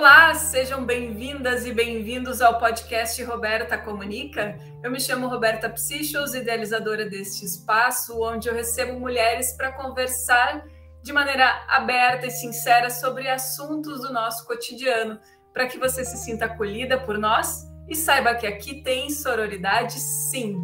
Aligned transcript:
Olá, 0.00 0.32
sejam 0.32 0.82
bem-vindas 0.82 1.66
e 1.66 1.74
bem-vindos 1.74 2.40
ao 2.40 2.58
podcast 2.58 3.22
Roberta 3.22 3.76
Comunica. 3.76 4.58
Eu 4.82 4.90
me 4.90 4.98
chamo 4.98 5.28
Roberta 5.28 5.68
Psichos, 5.68 6.34
idealizadora 6.34 7.04
deste 7.04 7.44
espaço, 7.44 8.18
onde 8.18 8.48
eu 8.48 8.54
recebo 8.54 8.98
mulheres 8.98 9.52
para 9.52 9.72
conversar 9.72 10.64
de 11.02 11.12
maneira 11.12 11.66
aberta 11.68 12.26
e 12.26 12.30
sincera 12.30 12.88
sobre 12.88 13.28
assuntos 13.28 14.00
do 14.00 14.10
nosso 14.10 14.46
cotidiano, 14.46 15.20
para 15.52 15.66
que 15.66 15.76
você 15.76 16.02
se 16.02 16.16
sinta 16.16 16.46
acolhida 16.46 16.98
por 16.98 17.18
nós 17.18 17.66
e 17.86 17.94
saiba 17.94 18.34
que 18.34 18.46
aqui 18.46 18.82
tem 18.82 19.10
sororidade 19.10 20.00
sim. 20.00 20.56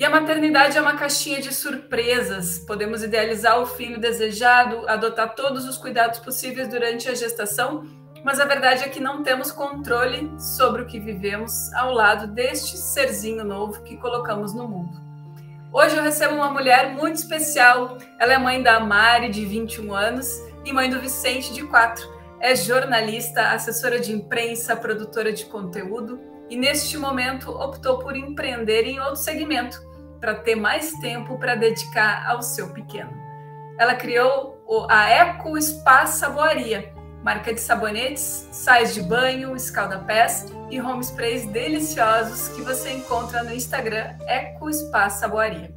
E 0.00 0.04
a 0.04 0.10
maternidade 0.10 0.76
é 0.76 0.80
uma 0.80 0.96
caixinha 0.96 1.40
de 1.40 1.54
surpresas. 1.54 2.58
Podemos 2.58 3.04
idealizar 3.04 3.60
o 3.60 3.66
filho 3.66 4.00
desejado, 4.00 4.88
adotar 4.88 5.36
todos 5.36 5.64
os 5.64 5.78
cuidados 5.78 6.18
possíveis 6.18 6.66
durante 6.66 7.08
a 7.08 7.14
gestação, 7.14 8.01
mas 8.24 8.38
a 8.38 8.44
verdade 8.44 8.84
é 8.84 8.88
que 8.88 9.00
não 9.00 9.22
temos 9.22 9.50
controle 9.50 10.30
sobre 10.38 10.82
o 10.82 10.86
que 10.86 11.00
vivemos 11.00 11.72
ao 11.74 11.92
lado 11.92 12.28
deste 12.28 12.76
serzinho 12.76 13.44
novo 13.44 13.82
que 13.82 13.96
colocamos 13.96 14.54
no 14.54 14.68
mundo. 14.68 15.00
Hoje 15.72 15.96
eu 15.96 16.02
recebo 16.02 16.34
uma 16.34 16.50
mulher 16.50 16.92
muito 16.92 17.16
especial. 17.16 17.96
Ela 18.18 18.34
é 18.34 18.38
mãe 18.38 18.62
da 18.62 18.78
Mari, 18.78 19.30
de 19.30 19.44
21 19.44 19.94
anos, 19.94 20.28
e 20.64 20.72
mãe 20.72 20.90
do 20.90 21.00
Vicente, 21.00 21.52
de 21.54 21.64
4. 21.64 22.06
É 22.40 22.54
jornalista, 22.54 23.52
assessora 23.52 23.98
de 23.98 24.12
imprensa, 24.12 24.76
produtora 24.76 25.32
de 25.32 25.46
conteúdo 25.46 26.20
e, 26.50 26.56
neste 26.56 26.98
momento, 26.98 27.50
optou 27.50 27.98
por 27.98 28.14
empreender 28.14 28.84
em 28.84 29.00
outro 29.00 29.16
segmento 29.16 29.80
para 30.20 30.34
ter 30.34 30.54
mais 30.54 30.92
tempo 31.00 31.38
para 31.38 31.54
dedicar 31.54 32.28
ao 32.28 32.42
seu 32.42 32.68
pequeno. 32.74 33.12
Ela 33.78 33.94
criou 33.94 34.62
a 34.90 35.08
Eco 35.08 35.60
Spa 35.60 36.04
Saboaria, 36.04 36.92
marca 37.22 37.54
de 37.54 37.60
sabonetes, 37.60 38.48
sais 38.50 38.92
de 38.94 39.00
banho, 39.00 39.54
escalda-pés 39.54 40.46
e 40.70 40.80
home 40.80 41.02
sprays 41.02 41.46
deliciosos 41.46 42.48
que 42.48 42.62
você 42.62 42.90
encontra 42.90 43.42
no 43.44 43.54
Instagram 43.54 44.16
Eco 44.26 44.72
Spa 44.72 45.08
Saboaria. 45.08 45.72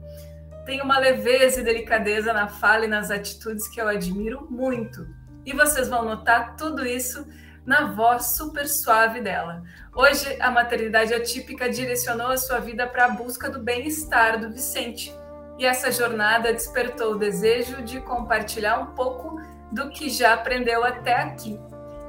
Tem 0.66 0.82
uma 0.82 0.98
leveza 0.98 1.62
e 1.62 1.64
delicadeza 1.64 2.34
na 2.34 2.48
fala 2.48 2.86
e 2.86 2.88
nas 2.88 3.12
atitudes 3.12 3.68
que 3.68 3.80
eu 3.80 3.88
admiro 3.88 4.48
muito. 4.50 5.08
E 5.46 5.54
vocês 5.54 5.88
vão 5.88 6.04
notar 6.04 6.56
tudo 6.56 6.84
isso 6.84 7.28
na 7.64 7.94
voz 7.94 8.36
super 8.36 8.68
suave 8.68 9.22
dela. 9.22 9.62
Hoje, 9.94 10.38
a 10.40 10.50
maternidade 10.50 11.14
atípica 11.14 11.70
direcionou 11.70 12.28
a 12.28 12.38
sua 12.38 12.60
vida 12.60 12.88
para 12.88 13.06
a 13.06 13.10
busca 13.10 13.50
do 13.50 13.60
bem-estar 13.60 14.40
do 14.40 14.52
Vicente. 14.52 15.14
E 15.60 15.66
essa 15.66 15.92
jornada 15.92 16.52
despertou 16.52 17.14
o 17.14 17.18
desejo 17.18 17.84
de 17.84 18.02
compartilhar 18.02 18.80
um 18.80 18.88
pouco 18.88 19.40
do 19.76 19.90
que 19.90 20.10
já 20.10 20.36
aprendeu 20.36 20.86
até 20.86 21.16
aqui. 21.16 21.60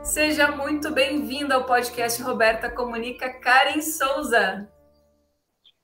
Seja 0.00 0.52
muito 0.52 0.92
bem-vinda 0.92 1.56
ao 1.56 1.64
podcast 1.64 2.22
Roberta 2.22 2.70
Comunica, 2.70 3.28
Karen 3.40 3.82
Souza. 3.82 4.70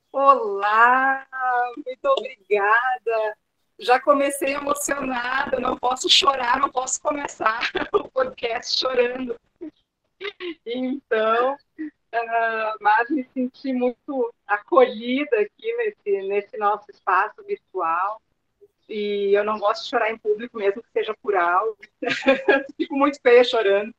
Olá, 0.09 1.27
muito 1.75 2.05
obrigada. 2.05 3.37
Já 3.77 3.99
comecei 3.99 4.53
emocionada, 4.53 5.59
não 5.59 5.77
posso 5.77 6.07
chorar, 6.09 6.57
não 6.57 6.69
posso 6.69 7.01
começar 7.01 7.69
o 7.91 8.07
podcast 8.07 8.79
chorando. 8.79 9.35
Então, 10.65 11.53
uh, 11.53 12.77
mas 12.79 13.09
me 13.09 13.25
senti 13.33 13.73
muito 13.73 14.33
acolhida 14.47 15.35
aqui 15.41 15.75
nesse, 15.75 16.27
nesse 16.29 16.57
nosso 16.57 16.89
espaço 16.89 17.43
virtual. 17.45 18.21
E 18.95 19.35
eu 19.35 19.43
não 19.43 19.57
gosto 19.57 19.85
de 19.85 19.89
chorar 19.89 20.11
em 20.11 20.17
público, 20.19 20.55
mesmo 20.55 20.83
que 20.83 20.91
seja 20.91 21.15
por 21.19 21.35
áudio. 21.35 21.75
Fico 22.77 22.95
muito 22.95 23.19
feia 23.19 23.43
chorando. 23.43 23.91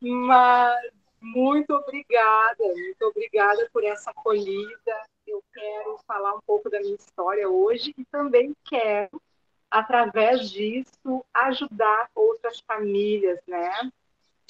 Mas 0.00 0.92
muito 1.20 1.74
obrigada, 1.74 2.62
muito 2.62 3.02
obrigada 3.06 3.68
por 3.72 3.82
essa 3.82 4.12
acolhida. 4.12 5.02
Eu 5.26 5.42
quero 5.52 5.98
falar 6.06 6.34
um 6.34 6.40
pouco 6.46 6.70
da 6.70 6.78
minha 6.78 6.94
história 6.94 7.48
hoje 7.48 7.92
e 7.98 8.04
também 8.04 8.54
quero, 8.64 9.20
através 9.68 10.48
disso, 10.48 11.24
ajudar 11.34 12.08
outras 12.14 12.60
famílias, 12.60 13.40
né? 13.48 13.90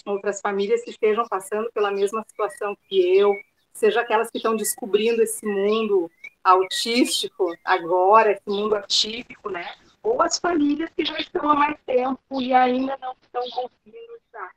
outras 0.04 0.42
famílias 0.42 0.82
que 0.84 0.90
estejam 0.90 1.26
passando 1.26 1.72
pela 1.72 1.90
mesma 1.90 2.22
situação 2.28 2.76
que 2.86 3.16
eu, 3.16 3.34
seja 3.72 4.02
aquelas 4.02 4.30
que 4.30 4.36
estão 4.36 4.54
descobrindo 4.54 5.22
esse 5.22 5.46
mundo 5.46 6.10
autístico 6.46 7.52
agora, 7.64 8.32
esse 8.32 8.48
mundo 8.48 8.76
atípico, 8.76 9.50
né? 9.50 9.74
Ou 10.02 10.22
as 10.22 10.38
famílias 10.38 10.88
que 10.96 11.04
já 11.04 11.18
estão 11.18 11.50
há 11.50 11.54
mais 11.54 11.76
tempo 11.84 12.40
e 12.40 12.54
ainda 12.54 12.96
não 13.00 13.14
estão 13.20 13.42
conseguindo 13.50 14.16
estar. 14.24 14.52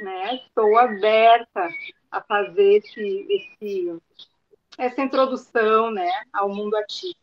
Né? 0.00 0.34
Estou 0.36 0.78
aberta 0.78 1.68
a 2.10 2.20
fazer 2.22 2.78
esse, 2.78 3.26
esse, 3.28 3.98
essa 4.78 5.02
introdução 5.02 5.90
né, 5.90 6.10
ao 6.32 6.48
mundo 6.48 6.74
atípico. 6.76 7.20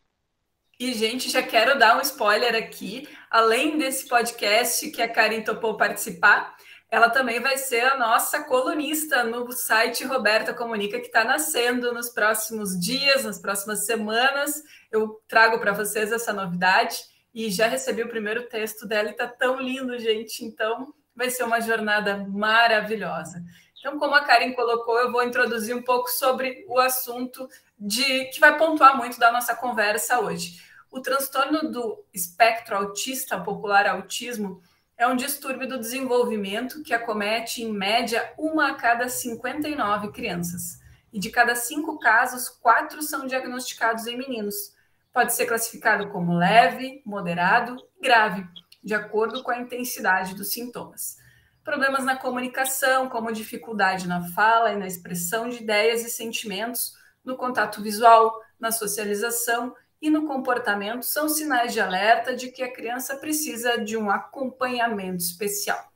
E, 0.78 0.94
gente, 0.94 1.28
já 1.28 1.42
quero 1.42 1.78
dar 1.78 1.96
um 1.96 2.00
spoiler 2.00 2.54
aqui. 2.54 3.08
Além 3.30 3.76
desse 3.76 4.08
podcast 4.08 4.90
que 4.90 5.02
a 5.02 5.08
Karen 5.08 5.42
topou 5.42 5.76
participar, 5.76 6.56
ela 6.92 7.08
também 7.08 7.40
vai 7.40 7.56
ser 7.56 7.80
a 7.86 7.96
nossa 7.96 8.44
colunista 8.44 9.24
no 9.24 9.50
site 9.50 10.04
Roberta 10.04 10.52
Comunica, 10.52 11.00
que 11.00 11.06
está 11.06 11.24
nascendo 11.24 11.90
nos 11.90 12.10
próximos 12.10 12.78
dias, 12.78 13.24
nas 13.24 13.40
próximas 13.40 13.86
semanas. 13.86 14.62
Eu 14.90 15.18
trago 15.26 15.58
para 15.58 15.72
vocês 15.72 16.12
essa 16.12 16.34
novidade 16.34 16.98
e 17.32 17.50
já 17.50 17.66
recebi 17.66 18.02
o 18.02 18.10
primeiro 18.10 18.46
texto 18.46 18.86
dela 18.86 19.08
e 19.08 19.12
está 19.12 19.26
tão 19.26 19.58
lindo, 19.58 19.98
gente. 19.98 20.44
Então, 20.44 20.92
vai 21.16 21.30
ser 21.30 21.44
uma 21.44 21.62
jornada 21.62 22.26
maravilhosa. 22.28 23.42
Então, 23.80 23.98
como 23.98 24.14
a 24.14 24.22
Karen 24.22 24.52
colocou, 24.52 24.98
eu 24.98 25.10
vou 25.10 25.24
introduzir 25.24 25.74
um 25.74 25.82
pouco 25.82 26.10
sobre 26.10 26.62
o 26.68 26.78
assunto 26.78 27.48
de 27.78 28.26
que 28.26 28.38
vai 28.38 28.58
pontuar 28.58 28.98
muito 28.98 29.18
da 29.18 29.32
nossa 29.32 29.56
conversa 29.56 30.20
hoje. 30.20 30.60
O 30.90 31.00
transtorno 31.00 31.70
do 31.70 32.04
espectro 32.12 32.76
autista, 32.76 33.40
popular 33.40 33.86
autismo, 33.86 34.60
é 34.96 35.06
um 35.06 35.16
distúrbio 35.16 35.68
do 35.68 35.78
desenvolvimento 35.78 36.82
que 36.82 36.94
acomete, 36.94 37.62
em 37.62 37.72
média, 37.72 38.32
uma 38.38 38.70
a 38.70 38.74
cada 38.74 39.08
59 39.08 40.12
crianças. 40.12 40.80
E 41.12 41.18
de 41.18 41.30
cada 41.30 41.54
cinco 41.54 41.98
casos, 41.98 42.48
quatro 42.48 43.02
são 43.02 43.26
diagnosticados 43.26 44.06
em 44.06 44.16
meninos. 44.16 44.74
Pode 45.12 45.34
ser 45.34 45.46
classificado 45.46 46.08
como 46.10 46.36
leve, 46.36 47.02
moderado 47.04 47.76
e 47.98 48.02
grave, 48.02 48.46
de 48.82 48.94
acordo 48.94 49.42
com 49.42 49.50
a 49.50 49.58
intensidade 49.58 50.34
dos 50.34 50.52
sintomas. 50.52 51.18
Problemas 51.62 52.04
na 52.04 52.16
comunicação, 52.16 53.08
como 53.08 53.32
dificuldade 53.32 54.08
na 54.08 54.22
fala 54.30 54.72
e 54.72 54.76
na 54.76 54.86
expressão 54.86 55.48
de 55.48 55.62
ideias 55.62 56.04
e 56.04 56.10
sentimentos, 56.10 56.94
no 57.24 57.36
contato 57.36 57.82
visual, 57.82 58.40
na 58.58 58.72
socialização 58.72 59.74
e 60.02 60.10
no 60.10 60.26
comportamento 60.26 61.04
são 61.04 61.28
sinais 61.28 61.72
de 61.72 61.80
alerta 61.80 62.34
de 62.34 62.50
que 62.50 62.60
a 62.60 62.72
criança 62.72 63.16
precisa 63.16 63.78
de 63.78 63.96
um 63.96 64.10
acompanhamento 64.10 65.22
especial. 65.22 65.92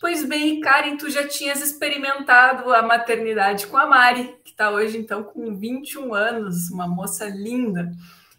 Pois 0.00 0.24
bem, 0.24 0.60
Karen, 0.60 0.96
tu 0.96 1.10
já 1.10 1.28
tinhas 1.28 1.60
experimentado 1.60 2.74
a 2.74 2.82
maternidade 2.82 3.66
com 3.66 3.76
a 3.76 3.86
Mari, 3.86 4.34
que 4.42 4.50
está 4.50 4.70
hoje 4.70 4.96
então 4.96 5.22
com 5.22 5.54
21 5.54 6.14
anos, 6.14 6.70
uma 6.70 6.88
moça 6.88 7.26
linda. 7.26 7.92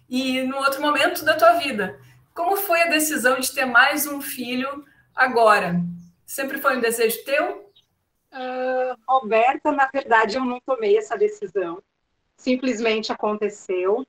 E 0.09 0.41
no 0.41 0.57
outro 0.57 0.81
momento 0.81 1.23
da 1.23 1.37
tua 1.37 1.53
vida, 1.53 1.97
como 2.33 2.57
foi 2.57 2.81
a 2.81 2.89
decisão 2.89 3.39
de 3.39 3.53
ter 3.53 3.65
mais 3.65 4.07
um 4.07 4.21
filho 4.21 4.83
agora? 5.15 5.79
Sempre 6.25 6.57
foi 6.57 6.75
um 6.77 6.81
desejo 6.81 7.23
teu? 7.23 7.71
Uh, 8.33 8.97
Roberta, 9.07 9.71
na 9.71 9.87
verdade, 9.93 10.35
eu 10.35 10.43
não 10.43 10.59
tomei 10.59 10.97
essa 10.97 11.15
decisão. 11.15 11.81
Simplesmente 12.35 13.11
aconteceu. 13.11 14.05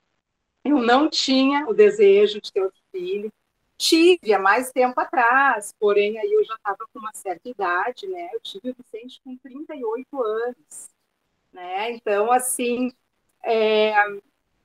Eu 0.65 0.79
não 0.79 1.09
tinha 1.09 1.67
o 1.69 1.75
desejo 1.75 2.41
de 2.41 2.53
ter 2.53 2.63
outro 2.63 2.81
filho. 2.91 3.31
Tive 3.77 4.33
há 4.33 4.39
mais 4.39 4.71
tempo 4.73 4.99
atrás, 4.99 5.75
porém 5.79 6.19
aí 6.19 6.33
eu 6.33 6.45
já 6.45 6.55
estava 6.55 6.87
com 6.93 6.99
uma 6.99 7.13
certa 7.13 7.49
idade, 7.49 8.07
né? 8.07 8.31
Eu 8.33 8.41
tive 8.41 8.71
o 8.71 8.75
Vicente 8.75 9.21
com 9.23 9.37
38 9.37 10.23
anos, 10.23 10.89
né? 11.53 11.91
Então, 11.93 12.33
assim, 12.33 12.93
é, 13.43 13.95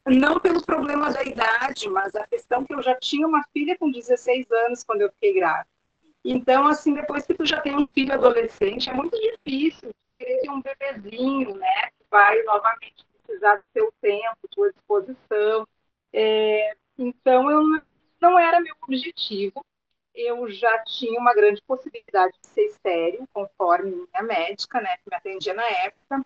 não 0.07 0.39
pelo 0.39 0.63
problema 0.63 1.11
da 1.11 1.23
idade, 1.23 1.89
mas 1.89 2.15
a 2.15 2.25
questão 2.27 2.63
que 2.63 2.73
eu 2.73 2.81
já 2.81 2.95
tinha 2.95 3.27
uma 3.27 3.43
filha 3.51 3.77
com 3.77 3.91
16 3.91 4.49
anos 4.51 4.83
quando 4.83 5.01
eu 5.01 5.11
fiquei 5.11 5.33
grávida. 5.33 5.67
Então, 6.23 6.67
assim, 6.67 6.93
depois 6.93 7.25
que 7.25 7.33
tu 7.33 7.45
já 7.45 7.61
tem 7.61 7.75
um 7.75 7.87
filho 7.87 8.13
adolescente, 8.13 8.89
é 8.89 8.93
muito 8.93 9.17
difícil 9.19 9.91
ter 10.17 10.49
um 10.49 10.61
bebezinho, 10.61 11.55
né? 11.55 11.89
Que 11.97 12.05
vai 12.11 12.41
novamente 12.43 13.05
precisar 13.23 13.55
do 13.55 13.63
seu 13.73 13.91
tempo, 14.01 14.37
sua 14.53 14.71
disposição. 14.71 15.67
É, 16.13 16.75
então, 16.97 17.49
eu 17.51 17.81
não 18.21 18.37
era 18.39 18.59
meu 18.59 18.75
objetivo. 18.81 19.65
Eu 20.13 20.49
já 20.51 20.83
tinha 20.83 21.19
uma 21.19 21.33
grande 21.33 21.61
possibilidade 21.61 22.33
de 22.41 22.47
ser 22.49 22.65
estéreo, 22.65 23.27
conforme 23.33 23.91
minha 23.91 24.23
médica, 24.23 24.81
né, 24.81 24.97
que 24.97 25.09
me 25.09 25.15
atendia 25.15 25.53
na 25.53 25.65
época. 25.65 26.25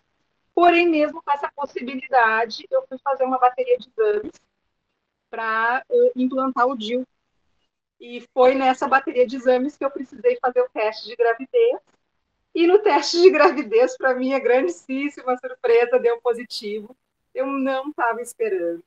Porém, 0.54 0.88
mesmo 0.88 1.22
com 1.22 1.30
essa 1.32 1.50
possibilidade, 1.54 2.66
eu 2.70 2.86
fui 2.88 2.98
fazer 2.98 3.24
uma 3.24 3.38
bateria 3.38 3.78
de 3.78 3.88
exames 3.88 4.32
para 5.30 5.84
uh, 5.90 6.12
implantar 6.16 6.66
o 6.66 6.76
DIL. 6.76 7.06
E 8.00 8.20
foi 8.32 8.54
nessa 8.54 8.86
bateria 8.88 9.26
de 9.26 9.36
exames 9.36 9.76
que 9.76 9.84
eu 9.84 9.90
precisei 9.90 10.38
fazer 10.40 10.60
o 10.60 10.68
teste 10.70 11.08
de 11.08 11.16
gravidez 11.16 11.80
E 12.54 12.66
no 12.66 12.78
teste 12.80 13.20
de 13.22 13.30
gravidez, 13.30 13.96
para 13.96 14.14
mim, 14.14 14.32
é 14.32 14.40
grandíssima 14.40 15.36
surpresa, 15.38 15.98
deu 15.98 16.20
positivo. 16.20 16.96
Eu 17.34 17.46
não 17.46 17.90
estava 17.90 18.22
esperando. 18.22 18.84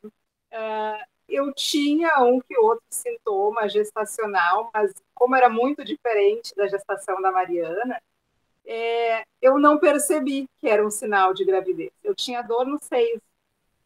Uh, 0.51 1.03
eu 1.27 1.53
tinha 1.53 2.19
um 2.23 2.39
que 2.39 2.57
outro 2.57 2.85
sintoma 2.89 3.67
gestacional, 3.67 4.69
mas 4.73 4.93
como 5.13 5.35
era 5.35 5.49
muito 5.49 5.83
diferente 5.83 6.55
da 6.55 6.67
gestação 6.67 7.21
da 7.21 7.31
Mariana, 7.31 8.01
é, 8.65 9.23
eu 9.41 9.57
não 9.57 9.77
percebi 9.77 10.47
que 10.59 10.67
era 10.67 10.85
um 10.85 10.91
sinal 10.91 11.33
de 11.33 11.45
gravidez. 11.45 11.91
Eu 12.03 12.15
tinha 12.15 12.41
dor 12.41 12.65
no 12.65 12.77
seio. 12.81 13.21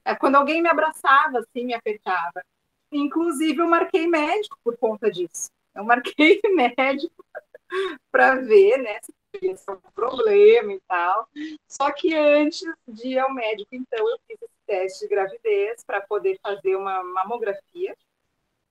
É, 0.03 0.15
quando 0.15 0.35
alguém 0.35 0.61
me 0.61 0.69
abraçava, 0.69 1.39
assim, 1.39 1.65
me 1.65 1.73
apertava. 1.73 2.43
Inclusive, 2.91 3.59
eu 3.59 3.67
marquei 3.67 4.07
médico 4.07 4.57
por 4.63 4.77
conta 4.77 5.09
disso. 5.09 5.49
Eu 5.73 5.83
marquei 5.83 6.41
médico 6.55 7.25
para 8.11 8.35
ver 8.35 8.77
né, 8.79 8.99
se 9.01 9.13
tinha 9.39 9.55
um 9.69 9.91
problema 9.93 10.73
e 10.73 10.81
tal. 10.87 11.27
Só 11.67 11.91
que 11.91 12.13
antes 12.13 12.61
de 12.87 13.09
ir 13.09 13.19
ao 13.19 13.33
médico, 13.33 13.69
então, 13.73 14.07
eu 14.07 14.19
fiz 14.27 14.41
esse 14.41 14.60
teste 14.71 15.01
de 15.01 15.07
gravidez 15.09 15.83
para 15.83 15.99
poder 15.99 16.39
fazer 16.41 16.77
uma 16.77 17.03
mamografia 17.03 17.93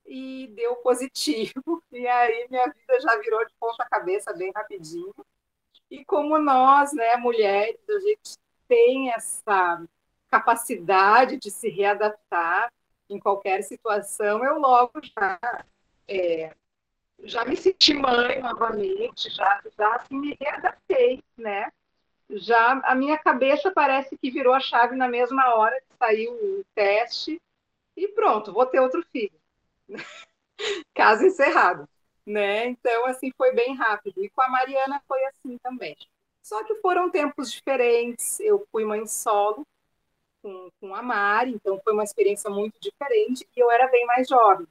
e 0.07 0.49
deu 0.55 0.77
positivo. 0.77 1.53
E 1.93 2.07
aí 2.07 2.47
minha 2.49 2.67
vida 2.67 3.01
já 3.01 3.17
virou 3.19 3.45
de 3.45 3.53
ponta 3.59 3.85
cabeça 3.91 4.33
bem 4.33 4.51
rapidinho. 4.55 5.13
E 5.91 6.05
como 6.05 6.39
nós, 6.39 6.93
né, 6.93 7.17
mulheres, 7.17 7.77
a 7.89 7.99
gente 7.99 8.39
tem 8.67 9.13
essa 9.13 9.85
capacidade 10.31 11.37
de 11.37 11.51
se 11.51 11.69
readaptar 11.69 12.73
em 13.09 13.19
qualquer 13.19 13.63
situação, 13.63 14.45
eu 14.45 14.59
logo 14.59 14.93
já 15.03 15.39
é, 16.07 16.55
já 17.25 17.45
me 17.45 17.57
senti 17.57 17.93
mãe 17.93 18.41
novamente, 18.41 19.29
já, 19.31 19.61
já 19.77 20.05
me 20.11 20.37
readaptei, 20.41 21.23
né? 21.37 21.71
Já 22.31 22.81
a 22.85 22.95
minha 22.95 23.19
cabeça 23.19 23.71
parece 23.71 24.17
que 24.17 24.31
virou 24.31 24.55
a 24.55 24.61
chave 24.61 24.97
na 24.97 25.09
mesma 25.09 25.55
hora 25.55 25.81
que 25.81 25.97
saiu 25.99 26.33
o 26.33 26.65
teste 26.75 27.41
e 27.97 28.09
pronto, 28.09 28.53
vou 28.53 28.67
ter 28.67 28.81
outro 28.81 29.05
filho. 29.11 29.39
Caso 30.95 31.25
encerrado, 31.25 31.89
né? 32.25 32.67
Então, 32.67 33.07
assim, 33.07 33.33
foi 33.37 33.53
bem 33.53 33.75
rápido. 33.75 34.23
E 34.23 34.31
com 34.31 34.43
a 34.43 34.49
Mariana 34.49 35.03
foi 35.09 35.25
assim 35.27 35.59
também. 35.59 35.97
Só 36.43 36.63
que 36.65 36.75
foram 36.77 37.11
tempos 37.11 37.51
diferentes. 37.51 38.41
Eu 38.41 38.67
fui 38.71 38.85
mãe 38.85 39.07
solo 39.07 39.67
com, 40.43 40.71
com 40.81 40.95
a 40.95 41.03
Mari, 41.03 41.53
então 41.53 41.81
foi 41.83 41.93
uma 41.93 42.05
experiência 42.05 42.51
muito 42.51 42.79
diferente. 42.81 43.47
E 43.57 43.61
eu 43.61 43.71
era 43.71 43.89
bem 43.89 44.07
mais 44.07 44.29
jovem 44.29 44.67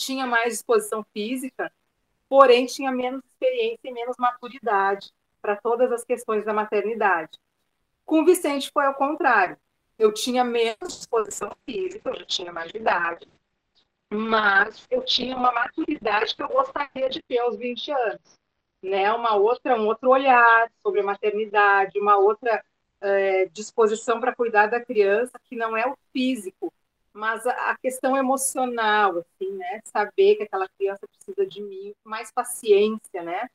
tinha 0.00 0.26
mais 0.26 0.54
disposição 0.54 1.04
física, 1.12 1.70
porém 2.28 2.66
tinha 2.66 2.90
menos 2.90 3.22
experiência 3.24 3.88
e 3.88 3.92
menos 3.92 4.16
maturidade 4.18 5.12
para 5.40 5.56
todas 5.56 5.90
as 5.92 6.04
questões 6.04 6.44
da 6.44 6.52
maternidade. 6.52 7.38
Com 8.04 8.22
o 8.22 8.24
Vicente 8.24 8.70
foi 8.72 8.86
ao 8.86 8.94
contrário. 8.94 9.56
Eu 9.98 10.12
tinha 10.12 10.42
menos 10.42 10.98
disposição 10.98 11.52
física, 11.64 12.10
eu 12.10 12.18
já 12.18 12.24
tinha 12.24 12.52
mais 12.52 12.72
idade, 12.72 13.28
mas 14.12 14.86
eu 14.90 15.04
tinha 15.04 15.36
uma 15.36 15.52
maturidade 15.52 16.34
que 16.34 16.42
eu 16.42 16.48
gostaria 16.48 17.08
de 17.08 17.22
ter 17.22 17.38
aos 17.38 17.56
20 17.56 17.92
anos, 17.92 18.38
né? 18.82 19.12
Uma 19.12 19.36
outra, 19.36 19.76
um 19.76 19.86
outro 19.86 20.10
olhar 20.10 20.70
sobre 20.82 21.00
a 21.00 21.04
maternidade, 21.04 22.00
uma 22.00 22.16
outra 22.16 22.64
é, 23.00 23.46
disposição 23.46 24.20
para 24.20 24.34
cuidar 24.34 24.66
da 24.66 24.84
criança 24.84 25.38
que 25.44 25.54
não 25.54 25.76
é 25.76 25.86
o 25.86 25.96
físico, 26.12 26.72
mas 27.12 27.46
a 27.46 27.76
questão 27.78 28.16
emocional, 28.16 29.18
assim, 29.18 29.52
né? 29.56 29.80
Saber 29.84 30.36
que 30.36 30.42
aquela 30.44 30.68
criança 30.68 31.06
precisa 31.06 31.46
de 31.46 31.62
mim, 31.62 31.94
mais 32.04 32.32
paciência, 32.32 33.22
né? 33.22 33.48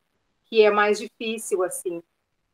Que 0.56 0.62
é 0.62 0.72
mais 0.72 0.98
difícil, 0.98 1.64
assim. 1.64 2.02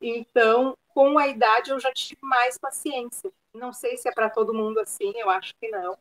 Então, 0.02 0.76
com 0.88 1.20
a 1.20 1.28
idade, 1.28 1.70
eu 1.70 1.80
já 1.80 1.94
tive 1.94 2.22
mais 2.24 2.58
paciência. 2.58 3.32
Não 3.54 3.72
sei 3.72 3.96
se 3.96 4.10
é 4.10 4.12
para 4.12 4.28
todo 4.28 4.56
mundo 4.56 4.80
assim, 4.80 5.14
eu 5.16 5.30
acho 5.30 5.54
que 5.62 5.70
não. 5.70 5.96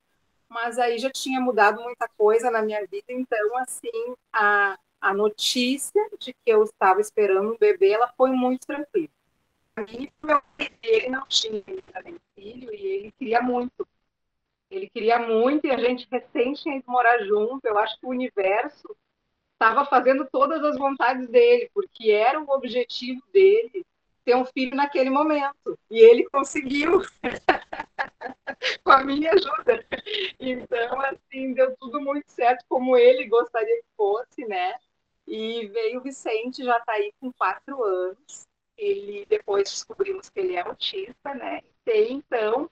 Mas 0.49 0.79
aí 0.79 0.97
já 0.97 1.11
tinha 1.11 1.39
mudado 1.43 1.83
muita 1.83 2.09
coisa 2.17 2.51
na 2.51 2.63
minha 2.63 2.81
vida, 2.87 3.05
então, 3.11 3.59
assim, 3.59 4.15
a, 4.33 4.79
a 4.99 5.13
notícia 5.13 6.09
de 6.19 6.33
que 6.33 6.39
eu 6.47 6.65
estava 6.65 7.03
esperando 7.03 7.53
um 7.53 7.59
bebê, 7.59 7.91
ela 7.91 8.09
foi 8.17 8.31
muito 8.31 8.67
tranquila. 8.67 9.11
Ele 10.83 11.09
não 11.11 11.27
tinha 11.27 11.63
filho 12.35 12.73
e 12.73 12.87
ele 12.87 13.13
queria 13.19 13.43
muito 13.43 13.87
ele 14.71 14.89
queria 14.89 15.19
muito 15.19 15.67
e 15.67 15.71
a 15.71 15.79
gente 15.79 16.07
recém 16.11 16.55
tinha 16.55 16.77
ido 16.77 16.85
morar 16.87 17.19
junto. 17.25 17.67
Eu 17.67 17.77
acho 17.77 17.99
que 17.99 18.07
o 18.07 18.11
universo 18.11 18.97
estava 19.61 19.85
fazendo 19.85 20.27
todas 20.33 20.65
as 20.65 20.79
vontades 20.79 21.29
dele, 21.29 21.71
porque 21.75 22.11
era 22.11 22.41
o 22.41 22.49
objetivo 22.49 23.21
dele 23.31 23.85
ter 24.25 24.35
um 24.35 24.47
filho 24.47 24.75
naquele 24.75 25.11
momento. 25.11 25.79
E 25.91 26.01
ele 26.01 26.25
conseguiu, 26.31 27.03
com 28.83 28.91
a 28.91 29.05
minha 29.05 29.31
ajuda. 29.33 29.87
Então, 30.39 31.01
assim, 31.03 31.53
deu 31.53 31.77
tudo 31.77 32.01
muito 32.01 32.31
certo, 32.31 32.65
como 32.69 32.97
ele 32.97 33.27
gostaria 33.27 33.77
que 33.83 33.89
fosse, 33.95 34.47
né? 34.47 34.75
E 35.27 35.67
veio 35.69 36.01
o 36.01 36.03
Vicente, 36.03 36.65
já 36.65 36.79
está 36.79 36.93
aí 36.95 37.13
com 37.21 37.31
quatro 37.31 37.85
anos. 37.85 38.49
Ele, 38.79 39.27
depois 39.27 39.65
descobrimos 39.65 40.31
que 40.31 40.41
ele 40.41 40.57
é 40.57 40.61
autista, 40.61 41.35
né? 41.35 41.61
E 41.87 42.13
então, 42.13 42.71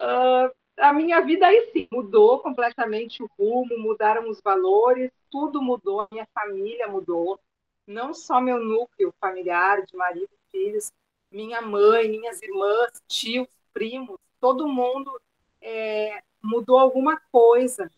uh, 0.00 0.59
a 0.80 0.92
minha 0.92 1.20
vida 1.20 1.46
aí 1.46 1.70
sim 1.72 1.86
mudou 1.92 2.40
completamente 2.40 3.22
o 3.22 3.30
rumo, 3.38 3.78
mudaram 3.78 4.28
os 4.28 4.40
valores, 4.40 5.10
tudo 5.30 5.62
mudou, 5.62 6.08
minha 6.10 6.26
família 6.34 6.88
mudou, 6.88 7.38
não 7.86 8.14
só 8.14 8.40
meu 8.40 8.58
núcleo 8.58 9.12
familiar 9.20 9.84
de 9.84 9.96
marido 9.96 10.30
filhos, 10.50 10.92
minha 11.30 11.60
mãe, 11.60 12.08
minhas 12.08 12.42
irmãs, 12.42 12.90
tios, 13.06 13.46
primos, 13.72 14.18
todo 14.40 14.68
mundo 14.68 15.20
é, 15.60 16.22
mudou 16.42 16.78
alguma 16.78 17.20
coisa 17.30 17.90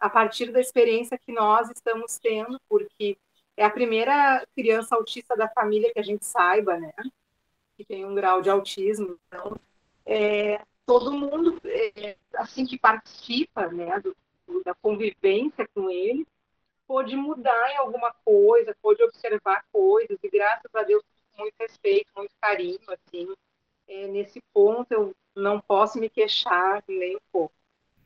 a 0.00 0.08
partir 0.08 0.52
da 0.52 0.60
experiência 0.60 1.18
que 1.18 1.32
nós 1.32 1.70
estamos 1.70 2.18
tendo, 2.18 2.58
porque 2.68 3.18
é 3.56 3.64
a 3.64 3.70
primeira 3.70 4.46
criança 4.54 4.94
autista 4.94 5.36
da 5.36 5.48
família 5.48 5.92
que 5.92 5.98
a 5.98 6.04
gente 6.04 6.24
saiba, 6.24 6.78
né? 6.78 6.92
Que 7.76 7.84
tem 7.84 8.04
um 8.04 8.14
grau 8.14 8.40
de 8.40 8.48
autismo. 8.48 9.18
Então, 9.26 9.56
é, 10.06 10.60
todo 10.88 11.12
mundo, 11.12 11.60
é, 11.66 12.16
assim 12.34 12.64
que 12.64 12.78
participa 12.78 13.66
né, 13.66 14.00
do, 14.00 14.16
da 14.64 14.74
convivência 14.74 15.68
com 15.74 15.90
ele, 15.90 16.26
pode 16.86 17.14
mudar 17.14 17.72
em 17.72 17.76
alguma 17.76 18.10
coisa, 18.24 18.74
pode 18.80 19.02
observar 19.02 19.62
coisas, 19.70 20.18
e 20.22 20.30
graças 20.30 20.74
a 20.74 20.82
Deus, 20.82 21.02
muito 21.36 21.52
respeito, 21.60 22.08
muito 22.16 22.30
carinho, 22.40 22.80
assim, 22.88 23.28
é, 23.86 24.06
nesse 24.06 24.40
ponto 24.54 24.90
eu 24.90 25.14
não 25.36 25.60
posso 25.60 26.00
me 26.00 26.08
queixar 26.08 26.82
nem 26.88 27.16
um 27.16 27.20
pouco. 27.30 27.54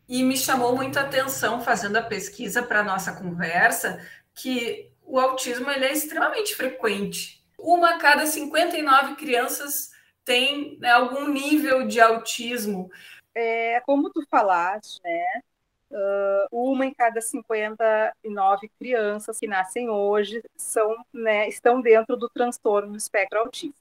E 0.09 0.25
me 0.25 0.37
chamou 0.37 0.75
muito 0.75 0.99
a 0.99 1.03
atenção, 1.03 1.61
fazendo 1.61 1.97
a 1.99 2.03
pesquisa 2.03 2.65
para 2.65 2.81
a 2.81 2.85
nossa 2.85 3.15
conversa, 3.15 4.05
que 4.35 4.91
o 5.05 5.21
autismo 5.21 5.71
ele 5.71 5.85
é 5.85 5.93
extremamente 5.93 6.57
frequente. 6.57 7.47
Uma 7.57 7.91
a 7.91 7.99
cada 7.99 8.27
59 8.27 9.15
crianças 9.15 9.92
tem 10.25 10.79
né, 10.79 10.91
algum 10.91 11.29
nível 11.29 11.87
de 11.87 12.01
autismo. 12.01 12.91
É, 13.35 13.81
como 13.81 14.11
tu 14.11 14.25
falaste, 14.31 15.01
né? 15.03 15.43
Uh, 15.91 16.47
uma 16.51 16.87
em 16.87 16.95
cada 16.95 17.21
59 17.21 18.71
crianças 18.79 19.39
que 19.39 19.47
nascem 19.47 19.91
hoje 19.91 20.43
são, 20.57 21.05
né, 21.13 21.47
estão 21.49 21.83
dentro 21.83 22.17
do 22.17 22.31
transtorno 22.31 22.93
do 22.93 22.97
espectro 22.97 23.41
autista. 23.41 23.79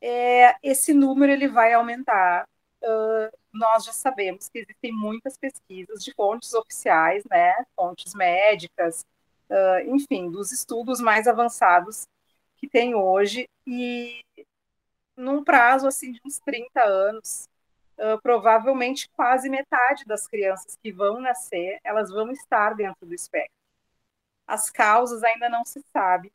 É, 0.00 0.56
esse 0.62 0.94
número 0.94 1.30
ele 1.30 1.48
vai 1.48 1.74
aumentar. 1.74 2.48
Uh, 2.82 3.36
nós 3.52 3.84
já 3.84 3.92
sabemos 3.92 4.48
que 4.48 4.60
existem 4.60 4.90
muitas 4.90 5.36
pesquisas 5.36 6.02
de 6.02 6.14
fontes 6.14 6.54
oficiais, 6.54 7.22
né, 7.30 7.52
fontes 7.76 8.14
médicas, 8.14 9.04
uh, 9.50 9.94
enfim, 9.94 10.30
dos 10.30 10.50
estudos 10.50 10.98
mais 10.98 11.28
avançados 11.28 12.08
que 12.56 12.66
tem 12.66 12.94
hoje, 12.94 13.46
e 13.66 14.24
num 15.16 15.44
prazo 15.44 15.86
assim 15.86 16.12
de 16.12 16.20
uns 16.24 16.38
30 16.40 16.82
anos, 16.82 17.48
uh, 17.98 18.20
provavelmente 18.22 19.08
quase 19.10 19.48
metade 19.48 20.04
das 20.04 20.26
crianças 20.26 20.76
que 20.82 20.92
vão 20.92 21.20
nascer, 21.20 21.78
elas 21.84 22.10
vão 22.10 22.30
estar 22.30 22.74
dentro 22.74 23.06
do 23.06 23.14
espectro. 23.14 23.52
As 24.46 24.70
causas 24.70 25.22
ainda 25.22 25.48
não 25.48 25.64
se 25.64 25.82
sabe 25.92 26.32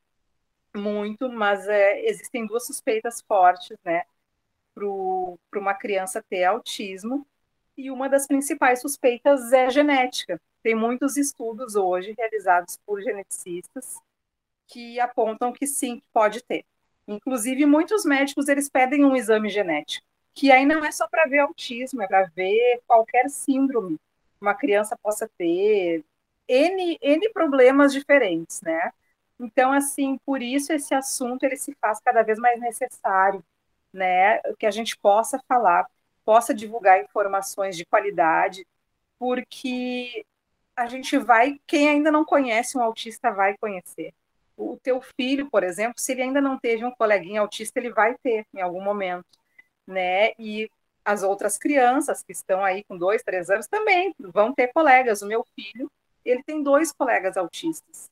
muito, 0.76 1.30
mas 1.30 1.68
é, 1.68 2.06
existem 2.06 2.46
duas 2.46 2.66
suspeitas 2.66 3.22
fortes, 3.22 3.78
né, 3.84 4.04
para 4.74 5.60
uma 5.60 5.74
criança 5.74 6.24
ter 6.30 6.44
autismo, 6.44 7.26
e 7.76 7.92
uma 7.92 8.10
das 8.10 8.28
principais 8.28 8.82
suspeitas 8.82 9.52
é 9.54 9.70
genética. 9.70 10.40
Tem 10.64 10.76
muitos 10.76 11.16
estudos 11.18 11.76
hoje 11.76 12.14
realizados 12.18 12.78
por 12.86 13.02
geneticistas 13.02 13.96
que 14.68 15.00
apontam 15.00 15.54
que 15.54 15.66
sim, 15.66 16.02
pode 16.12 16.44
ter. 16.44 16.66
Inclusive, 17.08 17.66
muitos 17.66 18.06
médicos 18.06 18.48
eles 18.48 18.70
pedem 18.70 19.06
um 19.06 19.16
exame 19.16 19.50
genético, 19.50 20.06
que 20.34 20.52
aí 20.52 20.66
não 20.66 20.84
é 20.84 20.92
só 20.92 21.08
para 21.08 21.26
ver 21.26 21.40
autismo, 21.40 22.02
é 22.02 22.08
para 22.08 22.26
ver 22.36 22.82
qualquer 22.86 23.30
síndrome 23.30 23.96
que 23.98 24.42
uma 24.42 24.54
criança 24.54 24.98
possa 24.98 25.30
ter, 25.38 26.04
N, 26.48 26.98
N 27.02 27.30
problemas 27.30 27.94
diferentes, 27.94 28.62
né? 28.62 28.92
Então, 29.40 29.72
assim, 29.72 30.18
por 30.26 30.42
isso 30.42 30.74
esse 30.74 30.94
assunto 30.94 31.44
ele 31.44 31.58
se 31.58 31.76
faz 31.80 32.00
cada 32.02 32.24
vez 32.24 32.40
mais 32.40 32.60
necessário, 32.60 33.44
né? 33.94 34.40
Que 34.60 34.66
a 34.66 34.72
gente 34.72 34.98
possa 34.98 35.40
falar, 35.48 35.88
possa 36.26 36.54
divulgar 36.54 37.02
informações 37.02 37.78
de 37.78 37.86
qualidade, 37.86 38.66
porque 39.20 40.26
a 40.76 40.88
gente 40.88 41.18
vai, 41.18 41.60
quem 41.68 41.90
ainda 41.90 42.12
não 42.12 42.26
conhece 42.26 42.78
um 42.78 42.82
autista 42.82 43.32
vai 43.32 43.58
conhecer. 43.58 44.14
O 44.58 44.78
teu 44.82 45.02
filho, 45.02 45.50
por 45.50 45.64
exemplo, 45.64 46.02
se 46.02 46.12
ele 46.12 46.24
ainda 46.24 46.42
não 46.42 46.60
teve 46.60 46.84
um 46.84 46.92
coleguinha 46.92 47.42
autista, 47.42 47.80
ele 47.80 47.92
vai 47.92 48.16
ter 48.24 48.46
em 48.54 48.62
algum 48.62 48.82
momento, 48.82 49.26
né? 49.86 50.32
E 50.40 50.70
as 51.06 51.24
outras 51.24 51.58
crianças 51.58 52.24
que 52.24 52.34
estão 52.34 52.64
aí 52.66 52.84
com 52.84 52.98
dois, 52.98 53.24
três 53.24 53.50
anos 53.50 53.68
também 53.68 54.14
vão 54.20 54.54
ter 54.54 54.70
colegas. 54.74 55.22
O 55.22 55.28
meu 55.28 55.46
filho, 55.56 55.90
ele 56.26 56.44
tem 56.44 56.62
dois 56.64 56.92
colegas 56.92 57.38
autistas. 57.38 58.10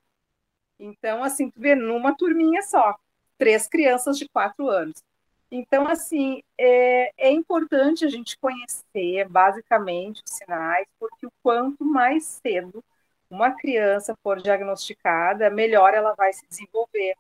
Então, 0.80 1.24
assim, 1.24 1.50
tu 1.50 1.60
vê 1.60 1.76
numa 1.76 2.16
turminha 2.16 2.62
só, 2.62 2.96
três 3.38 3.68
crianças 3.68 4.18
de 4.18 4.30
quatro 4.30 4.70
anos. 4.70 5.04
Então, 5.52 5.88
assim, 5.88 6.42
é, 6.58 7.12
é 7.28 7.32
importante 7.32 8.06
a 8.06 8.10
gente 8.10 8.38
conhecer 8.38 9.28
basicamente 9.30 10.22
os 10.26 10.36
sinais, 10.36 10.88
porque 11.00 11.26
o 11.26 11.32
quanto 11.44 11.84
mais 11.86 12.26
cedo 12.26 12.84
uma 13.30 13.52
criança 13.52 14.16
for 14.24 14.42
diagnosticada, 14.42 15.50
melhor 15.50 15.94
ela 15.94 16.14
vai 16.14 16.32
se 16.34 16.48
desenvolver. 16.48 17.16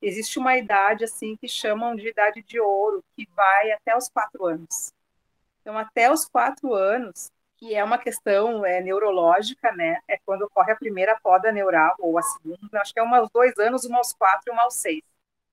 Existe 0.00 0.38
uma 0.38 0.56
idade, 0.56 1.04
assim, 1.04 1.36
que 1.36 1.46
chamam 1.46 1.94
de 1.94 2.08
idade 2.08 2.42
de 2.42 2.58
ouro, 2.58 3.04
que 3.14 3.28
vai 3.36 3.70
até 3.72 3.96
os 3.96 4.08
quatro 4.08 4.46
anos. 4.46 4.92
Então, 5.60 5.78
até 5.78 6.10
os 6.10 6.24
quatro 6.24 6.74
anos, 6.74 7.30
que 7.56 7.74
é 7.74 7.84
uma 7.84 7.96
questão 7.98 8.66
é, 8.66 8.80
neurológica, 8.80 9.70
né? 9.72 10.00
É 10.08 10.18
quando 10.26 10.42
ocorre 10.42 10.72
a 10.72 10.76
primeira 10.76 11.16
poda 11.22 11.52
neural, 11.52 11.94
ou 12.00 12.18
a 12.18 12.22
segunda, 12.22 12.80
acho 12.80 12.92
que 12.92 12.98
é 12.98 13.02
uma 13.02 13.18
aos 13.18 13.30
dois 13.30 13.56
anos, 13.58 13.84
uma 13.84 13.98
aos 13.98 14.12
quatro 14.12 14.42
e 14.48 14.50
uma 14.50 14.62
aos 14.64 14.74
seis. 14.74 15.02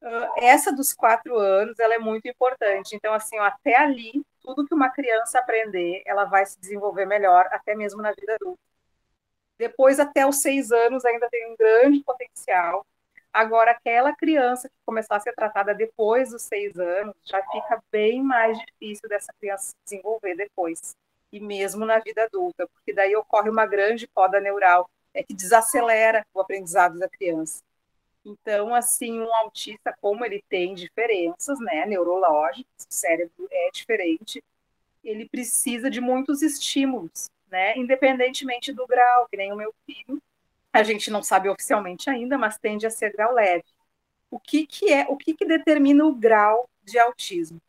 Uh, 0.02 0.34
essa 0.38 0.72
dos 0.72 0.94
quatro 0.94 1.38
anos, 1.38 1.78
ela 1.78 1.94
é 1.94 2.00
muito 2.00 2.28
importante. 2.28 2.96
Então, 2.96 3.14
assim, 3.14 3.38
ó, 3.40 3.44
até 3.44 3.76
ali, 3.76 4.26
tudo 4.42 4.66
que 4.66 4.74
uma 4.74 4.90
criança 4.90 5.38
aprender, 5.40 6.02
ela 6.06 6.26
vai 6.26 6.46
se 6.46 6.60
desenvolver 6.60 7.06
melhor, 7.06 7.48
até 7.52 7.76
mesmo 7.76 8.02
na 8.02 8.12
vida 8.14 8.34
adulta. 8.36 8.69
Depois, 9.60 10.00
até 10.00 10.26
os 10.26 10.38
seis 10.42 10.72
anos, 10.72 11.04
ainda 11.04 11.30
tem 11.30 11.52
um 11.52 11.56
grande 11.58 12.02
potencial. 12.02 12.86
Agora, 13.32 13.72
aquela 13.72 14.16
criança 14.16 14.70
que 14.70 14.76
começar 14.86 15.18
a 15.18 15.20
ser 15.20 15.34
tratada 15.34 15.76
depois 15.76 16.32
dos 16.32 16.44
seis 16.44 16.80
anos, 16.80 17.14
já 17.24 17.44
fica 17.52 17.84
bem 17.92 18.24
mais 18.24 18.58
difícil 18.58 19.08
dessa 19.08 19.32
criança 19.40 19.66
se 19.66 19.76
desenvolver 19.84 20.36
depois 20.36 20.96
e 21.32 21.40
mesmo 21.40 21.86
na 21.86 22.00
vida 22.00 22.24
adulta, 22.24 22.68
porque 22.68 22.94
daí 22.94 23.16
ocorre 23.16 23.50
uma 23.50 23.66
grande 23.66 24.08
poda 24.08 24.40
neural, 24.40 24.90
é 25.14 25.22
que 25.22 25.34
desacelera 25.34 26.26
o 26.34 26.40
aprendizado 26.40 26.98
da 26.98 27.08
criança. 27.08 27.62
Então, 28.26 28.74
assim, 28.74 29.20
um 29.20 29.34
autista, 29.36 29.96
como 30.02 30.26
ele 30.26 30.44
tem 30.50 30.74
diferenças, 30.74 31.60
né, 31.60 31.86
neurológicas, 31.86 32.88
o 32.90 32.94
cérebro 32.94 33.48
é 33.52 33.70
diferente, 33.72 34.44
ele 35.04 35.28
precisa 35.30 35.90
de 35.90 36.02
muitos 36.02 36.42
estímulos, 36.42 37.30
né, 37.52 37.78
independentemente 37.78 38.72
do 38.74 38.86
grau, 38.88 39.28
que 39.30 39.38
nem 39.38 39.52
o 39.52 39.56
meu 39.56 39.74
filho, 39.86 40.22
a 40.72 40.84
gente 40.84 41.10
não 41.12 41.24
sabe 41.24 41.50
oficialmente 41.50 42.10
ainda, 42.10 42.38
mas 42.38 42.58
tende 42.58 42.86
a 42.86 42.90
ser 42.90 43.12
grau 43.12 43.34
leve. 43.34 43.66
O 44.32 44.40
que 44.40 44.68
que 44.68 44.92
é, 44.94 45.06
o 45.10 45.18
que 45.18 45.34
que 45.34 45.46
determina 45.46 46.06
o 46.06 46.14
grau 46.16 46.70
de 46.84 47.00
autismo? 47.00 47.60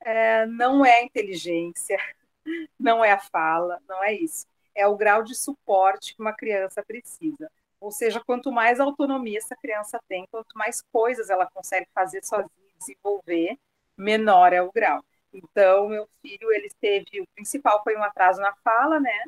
É, 0.00 0.46
não 0.46 0.84
é 0.84 0.98
a 1.00 1.02
inteligência, 1.04 1.98
não 2.78 3.04
é 3.04 3.12
a 3.12 3.18
fala, 3.18 3.80
não 3.88 4.02
é 4.02 4.12
isso. 4.12 4.46
É 4.74 4.86
o 4.86 4.96
grau 4.96 5.22
de 5.22 5.34
suporte 5.34 6.14
que 6.14 6.20
uma 6.22 6.32
criança 6.32 6.82
precisa. 6.82 7.50
Ou 7.80 7.90
seja, 7.90 8.22
quanto 8.24 8.52
mais 8.52 8.80
autonomia 8.80 9.38
essa 9.38 9.56
criança 9.56 10.00
tem, 10.08 10.26
quanto 10.30 10.56
mais 10.56 10.82
coisas 10.92 11.30
ela 11.30 11.46
consegue 11.50 11.86
fazer 11.94 12.24
sozinha, 12.24 12.50
desenvolver, 12.78 13.58
menor 13.96 14.52
é 14.52 14.62
o 14.62 14.72
grau. 14.72 15.04
Então, 15.42 15.88
meu 15.88 16.08
filho, 16.22 16.52
ele 16.52 16.68
teve, 16.80 17.20
o 17.20 17.26
principal 17.34 17.82
foi 17.84 17.96
um 17.96 18.02
atraso 18.02 18.40
na 18.40 18.54
fala, 18.64 19.00
né? 19.00 19.24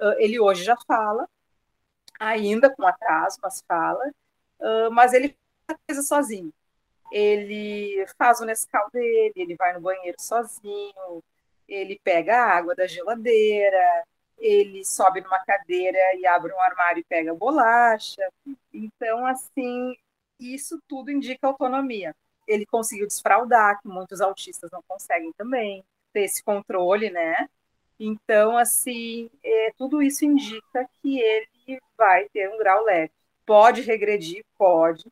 Ah, 0.00 0.14
ele 0.18 0.40
hoje 0.40 0.64
já 0.64 0.76
fala, 0.86 1.28
ainda 2.18 2.70
com 2.74 2.86
atraso, 2.86 3.38
mas 3.42 3.62
fala, 3.68 4.04
ah, 4.60 4.90
mas 4.90 5.12
ele 5.14 5.36
faz 5.66 5.78
coisa 5.86 6.02
sozinho. 6.02 6.52
Ele 7.12 8.06
faz 8.18 8.40
o 8.40 8.44
Nescau 8.46 8.90
dele, 8.92 9.32
ele 9.36 9.56
vai 9.56 9.74
no 9.74 9.80
banheiro 9.80 10.16
sozinho, 10.20 11.22
ele 11.68 12.00
pega 12.04 12.36
a 12.36 12.56
água 12.56 12.74
da 12.74 12.86
geladeira, 12.86 14.04
ele 14.38 14.84
sobe 14.84 15.20
numa 15.20 15.44
cadeira 15.44 15.98
e 16.16 16.26
abre 16.26 16.52
um 16.52 16.60
armário 16.60 17.00
e 17.00 17.04
pega 17.04 17.34
bolacha. 17.34 18.28
Então, 18.72 19.26
assim, 19.26 19.96
isso 20.40 20.80
tudo 20.88 21.10
indica 21.10 21.46
autonomia. 21.46 22.14
Ele 22.46 22.66
conseguiu 22.66 23.06
desfraudar, 23.06 23.80
que 23.80 23.88
muitos 23.88 24.20
autistas 24.20 24.70
não 24.70 24.82
conseguem 24.86 25.32
também, 25.32 25.84
ter 26.12 26.22
esse 26.22 26.42
controle, 26.42 27.10
né? 27.10 27.48
Então, 27.98 28.56
assim, 28.56 29.30
é, 29.42 29.72
tudo 29.76 30.02
isso 30.02 30.24
indica 30.24 30.88
que 31.00 31.20
ele 31.20 31.80
vai 31.96 32.28
ter 32.28 32.48
um 32.50 32.58
grau 32.58 32.84
leve. 32.84 33.12
Pode 33.46 33.82
regredir? 33.82 34.44
Pode. 34.58 35.06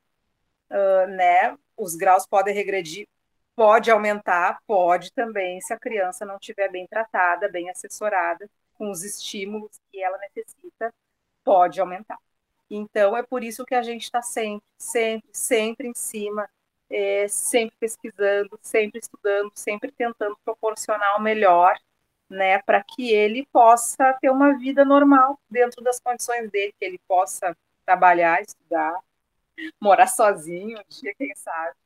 Uh, 0.71 1.07
né? 1.09 1.57
Os 1.77 1.95
graus 1.95 2.27
podem 2.27 2.55
regredir 2.55 3.07
Pode 3.55 3.91
aumentar, 3.91 4.59
pode 4.67 5.13
também, 5.13 5.61
se 5.61 5.75
a 5.75 5.79
criança 5.79 6.25
não 6.25 6.37
estiver 6.37 6.71
bem 6.71 6.87
tratada, 6.87 7.51
bem 7.51 7.69
assessorada, 7.69 8.49
com 8.75 8.91
os 8.91 9.05
estímulos 9.05 9.79
que 9.91 10.03
ela 10.03 10.17
necessita, 10.19 10.93
pode 11.45 11.79
aumentar. 11.79 12.19
Então, 12.71 13.15
é 13.15 13.23
por 13.23 13.45
isso 13.45 13.67
que 13.67 13.75
a 13.75 13.83
gente 13.83 14.05
está 14.05 14.23
sempre, 14.23 14.65
sempre, 14.79 15.29
sempre 15.33 15.89
em 15.89 15.95
cima, 15.95 16.49
é, 16.93 17.27
sempre 17.29 17.75
pesquisando, 17.81 18.59
sempre 18.63 19.01
estudando, 19.01 19.51
sempre 19.55 19.91
tentando 19.91 20.39
proporcionar 20.45 21.19
o 21.19 21.23
melhor, 21.23 21.75
né, 22.29 22.61
para 22.63 22.83
que 22.83 23.11
ele 23.13 23.47
possa 23.53 24.13
ter 24.21 24.31
uma 24.31 24.59
vida 24.59 24.85
normal 24.85 25.39
dentro 25.51 25.83
das 25.83 26.01
condições 26.01 26.51
dele, 26.51 26.75
que 26.79 26.85
ele 26.85 27.01
possa 27.09 27.57
trabalhar, 27.85 28.41
estudar, 28.43 28.99
morar 29.81 30.07
sozinho 30.07 30.79
um 30.79 30.83
dia, 30.89 31.15
quem 31.17 31.35
sabe, 31.35 31.77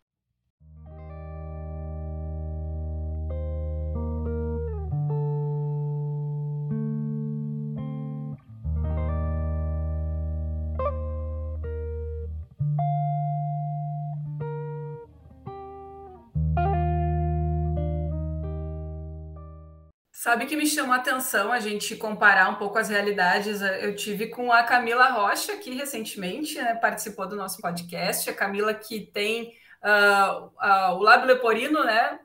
Sabe 20.27 20.47
que 20.47 20.57
me 20.57 20.67
chamou 20.67 20.93
a 20.93 20.97
atenção 20.97 21.53
a 21.53 21.61
gente 21.61 21.95
comparar 21.95 22.49
um 22.49 22.57
pouco 22.57 22.77
as 22.77 22.89
realidades? 22.89 23.61
Eu 23.61 23.95
tive 23.95 24.27
com 24.27 24.51
a 24.51 24.65
Camila 24.65 25.09
Rocha 25.11 25.53
aqui 25.53 25.73
recentemente, 25.73 26.57
né, 26.57 26.75
participou 26.75 27.29
do 27.29 27.37
nosso 27.37 27.63
podcast. 27.63 28.29
A 28.29 28.35
Camila 28.35 28.75
que 28.75 29.03
tem 29.03 29.55
uh, 29.85 30.47
uh, 30.47 30.95
o 30.97 30.99
lábio 30.99 31.29
leporino, 31.29 31.85
né, 31.85 32.19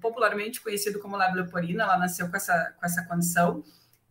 popularmente 0.00 0.60
conhecido 0.60 1.00
como 1.00 1.16
lábio 1.16 1.42
leporino, 1.42 1.82
ela 1.82 1.98
nasceu 1.98 2.30
com 2.30 2.36
essa, 2.36 2.72
com 2.78 2.86
essa 2.86 3.04
condição. 3.06 3.64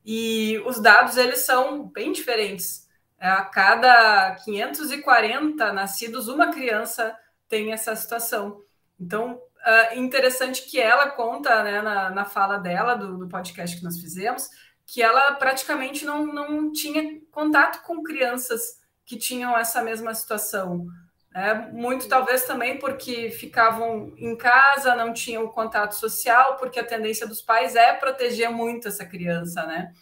E 0.06 0.62
os 0.66 0.82
dados, 0.82 1.16
eles 1.16 1.40
são 1.40 1.88
bem 1.88 2.12
diferentes. 2.12 2.90
É, 3.18 3.30
a 3.30 3.46
cada 3.46 4.36
540 4.44 5.72
nascidos, 5.72 6.28
uma 6.28 6.52
criança 6.52 7.18
tem 7.48 7.72
essa 7.72 7.96
situação. 7.96 8.62
Então, 9.00 9.42
uh, 9.66 10.00
interessante 10.00 10.64
que 10.64 10.80
ela 10.80 11.10
conta 11.10 11.64
né, 11.64 11.82
na, 11.82 12.10
na 12.10 12.26
fala 12.26 12.58
dela, 12.58 12.96
do, 12.96 13.18
do, 13.18 13.28
podcast 13.28 13.78
que 13.78 13.84
nós 13.84 14.00
fizemos, 14.00 14.50
que 14.86 15.02
ela 15.02 15.34
praticamente 15.34 16.06
não, 16.06 16.26
não 16.26 16.72
tinha 16.72 17.20
contato 17.32 17.84
com 17.84 18.04
crianças 18.04 18.80
que 19.06 19.18
tinham 19.18 19.58
essa 19.58 19.82
mesma 19.82 20.14
situação. 20.14 20.88
Né? 21.32 21.70
Muito 21.72 22.08
talvez 22.08 22.46
também 22.46 22.80
porque 22.80 23.30
ficavam 23.30 24.14
em 24.18 24.36
casa, 24.36 24.96
não 24.96 25.14
tinham 25.14 25.48
contato 25.48 25.94
social, 25.94 26.58
porque 26.58 26.80
a 26.80 26.86
tendência 26.86 27.28
dos 27.28 27.42
pais 27.42 27.76
é 27.76 27.94
proteger 27.94 28.50
muito 28.50 28.88
essa 28.88 29.06
criança, 29.06 29.66
né? 29.66 29.94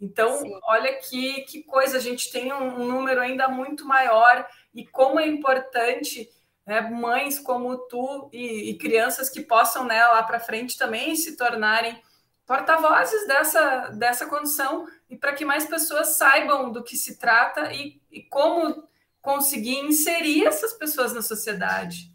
Então, 0.00 0.38
Sim. 0.38 0.58
olha 0.64 0.92
que, 0.98 1.42
que 1.42 1.62
coisa, 1.62 1.96
a 1.96 2.00
gente 2.00 2.30
tem 2.30 2.52
um, 2.52 2.82
um 2.82 2.86
número 2.86 3.20
ainda 3.20 3.48
muito 3.48 3.86
maior 3.86 4.46
e 4.74 4.86
como 4.86 5.18
é 5.18 5.26
importante 5.26 6.28
né, 6.66 6.80
mães 6.80 7.38
como 7.38 7.78
tu 7.86 8.28
e, 8.32 8.70
e, 8.70 8.78
crianças 8.78 9.30
que 9.30 9.40
possam 9.40 9.84
né, 9.84 10.04
lá 10.06 10.22
para 10.24 10.40
frente 10.40 10.76
também 10.76 11.14
se 11.14 11.36
tornarem 11.36 12.02
porta-vozes 12.44 13.26
dessa, 13.26 13.88
dessa 13.90 14.26
condição 14.26 14.86
e 15.08 15.16
para 15.16 15.32
que 15.32 15.44
mais 15.44 15.64
pessoas 15.66 16.16
saibam 16.16 16.72
do 16.72 16.82
que 16.82 16.96
se 16.96 17.18
trata 17.18 17.72
e, 17.72 18.00
e 18.10 18.22
como 18.22 18.86
conseguir 19.22 19.78
inserir 19.78 20.46
essas 20.46 20.72
pessoas 20.72 21.12
na 21.12 21.22
sociedade. 21.22 22.12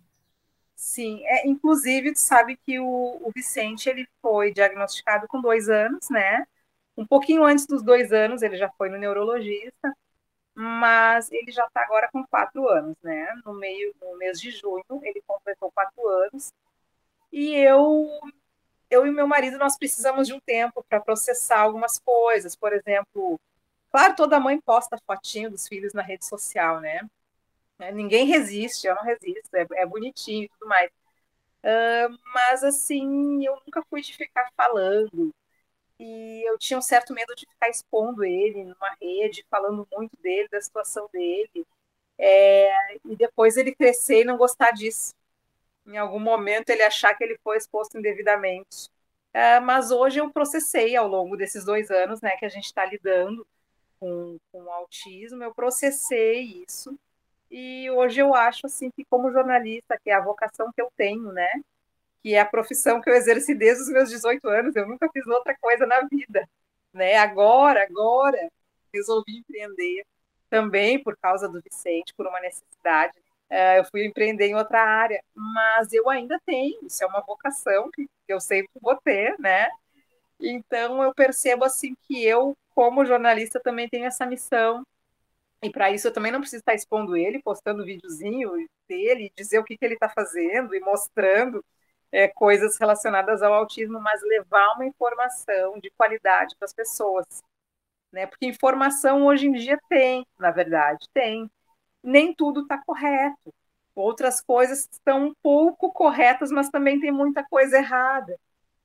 Sim, 0.75 1.21
é, 1.25 1.47
inclusive, 1.47 2.13
tu 2.13 2.19
sabe 2.19 2.57
que 2.57 2.79
o, 2.79 2.85
o 2.85 3.31
Vicente 3.35 3.89
ele 3.89 4.07
foi 4.21 4.51
diagnosticado 4.51 5.27
com 5.27 5.39
dois 5.39 5.69
anos, 5.69 6.09
né? 6.09 6.45
Um 6.97 7.05
pouquinho 7.05 7.43
antes 7.43 7.67
dos 7.67 7.83
dois 7.83 8.11
anos, 8.11 8.41
ele 8.41 8.57
já 8.57 8.69
foi 8.69 8.89
no 8.89 8.97
neurologista, 8.97 9.93
mas 10.55 11.31
ele 11.31 11.51
já 11.51 11.65
está 11.65 11.81
agora 11.83 12.09
com 12.11 12.25
quatro 12.27 12.67
anos, 12.69 12.95
né? 13.01 13.33
No 13.45 13.53
meio, 13.53 13.93
no 14.01 14.17
mês 14.17 14.39
de 14.39 14.51
junho, 14.51 14.83
ele 15.03 15.21
completou 15.25 15.71
quatro 15.71 16.07
anos. 16.07 16.53
E 17.31 17.55
eu, 17.55 18.09
eu 18.89 19.07
e 19.07 19.11
meu 19.11 19.27
marido, 19.27 19.57
nós 19.57 19.77
precisamos 19.77 20.27
de 20.27 20.33
um 20.33 20.39
tempo 20.39 20.83
para 20.89 20.99
processar 20.99 21.59
algumas 21.61 21.99
coisas. 21.99 22.55
Por 22.55 22.73
exemplo, 22.73 23.39
claro, 23.91 24.15
toda 24.15 24.39
mãe 24.39 24.59
posta 24.61 24.97
fotinho 25.05 25.51
dos 25.51 25.67
filhos 25.67 25.93
na 25.93 26.01
rede 26.01 26.25
social, 26.25 26.81
né? 26.81 27.01
É, 27.79 27.91
ninguém 27.91 28.25
resiste, 28.27 28.87
eu 28.87 28.95
não 28.95 29.03
resisto, 29.03 29.55
é, 29.55 29.65
é 29.73 29.85
bonitinho 29.85 30.45
e 30.45 30.49
tudo 30.49 30.67
mais. 30.69 30.91
Uh, 31.63 32.17
mas 32.33 32.63
assim, 32.63 33.45
eu 33.45 33.55
nunca 33.65 33.83
fui 33.89 34.01
de 34.01 34.15
ficar 34.15 34.49
falando, 34.57 35.31
e 36.01 36.43
eu 36.49 36.57
tinha 36.57 36.79
um 36.79 36.81
certo 36.81 37.13
medo 37.13 37.35
de 37.35 37.45
ficar 37.45 37.69
expondo 37.69 38.23
ele 38.23 38.63
numa 38.63 38.97
rede, 38.99 39.45
falando 39.51 39.87
muito 39.91 40.17
dele, 40.19 40.47
da 40.49 40.59
situação 40.59 41.07
dele, 41.13 41.65
é, 42.17 42.95
e 43.05 43.15
depois 43.15 43.55
ele 43.55 43.75
crescer 43.75 44.21
e 44.21 44.25
não 44.25 44.35
gostar 44.35 44.71
disso. 44.71 45.13
Em 45.85 45.97
algum 45.97 46.19
momento 46.19 46.71
ele 46.71 46.81
achar 46.83 47.13
que 47.15 47.23
ele 47.23 47.37
foi 47.43 47.57
exposto 47.57 47.99
indevidamente. 47.99 48.89
É, 49.31 49.59
mas 49.59 49.91
hoje 49.91 50.19
eu 50.19 50.31
processei 50.31 50.95
ao 50.95 51.07
longo 51.07 51.37
desses 51.37 51.63
dois 51.65 51.91
anos, 51.91 52.19
né, 52.21 52.35
que 52.37 52.45
a 52.45 52.49
gente 52.49 52.65
está 52.65 52.83
lidando 52.85 53.47
com, 53.99 54.39
com 54.51 54.63
o 54.63 54.71
autismo, 54.71 55.43
eu 55.43 55.53
processei 55.53 56.65
isso. 56.67 56.97
E 57.51 57.89
hoje 57.91 58.21
eu 58.21 58.33
acho 58.33 58.65
assim 58.65 58.89
que 58.91 59.05
como 59.05 59.31
jornalista, 59.31 59.99
que 60.03 60.09
é 60.09 60.15
a 60.15 60.21
vocação 60.21 60.71
que 60.73 60.81
eu 60.81 60.89
tenho, 60.97 61.31
né, 61.31 61.61
que 62.21 62.35
é 62.35 62.39
a 62.39 62.45
profissão 62.45 63.01
que 63.01 63.09
eu 63.09 63.15
exerci 63.15 63.55
desde 63.55 63.83
os 63.83 63.89
meus 63.89 64.09
18 64.09 64.47
anos. 64.47 64.75
Eu 64.75 64.87
nunca 64.87 65.09
fiz 65.11 65.25
outra 65.27 65.55
coisa 65.59 65.85
na 65.85 66.01
vida, 66.01 66.47
né? 66.93 67.17
Agora, 67.17 67.83
agora 67.83 68.51
resolvi 68.93 69.37
empreender 69.39 70.05
também 70.49 71.01
por 71.01 71.17
causa 71.17 71.47
do 71.47 71.61
Vicente, 71.61 72.13
por 72.15 72.27
uma 72.27 72.39
necessidade. 72.41 73.13
É, 73.49 73.79
eu 73.79 73.85
fui 73.85 74.05
empreender 74.05 74.47
em 74.47 74.55
outra 74.55 74.81
área, 74.81 75.21
mas 75.35 75.91
eu 75.91 76.09
ainda 76.09 76.39
tenho, 76.45 76.85
isso 76.85 77.03
é 77.03 77.07
uma 77.07 77.21
vocação 77.21 77.89
que 77.91 78.09
eu 78.27 78.39
sempre 78.39 78.71
vou 78.81 78.95
ter, 78.97 79.37
né? 79.39 79.69
Então 80.39 81.03
eu 81.03 81.13
percebo 81.13 81.65
assim 81.65 81.95
que 82.03 82.23
eu, 82.23 82.57
como 82.73 83.05
jornalista, 83.05 83.59
também 83.59 83.89
tenho 83.89 84.05
essa 84.05 84.25
missão. 84.25 84.85
E 85.63 85.69
para 85.69 85.91
isso 85.91 86.07
eu 86.07 86.13
também 86.13 86.31
não 86.31 86.39
preciso 86.39 86.61
estar 86.61 86.73
expondo 86.73 87.15
ele, 87.15 87.41
postando 87.41 87.85
videozinho 87.85 88.51
dele, 88.87 89.31
dizer 89.35 89.59
o 89.59 89.63
que, 89.63 89.77
que 89.77 89.85
ele 89.85 89.93
está 89.93 90.09
fazendo 90.09 90.73
e 90.75 90.79
mostrando 90.79 91.63
é, 92.11 92.27
coisas 92.27 92.77
relacionadas 92.77 93.41
ao 93.41 93.53
autismo, 93.53 93.99
mas 93.99 94.21
levar 94.23 94.73
uma 94.75 94.85
informação 94.85 95.79
de 95.79 95.89
qualidade 95.91 96.55
para 96.57 96.65
as 96.65 96.73
pessoas. 96.73 97.25
Né? 98.11 98.27
Porque 98.27 98.45
informação 98.45 99.25
hoje 99.25 99.47
em 99.47 99.53
dia 99.53 99.79
tem, 99.89 100.25
na 100.37 100.51
verdade, 100.51 101.07
tem. 101.13 101.49
Nem 102.03 102.33
tudo 102.33 102.61
está 102.61 102.77
correto. 102.85 103.53
Outras 103.95 104.41
coisas 104.41 104.87
estão 104.91 105.27
um 105.27 105.33
pouco 105.41 105.91
corretas, 105.91 106.51
mas 106.51 106.69
também 106.69 106.99
tem 106.99 107.11
muita 107.11 107.43
coisa 107.43 107.77
errada. 107.77 108.37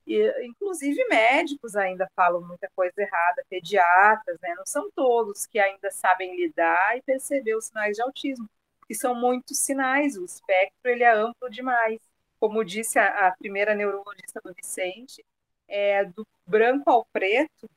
E, 0.05 0.45
inclusive 0.45 1.03
médicos 1.09 1.75
ainda 1.75 2.09
falam 2.15 2.41
muita 2.41 2.69
coisa 2.75 2.93
errada, 2.97 3.43
pediatras, 3.49 4.37
né? 4.41 4.53
não 4.55 4.65
são 4.65 4.89
todos 4.95 5.45
que 5.45 5.59
ainda 5.59 5.91
sabem 5.91 6.35
lidar 6.37 6.97
e 6.97 7.01
perceber 7.01 7.55
os 7.55 7.65
sinais 7.65 7.97
de 7.97 8.01
autismo, 8.01 8.49
que 8.87 8.95
são 8.95 9.13
muitos 9.13 9.59
sinais, 9.59 10.15
o 10.15 10.23
espectro 10.23 10.91
ele 10.91 11.03
é 11.03 11.11
amplo 11.11 11.49
demais 11.49 11.99
como 12.39 12.63
disse 12.63 12.99
a, 12.99 13.27
a 13.27 13.31
primeira 13.31 13.75
neurologista 13.75 14.39
do 14.43 14.53
Vicente, 14.53 15.23
é, 15.67 16.05
do 16.05 16.25
branco 16.45 16.89
ao 16.89 17.05
preto, 17.05 17.69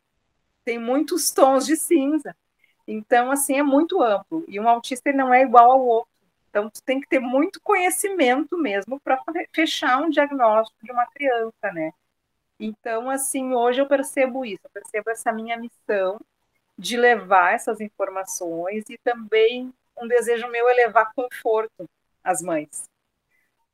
tem 0.65 0.79
muitos 0.79 1.31
tons 1.31 1.67
de 1.67 1.77
cinza. 1.77 2.35
Então, 2.87 3.31
assim, 3.31 3.59
é 3.59 3.63
muito 3.63 4.03
amplo. 4.03 4.45
E 4.49 4.59
um 4.61 4.69
autista 4.69 5.13
não 5.13 5.33
é 5.33 5.43
igual 5.43 5.73
ao 5.73 5.81
outro. 5.81 6.11
Então, 6.49 6.69
tu 6.69 6.83
tem 6.83 7.01
que 7.01 7.09
ter 7.09 7.21
muito 7.21 7.61
conhecimento 7.61 8.59
mesmo 8.59 9.01
para 9.01 9.21
fechar 9.53 10.03
um 10.03 10.11
diagnóstico 10.11 10.85
de 10.85 10.91
uma 10.93 11.07
criança, 11.07 11.73
né? 11.73 11.93
Então, 12.59 13.09
assim, 13.09 13.55
hoje 13.55 13.81
eu 13.81 13.87
percebo 13.87 14.45
isso, 14.45 14.61
eu 14.65 14.71
percebo 14.71 15.11
essa 15.11 15.33
minha 15.33 15.57
missão 15.57 16.21
de 16.77 16.97
levar 16.97 17.55
essas 17.55 17.81
informações 17.81 18.85
e 18.91 18.99
também 18.99 19.73
um 19.97 20.09
desejo 20.09 20.49
meu 20.49 20.69
é 20.69 20.75
levar 20.75 21.13
conforto 21.15 21.89
às 22.25 22.43
mães 22.43 22.90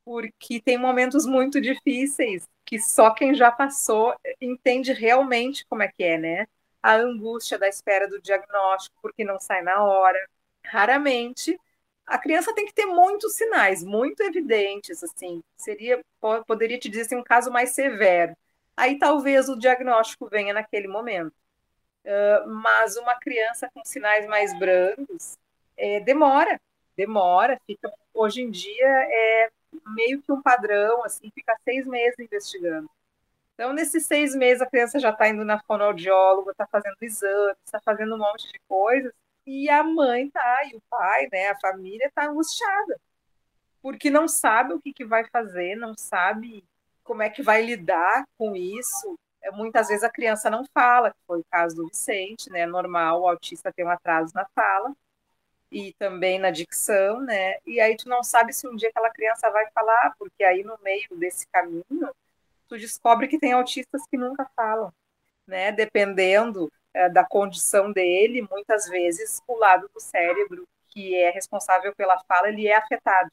porque 0.07 0.61
tem 0.61 0.77
momentos 0.77 1.25
muito 1.25 1.59
difíceis 1.59 2.47
que 2.63 2.79
só 2.79 3.11
quem 3.11 3.35
já 3.35 3.51
passou 3.51 4.15
entende 4.39 4.93
realmente 4.93 5.65
como 5.65 5.83
é 5.83 5.89
que 5.89 6.01
é, 6.01 6.17
né? 6.17 6.47
A 6.81 6.95
angústia 6.95 7.59
da 7.59 7.67
espera 7.67 8.07
do 8.07 8.21
diagnóstico, 8.21 8.95
porque 9.01 9.25
não 9.25 9.37
sai 9.37 9.61
na 9.61 9.83
hora. 9.83 10.17
Raramente 10.63 11.59
a 12.05 12.17
criança 12.17 12.55
tem 12.55 12.65
que 12.65 12.73
ter 12.73 12.85
muitos 12.85 13.35
sinais, 13.35 13.83
muito 13.83 14.23
evidentes, 14.23 15.03
assim. 15.03 15.43
Seria, 15.57 15.99
poderia 16.47 16.79
te 16.79 16.87
dizer 16.87 17.01
assim, 17.01 17.17
um 17.17 17.23
caso 17.23 17.51
mais 17.51 17.71
severo. 17.71 18.33
Aí 18.77 18.97
talvez 18.97 19.49
o 19.49 19.59
diagnóstico 19.59 20.29
venha 20.29 20.53
naquele 20.53 20.87
momento. 20.87 21.33
Uh, 22.05 22.47
mas 22.47 22.95
uma 22.95 23.15
criança 23.15 23.69
com 23.73 23.83
sinais 23.83 24.25
mais 24.25 24.57
brandos 24.57 25.37
é, 25.75 25.99
demora, 25.99 26.61
demora, 26.95 27.59
fica. 27.67 27.91
Hoje 28.13 28.41
em 28.41 28.49
dia 28.49 28.87
é 28.87 29.49
meio 29.87 30.21
que 30.21 30.31
um 30.31 30.41
padrão, 30.41 31.03
assim, 31.03 31.31
fica 31.33 31.57
seis 31.63 31.85
meses 31.85 32.17
investigando. 32.19 32.89
Então, 33.53 33.73
nesses 33.73 34.05
seis 34.05 34.35
meses, 34.35 34.61
a 34.61 34.69
criança 34.69 34.99
já 34.99 35.09
está 35.09 35.27
indo 35.27 35.43
na 35.43 35.59
fonoaudióloga, 35.59 36.51
está 36.51 36.67
fazendo 36.67 36.95
exames, 37.01 37.57
está 37.65 37.79
fazendo 37.81 38.13
um 38.13 38.19
monte 38.19 38.51
de 38.51 38.59
coisas, 38.67 39.11
e 39.47 39.69
a 39.69 39.83
mãe 39.83 40.29
tá, 40.29 40.65
e 40.65 40.75
o 40.75 40.81
pai, 40.89 41.27
né, 41.31 41.49
a 41.49 41.59
família 41.59 42.05
está 42.05 42.27
angustiada, 42.27 42.99
porque 43.81 44.09
não 44.09 44.27
sabe 44.27 44.73
o 44.73 44.79
que, 44.79 44.93
que 44.93 45.05
vai 45.05 45.25
fazer, 45.25 45.75
não 45.75 45.95
sabe 45.97 46.63
como 47.03 47.23
é 47.23 47.29
que 47.29 47.41
vai 47.41 47.63
lidar 47.63 48.25
com 48.37 48.55
isso. 48.55 49.17
É, 49.41 49.49
muitas 49.49 49.87
vezes 49.87 50.03
a 50.03 50.09
criança 50.11 50.49
não 50.49 50.65
fala, 50.73 51.11
que 51.11 51.17
foi 51.25 51.39
o 51.39 51.45
caso 51.49 51.77
do 51.77 51.87
Vicente, 51.87 52.51
né, 52.51 52.65
normal, 52.65 53.21
o 53.21 53.27
autista 53.27 53.71
tem 53.73 53.85
um 53.85 53.89
atraso 53.89 54.33
na 54.35 54.45
fala, 54.53 54.93
e 55.71 55.93
também 55.93 56.39
na 56.39 56.51
dicção, 56.51 57.21
né? 57.21 57.55
E 57.65 57.79
aí 57.79 57.95
tu 57.97 58.07
não 58.07 58.23
sabe 58.23 58.53
se 58.53 58.67
um 58.67 58.75
dia 58.75 58.89
aquela 58.89 59.09
criança 59.09 59.49
vai 59.49 59.69
falar, 59.71 60.15
porque 60.17 60.43
aí 60.43 60.63
no 60.63 60.77
meio 60.81 61.07
desse 61.17 61.47
caminho 61.47 62.09
tu 62.67 62.77
descobre 62.77 63.27
que 63.27 63.39
tem 63.39 63.53
autistas 63.53 64.01
que 64.09 64.17
nunca 64.17 64.49
falam, 64.55 64.93
né? 65.45 65.71
Dependendo 65.71 66.71
é, 66.93 67.09
da 67.09 67.25
condição 67.25 67.91
dele, 67.91 68.47
muitas 68.49 68.87
vezes 68.87 69.41
o 69.47 69.57
lado 69.57 69.89
do 69.93 69.99
cérebro 69.99 70.67
que 70.89 71.15
é 71.15 71.29
responsável 71.29 71.93
pela 71.95 72.19
fala 72.27 72.49
ele 72.49 72.67
é 72.67 72.75
afetado. 72.75 73.29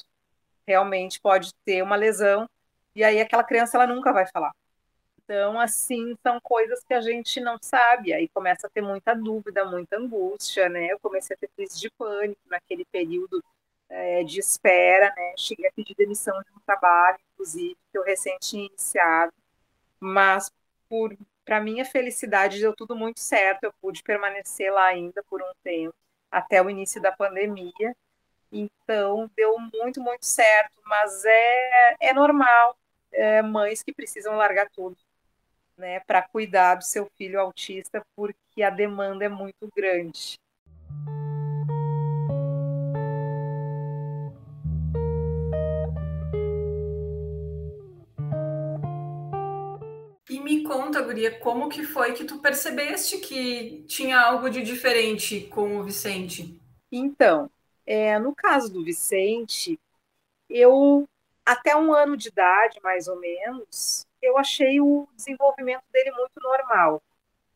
Realmente 0.66 1.20
pode 1.20 1.52
ter 1.64 1.82
uma 1.82 1.96
lesão 1.96 2.48
e 2.94 3.04
aí 3.04 3.20
aquela 3.20 3.44
criança 3.44 3.76
ela 3.76 3.86
nunca 3.86 4.12
vai 4.12 4.26
falar. 4.26 4.52
Então, 5.24 5.58
assim, 5.58 6.14
são 6.22 6.38
coisas 6.40 6.84
que 6.84 6.92
a 6.92 7.00
gente 7.00 7.40
não 7.40 7.56
sabe, 7.62 8.12
aí 8.12 8.28
começa 8.28 8.66
a 8.66 8.70
ter 8.70 8.82
muita 8.82 9.14
dúvida, 9.14 9.64
muita 9.64 9.96
angústia, 9.96 10.68
né? 10.68 10.88
Eu 10.92 11.00
comecei 11.00 11.34
a 11.34 11.38
ter 11.38 11.48
crise 11.56 11.80
de 11.80 11.90
pânico 11.90 12.40
naquele 12.46 12.84
período 12.84 13.42
é, 13.88 14.22
de 14.22 14.38
espera, 14.38 15.12
né? 15.16 15.34
Cheguei 15.38 15.66
a 15.66 15.72
pedir 15.72 15.94
demissão 15.94 16.38
de 16.42 16.50
um 16.54 16.60
trabalho, 16.66 17.18
inclusive, 17.32 17.74
que 17.90 17.98
eu 17.98 18.04
recente 18.04 18.50
tinha 18.50 18.66
iniciado, 18.66 19.32
mas 19.98 20.52
para 21.44 21.60
minha 21.60 21.84
felicidade 21.86 22.60
deu 22.60 22.74
tudo 22.74 22.94
muito 22.94 23.20
certo, 23.20 23.64
eu 23.64 23.72
pude 23.80 24.02
permanecer 24.02 24.72
lá 24.72 24.86
ainda 24.86 25.22
por 25.24 25.42
um 25.42 25.52
tempo, 25.62 25.94
até 26.30 26.62
o 26.62 26.68
início 26.70 27.00
da 27.00 27.10
pandemia, 27.12 27.96
então 28.52 29.30
deu 29.36 29.58
muito, 29.58 30.00
muito 30.00 30.26
certo, 30.26 30.78
mas 30.84 31.24
é, 31.24 31.96
é 32.00 32.12
normal, 32.12 32.76
é, 33.12 33.42
mães 33.42 33.82
que 33.82 33.92
precisam 33.92 34.36
largar 34.36 34.68
tudo 34.70 34.96
né, 35.76 36.00
para 36.00 36.22
cuidar 36.22 36.76
do 36.76 36.84
seu 36.84 37.08
filho 37.16 37.40
autista, 37.40 38.02
porque 38.16 38.62
a 38.62 38.70
demanda 38.70 39.24
é 39.24 39.28
muito 39.28 39.68
grande. 39.74 40.38
E 50.28 50.40
me 50.40 50.62
conta, 50.62 51.02
Guria, 51.02 51.38
como 51.38 51.68
que 51.68 51.84
foi 51.84 52.12
que 52.12 52.24
tu 52.24 52.38
percebeste 52.38 53.18
que 53.18 53.84
tinha 53.86 54.18
algo 54.18 54.48
de 54.48 54.62
diferente 54.62 55.42
com 55.50 55.76
o 55.76 55.84
Vicente? 55.84 56.60
Então, 56.90 57.50
é, 57.86 58.18
no 58.18 58.34
caso 58.34 58.72
do 58.72 58.82
Vicente, 58.82 59.78
eu 60.48 61.06
até 61.44 61.76
um 61.76 61.92
ano 61.92 62.16
de 62.16 62.28
idade, 62.28 62.80
mais 62.82 63.06
ou 63.06 63.20
menos, 63.20 64.06
eu 64.24 64.38
achei 64.38 64.80
o 64.80 65.08
desenvolvimento 65.14 65.84
dele 65.92 66.10
muito 66.12 66.40
normal. 66.42 67.02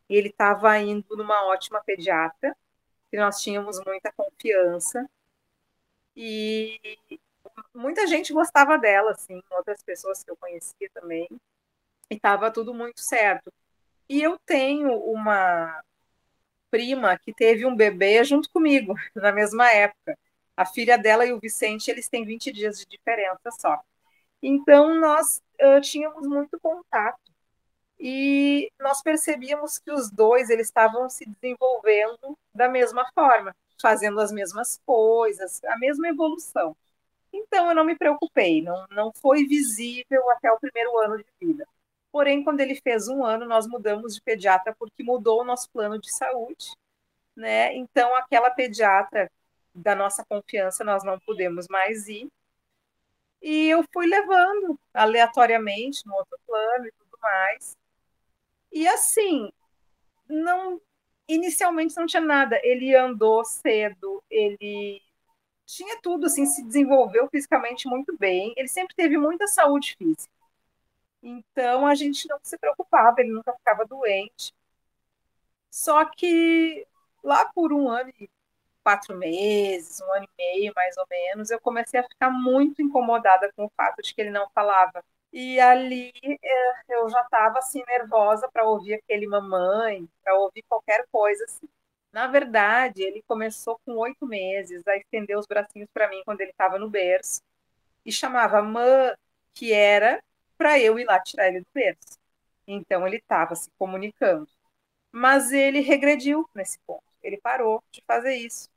Ele 0.09 0.29
estava 0.29 0.77
indo 0.79 1.15
numa 1.17 1.45
ótima 1.47 1.81
pediatra, 1.83 2.55
que 3.11 3.17
nós 3.17 3.41
tínhamos 3.41 3.79
muita 3.85 4.11
confiança, 4.13 5.07
e 6.15 6.79
muita 7.73 8.05
gente 8.07 8.33
gostava 8.33 8.77
dela, 8.77 9.11
assim, 9.11 9.41
outras 9.51 9.81
pessoas 9.83 10.23
que 10.23 10.31
eu 10.31 10.37
conhecia 10.37 10.89
também, 10.93 11.27
e 12.09 12.15
estava 12.15 12.51
tudo 12.51 12.73
muito 12.73 13.01
certo. 13.01 13.51
E 14.09 14.21
eu 14.21 14.37
tenho 14.45 14.93
uma 14.95 15.83
prima 16.71 17.17
que 17.17 17.33
teve 17.33 17.65
um 17.65 17.75
bebê 17.75 18.23
junto 18.23 18.49
comigo, 18.51 18.95
na 19.15 19.31
mesma 19.31 19.71
época. 19.71 20.17
A 20.57 20.65
filha 20.65 20.97
dela 20.97 21.25
e 21.25 21.33
o 21.33 21.39
Vicente, 21.39 21.89
eles 21.89 22.09
têm 22.09 22.25
20 22.25 22.51
dias 22.51 22.79
de 22.79 22.85
diferença 22.85 23.51
só. 23.51 23.81
Então, 24.41 24.99
nós 24.99 25.41
uh, 25.61 25.81
tínhamos 25.81 26.27
muito 26.27 26.59
contato. 26.59 27.19
E 27.99 28.71
nós 28.79 29.01
percebíamos 29.01 29.77
que 29.77 29.91
os 29.91 30.09
dois 30.09 30.49
eles 30.49 30.67
estavam 30.67 31.09
se 31.09 31.25
desenvolvendo 31.27 32.37
da 32.53 32.69
mesma 32.69 33.05
forma, 33.13 33.53
fazendo 33.81 34.21
as 34.21 34.31
mesmas 34.31 34.79
coisas, 34.85 35.61
a 35.65 35.77
mesma 35.77 36.07
evolução. 36.07 36.75
Então, 37.33 37.69
eu 37.69 37.75
não 37.75 37.83
me 37.83 37.97
preocupei, 37.97 38.61
não, 38.61 38.85
não 38.91 39.11
foi 39.13 39.45
visível 39.45 40.29
até 40.31 40.51
o 40.51 40.59
primeiro 40.59 40.97
ano 40.97 41.17
de 41.17 41.25
vida. 41.39 41.67
Porém, 42.11 42.43
quando 42.43 42.61
ele 42.61 42.75
fez 42.75 43.07
um 43.07 43.23
ano, 43.23 43.45
nós 43.45 43.67
mudamos 43.67 44.15
de 44.15 44.21
pediatra 44.21 44.75
porque 44.79 45.03
mudou 45.03 45.41
o 45.41 45.45
nosso 45.45 45.69
plano 45.69 45.99
de 45.99 46.11
saúde, 46.11 46.73
né? 47.35 47.73
Então, 47.75 48.15
aquela 48.15 48.49
pediatra 48.49 49.29
da 49.75 49.95
nossa 49.95 50.25
confiança, 50.25 50.83
nós 50.83 51.03
não 51.03 51.19
pudemos 51.19 51.67
mais 51.69 52.07
ir. 52.07 52.29
E 53.41 53.69
eu 53.69 53.83
fui 53.93 54.05
levando 54.07 54.79
aleatoriamente 54.93 56.05
no 56.05 56.15
outro 56.15 56.37
plano 56.45 56.87
e 56.87 56.91
tudo 56.91 57.17
mais. 57.21 57.77
E 58.71 58.87
assim, 58.87 59.51
não 60.27 60.81
inicialmente 61.27 61.95
não 61.97 62.05
tinha 62.05 62.21
nada. 62.21 62.59
Ele 62.63 62.95
andou 62.95 63.45
cedo, 63.45 64.23
ele 64.29 65.01
tinha 65.65 66.01
tudo 66.01 66.25
assim, 66.25 66.45
se 66.45 66.63
desenvolveu 66.63 67.29
fisicamente 67.29 67.87
muito 67.87 68.17
bem. 68.17 68.53
Ele 68.57 68.67
sempre 68.67 68.95
teve 68.95 69.17
muita 69.17 69.47
saúde 69.47 69.95
física. 69.97 70.33
Então 71.21 71.85
a 71.85 71.95
gente 71.95 72.27
não 72.27 72.39
se 72.43 72.57
preocupava, 72.57 73.15
ele 73.19 73.31
nunca 73.31 73.53
ficava 73.53 73.85
doente. 73.85 74.53
Só 75.69 76.05
que 76.05 76.85
lá 77.23 77.45
por 77.45 77.71
um 77.73 77.89
ano 77.89 78.11
e 78.19 78.29
quatro 78.89 79.15
meses, 79.15 80.01
um 80.01 80.11
ano 80.13 80.25
e 80.25 80.29
meio 80.37 80.73
mais 80.75 80.97
ou 80.97 81.05
menos, 81.07 81.51
eu 81.51 81.59
comecei 81.61 81.99
a 81.99 82.03
ficar 82.03 82.31
muito 82.31 82.81
incomodada 82.81 83.51
com 83.55 83.65
o 83.65 83.71
fato 83.77 84.01
de 84.01 84.13
que 84.15 84.21
ele 84.21 84.31
não 84.31 84.49
falava. 84.49 85.03
E 85.31 85.59
ali 85.59 86.11
é, 86.23 86.73
eu 86.89 87.07
já 87.07 87.21
estava 87.21 87.59
assim 87.59 87.83
nervosa 87.87 88.49
para 88.51 88.65
ouvir 88.65 88.95
aquele 88.95 89.27
mamãe, 89.27 90.09
para 90.23 90.35
ouvir 90.35 90.63
qualquer 90.67 91.05
coisa 91.11 91.43
assim. 91.45 91.69
Na 92.11 92.25
verdade, 92.25 93.03
ele 93.03 93.21
começou 93.27 93.79
com 93.85 93.95
oito 93.97 94.25
meses 94.25 94.87
a 94.87 94.97
estender 94.97 95.37
os 95.37 95.45
bracinhos 95.45 95.89
para 95.93 96.09
mim 96.09 96.23
quando 96.25 96.41
ele 96.41 96.49
estava 96.51 96.79
no 96.79 96.89
berço 96.89 97.41
e 98.03 98.11
chamava 98.11 98.61
mãe, 98.63 99.13
que 99.53 99.71
era 99.71 100.23
para 100.57 100.79
eu 100.79 100.97
ir 100.97 101.05
lá 101.05 101.19
tirar 101.19 101.49
ele 101.49 101.59
do 101.61 101.67
berço. 101.71 102.17
Então 102.67 103.05
ele 103.07 103.17
estava 103.17 103.55
se 103.55 103.69
comunicando. 103.77 104.49
Mas 105.11 105.51
ele 105.51 105.79
regrediu 105.81 106.49
nesse 106.55 106.79
ponto. 106.87 107.03
Ele 107.21 107.37
parou 107.37 107.83
de 107.91 108.03
fazer 108.07 108.35
isso. 108.35 108.69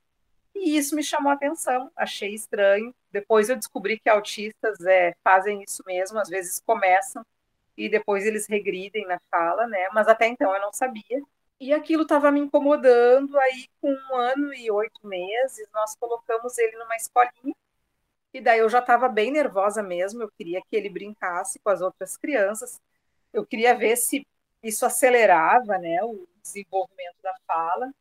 E 0.55 0.77
isso 0.77 0.95
me 0.95 1.03
chamou 1.03 1.31
a 1.31 1.35
atenção, 1.35 1.91
achei 1.95 2.33
estranho. 2.33 2.93
Depois 3.11 3.49
eu 3.49 3.55
descobri 3.55 3.99
que 3.99 4.09
autistas 4.09 4.79
é, 4.85 5.15
fazem 5.23 5.63
isso 5.63 5.83
mesmo, 5.85 6.19
às 6.19 6.29
vezes 6.29 6.61
começam 6.65 7.25
e 7.77 7.89
depois 7.89 8.25
eles 8.25 8.47
regridem 8.47 9.05
na 9.07 9.19
fala, 9.31 9.67
né? 9.67 9.89
Mas 9.93 10.07
até 10.07 10.27
então 10.27 10.53
eu 10.53 10.61
não 10.61 10.71
sabia. 10.73 11.21
E 11.59 11.73
aquilo 11.73 12.03
estava 12.03 12.31
me 12.31 12.39
incomodando. 12.39 13.37
Aí, 13.39 13.67
com 13.81 13.91
um 13.91 14.15
ano 14.15 14.53
e 14.53 14.69
oito 14.71 15.05
meses, 15.07 15.67
nós 15.73 15.95
colocamos 15.95 16.57
ele 16.57 16.77
numa 16.77 16.95
escolinha 16.95 17.55
e 18.33 18.41
daí 18.41 18.59
eu 18.59 18.69
já 18.69 18.79
estava 18.79 19.07
bem 19.07 19.31
nervosa 19.31 19.83
mesmo, 19.83 20.23
eu 20.23 20.31
queria 20.31 20.61
que 20.61 20.75
ele 20.75 20.89
brincasse 20.89 21.59
com 21.59 21.69
as 21.69 21.81
outras 21.81 22.17
crianças, 22.17 22.81
eu 23.31 23.45
queria 23.45 23.75
ver 23.75 23.95
se 23.95 24.25
isso 24.63 24.85
acelerava 24.85 25.77
né, 25.77 26.03
o 26.03 26.27
desenvolvimento 26.41 27.17
da 27.21 27.33
fala. 27.45 27.93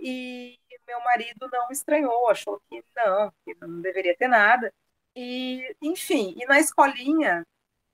E 0.00 0.58
meu 0.86 1.00
marido 1.02 1.48
não 1.52 1.70
estranhou, 1.70 2.28
achou 2.28 2.60
que 2.68 2.82
não, 2.96 3.32
que 3.44 3.54
não 3.60 3.80
deveria 3.80 4.16
ter 4.16 4.28
nada. 4.28 4.72
E, 5.14 5.74
enfim, 5.82 6.34
e 6.36 6.46
na 6.46 6.58
escolinha, 6.58 7.46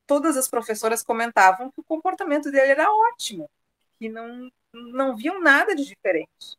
todas 0.06 0.36
as 0.36 0.48
professoras 0.48 1.02
comentavam 1.02 1.70
que 1.70 1.80
o 1.80 1.84
comportamento 1.84 2.50
dele 2.50 2.72
era 2.72 2.90
ótimo, 2.90 3.50
que 3.98 4.08
não, 4.08 4.50
não 4.72 5.16
viam 5.16 5.40
nada 5.40 5.74
de 5.74 5.84
diferente. 5.84 6.56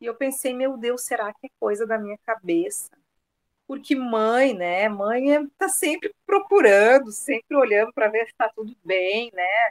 E 0.00 0.06
eu 0.06 0.14
pensei, 0.14 0.52
meu 0.52 0.76
Deus, 0.76 1.02
será 1.02 1.32
que 1.32 1.46
é 1.46 1.50
coisa 1.60 1.86
da 1.86 1.98
minha 1.98 2.18
cabeça? 2.26 2.90
porque 3.72 3.94
mãe, 3.94 4.52
né? 4.54 4.86
Mãe 4.88 5.30
está 5.44 5.66
sempre 5.66 6.14
procurando, 6.26 7.10
sempre 7.10 7.56
olhando 7.56 7.90
para 7.94 8.08
ver 8.08 8.26
se 8.26 8.32
está 8.32 8.46
tudo 8.50 8.76
bem, 8.84 9.30
né? 9.32 9.70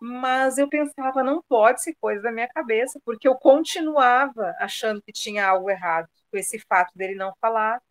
Mas 0.00 0.58
eu 0.58 0.68
pensava, 0.68 1.22
não 1.22 1.42
pode 1.42 1.82
ser 1.82 1.94
coisa 2.00 2.22
da 2.22 2.32
minha 2.32 2.48
cabeça, 2.48 3.00
porque 3.04 3.28
eu 3.28 3.34
continuava 3.36 4.54
achando 4.58 5.02
que 5.02 5.12
tinha 5.12 5.46
algo 5.46 5.70
errado 5.70 6.08
com 6.30 6.38
esse 6.38 6.58
fato 6.60 6.92
dele 6.96 7.14
não 7.14 7.34
falar. 7.40 7.82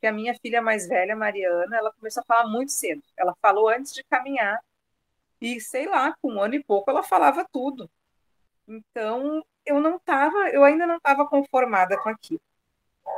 Que 0.00 0.06
a 0.06 0.12
minha 0.12 0.34
filha 0.40 0.60
mais 0.60 0.86
velha, 0.86 1.16
Mariana, 1.16 1.76
ela 1.76 1.92
começou 1.94 2.22
a 2.22 2.26
falar 2.26 2.48
muito 2.48 2.72
cedo. 2.72 3.02
Ela 3.16 3.34
falou 3.40 3.68
antes 3.68 3.92
de 3.94 4.04
caminhar. 4.04 4.60
E 5.40 5.60
sei 5.60 5.86
lá, 5.88 6.14
com 6.20 6.34
um 6.34 6.42
ano 6.42 6.54
e 6.54 6.62
pouco 6.62 6.90
ela 6.90 7.02
falava 7.02 7.46
tudo. 7.52 7.90
Então, 8.68 9.44
eu 9.66 9.80
não 9.80 9.96
estava, 9.96 10.50
eu 10.50 10.64
ainda 10.64 10.86
não 10.86 10.96
estava 10.96 11.26
conformada 11.26 11.98
com 12.02 12.08
aquilo 12.08 12.40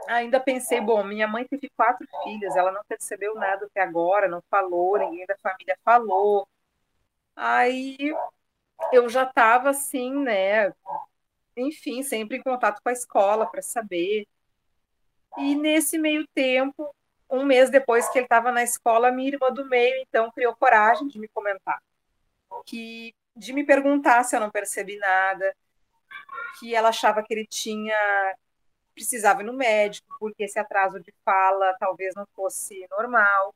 ainda 0.09 0.41
pensei, 0.41 0.81
bom, 0.81 1.03
minha 1.05 1.27
mãe 1.27 1.47
teve 1.47 1.71
quatro 1.77 2.07
filhas, 2.25 2.57
ela 2.57 2.73
não 2.73 2.83
percebeu 2.89 3.35
nada 3.35 3.67
até 3.67 3.81
agora, 3.81 4.29
não 4.29 4.43
falou, 4.51 4.99
ninguém 4.99 5.27
da 5.27 5.37
família 5.39 5.77
falou. 5.85 6.49
Aí 7.35 8.15
eu 8.93 9.09
já 9.09 9.25
estava 9.25 9.71
assim, 9.71 10.13
né? 10.13 10.73
Enfim, 11.57 12.03
sempre 12.03 12.37
em 12.37 12.43
contato 12.43 12.81
com 12.83 12.89
a 12.89 12.93
escola 12.93 13.47
para 13.47 13.63
saber. 13.63 14.27
E 15.39 15.55
nesse 15.55 15.99
meio 15.99 16.27
tempo, 16.35 16.95
um 17.31 17.45
mês 17.45 17.71
depois 17.71 18.09
que 18.09 18.19
ele 18.19 18.27
estava 18.27 18.53
na 18.53 18.63
escola, 18.63 19.11
minha 19.11 19.29
irmã 19.29 19.51
do 19.51 19.67
meio, 19.67 19.97
então, 20.03 20.31
criou 20.31 20.55
coragem 20.57 21.09
de 21.09 21.19
me 21.19 21.29
comentar, 21.29 21.81
que 22.65 23.15
de 23.35 23.53
me 23.53 23.65
perguntar 23.65 24.25
se 24.25 24.35
eu 24.35 24.41
não 24.41 24.51
percebi 24.51 24.97
nada, 24.97 25.55
que 26.59 26.75
ela 26.75 26.89
achava 26.89 27.23
que 27.23 27.35
ele 27.35 27.47
tinha 27.47 28.35
precisava 28.95 29.43
ir 29.43 29.45
no 29.45 29.53
médico, 29.53 30.07
porque 30.19 30.45
esse 30.45 30.59
atraso 30.59 30.99
de 31.01 31.13
fala 31.23 31.77
talvez 31.79 32.15
não 32.15 32.27
fosse 32.35 32.87
normal. 32.91 33.55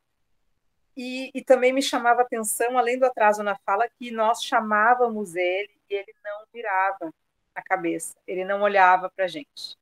E, 0.95 1.31
e 1.33 1.43
também 1.43 1.73
me 1.73 1.81
chamava 1.81 2.21
atenção, 2.21 2.77
além 2.77 2.99
do 2.99 3.05
atraso 3.05 3.43
na 3.43 3.55
fala, 3.65 3.89
que 3.89 4.11
nós 4.11 4.43
chamávamos 4.43 5.35
ele 5.35 5.71
e 5.89 5.95
ele 5.95 6.13
não 6.23 6.45
virava 6.53 7.13
a 7.55 7.61
cabeça, 7.61 8.15
ele 8.27 8.45
não 8.45 8.61
olhava 8.61 9.09
para 9.09 9.25
a 9.25 9.27
gente. 9.27 9.77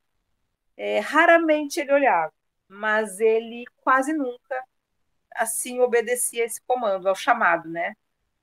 É, 0.76 0.98
raramente 1.00 1.80
ele 1.80 1.92
olhava, 1.92 2.32
mas 2.68 3.20
ele 3.20 3.64
quase 3.82 4.12
nunca 4.12 4.64
assim 5.34 5.80
obedecia 5.80 6.44
esse 6.44 6.60
comando, 6.62 7.08
ao 7.08 7.14
chamado, 7.14 7.68
né? 7.68 7.94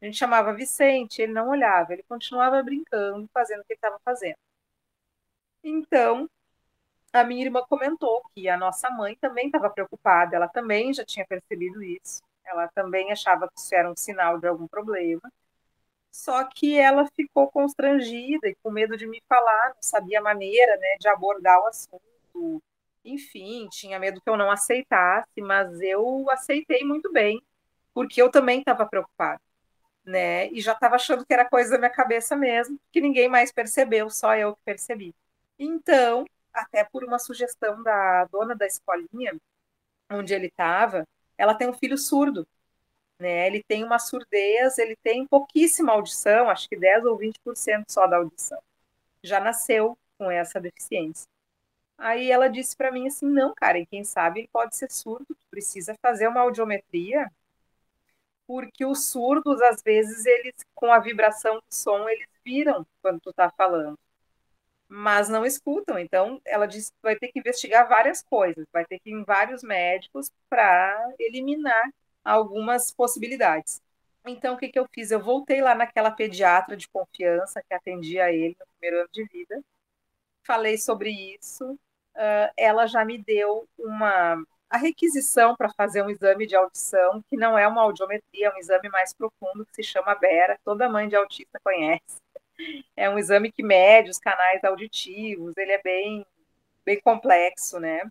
A 0.02 0.06
gente 0.06 0.18
chamava 0.18 0.54
Vicente, 0.54 1.22
ele 1.22 1.34
não 1.34 1.50
olhava, 1.50 1.94
ele 1.94 2.04
continuava 2.04 2.62
brincando, 2.64 3.28
fazendo 3.34 3.62
o 3.62 3.64
que 3.66 3.74
ele 3.74 3.78
estava 3.78 4.00
fazendo. 4.06 4.38
Então, 5.64 6.30
a 7.14 7.24
minha 7.24 7.46
irmã 7.46 7.64
comentou 7.68 8.24
que 8.36 8.48
a 8.50 8.58
nossa 8.58 8.90
mãe 8.90 9.16
também 9.20 9.48
estava 9.48 9.70
preocupada, 9.70 10.36
ela 10.36 10.48
também 10.48 10.94
já 10.94 11.04
tinha 11.06 11.26
percebido 11.26 11.84
isso, 11.84 12.22
ela 12.48 12.68
também 12.70 13.12
achava 13.12 13.48
que 13.48 13.60
isso 13.60 13.74
era 13.76 13.90
um 13.92 13.96
sinal 13.96 14.40
de 14.40 14.48
algum 14.48 14.68
problema, 14.68 15.22
só 16.12 16.44
que 16.46 16.78
ela 16.78 17.08
ficou 17.16 17.50
constrangida 17.52 18.48
e 18.48 18.56
com 18.64 18.72
medo 18.72 18.98
de 18.98 19.06
me 19.06 19.22
falar, 19.30 19.70
não 19.70 19.82
sabia 19.82 20.20
a 20.20 20.24
maneira 20.24 20.76
né, 20.78 20.98
de 21.00 21.08
abordar 21.08 21.60
o 21.62 21.68
assunto, 21.68 22.64
enfim, 23.06 23.68
tinha 23.70 24.00
medo 24.00 24.20
que 24.22 24.30
eu 24.30 24.36
não 24.38 24.52
aceitasse, 24.52 25.42
mas 25.42 25.80
eu 25.82 26.30
aceitei 26.32 26.84
muito 26.84 27.12
bem, 27.12 27.42
porque 27.94 28.22
eu 28.22 28.32
também 28.32 28.60
estava 28.60 28.86
preocupada. 28.86 29.42
Né? 30.06 30.48
E 30.52 30.62
já 30.62 30.74
estava 30.74 30.96
achando 30.96 31.26
que 31.26 31.34
era 31.34 31.50
coisa 31.50 31.72
da 31.72 31.78
minha 31.78 31.90
cabeça 31.90 32.36
mesmo, 32.36 32.80
que 32.92 33.02
ninguém 33.02 33.30
mais 33.30 33.52
percebeu, 33.52 34.10
só 34.10 34.36
eu 34.36 34.56
que 34.56 34.62
percebi. 34.64 35.14
Então, 35.60 36.26
até 36.54 36.84
por 36.84 37.04
uma 37.04 37.20
sugestão 37.20 37.84
da 37.84 38.26
dona 38.26 38.56
da 38.56 38.66
escolinha 38.66 39.36
onde 40.10 40.34
ele 40.34 40.48
estava, 40.48 41.06
ela 41.38 41.54
tem 41.56 41.70
um 41.70 41.74
filho 41.74 41.98
surdo. 41.98 42.48
Né? 43.20 43.48
Ele 43.48 43.64
tem 43.64 43.84
uma 43.84 44.00
surdez, 44.00 44.78
ele 44.78 44.96
tem 44.98 45.26
pouquíssima 45.28 45.94
audição, 45.94 46.50
acho 46.50 46.70
que 46.70 46.78
10 46.78 47.06
ou 47.06 47.18
20% 47.18 47.86
só 47.90 48.08
da 48.08 48.18
audição. 48.18 48.60
Já 49.24 49.40
nasceu 49.40 49.98
com 50.18 50.32
essa 50.32 50.60
deficiência. 50.60 51.28
Aí 51.98 52.32
ela 52.32 52.50
disse 52.50 52.76
para 52.78 52.92
mim 52.92 53.08
assim: 53.08 53.28
não, 53.28 53.54
cara, 53.56 53.84
quem 53.88 54.04
sabe 54.04 54.42
ele 54.42 54.50
pode 54.50 54.76
ser 54.76 54.92
surdo, 54.92 55.36
precisa 55.50 55.96
fazer 56.02 56.28
uma 56.28 56.42
audiometria, 56.42 57.32
porque 58.46 58.86
os 58.86 59.06
surdos, 59.08 59.62
às 59.62 59.82
vezes, 59.82 60.26
eles, 60.26 60.56
com 60.76 60.92
a 60.92 61.00
vibração 61.00 61.56
do 61.58 61.64
som, 61.70 62.08
eles 62.10 62.28
viram 62.46 62.86
quando 63.02 63.20
tu 63.20 63.34
tá 63.34 63.50
falando 63.52 63.98
mas 64.88 65.30
não 65.30 65.46
escutam. 65.46 65.98
Então, 66.00 66.42
ela 66.46 66.66
disse 66.66 66.92
que 66.92 66.98
vai 67.04 67.16
ter 67.16 67.30
que 67.30 67.40
investigar 67.40 67.88
várias 67.88 68.24
coisas, 68.24 68.66
vai 68.72 68.86
ter 68.86 69.00
que 69.00 69.10
ir 69.10 69.14
em 69.14 69.24
vários 69.24 69.64
médicos 69.64 70.32
para 70.50 71.14
eliminar 71.20 71.90
algumas 72.24 72.92
possibilidades. 72.92 73.82
Então, 74.26 74.56
o 74.56 74.58
que, 74.58 74.70
que 74.70 74.80
eu 74.80 74.88
fiz? 74.94 75.12
Eu 75.12 75.22
voltei 75.22 75.62
lá 75.62 75.74
naquela 75.74 76.12
pediatra 76.12 76.76
de 76.76 76.88
confiança 76.90 77.62
que 77.68 77.74
atendia 77.74 78.32
ele 78.32 78.56
no 78.60 78.66
primeiro 78.78 79.02
ano 79.02 79.10
de 79.12 79.24
vida 79.26 79.64
falei 80.48 80.78
sobre 80.78 81.12
isso, 81.12 81.74
uh, 81.74 82.52
ela 82.56 82.88
já 82.88 83.04
me 83.04 83.18
deu 83.18 83.68
uma 83.78 84.42
a 84.70 84.78
requisição 84.78 85.56
para 85.56 85.70
fazer 85.70 86.02
um 86.02 86.10
exame 86.10 86.46
de 86.46 86.54
audição, 86.54 87.24
que 87.30 87.38
não 87.38 87.58
é 87.58 87.66
uma 87.66 87.82
audiometria, 87.84 88.48
é 88.48 88.54
um 88.54 88.58
exame 88.58 88.90
mais 88.90 89.14
profundo, 89.14 89.66
que 89.66 89.76
se 89.76 89.84
chama 89.84 90.14
BERA, 90.14 90.60
toda 90.66 90.90
mãe 90.90 91.08
de 91.08 91.16
autista 91.16 91.58
conhece. 91.64 92.18
É 92.96 93.10
um 93.10 93.20
exame 93.20 93.52
que 93.52 93.64
mede 93.64 94.10
os 94.10 94.20
canais 94.20 94.64
auditivos, 94.64 95.56
ele 95.58 95.72
é 95.72 95.82
bem, 95.82 96.26
bem 96.86 97.00
complexo, 97.00 97.80
né? 97.80 98.02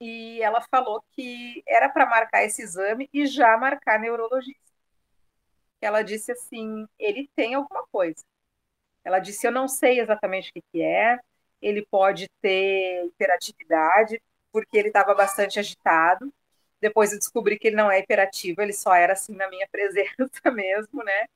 E 0.00 0.42
ela 0.42 0.60
falou 0.70 1.02
que 1.12 1.62
era 1.66 1.88
para 1.88 2.06
marcar 2.06 2.44
esse 2.44 2.62
exame 2.62 3.08
e 3.12 3.26
já 3.26 3.56
marcar 3.56 3.98
neurologista. 3.98 4.60
Ela 5.80 6.02
disse 6.02 6.32
assim: 6.32 6.86
ele 6.98 7.30
tem 7.34 7.54
alguma 7.54 7.86
coisa. 7.86 8.22
Ela 9.04 9.18
disse: 9.20 9.46
eu 9.46 9.52
não 9.52 9.68
sei 9.68 10.00
exatamente 10.00 10.50
o 10.50 10.52
que, 10.54 10.62
que 10.72 10.82
é, 10.82 11.18
ele 11.62 11.86
pode 11.86 12.28
ter 12.42 13.06
hiperatividade, 13.06 14.20
porque 14.52 14.76
ele 14.78 14.88
estava 14.88 15.14
bastante 15.14 15.58
agitado. 15.58 16.32
Depois 16.80 17.12
eu 17.12 17.18
descobri 17.18 17.58
que 17.58 17.68
ele 17.68 17.76
não 17.76 17.90
é 17.90 18.00
hiperativo, 18.00 18.60
ele 18.62 18.72
só 18.72 18.94
era 18.94 19.14
assim 19.14 19.34
na 19.34 19.48
minha 19.48 19.66
presença 19.72 20.50
mesmo, 20.52 21.02
né? 21.04 21.26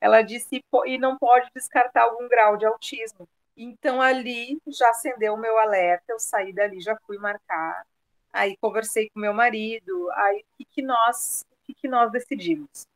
Ela 0.00 0.22
disse 0.22 0.62
e 0.86 0.98
não 0.98 1.16
pode 1.18 1.50
descartar 1.54 2.02
algum 2.02 2.28
grau 2.28 2.56
de 2.56 2.66
autismo. 2.66 3.28
Então 3.56 4.02
ali 4.02 4.60
já 4.66 4.90
acendeu 4.90 5.34
o 5.34 5.38
meu 5.38 5.58
alerta, 5.58 6.04
eu 6.08 6.20
saí 6.20 6.52
dali, 6.52 6.80
já 6.80 6.96
fui 7.06 7.16
marcar. 7.16 7.86
Aí 8.32 8.56
conversei 8.58 9.08
com 9.08 9.18
meu 9.18 9.32
marido, 9.32 10.10
aí 10.12 10.40
o 10.40 10.44
que, 10.58 10.64
que 10.66 10.82
nós, 10.82 11.46
o 11.50 11.66
que, 11.66 11.74
que 11.74 11.88
nós 11.88 12.12
decidimos 12.12 12.86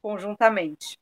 conjuntamente? 0.00 0.98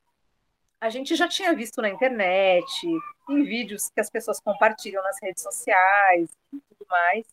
A 0.80 0.90
gente 0.90 1.14
já 1.14 1.28
tinha 1.28 1.54
visto 1.54 1.80
na 1.80 1.88
internet, 1.88 2.86
em 3.30 3.42
vídeos 3.44 3.88
que 3.88 4.00
as 4.00 4.10
pessoas 4.10 4.40
compartilham 4.40 5.02
nas 5.02 5.16
redes 5.22 5.42
sociais 5.42 6.28
e 6.52 6.60
tudo 6.60 6.86
mais, 6.90 7.24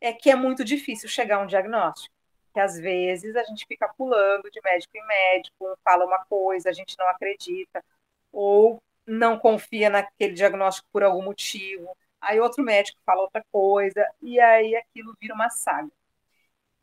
é 0.00 0.12
que 0.12 0.30
é 0.30 0.34
muito 0.34 0.64
difícil 0.64 1.08
chegar 1.08 1.36
a 1.36 1.40
um 1.40 1.46
diagnóstico. 1.46 2.14
Que 2.58 2.62
às 2.62 2.76
vezes 2.76 3.36
a 3.36 3.44
gente 3.44 3.64
fica 3.68 3.88
pulando 3.96 4.50
de 4.50 4.60
médico 4.64 4.96
em 4.96 5.06
médico, 5.06 5.78
fala 5.84 6.04
uma 6.04 6.24
coisa, 6.24 6.68
a 6.68 6.72
gente 6.72 6.98
não 6.98 7.08
acredita, 7.08 7.84
ou 8.32 8.82
não 9.06 9.38
confia 9.38 9.88
naquele 9.88 10.34
diagnóstico 10.34 10.88
por 10.92 11.04
algum 11.04 11.22
motivo, 11.22 11.96
aí 12.20 12.40
outro 12.40 12.64
médico 12.64 12.98
fala 13.06 13.22
outra 13.22 13.44
coisa, 13.52 14.04
e 14.20 14.40
aí 14.40 14.74
aquilo 14.74 15.14
vira 15.20 15.34
uma 15.34 15.48
saga. 15.48 15.88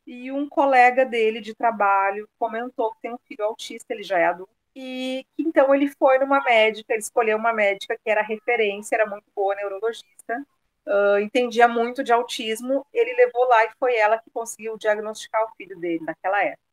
E 0.08 0.32
um 0.32 0.48
colega 0.48 1.06
dele 1.06 1.42
de 1.42 1.54
trabalho 1.54 2.30
comentou 2.40 2.94
que 2.94 3.02
tem 3.02 3.14
um 3.14 3.20
filho 3.28 3.44
autista, 3.44 3.94
ele 3.94 4.04
já 4.04 4.18
é 4.18 4.28
adulto, 4.28 4.56
e 4.74 5.26
então 5.38 5.76
ele 5.76 5.90
foi 5.90 6.20
numa 6.20 6.42
médica, 6.42 6.94
ele 6.94 7.02
escolheu 7.02 7.38
uma 7.38 7.52
médica 7.52 7.98
que 8.02 8.10
era 8.10 8.22
referência, 8.22 8.96
era 8.96 9.06
muito 9.06 9.26
boa 9.36 9.54
neurologista, 9.56 10.42
uh, 10.88 11.20
entendia 11.20 11.68
muito 11.68 12.04
de 12.04 12.14
autismo, 12.14 12.86
ele 12.94 13.14
levou 13.14 13.46
lá 13.48 13.66
e 13.66 13.72
foi 13.80 13.96
ela 13.96 14.18
que 14.18 14.30
conseguiu 14.32 14.78
diagnosticar 14.78 15.44
o 15.44 15.56
filho 15.56 15.78
dele 15.80 16.04
naquela 16.04 16.44
época. 16.44 16.66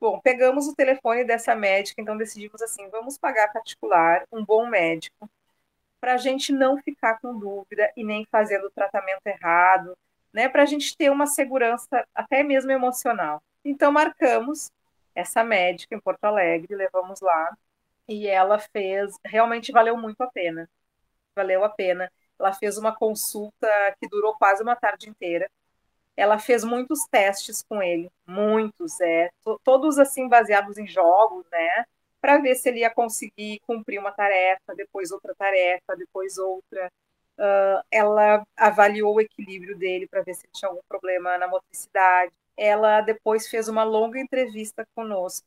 Bom, 0.00 0.20
pegamos 0.20 0.68
o 0.68 0.74
telefone 0.74 1.24
dessa 1.24 1.54
médica, 1.56 2.00
então 2.00 2.16
decidimos 2.16 2.62
assim: 2.62 2.88
vamos 2.88 3.18
pagar 3.18 3.52
particular, 3.52 4.24
um 4.32 4.44
bom 4.44 4.66
médico, 4.66 5.28
para 6.00 6.14
a 6.14 6.16
gente 6.16 6.52
não 6.52 6.78
ficar 6.78 7.18
com 7.20 7.36
dúvida 7.36 7.92
e 7.96 8.04
nem 8.04 8.24
fazendo 8.30 8.66
o 8.66 8.70
tratamento 8.70 9.26
errado, 9.26 9.96
né? 10.32 10.48
Para 10.48 10.62
a 10.62 10.66
gente 10.66 10.96
ter 10.96 11.10
uma 11.10 11.26
segurança 11.26 12.06
até 12.14 12.42
mesmo 12.42 12.70
emocional. 12.70 13.42
Então 13.64 13.90
marcamos 13.90 14.70
essa 15.14 15.42
médica 15.42 15.94
em 15.96 16.00
Porto 16.00 16.24
Alegre, 16.24 16.76
levamos 16.76 17.20
lá 17.20 17.56
e 18.06 18.26
ela 18.28 18.58
fez, 18.58 19.14
realmente 19.24 19.72
valeu 19.72 19.96
muito 19.96 20.20
a 20.22 20.28
pena, 20.28 20.68
valeu 21.34 21.64
a 21.64 21.68
pena. 21.68 22.10
Ela 22.38 22.52
fez 22.52 22.78
uma 22.78 22.94
consulta 22.94 23.68
que 24.00 24.08
durou 24.08 24.34
quase 24.34 24.62
uma 24.62 24.76
tarde 24.76 25.08
inteira. 25.08 25.50
Ela 26.16 26.38
fez 26.38 26.64
muitos 26.64 27.06
testes 27.10 27.62
com 27.62 27.82
ele, 27.82 28.10
muitos, 28.26 29.00
é, 29.00 29.30
todos 29.64 29.98
assim 29.98 30.28
baseados 30.28 30.76
em 30.76 30.86
jogos, 30.86 31.44
né? 31.50 31.84
Para 32.20 32.38
ver 32.38 32.56
se 32.56 32.68
ele 32.68 32.80
ia 32.80 32.90
conseguir 32.90 33.60
cumprir 33.66 34.00
uma 34.00 34.10
tarefa, 34.10 34.74
depois 34.74 35.12
outra 35.12 35.34
tarefa, 35.34 35.96
depois 35.96 36.36
outra. 36.38 36.90
Uh, 37.38 37.80
ela 37.88 38.44
avaliou 38.56 39.14
o 39.14 39.20
equilíbrio 39.20 39.78
dele 39.78 40.08
para 40.08 40.22
ver 40.22 40.34
se 40.34 40.48
tinha 40.52 40.68
algum 40.68 40.82
problema 40.88 41.38
na 41.38 41.46
motricidade. 41.46 42.32
Ela 42.56 43.00
depois 43.00 43.46
fez 43.48 43.68
uma 43.68 43.84
longa 43.84 44.18
entrevista 44.18 44.84
conosco, 44.96 45.46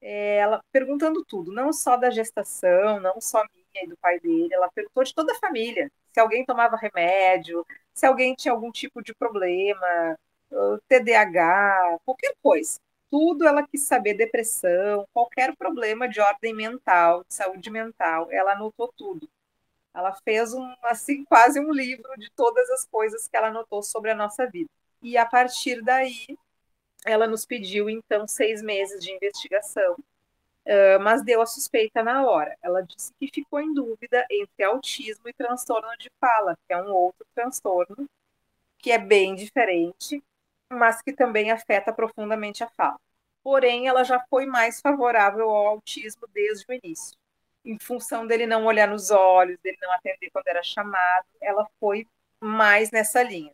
é, 0.00 0.36
ela 0.36 0.62
perguntando 0.72 1.24
tudo, 1.24 1.52
não 1.52 1.72
só 1.72 1.96
da 1.96 2.10
gestação, 2.10 3.00
não 3.00 3.20
só 3.20 3.44
e 3.74 3.86
do 3.86 3.96
pai 3.96 4.18
dele, 4.20 4.52
ela 4.52 4.70
perguntou 4.70 5.04
de 5.04 5.14
toda 5.14 5.32
a 5.32 5.38
família, 5.38 5.90
se 6.12 6.20
alguém 6.20 6.44
tomava 6.44 6.76
remédio, 6.76 7.66
se 7.94 8.06
alguém 8.06 8.34
tinha 8.34 8.52
algum 8.52 8.70
tipo 8.70 9.02
de 9.02 9.14
problema, 9.14 10.18
TDAH, 10.88 11.98
qualquer 12.04 12.34
coisa. 12.42 12.80
Tudo 13.10 13.46
ela 13.46 13.66
quis 13.66 13.82
saber, 13.82 14.14
depressão, 14.14 15.06
qualquer 15.12 15.56
problema 15.56 16.08
de 16.08 16.20
ordem 16.20 16.54
mental, 16.54 17.24
de 17.28 17.34
saúde 17.34 17.70
mental, 17.70 18.28
ela 18.30 18.52
anotou 18.52 18.92
tudo. 18.96 19.28
Ela 19.92 20.12
fez 20.24 20.54
um, 20.54 20.72
assim, 20.84 21.24
quase 21.24 21.58
um 21.58 21.72
livro 21.72 22.12
de 22.16 22.30
todas 22.30 22.70
as 22.70 22.86
coisas 22.86 23.26
que 23.26 23.36
ela 23.36 23.48
anotou 23.48 23.82
sobre 23.82 24.10
a 24.12 24.14
nossa 24.14 24.46
vida. 24.46 24.70
E 25.02 25.16
a 25.16 25.26
partir 25.26 25.82
daí, 25.82 26.38
ela 27.04 27.26
nos 27.26 27.44
pediu, 27.44 27.90
então, 27.90 28.28
seis 28.28 28.62
meses 28.62 29.02
de 29.02 29.10
investigação 29.10 29.96
Uh, 30.66 31.00
mas 31.00 31.24
deu 31.24 31.40
a 31.40 31.46
suspeita 31.46 32.02
na 32.02 32.24
hora. 32.24 32.56
Ela 32.62 32.82
disse 32.82 33.12
que 33.18 33.30
ficou 33.32 33.60
em 33.60 33.72
dúvida 33.72 34.26
entre 34.30 34.62
autismo 34.64 35.28
e 35.28 35.32
transtorno 35.32 35.88
de 35.98 36.10
fala, 36.20 36.56
que 36.66 36.72
é 36.72 36.82
um 36.82 36.92
outro 36.92 37.26
transtorno 37.34 38.08
que 38.78 38.90
é 38.90 38.98
bem 38.98 39.34
diferente, 39.34 40.22
mas 40.70 41.02
que 41.02 41.12
também 41.12 41.50
afeta 41.50 41.92
profundamente 41.92 42.64
a 42.64 42.68
fala. 42.70 42.98
Porém, 43.42 43.88
ela 43.88 44.04
já 44.04 44.20
foi 44.28 44.46
mais 44.46 44.80
favorável 44.80 45.48
ao 45.50 45.66
autismo 45.66 46.26
desde 46.32 46.64
o 46.68 46.72
início. 46.72 47.16
Em 47.64 47.78
função 47.78 48.26
dele 48.26 48.46
não 48.46 48.64
olhar 48.64 48.88
nos 48.88 49.10
olhos, 49.10 49.58
dele 49.60 49.78
não 49.80 49.92
atender 49.92 50.30
quando 50.30 50.48
era 50.48 50.62
chamado, 50.62 51.26
ela 51.40 51.68
foi 51.78 52.06
mais 52.40 52.90
nessa 52.90 53.22
linha. 53.22 53.52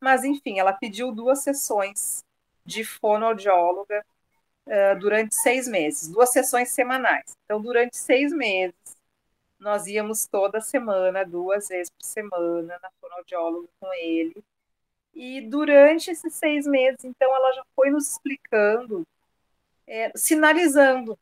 Mas, 0.00 0.24
enfim, 0.24 0.58
ela 0.60 0.72
pediu 0.72 1.12
duas 1.12 1.40
sessões 1.42 2.24
de 2.64 2.84
fonoaudióloga 2.84 4.04
uh, 4.68 4.98
durante 4.98 5.34
seis 5.34 5.66
meses, 5.66 6.08
duas 6.08 6.30
sessões 6.30 6.70
semanais. 6.70 7.36
Então, 7.44 7.60
durante 7.60 7.96
seis 7.96 8.32
meses, 8.32 8.96
nós 9.58 9.86
íamos 9.86 10.26
toda 10.26 10.60
semana, 10.60 11.24
duas 11.24 11.68
vezes 11.68 11.90
por 11.90 12.04
semana, 12.04 12.78
na 12.80 12.90
fonoaudióloga 13.00 13.68
com 13.80 13.92
ele. 13.94 14.44
E 15.14 15.40
durante 15.40 16.10
esses 16.10 16.34
seis 16.34 16.66
meses, 16.66 17.04
então, 17.04 17.34
ela 17.34 17.52
já 17.52 17.64
foi 17.74 17.90
nos 17.90 18.12
explicando, 18.12 19.06
é, 19.86 20.12
sinalizando 20.14 21.18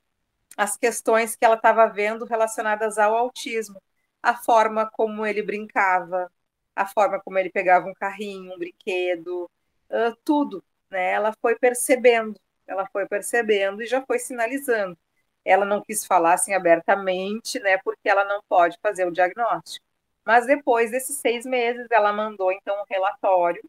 as 0.56 0.76
questões 0.76 1.36
que 1.36 1.44
ela 1.44 1.56
estava 1.56 1.86
vendo 1.86 2.24
relacionadas 2.24 2.98
ao 2.98 3.14
autismo, 3.16 3.80
a 4.22 4.34
forma 4.34 4.90
como 4.90 5.24
ele 5.24 5.42
brincava, 5.42 6.30
a 6.74 6.86
forma 6.86 7.20
como 7.20 7.38
ele 7.38 7.50
pegava 7.50 7.88
um 7.88 7.94
carrinho, 7.94 8.54
um 8.54 8.58
brinquedo, 8.58 9.50
uh, 9.90 10.16
tudo, 10.24 10.62
né? 10.90 11.12
Ela 11.12 11.32
foi 11.40 11.56
percebendo 11.56 12.38
ela 12.66 12.86
foi 12.92 13.06
percebendo 13.06 13.82
e 13.82 13.86
já 13.86 14.02
foi 14.04 14.18
sinalizando. 14.18 14.96
Ela 15.44 15.64
não 15.64 15.80
quis 15.80 16.04
falar 16.04 16.34
assim 16.34 16.54
abertamente, 16.54 17.60
né, 17.60 17.78
porque 17.78 18.08
ela 18.08 18.24
não 18.24 18.42
pode 18.48 18.78
fazer 18.82 19.06
o 19.06 19.12
diagnóstico. 19.12 19.84
Mas 20.24 20.46
depois 20.46 20.90
desses 20.90 21.16
seis 21.18 21.46
meses, 21.46 21.86
ela 21.90 22.12
mandou 22.12 22.50
então 22.52 22.80
um 22.80 22.84
relatório 22.90 23.62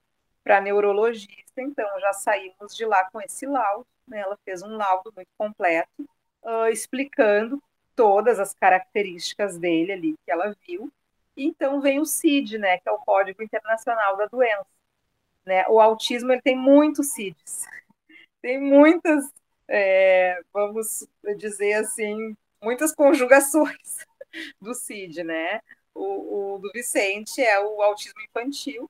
para 0.44 0.60
neurologista, 0.60 1.62
então 1.62 1.88
já 2.00 2.14
saímos 2.14 2.76
de 2.76 2.86
lá 2.86 3.08
com 3.12 3.22
esse 3.22 3.46
laudo. 3.46 3.86
Né, 4.08 4.20
ela 4.20 4.38
fez 4.44 4.64
um 4.64 4.76
laudo 4.76 5.12
muito 5.16 5.30
completo, 5.38 6.10
uh, 6.44 6.68
explicando 6.72 7.62
todas 7.96 8.40
as 8.40 8.54
características 8.54 9.58
dele 9.58 9.92
ali 9.92 10.16
que 10.26 10.32
ela 10.32 10.56
viu. 10.66 10.92
E 11.36 11.46
então 11.46 11.82
vem 11.82 12.00
o 12.00 12.06
CID, 12.06 12.58
né, 12.58 12.78
que 12.80 12.90
é 12.90 12.92
o 12.92 13.00
Código 13.00 13.44
Internacional 13.44 14.18
da 14.18 14.26
Doença. 14.26 14.66
Né? 15.46 15.68
O 15.68 15.80
autismo 15.80 16.32
ele 16.32 16.42
tem 16.42 16.56
muitos 16.56 17.14
CIDs 17.14 17.68
tem 18.48 18.62
muitas, 18.62 19.30
é, 19.68 20.40
vamos 20.54 21.06
dizer 21.36 21.74
assim, 21.74 22.34
muitas 22.64 22.96
conjugações 22.96 23.98
do 24.62 24.74
CID, 24.74 25.22
né? 25.22 25.60
O, 25.94 26.54
o, 26.54 26.58
do 26.58 26.72
Vicente 26.72 27.42
é 27.42 27.60
o 27.60 27.82
autismo 27.82 28.22
infantil, 28.22 28.90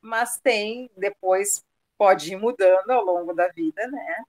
mas 0.00 0.38
tem, 0.38 0.90
depois 0.96 1.62
pode 1.98 2.32
ir 2.32 2.36
mudando 2.36 2.88
ao 2.88 3.04
longo 3.04 3.34
da 3.34 3.46
vida, 3.48 3.86
né? 3.88 4.24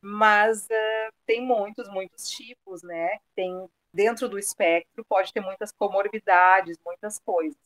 Mas 0.00 0.64
uh, 0.64 1.12
tem 1.24 1.40
muitos, 1.40 1.88
muitos 1.88 2.28
tipos, 2.28 2.82
né? 2.82 3.20
Tem 3.36 3.70
dentro 3.92 4.28
do 4.28 4.40
espectro, 4.40 5.04
pode 5.04 5.32
ter 5.32 5.40
muitas 5.40 5.70
comorbidades, 5.70 6.76
muitas 6.84 7.20
coisas. 7.20 7.56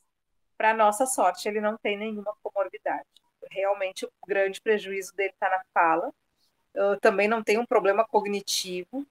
Para 0.59 0.75
nossa 0.75 1.07
sorte, 1.07 1.49
ele 1.49 1.59
não 1.63 1.79
tem 1.79 1.97
nenhuma 1.97 2.37
comorbidade. 2.43 3.09
Realmente, 3.51 4.05
o 4.05 4.11
grande 4.27 4.61
prejuízo 4.61 5.15
dele 5.17 5.31
está 5.31 5.49
na 5.49 5.63
fala, 5.73 6.13
também 7.01 7.29
não 7.29 7.43
tem 7.43 7.59
um 7.59 7.67
problema 7.67 8.07
cognitivo, 8.07 9.07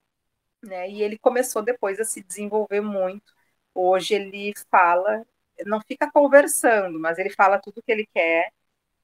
né? 0.63 0.89
E 0.89 1.01
ele 1.01 1.17
começou 1.17 1.61
depois 1.61 1.99
a 1.99 2.05
se 2.05 2.21
desenvolver 2.23 2.81
muito. 2.81 3.33
Hoje 3.73 4.15
ele 4.15 4.53
fala 4.71 5.25
não 5.65 5.81
fica 5.81 6.09
conversando, 6.11 6.99
mas 6.99 7.17
ele 7.17 7.29
fala 7.29 7.59
tudo 7.59 7.79
o 7.79 7.83
que 7.83 7.91
ele 7.91 8.07
quer, 8.13 8.51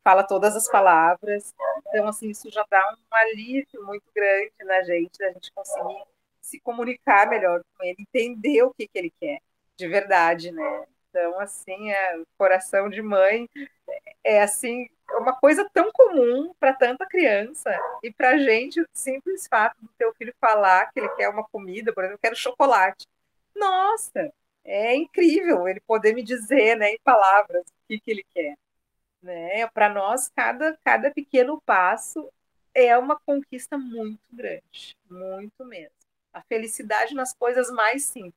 fala 0.04 0.24
todas 0.24 0.56
as 0.56 0.70
palavras. 0.70 1.54
Então, 1.88 2.08
assim, 2.08 2.30
isso 2.30 2.50
já 2.50 2.66
dá 2.70 2.82
um 2.94 3.16
alívio 3.16 3.84
muito 3.86 4.06
grande 4.14 4.54
na 4.62 4.84
gente, 4.84 5.24
a 5.24 5.32
gente 5.32 5.52
conseguir 5.54 6.04
se 6.42 6.60
comunicar 6.60 7.28
melhor 7.28 7.62
com 7.76 7.84
ele, 7.84 7.96
entender 8.00 8.64
o 8.64 8.74
que, 8.74 8.88
que 8.88 8.98
ele 8.98 9.14
quer, 9.20 9.40
de 9.76 9.88
verdade, 9.88 10.52
né? 10.52 10.86
Então, 11.10 11.40
assim, 11.40 11.92
é, 11.92 12.22
coração 12.38 12.90
de 12.90 13.02
mãe 13.02 13.50
é 14.24 14.42
assim 14.42 14.88
uma 15.12 15.36
coisa 15.36 15.70
tão 15.74 15.92
comum 15.92 16.54
para 16.60 16.74
tanta 16.74 17.06
criança 17.06 17.70
e 18.04 18.12
para 18.12 18.38
gente 18.38 18.82
o 18.82 18.88
simples 18.94 19.48
fato 19.48 19.76
do 19.82 19.90
teu 19.98 20.14
filho 20.16 20.34
falar 20.40 20.92
que 20.92 21.00
ele 21.00 21.10
quer 21.10 21.30
uma 21.30 21.44
comida, 21.44 21.94
por 21.94 22.04
exemplo, 22.04 22.16
eu 22.16 22.22
quero 22.22 22.36
chocolate. 22.36 23.06
Nossa, 23.56 24.32
é 24.64 24.96
incrível 24.96 25.68
ele 25.68 25.80
poder 25.82 26.14
me 26.14 26.24
dizer, 26.24 26.76
né, 26.76 26.92
em 26.92 27.00
palavras 27.04 27.62
o 27.62 27.88
que, 27.88 28.00
que 28.00 28.12
ele 28.12 28.26
quer. 28.34 28.58
Né? 29.22 29.68
Para 29.68 29.90
nós, 29.90 30.30
cada, 30.36 30.78
cada 30.84 31.12
pequeno 31.12 31.62
passo 31.66 32.30
é 32.74 32.98
uma 32.98 33.20
conquista 33.20 33.78
muito 33.78 34.22
grande, 34.32 34.96
muito 35.10 35.64
mesmo. 35.66 35.96
A 36.34 36.42
felicidade 36.42 37.16
nas 37.16 37.34
coisas 37.34 37.72
mais 37.72 38.04
simples. 38.04 38.36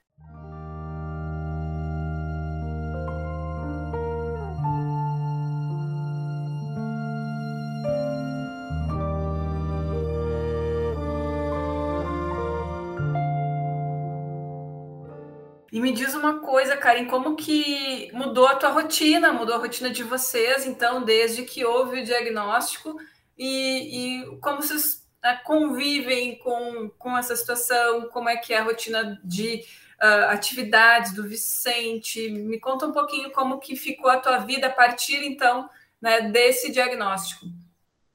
Me 15.89 15.95
diz 15.95 16.15
uma 16.15 16.41
coisa, 16.41 16.77
Karen, 16.77 17.07
como 17.07 17.35
que 17.35 18.11
mudou 18.13 18.47
a 18.47 18.57
tua 18.57 18.69
rotina, 18.69 19.33
mudou 19.33 19.55
a 19.55 19.59
rotina 19.59 19.89
de 19.89 20.03
vocês, 20.03 20.67
então, 20.67 21.03
desde 21.03 21.45
que 21.45 21.65
houve 21.65 22.01
o 22.01 22.05
diagnóstico 22.05 23.01
e, 23.39 24.27
e 24.27 24.37
como 24.41 24.61
vocês 24.61 25.09
né, 25.23 25.41
convivem 25.45 26.39
com, 26.41 26.91
com 26.99 27.17
essa 27.17 27.35
situação, 27.35 28.11
como 28.11 28.29
é 28.29 28.37
que 28.37 28.53
é 28.53 28.59
a 28.59 28.65
rotina 28.65 29.19
de 29.25 29.65
uh, 29.99 30.31
atividades 30.31 31.15
do 31.15 31.27
Vicente, 31.27 32.29
me 32.29 32.61
conta 32.61 32.87
um 32.87 32.93
pouquinho 32.93 33.31
como 33.31 33.59
que 33.59 33.75
ficou 33.75 34.11
a 34.11 34.19
tua 34.19 34.39
vida 34.39 34.67
a 34.67 34.73
partir, 34.73 35.25
então, 35.25 35.71
né, 36.03 36.21
desse 36.21 36.71
diagnóstico. 36.71 37.47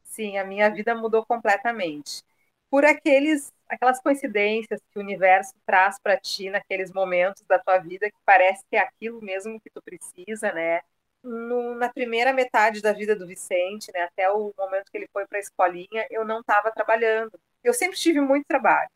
Sim, 0.04 0.38
a 0.38 0.46
minha 0.46 0.70
vida 0.70 0.94
mudou 0.94 1.26
completamente. 1.26 2.22
Por 2.70 2.86
aqueles 2.86 3.52
aquelas 3.68 4.02
coincidências 4.02 4.82
que 4.92 5.00
o 5.00 5.02
universo 5.02 5.54
traz 5.66 6.00
para 6.00 6.18
ti 6.18 6.50
naqueles 6.50 6.92
momentos 6.92 7.44
da 7.48 7.60
tua 7.60 7.80
vida 7.80 8.10
que 8.10 8.18
parece 8.26 8.64
que 8.70 8.76
é 8.76 8.80
aquilo 8.80 9.22
mesmo 9.22 9.60
que 9.62 9.70
tu 9.70 9.82
precisa, 9.82 10.52
né? 10.54 10.82
No, 11.24 11.76
na 11.76 11.90
primeira 11.90 12.34
metade 12.34 12.82
da 12.82 12.92
vida 12.94 13.16
do 13.16 13.26
Vicente, 13.26 13.92
né, 13.94 14.02
até 14.04 14.30
o 14.30 14.54
momento 14.58 14.92
que 14.92 14.98
ele 14.98 15.08
foi 15.14 15.26
para 15.26 15.38
a 15.38 15.42
escolinha, 15.42 16.06
eu 16.12 16.26
não 16.26 16.42
estava 16.42 16.70
trabalhando. 16.72 17.40
Eu 17.64 17.74
sempre 17.74 17.98
tive 17.98 18.20
muito 18.20 18.46
trabalho. 18.46 18.90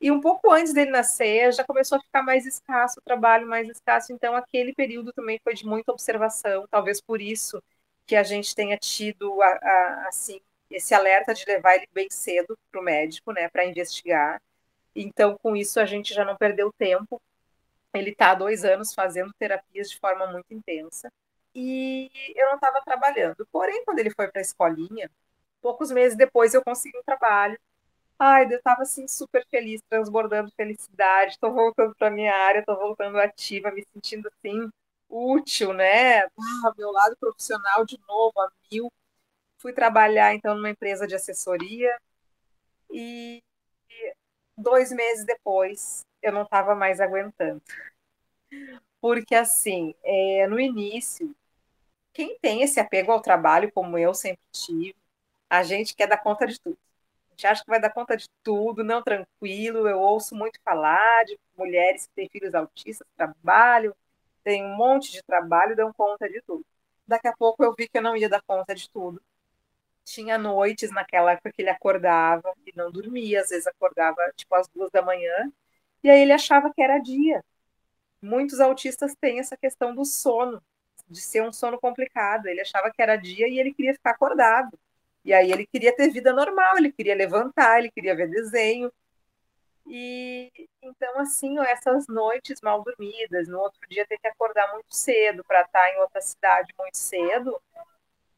E 0.00 0.10
um 0.10 0.20
pouco 0.20 0.50
antes 0.52 0.74
dele 0.74 0.90
nascer, 0.90 1.52
já 1.52 1.64
começou 1.64 1.96
a 1.98 2.00
ficar 2.00 2.22
mais 2.22 2.44
escasso 2.46 3.00
o 3.00 3.02
trabalho, 3.02 3.46
mais 3.46 3.68
escasso. 3.68 4.12
Então, 4.12 4.36
aquele 4.36 4.74
período 4.74 5.12
também 5.12 5.40
foi 5.42 5.54
de 5.54 5.64
muita 5.66 5.92
observação. 5.92 6.66
Talvez 6.70 7.00
por 7.00 7.22
isso 7.22 7.62
que 8.06 8.14
a 8.16 8.22
gente 8.22 8.54
tenha 8.54 8.76
tido, 8.76 9.40
a, 9.42 9.46
a, 9.48 10.08
assim, 10.08 10.40
esse 10.74 10.94
alerta 10.94 11.32
de 11.34 11.44
levar 11.46 11.76
ele 11.76 11.88
bem 11.92 12.08
cedo 12.10 12.58
para 12.70 12.80
o 12.80 12.84
médico, 12.84 13.32
né, 13.32 13.48
para 13.48 13.64
investigar. 13.64 14.40
Então, 14.94 15.36
com 15.42 15.56
isso, 15.56 15.80
a 15.80 15.86
gente 15.86 16.14
já 16.14 16.24
não 16.24 16.36
perdeu 16.36 16.72
tempo. 16.78 17.20
Ele 17.94 18.10
está 18.10 18.32
há 18.32 18.34
dois 18.34 18.64
anos 18.64 18.94
fazendo 18.94 19.32
terapias 19.38 19.90
de 19.90 19.98
forma 19.98 20.26
muito 20.26 20.52
intensa. 20.52 21.10
E 21.54 22.10
eu 22.34 22.48
não 22.48 22.56
estava 22.56 22.80
trabalhando. 22.84 23.46
Porém, 23.52 23.84
quando 23.84 24.00
ele 24.00 24.10
foi 24.10 24.28
para 24.28 24.40
a 24.40 24.42
escolinha, 24.42 25.10
poucos 25.62 25.90
meses 25.92 26.16
depois 26.18 26.54
eu 26.54 26.64
consegui 26.64 26.98
um 26.98 27.02
trabalho. 27.04 27.58
Ai, 28.18 28.46
eu 28.46 28.58
estava 28.58 28.82
assim 28.82 29.06
super 29.08 29.46
feliz, 29.50 29.80
transbordando 29.88 30.50
felicidade. 30.56 31.32
Estou 31.32 31.52
voltando 31.52 31.94
para 31.96 32.10
minha 32.10 32.34
área, 32.34 32.60
estou 32.60 32.76
voltando 32.76 33.18
ativa, 33.18 33.70
me 33.70 33.84
sentindo 33.92 34.28
assim 34.28 34.70
útil, 35.08 35.72
né? 35.72 36.22
Ah, 36.24 36.72
meu 36.76 36.90
lado 36.92 37.16
profissional 37.18 37.84
de 37.84 37.98
novo 38.08 38.40
a 38.40 38.50
mil 38.70 38.92
fui 39.64 39.72
trabalhar 39.72 40.34
então 40.34 40.54
numa 40.54 40.68
empresa 40.68 41.06
de 41.06 41.14
assessoria 41.14 41.98
e 42.90 43.42
dois 44.54 44.92
meses 44.92 45.24
depois 45.24 46.04
eu 46.20 46.30
não 46.32 46.42
estava 46.42 46.74
mais 46.74 47.00
aguentando. 47.00 47.62
Porque 49.00 49.34
assim, 49.34 49.94
é, 50.04 50.46
no 50.48 50.60
início, 50.60 51.34
quem 52.12 52.38
tem 52.40 52.60
esse 52.60 52.78
apego 52.78 53.10
ao 53.10 53.22
trabalho, 53.22 53.72
como 53.72 53.96
eu 53.96 54.12
sempre 54.12 54.42
tive, 54.52 54.94
a 55.48 55.62
gente 55.62 55.96
quer 55.96 56.08
dar 56.08 56.18
conta 56.18 56.46
de 56.46 56.60
tudo. 56.60 56.76
A 57.28 57.30
gente 57.30 57.46
acha 57.46 57.64
que 57.64 57.70
vai 57.70 57.80
dar 57.80 57.90
conta 57.90 58.18
de 58.18 58.28
tudo, 58.42 58.84
não 58.84 59.02
tranquilo. 59.02 59.88
Eu 59.88 59.98
ouço 59.98 60.34
muito 60.34 60.60
falar 60.62 61.24
de 61.24 61.38
mulheres 61.56 62.06
que 62.06 62.12
têm 62.14 62.28
filhos 62.28 62.54
autistas, 62.54 63.06
trabalham, 63.16 63.96
tem 64.42 64.62
um 64.62 64.76
monte 64.76 65.10
de 65.10 65.22
trabalho, 65.22 65.74
dão 65.74 65.90
conta 65.90 66.28
de 66.28 66.42
tudo. 66.42 66.66
Daqui 67.06 67.28
a 67.28 67.34
pouco 67.34 67.64
eu 67.64 67.74
vi 67.74 67.88
que 67.88 67.96
eu 67.96 68.02
não 68.02 68.14
ia 68.14 68.28
dar 68.28 68.42
conta 68.42 68.74
de 68.74 68.90
tudo 68.90 69.22
tinha 70.04 70.38
noites 70.38 70.90
naquela 70.90 71.32
época 71.32 71.52
que 71.52 71.62
ele 71.62 71.70
acordava 71.70 72.52
e 72.66 72.72
não 72.76 72.90
dormia, 72.90 73.40
às 73.40 73.48
vezes 73.48 73.66
acordava 73.66 74.16
tipo 74.36 74.54
às 74.54 74.68
duas 74.68 74.90
da 74.90 75.02
manhã, 75.02 75.50
e 76.02 76.10
aí 76.10 76.20
ele 76.20 76.32
achava 76.32 76.72
que 76.72 76.82
era 76.82 76.98
dia. 76.98 77.42
Muitos 78.22 78.60
autistas 78.60 79.14
têm 79.20 79.38
essa 79.40 79.56
questão 79.56 79.94
do 79.94 80.04
sono, 80.04 80.62
de 81.08 81.20
ser 81.20 81.42
um 81.42 81.52
sono 81.52 81.78
complicado. 81.80 82.46
Ele 82.46 82.60
achava 82.60 82.90
que 82.90 83.02
era 83.02 83.16
dia 83.16 83.48
e 83.48 83.58
ele 83.58 83.72
queria 83.74 83.94
ficar 83.94 84.10
acordado. 84.12 84.78
E 85.24 85.32
aí 85.32 85.50
ele 85.50 85.66
queria 85.66 85.94
ter 85.96 86.10
vida 86.10 86.32
normal, 86.32 86.76
ele 86.76 86.92
queria 86.92 87.14
levantar, 87.14 87.78
ele 87.78 87.90
queria 87.90 88.14
ver 88.14 88.28
desenho. 88.28 88.92
E 89.86 90.50
então, 90.82 91.18
assim, 91.18 91.58
essas 91.60 92.06
noites 92.08 92.60
mal 92.62 92.82
dormidas, 92.82 93.48
no 93.48 93.58
outro 93.60 93.80
dia 93.88 94.06
ter 94.06 94.18
que 94.18 94.28
acordar 94.28 94.72
muito 94.72 94.94
cedo 94.94 95.44
para 95.44 95.62
estar 95.62 95.90
em 95.90 95.98
outra 96.00 96.20
cidade 96.20 96.72
muito 96.78 96.96
cedo, 96.96 97.60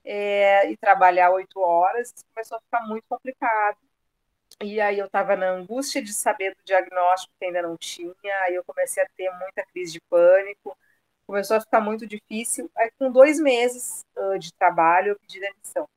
é, 0.07 0.71
e 0.71 0.77
trabalhar 0.77 1.31
oito 1.33 1.61
horas, 1.61 2.15
começou 2.33 2.59
a 2.59 2.61
ficar 2.61 2.87
muito 2.87 3.05
complicado. 3.09 3.77
E 4.63 4.81
aí 4.81 4.99
eu 4.99 5.07
estava 5.07 5.37
na 5.37 5.51
angústia 5.51 6.01
de 6.03 6.13
saber 6.15 6.55
do 6.55 6.65
diagnóstico 6.65 7.35
que 7.39 7.45
ainda 7.45 7.61
não 7.63 7.77
tinha, 7.77 8.15
aí 8.45 8.55
eu 8.55 8.65
comecei 8.65 9.03
a 9.03 9.09
ter 9.17 9.31
muita 9.33 9.67
crise 9.67 9.93
de 9.93 10.01
pânico, 10.03 10.79
começou 11.27 11.57
a 11.57 11.61
ficar 11.61 11.81
muito 11.81 12.07
difícil. 12.07 12.71
Aí 12.77 12.91
com 12.99 13.11
dois 13.11 13.41
meses 13.41 14.05
uh, 14.17 14.39
de 14.39 14.53
trabalho 14.55 15.11
eu 15.11 15.19
pedi 15.19 15.41
demissão. 15.41 15.89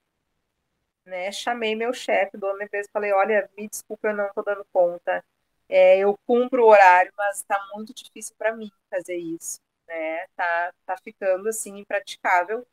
Né? 1.06 1.32
Chamei 1.32 1.76
meu 1.76 1.94
chefe, 1.94 2.38
dono 2.38 2.58
da 2.58 2.66
empresa, 2.66 2.90
falei, 2.92 3.14
olha, 3.14 3.50
me 3.58 3.68
desculpa, 3.68 4.10
eu 4.10 4.16
não 4.16 4.28
estou 4.28 4.44
dando 4.44 4.66
conta. 4.74 5.24
É, 5.70 6.00
eu 6.00 6.18
cumpro 6.26 6.64
o 6.64 6.68
horário, 6.70 7.14
mas 7.16 7.38
está 7.38 7.58
muito 7.76 7.94
difícil 7.94 8.36
para 8.38 8.56
mim 8.56 8.72
fazer 8.90 9.18
isso. 9.18 9.60
Né? 9.88 10.26
Tá, 10.36 10.74
tá 10.86 10.98
ficando 10.98 11.48
assim 11.48 11.78
impraticável 11.78 12.66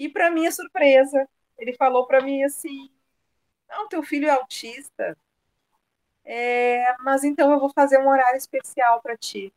e 0.00 0.08
para 0.08 0.30
minha 0.30 0.50
surpresa, 0.50 1.28
ele 1.58 1.74
falou 1.74 2.06
para 2.06 2.22
mim 2.22 2.42
assim: 2.42 2.90
"Não, 3.68 3.88
teu 3.88 4.02
filho 4.02 4.28
é 4.28 4.30
autista. 4.30 5.16
É, 6.24 6.96
mas 7.00 7.22
então 7.24 7.52
eu 7.52 7.60
vou 7.60 7.70
fazer 7.74 7.98
um 7.98 8.08
horário 8.08 8.38
especial 8.38 9.02
para 9.02 9.16
ti, 9.16 9.52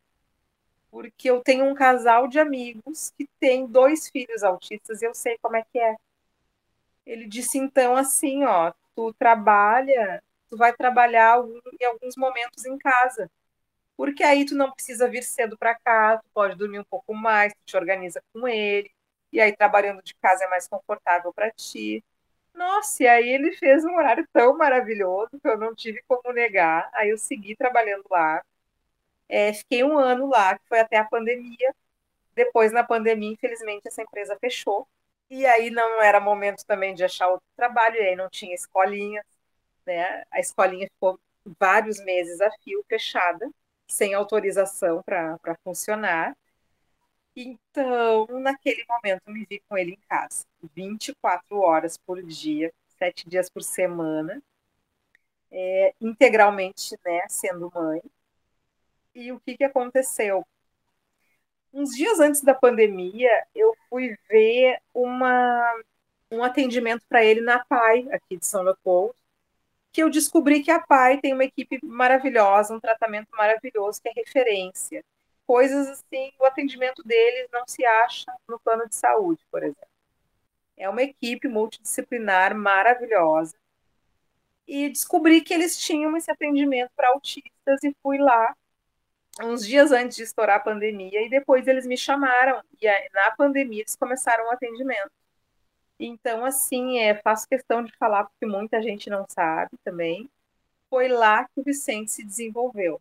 porque 0.90 1.30
eu 1.30 1.42
tenho 1.42 1.64
um 1.66 1.74
casal 1.74 2.28
de 2.28 2.38
amigos 2.38 3.10
que 3.16 3.28
tem 3.40 3.66
dois 3.66 4.08
filhos 4.10 4.42
autistas 4.42 5.02
e 5.02 5.06
eu 5.06 5.14
sei 5.14 5.38
como 5.40 5.56
é 5.56 5.64
que 5.72 5.78
é. 5.78 5.96
Ele 7.06 7.26
disse 7.26 7.58
então 7.58 7.96
assim, 7.96 8.44
ó, 8.44 8.72
tu 8.94 9.12
trabalha, 9.14 10.22
tu 10.50 10.56
vai 10.56 10.74
trabalhar 10.74 11.38
em 11.80 11.84
alguns 11.86 12.16
momentos 12.16 12.64
em 12.66 12.78
casa, 12.78 13.30
porque 13.96 14.22
aí 14.24 14.46
tu 14.46 14.54
não 14.56 14.72
precisa 14.72 15.08
vir 15.08 15.24
cedo 15.24 15.58
para 15.58 15.74
cá, 15.76 16.18
tu 16.18 16.26
pode 16.34 16.56
dormir 16.56 16.80
um 16.80 16.84
pouco 16.84 17.14
mais, 17.14 17.52
tu 17.54 17.60
te 17.66 17.76
organiza 17.76 18.22
com 18.32 18.48
ele 18.48 18.93
e 19.34 19.40
aí 19.40 19.54
trabalhando 19.54 20.00
de 20.00 20.14
casa 20.14 20.44
é 20.44 20.48
mais 20.48 20.68
confortável 20.68 21.34
para 21.34 21.50
ti. 21.50 22.04
Nossa, 22.54 23.02
e 23.02 23.08
aí 23.08 23.28
ele 23.28 23.52
fez 23.56 23.84
um 23.84 23.96
horário 23.96 24.26
tão 24.32 24.56
maravilhoso 24.56 25.30
que 25.40 25.48
eu 25.48 25.58
não 25.58 25.74
tive 25.74 26.00
como 26.06 26.32
negar. 26.32 26.88
Aí 26.94 27.10
eu 27.10 27.18
segui 27.18 27.56
trabalhando 27.56 28.04
lá. 28.08 28.44
É, 29.28 29.52
fiquei 29.52 29.84
um 29.84 29.98
ano 29.98 30.28
lá, 30.28 30.58
que 30.58 30.64
foi 30.68 30.80
até 30.80 30.98
a 30.98 31.04
pandemia. 31.04 31.74
Depois, 32.34 32.72
na 32.72 32.84
pandemia, 32.84 33.32
infelizmente, 33.32 33.88
essa 33.88 34.02
empresa 34.02 34.38
fechou. 34.40 34.88
E 35.30 35.46
aí 35.46 35.70
não 35.70 36.02
era 36.02 36.20
momento 36.20 36.64
também 36.66 36.94
de 36.94 37.04
achar 37.04 37.28
outro 37.28 37.46
trabalho, 37.56 37.96
e 37.96 38.00
aí 38.08 38.16
não 38.16 38.30
tinha 38.30 38.54
escolinha, 38.54 39.24
né? 39.86 40.24
A 40.30 40.40
escolinha 40.40 40.88
ficou 40.88 41.18
vários 41.60 41.98
meses 42.04 42.40
a 42.40 42.50
fio 42.64 42.84
fechada, 42.88 43.50
sem 43.88 44.14
autorização 44.14 45.02
para 45.04 45.38
funcionar. 45.64 46.36
Então, 47.36 48.26
naquele 48.40 48.84
momento, 48.88 49.22
me 49.26 49.44
vi 49.44 49.60
com 49.68 49.76
ele 49.76 49.92
em 49.92 50.00
casa, 50.08 50.46
24 50.74 51.58
horas 51.58 51.96
por 51.98 52.22
dia, 52.22 52.72
sete 52.98 53.28
dias 53.28 53.50
por 53.50 53.62
semana, 53.62 54.42
é, 55.50 55.94
integralmente, 56.00 56.96
né, 57.04 57.26
sendo 57.28 57.70
mãe. 57.74 58.02
E 59.14 59.32
o 59.32 59.40
que, 59.40 59.56
que 59.56 59.64
aconteceu? 59.64 60.44
uns 61.74 61.90
dias 61.96 62.20
antes 62.20 62.40
da 62.42 62.54
pandemia, 62.54 63.30
eu 63.54 63.74
fui 63.90 64.16
ver 64.30 64.80
uma, 64.94 65.82
um 66.30 66.42
atendimento 66.44 67.04
para 67.08 67.24
ele 67.24 67.40
na 67.40 67.64
PAI, 67.64 68.06
aqui 68.12 68.36
de 68.36 68.46
São 68.46 68.62
Leopoldo, 68.62 69.14
que 69.92 70.02
eu 70.02 70.08
descobri 70.08 70.62
que 70.62 70.70
a 70.70 70.80
PAI 70.80 71.20
tem 71.20 71.34
uma 71.34 71.44
equipe 71.44 71.80
maravilhosa, 71.84 72.74
um 72.74 72.80
tratamento 72.80 73.28
maravilhoso, 73.32 74.00
que 74.00 74.08
é 74.08 74.12
referência. 74.14 75.04
Coisas 75.46 75.88
assim, 75.88 76.32
o 76.38 76.44
atendimento 76.44 77.02
deles 77.02 77.48
não 77.52 77.64
se 77.66 77.84
acha 77.84 78.32
no 78.48 78.58
plano 78.58 78.88
de 78.88 78.94
saúde, 78.94 79.44
por 79.50 79.62
exemplo. 79.62 79.88
É 80.76 80.88
uma 80.88 81.02
equipe 81.02 81.48
multidisciplinar 81.48 82.54
maravilhosa. 82.54 83.54
E 84.66 84.88
descobri 84.88 85.42
que 85.42 85.52
eles 85.52 85.76
tinham 85.76 86.16
esse 86.16 86.30
atendimento 86.30 86.90
para 86.96 87.10
autistas 87.10 87.84
e 87.84 87.94
fui 88.02 88.18
lá 88.18 88.54
uns 89.42 89.66
dias 89.66 89.92
antes 89.92 90.16
de 90.16 90.22
estourar 90.22 90.56
a 90.56 90.60
pandemia 90.60 91.22
e 91.22 91.28
depois 91.28 91.66
eles 91.66 91.86
me 91.86 91.96
chamaram 91.96 92.62
e 92.80 92.86
na 93.12 93.30
pandemia 93.36 93.80
eles 93.80 93.96
começaram 93.96 94.46
o 94.46 94.50
atendimento. 94.50 95.10
Então, 95.98 96.44
assim, 96.44 96.98
é, 96.98 97.14
faço 97.16 97.48
questão 97.48 97.82
de 97.84 97.92
falar 97.96 98.24
porque 98.24 98.46
muita 98.46 98.82
gente 98.82 99.08
não 99.10 99.24
sabe 99.28 99.72
também. 99.84 100.28
Foi 100.90 101.08
lá 101.08 101.44
que 101.44 101.60
o 101.60 101.64
Vicente 101.64 102.10
se 102.10 102.24
desenvolveu. 102.24 103.00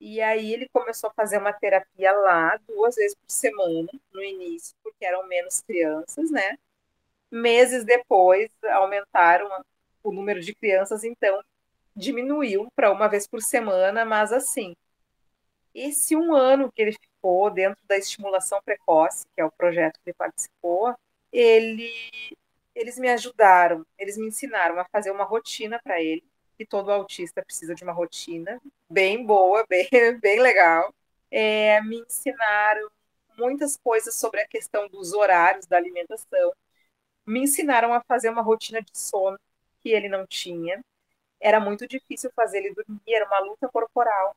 E 0.00 0.20
aí 0.22 0.52
ele 0.52 0.68
começou 0.72 1.10
a 1.10 1.14
fazer 1.14 1.38
uma 1.38 1.52
terapia 1.52 2.12
lá 2.12 2.58
duas 2.66 2.96
vezes 2.96 3.14
por 3.14 3.30
semana 3.30 3.88
no 4.12 4.22
início, 4.22 4.74
porque 4.82 5.04
eram 5.04 5.26
menos 5.28 5.60
crianças, 5.60 6.30
né? 6.30 6.58
Meses 7.30 7.84
depois 7.84 8.50
aumentaram 8.64 9.48
o 10.02 10.12
número 10.12 10.40
de 10.40 10.54
crianças, 10.54 11.04
então 11.04 11.42
diminuiu 11.94 12.68
para 12.74 12.90
uma 12.92 13.08
vez 13.08 13.26
por 13.26 13.42
semana, 13.42 14.04
mas 14.04 14.32
assim, 14.32 14.74
esse 15.74 16.16
um 16.16 16.34
ano 16.34 16.70
que 16.72 16.82
ele 16.82 16.92
ficou 16.92 17.50
dentro 17.50 17.82
da 17.86 17.96
estimulação 17.96 18.60
precoce, 18.64 19.24
que 19.34 19.40
é 19.40 19.44
o 19.44 19.52
projeto 19.52 19.94
que 20.02 20.10
ele 20.10 20.14
participou, 20.14 20.94
ele, 21.32 21.92
eles 22.74 22.98
me 22.98 23.08
ajudaram, 23.10 23.86
eles 23.98 24.16
me 24.16 24.28
ensinaram 24.28 24.78
a 24.80 24.84
fazer 24.86 25.10
uma 25.10 25.24
rotina 25.24 25.80
para 25.82 26.00
ele, 26.02 26.24
que 26.60 26.66
todo 26.66 26.92
autista 26.92 27.42
precisa 27.42 27.74
de 27.74 27.82
uma 27.82 27.92
rotina 27.92 28.60
bem 28.90 29.24
boa, 29.24 29.64
bem, 29.70 29.88
bem 30.20 30.40
legal. 30.40 30.94
É, 31.30 31.80
me 31.80 32.00
ensinaram 32.00 32.86
muitas 33.38 33.78
coisas 33.78 34.14
sobre 34.14 34.42
a 34.42 34.46
questão 34.46 34.86
dos 34.86 35.14
horários 35.14 35.64
da 35.66 35.78
alimentação, 35.78 36.52
me 37.26 37.40
ensinaram 37.40 37.94
a 37.94 38.02
fazer 38.02 38.28
uma 38.28 38.42
rotina 38.42 38.82
de 38.82 38.90
sono 38.92 39.38
que 39.80 39.88
ele 39.88 40.06
não 40.06 40.26
tinha. 40.26 40.84
Era 41.40 41.58
muito 41.58 41.88
difícil 41.88 42.30
fazer 42.36 42.58
ele 42.58 42.74
dormir, 42.74 43.00
era 43.06 43.24
uma 43.24 43.38
luta 43.38 43.66
corporal. 43.70 44.36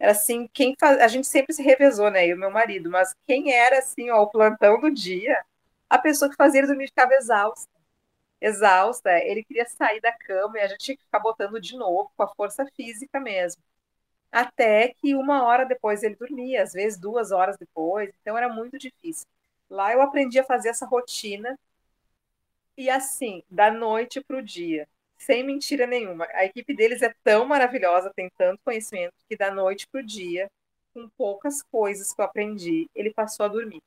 Era 0.00 0.10
assim, 0.10 0.48
quem 0.52 0.74
faz... 0.80 1.00
a 1.00 1.06
gente 1.06 1.28
sempre 1.28 1.54
se 1.54 1.62
revezou, 1.62 2.10
né, 2.10 2.26
eu 2.26 2.36
e 2.36 2.40
meu 2.40 2.50
marido, 2.50 2.90
mas 2.90 3.14
quem 3.24 3.52
era 3.52 3.78
assim, 3.78 4.10
ó, 4.10 4.22
o 4.22 4.30
plantão 4.30 4.80
do 4.80 4.90
dia, 4.90 5.40
a 5.88 5.96
pessoa 5.96 6.28
que 6.28 6.36
fazia 6.36 6.58
ele 6.58 6.66
dormir 6.66 6.88
ficava 6.88 7.14
exausta. 7.14 7.70
Exausta, 8.40 9.10
ele 9.24 9.44
queria 9.44 9.66
sair 9.66 10.00
da 10.00 10.12
cama 10.12 10.58
e 10.58 10.62
a 10.62 10.68
gente 10.68 10.80
tinha 10.84 10.96
que 10.96 11.04
ficar 11.04 11.20
botando 11.20 11.60
de 11.60 11.76
novo, 11.76 12.10
com 12.16 12.22
a 12.22 12.28
força 12.34 12.66
física 12.76 13.20
mesmo. 13.20 13.62
Até 14.32 14.94
que 14.94 15.14
uma 15.14 15.44
hora 15.44 15.64
depois 15.64 16.02
ele 16.02 16.16
dormia, 16.16 16.62
às 16.62 16.72
vezes 16.72 16.98
duas 16.98 17.32
horas 17.32 17.56
depois, 17.58 18.10
então 18.20 18.36
era 18.38 18.48
muito 18.48 18.78
difícil. 18.78 19.26
Lá 19.70 19.92
eu 19.92 20.02
aprendi 20.02 20.38
a 20.38 20.44
fazer 20.44 20.68
essa 20.70 20.86
rotina 20.86 21.58
e 22.76 22.88
assim, 22.90 23.42
da 23.50 23.70
noite 23.70 24.20
para 24.22 24.36
o 24.38 24.42
dia 24.42 24.88
sem 25.18 25.42
mentira 25.44 25.86
nenhuma. 25.86 26.26
A 26.32 26.44
equipe 26.44 26.74
deles 26.74 27.02
é 27.02 27.14
tão 27.24 27.46
maravilhosa, 27.46 28.12
tem 28.14 28.30
tanto 28.36 28.60
conhecimento, 28.64 29.14
que 29.28 29.36
da 29.36 29.50
noite 29.50 29.86
para 29.88 30.00
o 30.00 30.04
dia, 30.04 30.50
com 30.94 31.08
poucas 31.16 31.62
coisas 31.62 32.12
que 32.12 32.20
eu 32.20 32.24
aprendi, 32.24 32.88
ele 32.94 33.12
passou 33.12 33.46
a 33.46 33.48
dormir. 33.48 33.82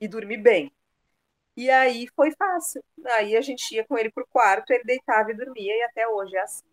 E 0.00 0.08
dormir 0.08 0.38
bem. 0.38 0.72
E 1.56 1.70
aí 1.70 2.08
foi 2.16 2.32
fácil. 2.32 2.82
Aí 3.06 3.36
a 3.36 3.40
gente 3.40 3.74
ia 3.74 3.84
com 3.84 3.96
ele 3.98 4.10
para 4.10 4.24
o 4.24 4.26
quarto, 4.26 4.70
ele 4.72 4.84
deitava 4.84 5.30
e 5.30 5.34
dormia, 5.36 5.76
e 5.76 5.82
até 5.82 6.08
hoje 6.08 6.36
é 6.36 6.40
assim. 6.40 6.64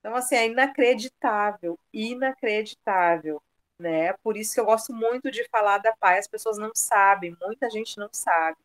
Então, 0.00 0.14
assim, 0.14 0.36
é 0.36 0.46
inacreditável, 0.46 1.78
inacreditável, 1.92 3.42
né? 3.78 4.12
Por 4.22 4.36
isso 4.36 4.54
que 4.54 4.60
eu 4.60 4.66
gosto 4.66 4.92
muito 4.92 5.30
de 5.30 5.48
falar 5.48 5.78
da 5.78 5.94
PAI, 5.96 6.18
as 6.18 6.28
pessoas 6.28 6.58
não 6.58 6.72
sabem, 6.74 7.36
muita 7.40 7.70
gente 7.70 7.98
não 7.98 8.08
sabe 8.12 8.58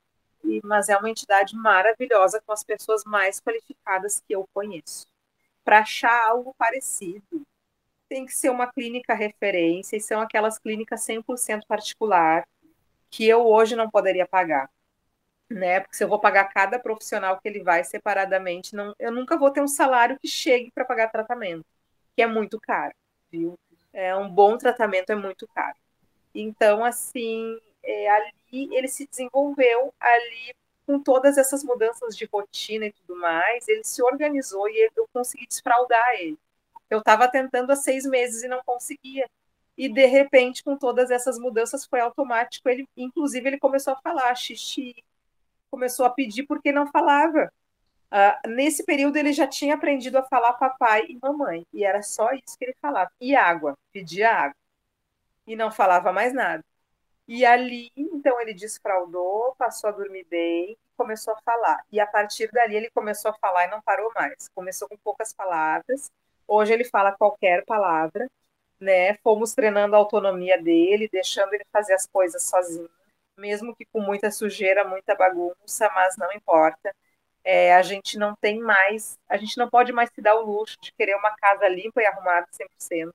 mas 0.63 0.89
é 0.89 0.97
uma 0.97 1.09
entidade 1.09 1.55
maravilhosa 1.55 2.41
com 2.45 2.51
as 2.51 2.63
pessoas 2.63 3.03
mais 3.05 3.39
qualificadas 3.39 4.21
que 4.21 4.33
eu 4.33 4.47
conheço. 4.53 5.07
Para 5.63 5.79
achar 5.79 6.29
algo 6.29 6.55
parecido, 6.57 7.45
tem 8.07 8.25
que 8.25 8.33
ser 8.33 8.49
uma 8.49 8.71
clínica 8.71 9.13
referência, 9.13 9.97
e 9.97 10.01
são 10.01 10.21
aquelas 10.21 10.57
clínicas 10.57 11.01
100% 11.01 11.67
particular, 11.67 12.47
que 13.09 13.27
eu 13.27 13.45
hoje 13.45 13.75
não 13.75 13.89
poderia 13.89 14.27
pagar. 14.27 14.69
Né? 15.49 15.79
Porque 15.79 15.95
se 15.97 16.03
eu 16.03 16.07
vou 16.07 16.19
pagar 16.19 16.45
cada 16.45 16.77
profissional 16.77 17.39
que 17.39 17.47
ele 17.47 17.63
vai 17.63 17.83
separadamente, 17.83 18.75
não, 18.75 18.93
eu 18.99 19.11
nunca 19.11 19.37
vou 19.37 19.49
ter 19.51 19.61
um 19.61 19.67
salário 19.67 20.19
que 20.19 20.27
chegue 20.27 20.71
para 20.71 20.85
pagar 20.85 21.09
tratamento, 21.11 21.65
que 22.15 22.21
é 22.21 22.27
muito 22.27 22.59
caro, 22.59 22.93
viu? 23.31 23.57
É 23.91 24.15
um 24.15 24.29
bom 24.29 24.57
tratamento 24.57 25.11
é 25.11 25.15
muito 25.15 25.47
caro. 25.47 25.75
Então, 26.35 26.85
assim, 26.85 27.59
é, 27.83 28.09
ali 28.09 28.33
ele 28.75 28.87
se 28.87 29.07
desenvolveu 29.07 29.93
ali 29.99 30.53
com 30.85 30.99
todas 30.99 31.37
essas 31.37 31.63
mudanças 31.63 32.17
de 32.17 32.25
rotina 32.25 32.87
e 32.87 32.91
tudo 32.91 33.15
mais, 33.19 33.67
ele 33.67 33.83
se 33.83 34.01
organizou 34.01 34.67
e 34.67 34.89
eu 34.95 35.07
consegui 35.13 35.45
desfraudar 35.47 36.15
ele. 36.15 36.37
Eu 36.89 36.99
estava 36.99 37.27
tentando 37.27 37.71
há 37.71 37.75
seis 37.75 38.05
meses 38.05 38.43
e 38.43 38.47
não 38.47 38.61
conseguia. 38.65 39.29
E 39.77 39.87
de 39.87 40.05
repente, 40.07 40.63
com 40.63 40.75
todas 40.75 41.11
essas 41.11 41.37
mudanças, 41.37 41.85
foi 41.85 41.99
automático. 41.99 42.67
Ele, 42.67 42.87
inclusive, 42.97 43.47
ele 43.47 43.59
começou 43.59 43.93
a 43.93 44.01
falar 44.01 44.33
xixi, 44.35 44.95
começou 45.69 46.05
a 46.05 46.09
pedir 46.09 46.43
porque 46.43 46.71
não 46.71 46.87
falava. 46.87 47.51
Uh, 48.11 48.49
nesse 48.49 48.83
período, 48.83 49.17
ele 49.17 49.33
já 49.33 49.47
tinha 49.47 49.75
aprendido 49.75 50.17
a 50.17 50.23
falar 50.23 50.53
papai 50.53 51.05
e 51.07 51.19
mamãe, 51.21 51.65
e 51.71 51.83
era 51.83 52.01
só 52.01 52.31
isso 52.33 52.57
que 52.57 52.65
ele 52.65 52.75
falava. 52.81 53.11
E 53.21 53.35
água, 53.35 53.77
pedia 53.93 54.31
água. 54.31 54.55
E 55.47 55.55
não 55.55 55.71
falava 55.71 56.11
mais 56.11 56.33
nada. 56.33 56.63
E 57.27 57.45
ali, 57.45 57.91
então, 57.95 58.41
ele 58.41 58.53
desfraudou, 58.53 59.55
passou 59.57 59.89
a 59.89 59.93
dormir 59.93 60.25
bem, 60.29 60.75
começou 60.97 61.33
a 61.33 61.41
falar. 61.43 61.85
E 61.91 61.99
a 61.99 62.07
partir 62.07 62.49
dali 62.51 62.75
ele 62.75 62.89
começou 62.91 63.31
a 63.31 63.33
falar 63.35 63.65
e 63.65 63.69
não 63.69 63.81
parou 63.81 64.11
mais. 64.15 64.49
Começou 64.53 64.89
com 64.89 64.97
poucas 64.97 65.33
palavras. 65.33 66.11
Hoje 66.47 66.73
ele 66.73 66.83
fala 66.83 67.11
qualquer 67.11 67.63
palavra, 67.65 68.27
né? 68.79 69.15
Fomos 69.17 69.53
treinando 69.53 69.95
a 69.95 69.99
autonomia 69.99 70.61
dele, 70.61 71.07
deixando 71.11 71.53
ele 71.53 71.65
fazer 71.71 71.93
as 71.93 72.07
coisas 72.07 72.43
sozinho, 72.43 72.89
mesmo 73.39 73.75
que 73.75 73.85
com 73.85 74.01
muita 74.01 74.31
sujeira, 74.31 74.83
muita 74.83 75.15
bagunça, 75.15 75.89
mas 75.95 76.17
não 76.17 76.31
importa. 76.33 76.93
É, 77.43 77.73
a 77.75 77.81
gente 77.81 78.17
não 78.17 78.35
tem 78.35 78.59
mais, 78.59 79.17
a 79.27 79.37
gente 79.37 79.57
não 79.57 79.69
pode 79.69 79.91
mais 79.93 80.09
se 80.13 80.21
dar 80.21 80.35
o 80.35 80.45
luxo 80.45 80.77
de 80.81 80.91
querer 80.93 81.15
uma 81.15 81.35
casa 81.37 81.67
limpa 81.67 82.01
e 82.01 82.05
arrumada 82.05 82.47
100%. 82.51 83.09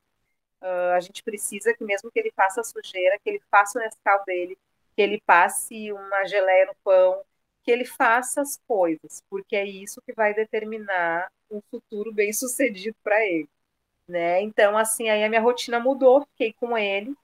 Uh, 0.63 0.95
a 0.97 1.01
gente 1.01 1.23
precisa 1.23 1.75
que 1.75 1.85
mesmo 1.85 2.11
que 2.11 2.19
ele 2.19 2.33
faça 2.35 2.63
sujeira, 2.65 3.19
que 3.23 3.29
ele 3.31 3.41
faça 3.51 3.79
o 3.79 3.83
Nescau 3.83 4.25
dele, 4.25 4.57
que 4.97 5.03
ele 5.03 5.21
passe 5.27 5.93
uma 5.93 6.25
geleia 6.27 6.67
no 6.67 6.75
pão, 6.83 7.23
que 7.63 7.71
ele 7.71 7.85
faça 7.85 8.41
as 8.43 8.59
coisas, 8.67 9.23
porque 9.29 9.57
é 9.57 9.65
isso 9.67 10.01
que 10.03 10.13
vai 10.13 10.35
determinar 10.35 11.31
um 11.51 11.61
futuro 11.71 12.13
bem 12.13 12.33
sucedido 12.33 12.97
para 13.03 13.25
ele, 13.25 13.49
né? 14.09 14.41
Então, 14.43 14.77
assim, 14.79 15.09
aí 15.11 15.25
a 15.25 15.29
minha 15.29 15.41
rotina 15.41 15.81
mudou, 15.81 16.23
fiquei 16.33 16.53
com 16.55 16.77
ele. 16.79 17.15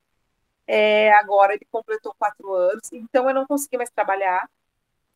É, 0.72 1.12
agora 1.14 1.54
ele 1.54 1.66
completou 1.72 2.14
quatro 2.18 2.52
anos, 2.54 2.92
então 2.92 3.28
eu 3.28 3.34
não 3.34 3.46
consegui 3.46 3.76
mais 3.76 3.90
trabalhar. 3.90 4.48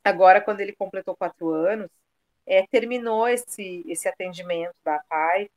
Agora, 0.04 0.40
quando 0.40 0.60
ele 0.60 0.74
completou 0.74 1.16
quatro 1.16 1.50
anos, 1.50 1.88
é, 2.46 2.66
terminou 2.68 3.28
esse, 3.28 3.84
esse 3.88 4.08
atendimento 4.08 4.74
da 4.84 5.00
PAI, 5.08 5.50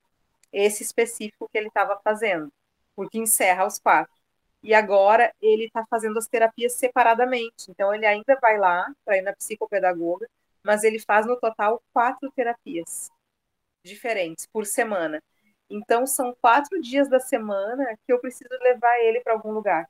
esse 0.54 0.84
específico 0.84 1.50
que 1.52 1.58
ele 1.58 1.68
estava 1.70 2.00
fazendo 2.04 2.52
porque 2.96 3.20
encerra 3.20 3.66
os 3.68 3.80
quatro. 3.80 4.14
E 4.64 4.74
agora 4.74 5.34
ele 5.42 5.66
está 5.66 5.86
fazendo 5.90 6.18
as 6.20 6.28
terapias 6.28 6.74
separadamente. 6.74 7.70
Então 7.70 7.94
ele 7.94 8.06
ainda 8.06 8.38
vai 8.42 8.58
lá 8.58 8.88
para 9.06 9.18
ir 9.18 9.22
na 9.22 9.34
psicopedagoga, 9.34 10.28
mas 10.64 10.84
ele 10.84 11.00
faz 11.00 11.26
no 11.28 11.40
total 11.40 11.82
quatro 11.94 12.32
terapias 12.36 13.10
diferentes 13.84 14.48
por 14.48 14.66
semana. 14.66 15.22
Então 15.70 16.06
são 16.08 16.36
quatro 16.42 16.82
dias 16.82 17.10
da 17.10 17.20
semana 17.20 17.98
que 18.06 18.14
eu 18.14 18.20
preciso 18.20 18.50
levar 18.62 19.00
ele 19.00 19.22
para 19.22 19.34
algum 19.34 19.52
lugar, 19.52 19.90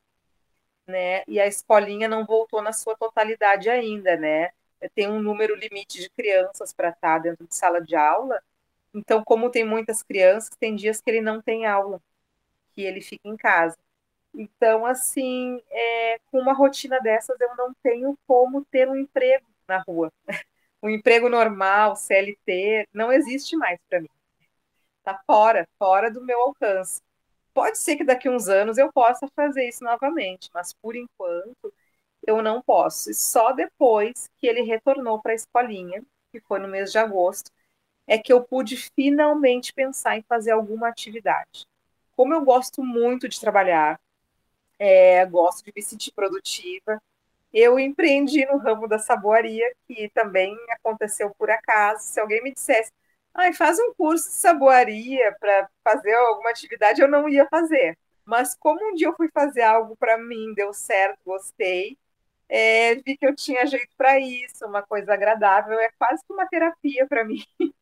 né? 0.87 1.23
E 1.27 1.39
a 1.39 1.47
escolinha 1.47 2.07
não 2.07 2.25
voltou 2.25 2.61
na 2.61 2.73
sua 2.73 2.95
totalidade 2.97 3.69
ainda, 3.69 4.15
né? 4.17 4.51
Tem 4.95 5.07
um 5.09 5.21
número 5.21 5.55
limite 5.55 5.99
de 5.99 6.09
crianças 6.11 6.73
para 6.73 6.89
estar 6.89 7.17
tá 7.17 7.19
dentro 7.19 7.47
de 7.47 7.55
sala 7.55 7.81
de 7.81 7.95
aula. 7.95 8.41
Então, 8.93 9.23
como 9.23 9.51
tem 9.51 9.65
muitas 9.65 10.03
crianças, 10.03 10.49
tem 10.59 10.75
dias 10.75 11.01
que 11.01 11.09
ele 11.09 11.21
não 11.21 11.41
tem 11.41 11.65
aula 11.65 12.01
que 12.75 12.83
ele 12.83 13.01
fica 13.01 13.27
em 13.27 13.35
casa. 13.35 13.77
Então, 14.33 14.85
assim, 14.85 15.61
é, 15.71 16.19
com 16.31 16.39
uma 16.39 16.53
rotina 16.53 16.99
dessas, 16.99 17.39
eu 17.41 17.55
não 17.55 17.73
tenho 17.81 18.17
como 18.27 18.63
ter 18.65 18.87
um 18.87 18.95
emprego 18.95 19.45
na 19.67 19.79
rua. 19.79 20.11
Um 20.79 20.89
emprego 20.89 21.27
normal, 21.27 21.95
CLT, 21.95 22.87
não 22.93 23.11
existe 23.11 23.57
mais 23.57 23.79
para 23.89 23.99
mim. 23.99 24.09
Está 25.07 25.21
fora, 25.25 25.65
fora 25.79 26.11
do 26.11 26.21
meu 26.21 26.37
alcance. 26.41 27.01
pode 27.53 27.77
ser 27.77 27.95
que 27.95 28.03
daqui 28.03 28.27
a 28.27 28.31
uns 28.31 28.49
anos 28.49 28.77
eu 28.77 28.91
possa 28.91 29.25
fazer 29.33 29.65
isso 29.67 29.81
novamente, 29.83 30.49
mas 30.53 30.73
por 30.73 30.97
enquanto 30.97 31.73
eu 32.25 32.41
não 32.41 32.61
posso. 32.61 33.09
E 33.09 33.13
só 33.13 33.53
depois 33.53 34.29
que 34.37 34.47
ele 34.47 34.63
retornou 34.63 35.21
para 35.21 35.31
a 35.31 35.35
escolinha, 35.35 36.03
que 36.31 36.41
foi 36.41 36.59
no 36.59 36.67
mês 36.67 36.91
de 36.91 36.97
agosto, 36.97 37.49
é 38.07 38.17
que 38.17 38.33
eu 38.33 38.43
pude 38.43 38.75
finalmente 38.95 39.73
pensar 39.73 40.17
em 40.17 40.23
fazer 40.23 40.51
alguma 40.51 40.89
atividade. 40.89 41.65
Como 42.15 42.33
eu 42.33 42.43
gosto 42.43 42.83
muito 42.83 43.29
de 43.29 43.39
trabalhar, 43.39 43.97
é, 44.79 45.25
gosto 45.25 45.63
de 45.65 45.73
me 45.75 45.81
sentir 45.81 46.11
produtiva, 46.11 47.01
eu 47.53 47.79
empreendi 47.79 48.45
no 48.45 48.57
ramo 48.57 48.87
da 48.87 48.99
saboaria, 48.99 49.73
que 49.87 50.09
também 50.09 50.55
aconteceu 50.71 51.33
por 51.37 51.49
acaso. 51.49 52.03
Se 52.03 52.19
alguém 52.19 52.43
me 52.43 52.53
dissesse, 52.53 52.91
ai, 53.37 53.53
faz 53.53 53.79
um 53.79 53.93
curso 53.95 54.27
de 54.29 54.35
saboaria 54.35 55.35
para 55.39 55.69
fazer 55.83 56.13
alguma 56.15 56.49
atividade, 56.51 57.01
eu 57.01 57.07
não 57.07 57.29
ia 57.29 57.47
fazer. 57.49 57.97
Mas 58.25 58.55
como 58.55 58.79
um 58.91 58.95
dia 58.95 59.07
eu 59.07 59.15
fui 59.15 59.29
fazer 59.33 59.61
algo 59.63 59.95
para 59.97 60.17
mim, 60.17 60.53
deu 60.55 60.73
certo, 60.73 61.19
gostei, 61.25 61.97
é, 62.49 62.95
vi 62.95 63.17
que 63.17 63.25
eu 63.27 63.35
tinha 63.35 63.65
jeito 63.67 63.91
para 63.97 64.19
isso, 64.19 64.65
uma 64.65 64.83
coisa 64.83 65.13
agradável, 65.13 65.79
é 65.79 65.91
quase 65.99 66.23
que 66.25 66.33
uma 66.33 66.47
terapia 66.47 67.07
para 67.07 67.25
mim. 67.25 67.43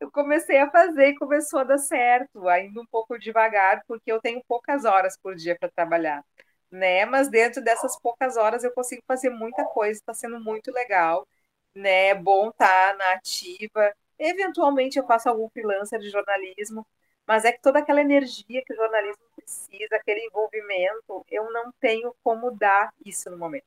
Eu 0.00 0.10
comecei 0.10 0.58
a 0.58 0.70
fazer 0.70 1.08
e 1.10 1.16
começou 1.16 1.60
a 1.60 1.64
dar 1.64 1.78
certo, 1.78 2.48
ainda 2.48 2.80
um 2.80 2.86
pouco 2.86 3.18
devagar, 3.18 3.82
porque 3.86 4.10
eu 4.10 4.20
tenho 4.20 4.42
poucas 4.48 4.84
horas 4.84 5.16
por 5.22 5.34
dia 5.34 5.56
para 5.58 5.70
trabalhar, 5.70 6.24
né? 6.70 7.04
Mas 7.06 7.28
dentro 7.30 7.62
dessas 7.62 7.98
poucas 8.00 8.36
horas 8.36 8.64
eu 8.64 8.72
consigo 8.72 9.02
fazer 9.06 9.30
muita 9.30 9.64
coisa, 9.64 9.92
está 10.00 10.14
sendo 10.14 10.40
muito 10.40 10.72
legal, 10.72 11.26
né? 11.74 12.08
É 12.08 12.14
bom 12.14 12.48
estar 12.50 12.66
tá 12.92 12.96
na 12.96 13.12
ativa. 13.14 13.94
Eventualmente 14.24 14.98
eu 14.98 15.06
faço 15.06 15.28
algum 15.28 15.48
freelancer 15.50 15.98
de 16.00 16.10
jornalismo, 16.10 16.86
mas 17.26 17.44
é 17.44 17.52
que 17.52 17.60
toda 17.60 17.78
aquela 17.80 18.00
energia 18.00 18.62
que 18.64 18.72
o 18.72 18.76
jornalismo 18.76 19.24
precisa, 19.36 19.96
aquele 19.96 20.26
envolvimento, 20.26 21.24
eu 21.30 21.50
não 21.52 21.72
tenho 21.80 22.14
como 22.22 22.50
dar 22.52 22.92
isso 23.04 23.30
no 23.30 23.38
momento. 23.38 23.66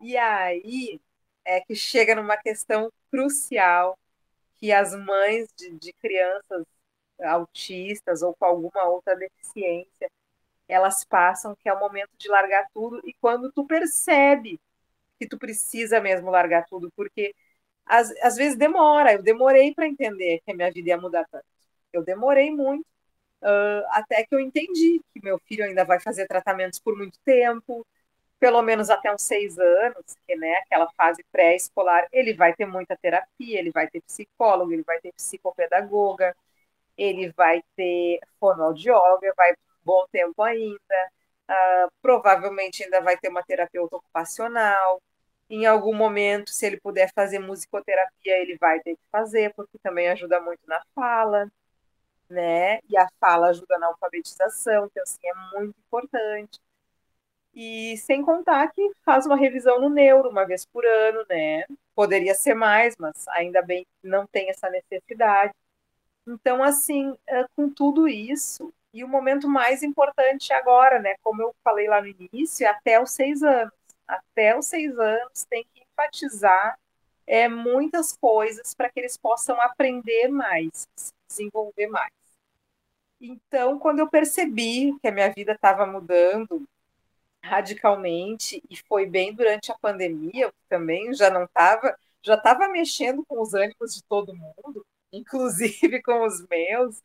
E 0.00 0.16
aí 0.16 1.00
é 1.44 1.60
que 1.60 1.74
chega 1.74 2.14
numa 2.14 2.36
questão 2.36 2.92
crucial 3.10 3.98
que 4.56 4.72
as 4.72 4.94
mães 4.94 5.48
de, 5.56 5.70
de 5.78 5.92
crianças 5.94 6.64
autistas 7.22 8.22
ou 8.22 8.34
com 8.34 8.44
alguma 8.44 8.84
outra 8.84 9.16
deficiência 9.16 10.10
elas 10.68 11.04
passam, 11.04 11.54
que 11.56 11.68
é 11.68 11.74
o 11.74 11.80
momento 11.80 12.10
de 12.18 12.28
largar 12.28 12.66
tudo, 12.72 13.00
e 13.04 13.14
quando 13.20 13.52
tu 13.52 13.66
percebe 13.66 14.60
que 15.18 15.26
tu 15.28 15.38
precisa 15.38 16.00
mesmo 16.00 16.30
largar 16.30 16.66
tudo, 16.66 16.90
porque 16.96 17.34
às, 17.86 18.10
às 18.22 18.36
vezes 18.36 18.56
demora, 18.58 19.14
eu 19.14 19.22
demorei 19.22 19.74
para 19.74 19.86
entender 19.86 20.40
que 20.44 20.52
a 20.52 20.54
minha 20.54 20.70
vida 20.70 20.90
ia 20.90 20.98
mudar 20.98 21.26
tanto. 21.30 21.44
Eu 21.92 22.02
demorei 22.04 22.50
muito, 22.50 22.86
uh, 23.42 23.86
até 23.90 24.24
que 24.24 24.34
eu 24.34 24.40
entendi 24.40 25.00
que 25.12 25.22
meu 25.22 25.38
filho 25.40 25.64
ainda 25.64 25.84
vai 25.84 26.00
fazer 26.00 26.26
tratamentos 26.26 26.78
por 26.80 26.96
muito 26.96 27.18
tempo, 27.24 27.86
pelo 28.38 28.62
menos 28.62 28.90
até 28.90 29.12
uns 29.14 29.22
seis 29.22 29.58
anos, 29.58 30.16
que 30.26 30.36
né, 30.36 30.52
aquela 30.66 30.90
fase 30.96 31.24
pré-escolar, 31.30 32.08
ele 32.12 32.34
vai 32.34 32.54
ter 32.54 32.66
muita 32.66 32.96
terapia, 32.96 33.58
ele 33.58 33.70
vai 33.70 33.88
ter 33.88 34.00
psicólogo, 34.02 34.72
ele 34.72 34.82
vai 34.82 35.00
ter 35.00 35.12
psicopedagoga, 35.12 36.34
ele 36.96 37.30
vai 37.32 37.62
ter 37.76 38.20
fonoaudióloga, 38.40 39.32
vai 39.36 39.54
bom 39.84 40.06
tempo 40.10 40.42
ainda, 40.42 41.10
uh, 41.50 41.92
provavelmente 42.00 42.84
ainda 42.84 43.00
vai 43.00 43.16
ter 43.16 43.28
uma 43.28 43.42
terapeuta 43.42 43.96
ocupacional, 43.96 45.00
em 45.52 45.66
algum 45.66 45.94
momento, 45.94 46.50
se 46.50 46.66
ele 46.66 46.80
puder 46.80 47.12
fazer 47.14 47.38
musicoterapia, 47.38 48.38
ele 48.38 48.56
vai 48.58 48.80
ter 48.80 48.94
que 48.96 49.02
fazer, 49.12 49.52
porque 49.54 49.78
também 49.82 50.08
ajuda 50.08 50.40
muito 50.40 50.62
na 50.66 50.82
fala, 50.94 51.46
né? 52.30 52.80
E 52.88 52.96
a 52.96 53.08
fala 53.20 53.48
ajuda 53.48 53.78
na 53.78 53.88
alfabetização, 53.88 54.86
então 54.86 55.02
assim, 55.02 55.20
é 55.24 55.34
muito 55.58 55.76
importante. 55.86 56.60
E 57.54 57.96
sem 57.98 58.22
contar 58.22 58.72
que 58.72 58.92
faz 59.04 59.26
uma 59.26 59.36
revisão 59.36 59.80
no 59.80 59.90
neuro 59.90 60.30
uma 60.30 60.46
vez 60.46 60.64
por 60.66 60.84
ano, 60.86 61.24
né? 61.28 61.64
Poderia 61.94 62.34
ser 62.34 62.54
mais, 62.54 62.96
mas 62.98 63.28
ainda 63.28 63.62
bem 63.62 63.84
que 63.84 64.08
não 64.08 64.26
tem 64.26 64.48
essa 64.48 64.70
necessidade. 64.70 65.52
Então, 66.26 66.62
assim, 66.62 67.16
é, 67.26 67.44
com 67.56 67.68
tudo 67.70 68.08
isso, 68.08 68.72
e 68.94 69.04
o 69.04 69.08
momento 69.08 69.48
mais 69.48 69.82
importante 69.82 70.52
agora, 70.52 70.98
né? 71.00 71.16
Como 71.22 71.42
eu 71.42 71.54
falei 71.64 71.88
lá 71.88 72.00
no 72.00 72.08
início, 72.08 72.66
é 72.66 72.70
até 72.70 73.00
os 73.02 73.10
seis 73.10 73.42
anos. 73.42 73.72
Até 74.06 74.56
os 74.58 74.66
seis 74.66 74.98
anos 74.98 75.44
tem 75.48 75.64
que 75.72 75.82
enfatizar 75.82 76.78
é, 77.26 77.48
muitas 77.48 78.16
coisas 78.16 78.74
para 78.74 78.90
que 78.90 79.00
eles 79.00 79.16
possam 79.16 79.60
aprender 79.60 80.28
mais, 80.28 80.88
se 80.96 81.12
desenvolver 81.28 81.86
mais. 81.86 82.12
Então, 83.20 83.78
quando 83.78 84.00
eu 84.00 84.08
percebi 84.08 84.98
que 85.00 85.08
a 85.08 85.12
minha 85.12 85.32
vida 85.32 85.52
estava 85.52 85.86
mudando, 85.86 86.66
radicalmente 87.42 88.62
e 88.70 88.76
foi 88.76 89.06
bem 89.06 89.34
durante 89.34 89.72
a 89.72 89.78
pandemia 89.78 90.52
também 90.68 91.12
já 91.12 91.28
não 91.28 91.44
estava 91.44 91.96
já 92.22 92.34
estava 92.34 92.68
mexendo 92.68 93.24
com 93.26 93.40
os 93.42 93.52
ânimos 93.52 93.94
de 93.94 94.02
todo 94.04 94.34
mundo 94.34 94.86
inclusive 95.12 96.00
com 96.02 96.24
os 96.24 96.46
meus 96.48 97.02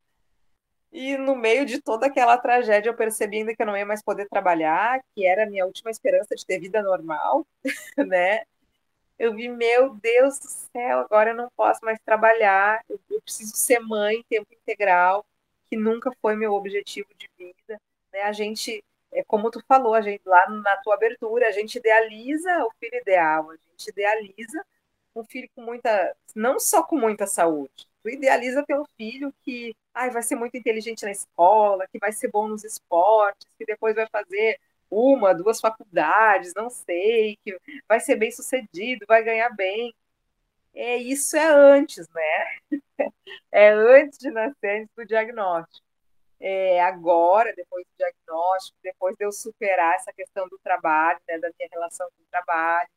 e 0.91 1.17
no 1.17 1.35
meio 1.35 1.65
de 1.65 1.81
toda 1.81 2.07
aquela 2.07 2.38
tragédia 2.38 2.89
eu 2.89 2.95
percebi 2.95 3.38
ainda 3.38 3.55
que 3.55 3.61
eu 3.61 3.67
não 3.67 3.77
ia 3.77 3.85
mais 3.85 4.01
poder 4.03 4.27
trabalhar 4.29 5.01
que 5.15 5.25
era 5.25 5.43
a 5.43 5.49
minha 5.49 5.65
última 5.65 5.91
esperança 5.91 6.35
de 6.35 6.45
ter 6.45 6.59
vida 6.59 6.81
normal 6.81 7.45
né? 8.07 8.43
Eu 9.19 9.33
vi 9.33 9.49
meu 9.49 9.95
Deus 9.95 10.39
do 10.39 10.47
céu 10.47 10.99
agora 10.99 11.31
eu 11.31 11.35
não 11.35 11.49
posso 11.55 11.83
mais 11.83 11.99
trabalhar 12.05 12.81
eu, 12.89 12.99
preciso 13.21 13.55
ser 13.55 13.79
mãe 13.79 14.17
em 14.17 14.23
tempo 14.23 14.47
integral 14.53 15.25
que 15.69 15.75
nunca 15.75 16.11
foi 16.21 16.35
meu 16.35 16.53
objetivo 16.53 17.09
de 17.17 17.29
vida 17.38 17.79
né? 18.13 18.21
A 18.21 18.31
gente 18.31 18.83
é 19.11 19.23
como 19.23 19.49
tu 19.49 19.63
falou, 19.67 19.93
a 19.93 20.01
gente 20.01 20.21
lá 20.25 20.49
na 20.49 20.77
tua 20.77 20.95
abertura, 20.95 21.47
a 21.47 21.51
gente 21.51 21.77
idealiza 21.77 22.65
o 22.65 22.71
filho 22.79 22.99
ideal, 23.01 23.49
a 23.51 23.55
gente 23.55 23.89
idealiza 23.89 24.65
um 25.20 25.26
filho 25.26 25.49
com 25.55 25.61
muita, 25.61 26.15
não 26.36 26.59
só 26.59 26.84
com 26.84 26.97
muita 26.97 27.28
saúde, 27.28 27.88
tu 28.03 28.09
idealiza 28.09 28.65
ter 28.65 28.80
um 28.80 28.86
filho 28.97 29.34
que 29.43 29.76
ai, 29.93 30.09
vai 30.11 30.22
ser 30.24 30.36
muito 30.36 30.55
inteligente 30.57 31.03
na 31.03 31.11
escola, 31.11 31.88
que 31.88 31.99
vai 31.99 32.11
ser 32.11 32.30
bom 32.30 32.47
nos 32.47 32.63
esportes, 32.63 33.47
que 33.57 33.65
depois 33.65 33.95
vai 33.95 34.07
fazer 34.11 34.59
uma, 34.89 35.34
duas 35.34 35.59
faculdades, 35.59 36.53
não 36.55 36.70
sei, 36.70 37.38
que 37.43 37.57
vai 37.88 37.99
ser 37.99 38.15
bem 38.15 38.32
sucedido, 38.32 39.05
vai 39.07 39.24
ganhar 39.24 39.49
bem. 39.49 39.93
É, 40.74 40.97
isso 40.97 41.36
é 41.38 41.47
antes, 41.47 42.07
né? 42.09 42.59
É 43.51 43.70
antes 43.72 44.20
de 44.20 44.30
nascer, 44.32 44.82
antes 44.82 44.95
do 44.95 45.05
diagnóstico 45.05 45.88
é, 46.39 46.82
agora, 46.82 47.53
depois 47.55 47.86
do 47.86 47.97
diagnóstico, 47.97 48.78
depois 48.84 49.15
de 49.15 49.26
eu 49.26 49.32
superar 49.32 49.95
essa 49.95 50.13
questão 50.13 50.47
do 50.47 50.57
trabalho, 50.59 51.20
né, 51.28 51.39
da 51.39 51.49
minha 51.57 51.70
relação 51.72 52.07
com 52.07 52.24
o 52.24 52.28
trabalho, 52.30 52.89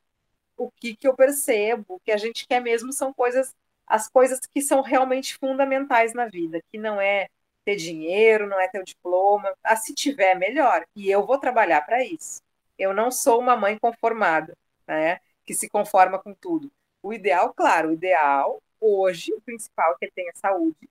o 0.61 0.71
que, 0.71 0.95
que 0.95 1.09
eu 1.09 1.15
percebo 1.15 1.99
que 2.05 2.13
a 2.13 2.19
gente 2.19 2.47
quer 2.47 2.61
mesmo 2.61 2.93
são 2.93 3.15
coisas, 3.15 3.55
as 3.87 4.11
coisas 4.11 4.41
que 4.41 4.61
são 4.61 4.83
realmente 4.83 5.35
fundamentais 5.39 6.13
na 6.13 6.27
vida, 6.27 6.63
que 6.71 6.77
não 6.77 7.01
é 7.01 7.29
ter 7.65 7.77
dinheiro, 7.77 8.47
não 8.47 8.61
é 8.61 8.69
ter 8.69 8.81
o 8.81 8.85
diploma, 8.85 9.55
ah, 9.65 9.75
se 9.75 9.95
tiver, 9.95 10.35
melhor, 10.35 10.85
e 10.95 11.11
eu 11.11 11.25
vou 11.25 11.39
trabalhar 11.39 11.81
para 11.87 12.05
isso. 12.05 12.43
Eu 12.79 12.93
não 12.93 13.11
sou 13.11 13.41
uma 13.41 13.57
mãe 13.57 13.79
conformada, 13.79 14.55
né, 14.87 15.19
que 15.47 15.55
se 15.55 15.69
conforma 15.69 16.19
com 16.19 16.35
tudo. 16.35 16.71
O 17.03 17.13
ideal, 17.15 17.55
claro, 17.55 17.89
o 17.89 17.93
ideal, 17.93 18.63
hoje, 18.79 19.33
o 19.33 19.41
principal 19.41 19.93
é 19.93 19.97
que 19.99 20.05
ele 20.05 20.13
tenha 20.15 20.33
saúde, 20.35 20.91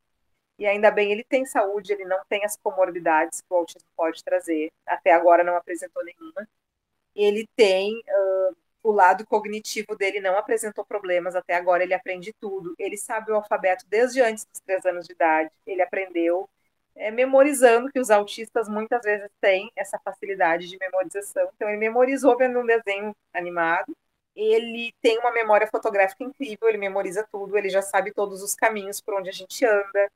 e 0.57 0.65
ainda 0.65 0.89
bem 0.89 1.11
ele 1.11 1.24
tem 1.24 1.45
saúde, 1.45 1.93
ele 1.93 2.05
não 2.05 2.22
tem 2.28 2.43
as 2.43 2.57
comorbidades 2.57 3.41
que 3.41 3.47
o 3.53 3.57
autismo 3.57 3.88
pode 3.95 4.24
trazer. 4.24 4.72
Até 4.86 5.13
agora 5.13 5.41
não 5.41 5.55
apresentou 5.55 6.03
nenhuma. 6.03 6.47
Ele 7.15 7.47
tem 7.55 7.97
uh, 7.97 8.55
o 8.84 8.92
lado 8.92 9.26
cognitivo 9.26 9.96
dele 9.96 10.20
não 10.20 10.38
apresentou 10.38 10.86
problemas 10.86 11.36
até 11.36 11.56
agora. 11.56 11.84
Ele 11.84 11.94
aprende 11.94 12.34
tudo. 12.40 12.74
Ele 12.78 12.98
sabe 12.98 13.32
o 13.32 13.36
alfabeto 13.36 13.86
desde 13.88 14.22
antes 14.22 14.46
dos 14.46 14.60
três 14.62 14.86
anos 14.86 15.06
de 15.06 15.14
idade. 15.14 15.52
Ele 15.66 15.82
aprendeu 15.82 16.50
é, 16.96 17.12
memorizando 17.12 17.92
que 17.92 18.00
os 18.00 18.10
autistas 18.10 18.70
muitas 18.70 19.02
vezes 19.04 19.30
têm 19.42 19.72
essa 19.76 20.00
facilidade 20.00 20.68
de 20.68 20.78
memorização. 20.80 21.50
Então 21.56 21.70
ele 21.70 21.78
memorizou 21.78 22.38
vendo 22.38 22.60
um 22.60 22.66
desenho 22.66 23.16
animado. 23.34 23.96
Ele 24.36 24.94
tem 25.02 25.20
uma 25.20 25.32
memória 25.32 25.68
fotográfica 25.68 26.24
incrível. 26.24 26.70
Ele 26.70 26.78
memoriza 26.78 27.28
tudo. 27.32 27.58
Ele 27.58 27.70
já 27.70 27.82
sabe 27.82 28.14
todos 28.14 28.42
os 28.42 28.56
caminhos 28.56 29.02
por 29.02 29.14
onde 29.16 29.30
a 29.30 29.34
gente 29.34 29.66
anda 29.66 30.10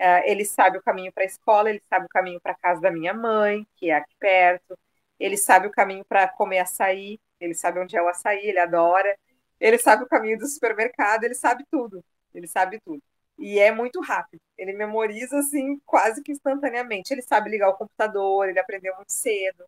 é, 0.00 0.30
ele 0.30 0.46
sabe 0.46 0.78
o 0.78 0.82
caminho 0.82 1.12
para 1.12 1.24
a 1.24 1.26
escola, 1.26 1.68
ele 1.68 1.82
sabe 1.90 2.06
o 2.06 2.08
caminho 2.08 2.40
para 2.40 2.52
a 2.52 2.54
casa 2.54 2.80
da 2.80 2.90
minha 2.90 3.12
mãe, 3.12 3.66
que 3.76 3.90
é 3.90 3.96
aqui 3.96 4.14
perto. 4.18 4.78
Ele 5.18 5.36
sabe 5.36 5.66
o 5.66 5.70
caminho 5.70 6.02
para 6.06 6.26
comer 6.26 6.60
açaí, 6.60 7.20
ele 7.40 7.54
sabe 7.54 7.80
onde 7.80 7.96
é 7.96 8.02
o 8.02 8.08
açaí, 8.08 8.46
ele 8.46 8.58
adora. 8.58 9.16
Ele 9.58 9.78
sabe 9.78 10.04
o 10.04 10.08
caminho 10.08 10.38
do 10.38 10.46
supermercado, 10.46 11.24
ele 11.24 11.34
sabe 11.34 11.64
tudo. 11.70 12.04
Ele 12.34 12.46
sabe 12.46 12.80
tudo. 12.84 13.02
E 13.38 13.58
é 13.58 13.72
muito 13.72 14.00
rápido. 14.00 14.40
Ele 14.56 14.72
memoriza 14.72 15.38
assim 15.38 15.78
quase 15.86 16.22
que 16.22 16.32
instantaneamente. 16.32 17.12
Ele 17.12 17.22
sabe 17.22 17.50
ligar 17.50 17.70
o 17.70 17.76
computador, 17.76 18.48
ele 18.48 18.58
aprendeu 18.60 18.94
muito 18.96 19.12
cedo. 19.12 19.64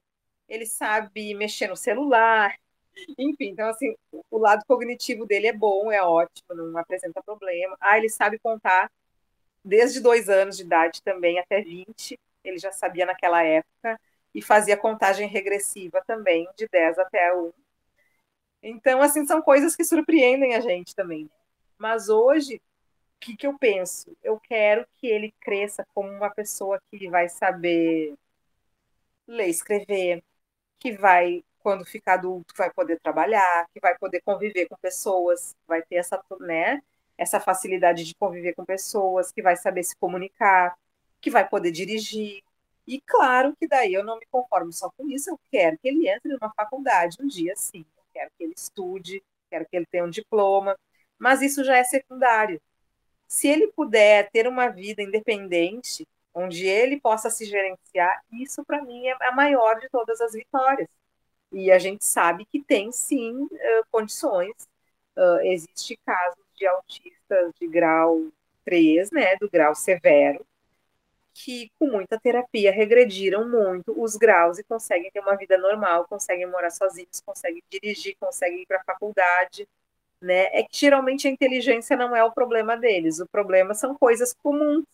Ele 0.49 0.67
sabe 0.67 1.35
mexer 1.35 1.69
no 1.69 1.77
celular. 1.77 2.55
Enfim, 3.19 3.51
então 3.51 3.69
assim, 3.69 3.95
o 4.31 4.39
lado 4.39 4.65
cognitivo 4.67 5.27
dele 5.27 5.47
é 5.49 5.53
bom, 5.53 5.91
é 5.91 6.03
ótimo, 6.03 6.55
não 6.55 6.79
apresenta 6.79 7.23
problema. 7.23 7.77
Ah, 7.81 7.97
ele 7.99 8.11
sabe 8.11 8.39
contar 8.39 8.91
desde 9.65 10.01
dois 10.01 10.29
anos 10.29 10.57
de 10.57 10.65
idade 10.65 11.03
também 11.03 11.39
até 11.39 11.63
20. 11.63 12.19
ele 12.45 12.59
já 12.59 12.73
sabia 12.73 13.07
naquela 13.07 13.43
época 13.43 13.99
e 14.35 14.43
fazia 14.43 14.77
contagem 14.77 15.29
regressiva 15.29 16.03
também, 16.07 16.49
de 16.57 16.67
10 16.69 16.99
até 16.99 17.35
1. 17.35 17.53
Então, 18.63 19.03
assim, 19.03 19.27
são 19.27 19.43
coisas 19.43 19.75
que 19.75 19.85
surpreendem 19.85 20.55
a 20.55 20.61
gente 20.61 20.95
também. 20.95 21.29
Mas 21.79 22.09
hoje, 22.09 22.57
o 22.57 22.61
que, 23.21 23.37
que 23.37 23.47
eu 23.47 23.59
penso? 23.59 24.17
Eu 24.23 24.39
quero 24.41 24.87
que 24.99 25.07
ele 25.07 25.33
cresça 25.41 25.87
como 25.95 26.11
uma 26.11 26.31
pessoa 26.31 26.81
que 26.91 27.09
vai 27.09 27.29
saber 27.29 28.15
ler, 29.27 29.49
escrever, 29.49 30.23
que 30.79 30.93
vai, 30.93 31.45
quando 31.61 31.85
ficar 31.85 32.15
adulto, 32.15 32.55
vai 32.57 32.71
poder 32.73 33.01
trabalhar, 33.01 33.69
que 33.73 33.81
vai 33.81 33.97
poder 33.99 34.21
conviver 34.23 34.69
com 34.69 34.77
pessoas, 34.77 35.55
vai 35.67 35.83
ter 35.83 35.97
essa, 35.97 36.23
né, 36.41 36.83
essa 37.17 37.41
facilidade 37.41 38.05
de 38.05 38.15
conviver 38.15 38.55
com 38.55 38.65
pessoas, 38.65 39.33
que 39.33 39.43
vai 39.43 39.57
saber 39.57 39.83
se 39.85 39.97
comunicar, 39.97 40.77
que 41.21 41.31
vai 41.31 41.49
poder 41.49 41.71
dirigir. 41.73 42.43
E 42.87 43.01
claro 43.01 43.55
que 43.57 43.69
daí 43.69 43.95
eu 43.95 44.05
não 44.05 44.19
me 44.19 44.27
conformo 44.31 44.73
só 44.73 44.91
com 44.97 45.09
isso, 45.09 45.31
eu 45.31 45.41
quero 45.51 45.79
que 45.79 45.89
ele 45.89 46.09
entre 46.09 46.33
numa 46.33 46.53
faculdade 46.55 47.17
um 47.21 47.27
dia 47.27 47.55
sim, 47.57 47.85
quero 48.13 48.31
que 48.37 48.45
ele 48.45 48.55
estude, 48.57 49.23
quero 49.51 49.67
que 49.69 49.77
ele 49.77 49.87
tenha 49.87 50.05
um 50.05 50.11
diploma, 50.11 50.79
mas 51.19 51.43
isso 51.43 51.65
já 51.65 51.77
é 51.77 51.85
secundário. 51.85 52.61
Se 53.29 53.49
ele 53.49 53.69
puder 53.69 54.31
ter 54.31 54.47
uma 54.47 54.69
vida 54.69 55.03
independente, 55.03 56.07
onde 56.35 56.67
ele 56.67 57.01
possa 57.01 57.31
se 57.31 57.45
gerenciar, 57.45 58.23
isso 58.33 58.65
para 58.65 58.83
mim 58.83 59.07
é 59.07 59.17
a 59.29 59.33
maior 59.33 59.79
de 59.81 59.89
todas 59.89 60.21
as 60.21 60.33
vitórias. 60.33 60.89
E 61.53 61.71
a 61.71 61.79
gente 61.79 62.05
sabe 62.05 62.47
que 62.47 62.63
tem 62.63 62.91
sim 62.93 63.45
uh, 63.45 63.87
condições, 63.91 64.53
existe 65.43 65.99
casos 66.07 66.43
de 66.57 66.67
autistas 66.67 67.53
de 67.61 67.69
grau 67.69 68.29
3, 68.65 69.11
né, 69.11 69.37
do 69.37 69.51
grau 69.51 69.75
severo, 69.75 70.45
que 71.35 71.71
com 71.79 71.87
muita 71.87 72.19
terapia 72.21 72.73
regrediram 72.73 73.49
muito 73.49 73.95
os 74.01 74.17
graus 74.17 74.59
e 74.59 74.65
conseguem 74.65 75.11
ter 75.11 75.21
uma 75.21 75.37
vida 75.37 75.57
normal, 75.59 76.07
conseguem 76.09 76.47
morar 76.47 76.71
sozinhos, 76.71 77.21
conseguem 77.25 77.63
dirigir, 77.71 78.17
conseguem 78.21 78.63
ir 78.63 78.67
para 78.67 78.79
a 78.79 78.85
faculdade, 78.85 79.69
né? 80.21 80.45
É 80.53 80.63
que 80.63 80.77
geralmente 80.77 81.27
a 81.27 81.31
inteligência 81.31 81.97
não 81.97 82.15
é 82.15 82.23
o 82.25 82.33
problema 82.33 82.77
deles, 82.77 83.21
o 83.21 83.27
problema 83.27 83.75
são 83.75 83.95
coisas 83.95 84.33
comuns, 84.35 84.85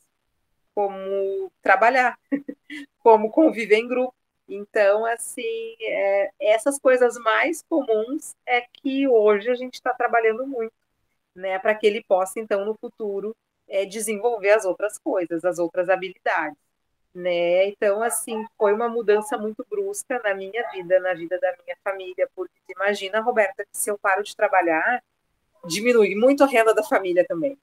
como 0.74 1.50
trabalhar, 1.62 2.18
como 3.00 3.30
conviver 3.30 3.76
em 3.76 3.88
grupo. 3.88 4.14
Então, 4.48 5.04
assim, 5.04 5.76
é, 5.82 6.30
essas 6.40 6.78
coisas 6.78 7.18
mais 7.18 7.62
comuns 7.68 8.34
é 8.46 8.62
que 8.62 9.06
hoje 9.06 9.50
a 9.50 9.54
gente 9.54 9.74
está 9.74 9.92
trabalhando 9.92 10.46
muito, 10.46 10.72
né, 11.34 11.58
para 11.58 11.74
que 11.74 11.86
ele 11.86 12.02
possa, 12.02 12.40
então, 12.40 12.64
no 12.64 12.74
futuro, 12.74 13.36
é, 13.68 13.84
desenvolver 13.84 14.50
as 14.50 14.64
outras 14.64 14.98
coisas, 14.98 15.44
as 15.44 15.58
outras 15.58 15.88
habilidades, 15.88 16.56
né? 17.14 17.66
Então, 17.68 18.02
assim, 18.02 18.44
foi 18.56 18.72
uma 18.72 18.88
mudança 18.88 19.36
muito 19.38 19.64
brusca 19.68 20.20
na 20.22 20.34
minha 20.34 20.70
vida, 20.70 21.00
na 21.00 21.14
vida 21.14 21.38
da 21.40 21.54
minha 21.64 21.76
família, 21.84 22.28
porque 22.34 22.52
imagina, 22.74 23.20
Roberta, 23.20 23.64
que 23.64 23.76
se 23.76 23.90
eu 23.90 23.98
paro 23.98 24.22
de 24.22 24.36
trabalhar, 24.36 25.02
diminui 25.66 26.14
muito 26.14 26.44
a 26.44 26.46
renda 26.46 26.74
da 26.74 26.82
família 26.82 27.24
também, 27.26 27.58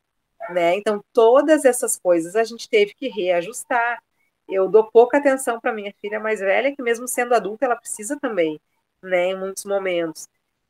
né? 0.49 0.76
Então, 0.76 1.03
todas 1.14 1.66
essas 1.66 1.97
coisas 1.99 2.36
a 2.36 2.43
gente 2.43 2.70
teve 2.70 2.93
que 2.95 3.08
reajustar. 3.08 4.03
Eu 4.47 4.70
dou 4.70 4.89
pouca 4.91 5.18
atenção 5.18 5.60
para 5.60 5.74
minha 5.74 5.93
filha 6.01 6.20
mais 6.20 6.39
velha, 6.39 6.76
que 6.76 6.82
mesmo 6.84 7.08
sendo 7.08 7.34
adulta, 7.36 7.66
ela 7.66 7.76
precisa 7.76 8.20
também, 8.20 8.60
né, 9.01 9.28
em 9.32 9.39
muitos 9.39 9.66
momentos. 9.66 10.28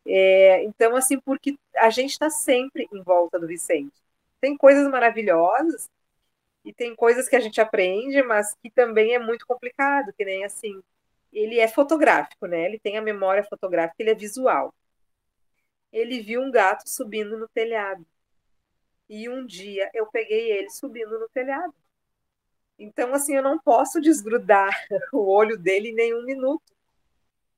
É, 0.07 0.63
então, 0.63 0.95
assim, 0.95 1.19
porque 1.19 1.57
a 1.75 1.89
gente 1.89 2.11
está 2.11 2.29
sempre 2.29 2.87
em 2.93 3.01
volta 3.03 3.39
do 3.39 3.47
Vicente. 3.47 4.04
Tem 4.45 4.55
coisas 4.55 4.87
maravilhosas 4.91 5.89
e 6.63 6.71
tem 6.71 6.95
coisas 6.95 7.27
que 7.27 7.35
a 7.35 7.39
gente 7.39 7.59
aprende, 7.59 8.21
mas 8.21 8.53
que 8.61 8.69
também 8.69 9.15
é 9.15 9.17
muito 9.17 9.43
complicado, 9.47 10.13
que 10.13 10.23
nem 10.23 10.45
assim, 10.45 10.83
ele 11.33 11.59
é 11.59 11.67
fotográfico, 11.67 12.45
né? 12.45 12.63
Ele 12.63 12.77
tem 12.77 12.95
a 12.95 13.01
memória 13.01 13.43
fotográfica, 13.43 13.95
ele 13.97 14.11
é 14.11 14.13
visual. 14.13 14.71
Ele 15.91 16.21
viu 16.21 16.41
um 16.41 16.51
gato 16.51 16.87
subindo 16.87 17.35
no 17.39 17.47
telhado. 17.47 18.05
E 19.09 19.27
um 19.27 19.43
dia 19.47 19.89
eu 19.95 20.05
peguei 20.05 20.51
ele 20.51 20.69
subindo 20.69 21.17
no 21.17 21.27
telhado. 21.29 21.73
Então, 22.77 23.15
assim, 23.15 23.35
eu 23.35 23.41
não 23.41 23.57
posso 23.57 23.99
desgrudar 23.99 24.69
o 25.11 25.27
olho 25.27 25.57
dele 25.57 25.89
em 25.89 25.95
nenhum 25.95 26.23
minuto, 26.23 26.71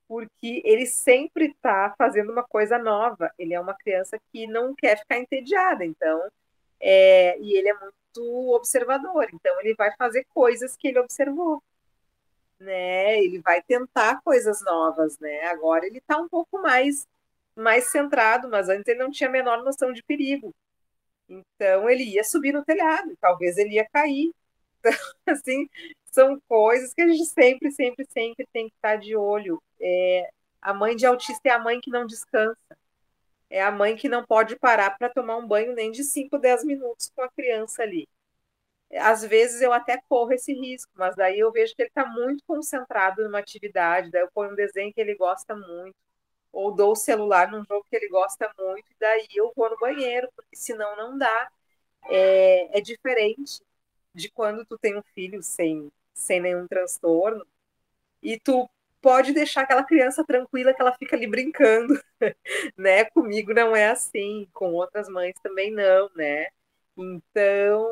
porque 0.08 0.62
ele 0.64 0.86
sempre 0.86 1.48
está 1.48 1.94
fazendo 1.98 2.32
uma 2.32 2.44
coisa 2.44 2.78
nova. 2.78 3.30
Ele 3.38 3.54
é 3.54 3.60
uma 3.60 3.74
criança 3.76 4.18
que 4.32 4.48
não 4.48 4.74
quer 4.74 4.98
ficar 4.98 5.20
entediada, 5.20 5.84
então, 5.86 6.32
é, 6.80 7.40
e 7.40 7.58
ele 7.58 7.70
é 7.70 7.74
muito 7.74 8.56
observador, 8.56 9.28
então 9.34 9.60
ele 9.62 9.76
vai 9.76 9.96
fazer 9.98 10.26
coisas 10.34 10.76
que 10.78 10.88
ele 10.88 11.00
observou, 11.00 11.62
né? 12.60 13.20
Ele 13.24 13.40
vai 13.42 13.62
tentar 13.64 14.22
coisas 14.24 14.62
novas, 14.64 15.18
né? 15.20 15.44
Agora 15.48 15.86
ele 15.86 16.00
está 16.00 16.18
um 16.18 16.28
pouco 16.30 16.62
mais 16.62 17.08
mais 17.56 17.86
centrado, 17.92 18.50
mas 18.50 18.70
antes 18.70 18.88
ele 18.88 19.00
não 19.00 19.12
tinha 19.12 19.30
a 19.30 19.32
menor 19.32 19.64
noção 19.64 19.92
de 19.92 20.04
perigo. 20.04 20.54
Então 21.30 21.90
ele 21.90 22.04
ia 22.04 22.24
subir 22.24 22.54
no 22.54 22.64
telhado, 22.66 23.16
talvez 23.22 23.58
ele 23.58 23.76
ia 23.76 23.88
cair. 23.90 24.32
Então, 24.80 24.94
assim, 25.36 25.68
são 26.12 26.40
coisas 26.48 26.94
que 26.94 27.02
a 27.02 27.08
gente 27.08 27.26
sempre, 27.26 27.72
sempre, 27.72 28.06
sempre 28.12 28.48
tem 28.54 28.70
que 28.70 28.76
estar 28.76 28.96
de 28.98 29.16
olho. 29.16 29.62
É, 29.82 30.30
a 30.62 30.74
mãe 30.74 30.96
de 30.96 31.06
autista 31.06 31.50
é 31.50 31.52
a 31.52 31.60
mãe 31.60 31.82
que 31.82 31.90
não 31.92 32.06
descansa. 32.06 32.77
É 33.50 33.62
a 33.62 33.72
mãe 33.72 33.96
que 33.96 34.10
não 34.10 34.26
pode 34.26 34.58
parar 34.58 34.98
para 34.98 35.10
tomar 35.10 35.38
um 35.38 35.48
banho 35.48 35.74
nem 35.74 35.92
de 35.92 36.04
5, 36.04 36.38
10 36.38 36.64
minutos 36.66 37.12
com 37.16 37.22
a 37.22 37.30
criança 37.30 37.84
ali. 37.84 38.08
Às 38.94 39.24
vezes 39.24 39.62
eu 39.62 39.74
até 39.74 40.00
corro 40.10 40.32
esse 40.34 40.54
risco, 40.54 40.92
mas 40.96 41.16
daí 41.16 41.40
eu 41.40 41.52
vejo 41.52 41.76
que 41.76 41.82
ele 41.82 41.90
está 41.90 42.06
muito 42.06 42.44
concentrado 42.48 43.24
numa 43.24 43.40
atividade, 43.40 44.10
daí 44.12 44.22
eu 44.22 44.32
ponho 44.34 44.52
um 44.52 44.56
desenho 44.56 44.94
que 44.94 45.02
ele 45.02 45.16
gosta 45.16 45.56
muito, 45.56 45.96
ou 46.52 46.74
dou 46.76 46.94
o 46.94 46.96
celular 46.96 47.52
num 47.52 47.64
jogo 47.66 47.86
que 47.90 47.96
ele 47.96 48.10
gosta 48.10 48.52
muito, 48.58 48.86
e 48.92 48.96
daí 49.00 49.28
eu 49.36 49.52
vou 49.56 49.70
no 49.70 49.78
banheiro, 49.78 50.30
porque 50.36 50.56
senão 50.56 50.96
não 50.98 51.18
dá. 51.18 51.50
É, 52.10 52.80
é 52.80 52.82
diferente 52.82 53.62
de 54.14 54.30
quando 54.32 54.66
tu 54.66 54.78
tem 54.78 54.98
um 54.98 55.04
filho 55.16 55.44
sem, 55.44 55.92
sem 56.14 56.42
nenhum 56.42 56.68
transtorno, 56.68 57.46
e 58.22 58.40
tu 58.40 58.70
pode 59.08 59.32
deixar 59.32 59.62
aquela 59.62 59.86
criança 59.86 60.22
tranquila 60.22 60.74
que 60.74 60.82
ela 60.82 60.92
fica 60.92 61.16
ali 61.16 61.26
brincando, 61.26 61.98
né? 62.76 63.06
Comigo 63.06 63.54
não 63.54 63.74
é 63.74 63.88
assim, 63.88 64.50
com 64.54 64.74
outras 64.74 65.08
mães 65.08 65.34
também 65.42 65.72
não, 65.72 66.10
né? 66.14 66.48
Então, 66.98 67.90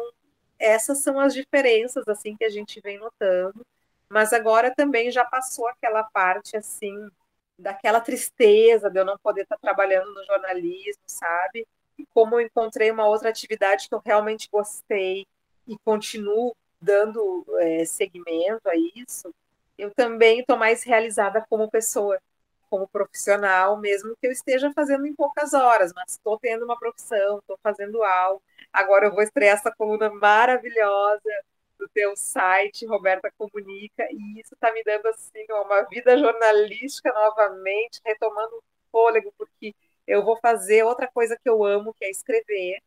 essas 0.60 0.98
são 0.98 1.18
as 1.18 1.34
diferenças 1.34 2.06
assim 2.10 2.36
que 2.36 2.44
a 2.44 2.50
gente 2.50 2.82
vem 2.82 3.00
notando, 3.00 3.66
mas 4.10 4.34
agora 4.34 4.76
também 4.76 5.10
já 5.10 5.24
passou 5.24 5.70
aquela 5.70 6.04
parte 6.04 6.58
assim 6.58 7.10
daquela 7.58 8.02
tristeza 8.02 8.90
de 8.90 9.00
eu 9.00 9.06
não 9.06 9.18
poder 9.18 9.44
estar 9.44 9.58
trabalhando 9.58 10.14
no 10.14 10.26
jornalismo, 10.26 11.04
sabe? 11.08 11.66
E 11.98 12.06
como 12.08 12.36
eu 12.36 12.42
encontrei 12.42 12.92
uma 12.92 13.08
outra 13.08 13.30
atividade 13.30 13.88
que 13.88 13.96
eu 13.96 14.02
realmente 14.06 14.50
gostei 14.52 15.26
e 15.66 15.78
continuo 15.78 16.54
dando 16.82 17.46
é, 17.60 17.86
segmento 17.86 18.68
a 18.68 18.76
isso, 18.76 19.34
eu 19.78 19.94
também 19.94 20.40
estou 20.40 20.58
mais 20.58 20.84
realizada 20.84 21.46
como 21.50 21.70
pessoa, 21.70 22.20
como 22.70 22.88
profissional, 22.88 23.78
mesmo 23.78 24.16
que 24.20 24.28
eu 24.28 24.32
esteja 24.32 24.72
fazendo 24.74 25.06
em 25.06 25.14
poucas 25.16 25.54
horas, 25.54 25.94
mas 25.94 26.12
estou 26.14 26.38
tendo 26.40 26.66
uma 26.66 26.78
profissão, 26.78 27.40
estou 27.40 27.58
fazendo 27.64 28.04
algo. 28.04 28.42
Agora 28.74 29.06
eu 29.08 29.12
vou 29.14 29.24
estrear 29.24 29.58
essa 29.58 29.74
coluna 29.76 30.10
maravilhosa 30.10 31.30
do 31.78 31.88
teu 31.90 32.16
site, 32.16 32.86
Roberta 32.86 33.32
Comunica, 33.38 34.08
e 34.12 34.40
isso 34.40 34.54
está 34.54 34.72
me 34.72 34.84
dando 34.84 35.08
assim 35.08 35.46
uma 35.50 35.84
vida 35.84 36.18
jornalística 36.18 37.12
novamente, 37.14 38.02
retomando 38.06 38.56
o 38.56 38.64
fôlego, 38.92 39.34
porque 39.38 39.76
eu 40.08 40.24
vou 40.24 40.38
fazer 40.38 40.84
outra 40.84 41.08
coisa 41.08 41.38
que 41.42 41.50
eu 41.50 41.64
amo, 41.64 41.94
que 41.94 42.06
é 42.06 42.10
escrever, 42.10 42.82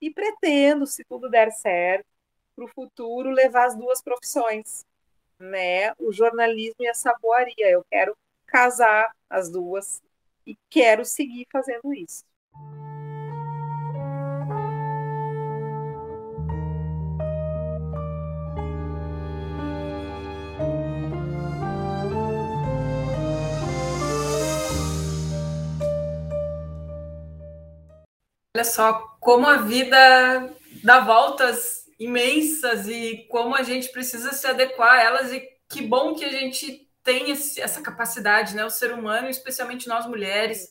e 0.00 0.10
pretendo, 0.10 0.86
se 0.86 1.04
tudo 1.04 1.28
der 1.28 1.50
certo, 1.52 2.06
para 2.54 2.64
o 2.64 2.68
futuro 2.68 3.30
levar 3.30 3.66
as 3.66 3.76
duas 3.76 4.02
profissões, 4.02 4.84
né? 5.38 5.92
O 5.98 6.12
jornalismo 6.12 6.76
e 6.80 6.88
a 6.88 6.94
saboaria. 6.94 7.70
Eu 7.70 7.84
quero 7.90 8.16
casar 8.46 9.12
as 9.28 9.50
duas 9.50 10.02
e 10.46 10.56
quero 10.70 11.04
seguir 11.04 11.46
fazendo 11.52 11.92
isso. 11.94 12.24
Olha 28.56 28.64
só 28.64 29.16
como 29.20 29.46
a 29.46 29.58
vida 29.58 30.52
dá 30.82 30.98
voltas 30.98 31.77
imensas 31.98 32.86
e 32.86 33.26
como 33.28 33.54
a 33.54 33.62
gente 33.62 33.88
precisa 33.90 34.32
se 34.32 34.46
adequar 34.46 34.94
a 34.94 35.02
elas 35.02 35.32
e 35.32 35.42
que 35.68 35.82
bom 35.82 36.14
que 36.14 36.24
a 36.24 36.30
gente 36.30 36.88
tem 37.02 37.30
esse, 37.30 37.60
essa 37.60 37.80
capacidade, 37.80 38.54
né? 38.54 38.64
O 38.64 38.70
ser 38.70 38.92
humano, 38.92 39.28
especialmente 39.28 39.88
nós 39.88 40.06
mulheres, 40.06 40.70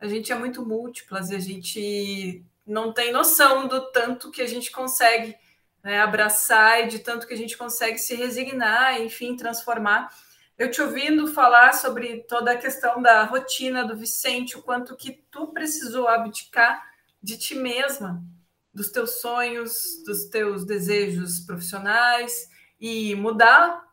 a 0.00 0.06
gente 0.06 0.32
é 0.32 0.34
muito 0.34 0.64
múltiplas 0.64 1.30
e 1.30 1.34
a 1.34 1.38
gente 1.38 2.44
não 2.66 2.92
tem 2.92 3.12
noção 3.12 3.68
do 3.68 3.90
tanto 3.90 4.30
que 4.30 4.40
a 4.40 4.46
gente 4.46 4.70
consegue 4.70 5.36
né, 5.82 6.00
abraçar 6.00 6.82
e 6.82 6.88
de 6.88 6.98
tanto 7.00 7.26
que 7.26 7.34
a 7.34 7.36
gente 7.36 7.58
consegue 7.58 7.98
se 7.98 8.14
resignar, 8.14 9.00
enfim, 9.02 9.36
transformar. 9.36 10.08
Eu 10.56 10.70
te 10.70 10.80
ouvindo 10.80 11.26
falar 11.26 11.74
sobre 11.74 12.22
toda 12.28 12.52
a 12.52 12.56
questão 12.56 13.02
da 13.02 13.24
rotina 13.24 13.84
do 13.84 13.96
Vicente, 13.96 14.56
o 14.56 14.62
quanto 14.62 14.96
que 14.96 15.24
tu 15.30 15.48
precisou 15.48 16.08
abdicar 16.08 16.82
de 17.22 17.36
ti 17.36 17.54
mesma, 17.54 18.22
dos 18.74 18.90
teus 18.90 19.20
sonhos, 19.20 20.02
dos 20.04 20.24
teus 20.24 20.64
desejos 20.64 21.40
profissionais 21.40 22.48
e 22.80 23.14
mudar 23.14 23.84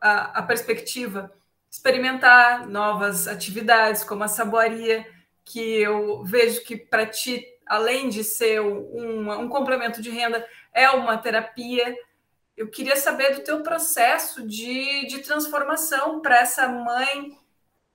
a, 0.00 0.38
a 0.38 0.42
perspectiva, 0.42 1.32
experimentar 1.70 2.66
novas 2.68 3.26
atividades 3.26 4.04
como 4.04 4.24
a 4.24 4.28
saboaria, 4.28 5.06
que 5.44 5.60
eu 5.60 6.22
vejo 6.24 6.62
que 6.64 6.76
para 6.76 7.06
ti, 7.06 7.44
além 7.66 8.08
de 8.08 8.22
ser 8.22 8.60
um, 8.60 9.30
um 9.32 9.48
complemento 9.48 10.00
de 10.00 10.10
renda, 10.10 10.46
é 10.72 10.88
uma 10.90 11.18
terapia 11.18 11.96
eu 12.58 12.68
queria 12.68 12.96
saber 12.96 13.36
do 13.36 13.44
teu 13.44 13.62
processo 13.62 14.44
de, 14.44 15.06
de 15.06 15.20
transformação 15.20 16.20
para 16.20 16.40
essa 16.40 16.66
mãe 16.68 17.38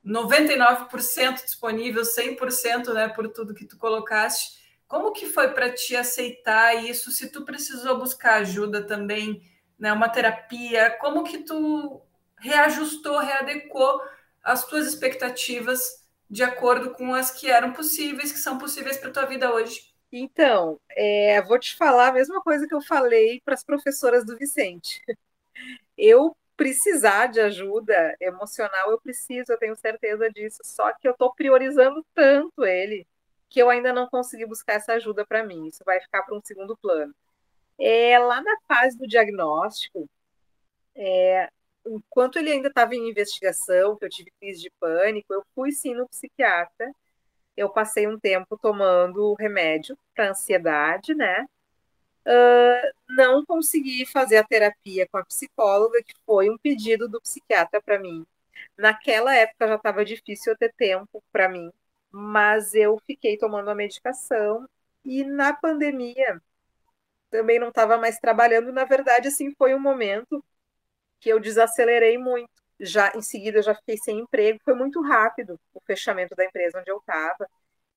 99% 0.06 1.44
disponível, 1.44 2.04
100%, 2.04 2.94
né, 2.94 3.10
por 3.10 3.28
tudo 3.28 3.54
que 3.54 3.66
tu 3.66 3.78
colocaste. 3.78 4.63
Como 4.94 5.12
que 5.12 5.26
foi 5.26 5.52
para 5.56 5.74
ti 5.74 5.96
aceitar 5.96 6.76
isso? 6.86 7.10
Se 7.10 7.32
tu 7.32 7.44
precisou 7.44 7.98
buscar 7.98 8.36
ajuda 8.36 8.86
também, 8.86 9.42
né, 9.80 9.92
uma 9.92 10.08
terapia, 10.08 10.96
como 11.02 11.24
que 11.24 11.40
tu 11.40 12.00
reajustou, 12.38 13.18
readequou 13.18 14.00
as 14.44 14.64
tuas 14.68 14.86
expectativas 14.86 15.80
de 16.30 16.44
acordo 16.44 16.92
com 16.92 17.12
as 17.12 17.32
que 17.32 17.50
eram 17.50 17.74
possíveis, 17.74 18.32
que 18.32 18.38
são 18.38 18.60
possíveis 18.60 18.96
para 18.98 19.10
tua 19.10 19.26
vida 19.26 19.52
hoje? 19.52 19.82
Então, 20.12 20.80
é, 20.92 21.42
vou 21.42 21.58
te 21.58 21.76
falar 21.76 22.10
a 22.10 22.14
mesma 22.14 22.40
coisa 22.44 22.68
que 22.68 22.76
eu 22.76 22.82
falei 22.82 23.42
para 23.44 23.56
as 23.56 23.64
professoras 23.64 24.24
do 24.24 24.38
Vicente. 24.38 25.02
Eu 25.98 26.38
precisar 26.56 27.28
de 27.28 27.40
ajuda 27.40 28.16
emocional, 28.22 28.92
eu 28.92 29.02
preciso, 29.02 29.54
eu 29.54 29.58
tenho 29.58 29.76
certeza 29.76 30.30
disso. 30.30 30.60
Só 30.64 30.94
que 30.94 31.08
eu 31.08 31.14
estou 31.14 31.34
priorizando 31.34 32.06
tanto 32.14 32.64
ele 32.64 33.08
que 33.54 33.62
eu 33.62 33.70
ainda 33.70 33.94
não 33.94 34.10
consegui 34.10 34.46
buscar 34.46 34.74
essa 34.74 34.94
ajuda 34.94 35.26
para 35.26 35.46
mim. 35.46 35.68
Isso 35.68 35.84
vai 35.86 36.02
ficar 36.02 36.24
para 36.24 36.36
um 36.36 36.42
segundo 36.44 36.76
plano. 36.78 37.14
É, 37.80 38.18
lá 38.20 38.42
na 38.42 38.58
fase 38.68 38.98
do 38.98 39.08
diagnóstico, 39.08 40.10
é, 40.96 41.50
enquanto 41.86 42.38
ele 42.40 42.52
ainda 42.52 42.70
estava 42.70 42.96
em 42.96 43.10
investigação, 43.10 43.96
que 43.98 44.06
eu 44.06 44.10
tive 44.10 44.32
crise 44.40 44.62
de 44.62 44.72
pânico, 44.80 45.34
eu 45.34 45.44
fui 45.56 45.72
sim 45.72 45.94
no 45.94 46.08
psiquiatra 46.10 46.92
eu 47.56 47.70
passei 47.70 48.08
um 48.08 48.20
tempo 48.20 48.58
tomando 48.58 49.34
remédio 49.36 49.98
para 50.16 50.32
ansiedade, 50.32 51.14
né? 51.14 51.46
Uh, 52.26 53.14
não 53.16 53.46
consegui 53.46 54.06
fazer 54.06 54.38
a 54.38 54.44
terapia 54.44 55.08
com 55.12 55.18
a 55.18 55.26
psicóloga, 55.26 56.02
que 56.04 56.14
foi 56.26 56.50
um 56.50 56.58
pedido 56.58 57.08
do 57.08 57.22
psiquiatra 57.22 57.82
para 57.82 58.00
mim. 58.00 58.26
Naquela 58.78 59.36
época 59.36 59.68
já 59.68 59.76
estava 59.76 60.06
difícil 60.06 60.54
eu 60.54 60.58
ter 60.58 60.74
tempo 60.74 61.24
para 61.32 61.50
mim, 61.50 61.70
mas 62.14 62.74
eu 62.76 62.98
fiquei 63.08 63.38
tomando 63.38 63.70
a 63.70 63.76
medicação 63.76 64.68
e 65.04 65.24
na 65.26 65.54
pandemia 65.54 66.42
também 67.32 67.60
não 67.60 67.70
estava 67.70 67.98
mais 67.98 68.20
trabalhando. 68.20 68.72
Na 68.72 68.86
verdade, 68.86 69.28
assim, 69.30 69.54
foi 69.56 69.76
um 69.76 69.80
momento 69.80 70.44
que 71.20 71.30
eu 71.30 71.40
desacelerei 71.40 72.18
muito 72.18 72.52
já 72.80 73.12
em 73.16 73.22
seguida 73.22 73.60
eu 73.60 73.64
já 73.64 73.76
fiquei 73.76 73.98
sem 73.98 74.20
emprego, 74.20 74.60
foi 74.64 74.74
muito 74.74 75.02
rápido 75.02 75.60
o 75.74 75.82
fechamento 75.82 76.36
da 76.36 76.46
empresa 76.46 76.80
onde 76.80 76.92
eu 76.92 76.98
estava. 76.98 77.50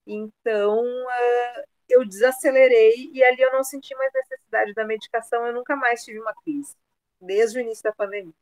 Então, 0.06 0.84
uh, 0.84 1.62
eu 1.88 2.04
desacelerei 2.06 3.10
e 3.12 3.22
ali 3.24 3.40
eu 3.42 3.52
não 3.52 3.64
senti 3.64 3.94
mais 3.96 4.12
necessidade 4.12 4.74
da 4.74 4.84
medicação, 4.84 5.46
eu 5.46 5.52
nunca 5.52 5.76
mais 5.76 6.04
tive 6.04 6.20
uma 6.20 6.34
crise, 6.44 6.76
desde 7.20 7.58
o 7.58 7.60
início 7.62 7.82
da 7.84 7.92
pandemia. 7.92 8.34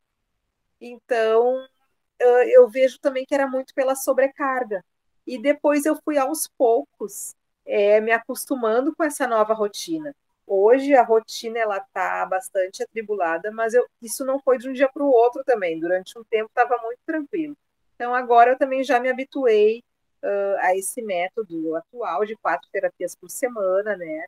Então, 0.81 1.65
uh, 1.65 2.43
eu 2.49 2.69
vejo 2.69 2.99
também 3.01 3.25
que 3.27 3.35
era 3.35 3.47
muito 3.47 3.75
pela 3.75 3.95
sobrecarga. 3.97 4.85
E 5.27 5.39
depois 5.39 5.87
eu 5.87 5.97
fui 6.05 6.19
aos 6.19 6.49
poucos 6.59 7.35
é, 7.67 8.01
me 8.01 8.13
acostumando 8.13 8.95
com 8.95 9.05
essa 9.05 9.27
nova 9.27 9.55
rotina. 9.55 10.15
Hoje 10.47 10.95
a 10.95 11.03
rotina 11.03 11.59
ela 11.59 11.79
está 11.79 12.27
bastante 12.27 12.83
atribulada, 12.83 13.51
mas 13.51 13.73
eu, 13.73 13.87
isso 14.03 14.25
não 14.25 14.39
foi 14.41 14.59
de 14.59 14.69
um 14.69 14.73
dia 14.73 14.89
para 14.93 15.03
o 15.03 15.11
outro 15.11 15.43
também. 15.45 15.81
Durante 15.81 16.19
um 16.19 16.25
tempo 16.25 16.49
estava 16.49 16.77
muito 16.83 17.01
tranquilo. 17.07 17.57
Então 17.95 18.15
agora 18.15 18.53
eu 18.53 18.59
também 18.59 18.85
já 18.85 19.01
me 19.01 19.09
habituei 19.09 19.83
uh, 20.23 20.57
a 20.61 20.77
esse 20.77 21.01
método 21.03 21.75
atual 21.77 22.25
de 22.27 22.37
quatro 22.37 22.69
terapias 22.71 23.15
por 23.15 23.31
semana, 23.31 23.97
né? 23.97 24.27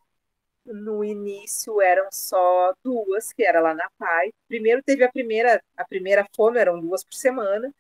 No 0.64 1.04
início 1.04 1.80
eram 1.80 2.08
só 2.10 2.74
duas, 2.82 3.32
que 3.32 3.44
era 3.44 3.60
lá 3.60 3.74
na 3.74 3.88
PAI. 3.98 4.32
Primeiro 4.48 4.82
teve 4.82 5.04
a 5.04 5.12
primeira, 5.12 5.62
a 5.76 5.84
primeira 5.84 6.26
fono 6.34 6.58
eram 6.58 6.80
duas 6.80 7.04
por 7.04 7.14
semana, 7.14 7.72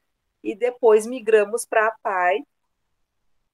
e 0.42 0.54
depois 0.54 1.06
migramos 1.06 1.66
para 1.66 1.88
a 1.88 1.96
PAI, 2.02 2.44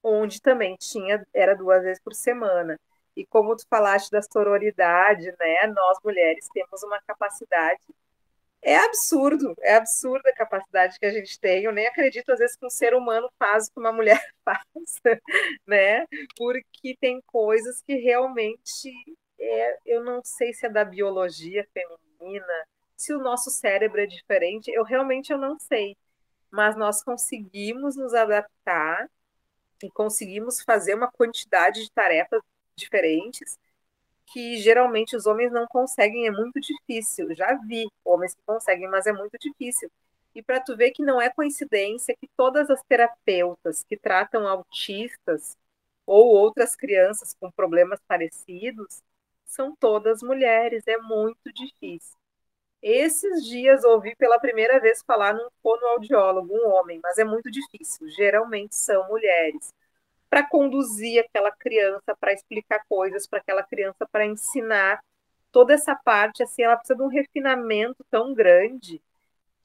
onde 0.03 0.41
também 0.41 0.75
tinha 0.77 1.25
era 1.33 1.55
duas 1.55 1.83
vezes 1.83 2.01
por 2.03 2.13
semana. 2.13 2.79
E 3.15 3.25
como 3.25 3.55
tu 3.55 3.65
falaste 3.69 4.09
da 4.11 4.21
sororidade, 4.21 5.25
né? 5.39 5.67
Nós 5.67 5.97
mulheres 6.03 6.47
temos 6.53 6.83
uma 6.83 6.99
capacidade 7.07 7.81
é 8.63 8.77
absurdo, 8.77 9.53
é 9.59 9.75
absurda 9.75 10.29
a 10.29 10.35
capacidade 10.35 10.97
que 10.97 11.05
a 11.05 11.11
gente 11.11 11.37
tem. 11.39 11.63
Eu 11.63 11.73
nem 11.73 11.85
acredito, 11.85 12.31
às 12.31 12.39
vezes, 12.39 12.55
que 12.55 12.65
um 12.65 12.69
ser 12.69 12.93
humano 12.95 13.29
faz 13.37 13.67
o 13.67 13.73
que 13.73 13.79
uma 13.79 13.91
mulher 13.91 14.19
faz, 14.45 14.63
né? 15.67 16.05
Porque 16.37 16.95
tem 16.99 17.21
coisas 17.27 17.81
que 17.81 17.95
realmente 17.95 18.89
é, 19.39 19.77
eu 19.85 20.03
não 20.03 20.21
sei 20.23 20.53
se 20.53 20.65
é 20.65 20.69
da 20.69 20.85
biologia 20.85 21.67
feminina, 21.73 22.65
se 22.95 23.13
o 23.13 23.19
nosso 23.19 23.51
cérebro 23.51 23.99
é 23.99 24.05
diferente, 24.05 24.71
eu 24.71 24.83
realmente 24.83 25.31
eu 25.33 25.37
não 25.37 25.59
sei. 25.59 25.97
Mas 26.49 26.77
nós 26.77 27.03
conseguimos 27.03 27.97
nos 27.97 28.13
adaptar 28.13 29.09
e 29.83 29.91
conseguimos 29.91 30.61
fazer 30.63 30.95
uma 30.95 31.11
quantidade 31.11 31.83
de 31.83 31.91
tarefas 31.91 32.41
diferentes 32.75 33.57
que 34.27 34.57
geralmente 34.57 35.15
os 35.15 35.25
homens 35.27 35.51
não 35.51 35.67
conseguem, 35.67 36.27
é 36.27 36.31
muito 36.31 36.59
difícil. 36.59 37.35
Já 37.35 37.55
vi 37.67 37.85
homens 38.05 38.33
que 38.35 38.41
conseguem, 38.45 38.89
mas 38.89 39.05
é 39.07 39.13
muito 39.13 39.37
difícil. 39.39 39.91
E 40.35 40.41
para 40.41 40.59
tu 40.61 40.75
ver 40.77 40.91
que 40.91 41.03
não 41.03 41.21
é 41.21 41.29
coincidência 41.29 42.15
que 42.19 42.27
todas 42.37 42.69
as 42.69 42.81
terapeutas 42.83 43.83
que 43.83 43.97
tratam 43.97 44.47
autistas 44.47 45.57
ou 46.05 46.27
outras 46.35 46.75
crianças 46.75 47.35
com 47.39 47.51
problemas 47.51 47.99
parecidos 48.07 49.01
são 49.45 49.75
todas 49.75 50.23
mulheres, 50.23 50.83
é 50.87 50.97
muito 50.97 51.51
difícil. 51.53 52.17
Esses 52.83 53.45
dias 53.45 53.85
ouvi 53.85 54.13
pela 54.17 54.37
primeira 54.37 54.77
vez 54.77 55.01
falar 55.07 55.33
num 55.33 55.47
fonoaudiólogo, 55.61 56.53
um 56.53 56.67
homem, 56.67 56.99
mas 57.01 57.17
é 57.17 57.23
muito 57.23 57.49
difícil. 57.49 58.09
Geralmente 58.09 58.75
são 58.75 59.07
mulheres 59.07 59.73
para 60.29 60.45
conduzir 60.45 61.23
aquela 61.23 61.49
criança, 61.51 62.13
para 62.19 62.33
explicar 62.33 62.83
coisas 62.89 63.25
para 63.25 63.39
aquela 63.39 63.63
criança, 63.63 64.05
para 64.11 64.25
ensinar 64.25 65.01
toda 65.51 65.73
essa 65.73 65.95
parte, 65.95 66.43
assim, 66.43 66.63
ela 66.63 66.75
precisa 66.75 66.97
de 66.97 67.03
um 67.03 67.07
refinamento 67.07 68.03
tão 68.11 68.33
grande 68.33 69.01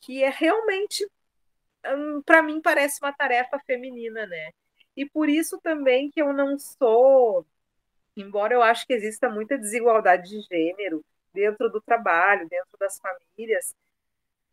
que 0.00 0.22
é 0.22 0.30
realmente, 0.30 1.04
hum, 1.86 2.22
para 2.24 2.42
mim, 2.42 2.60
parece 2.60 3.00
uma 3.02 3.12
tarefa 3.12 3.58
feminina, 3.66 4.26
né? 4.26 4.50
E 4.96 5.06
por 5.06 5.28
isso 5.28 5.58
também 5.62 6.10
que 6.10 6.22
eu 6.22 6.32
não 6.32 6.58
sou, 6.58 7.46
embora 8.16 8.54
eu 8.54 8.62
acho 8.62 8.86
que 8.86 8.92
exista 8.92 9.28
muita 9.30 9.58
desigualdade 9.58 10.30
de 10.30 10.40
gênero 10.42 11.04
dentro 11.32 11.70
do 11.70 11.80
trabalho, 11.80 12.48
dentro 12.48 12.76
das 12.78 12.98
famílias, 12.98 13.74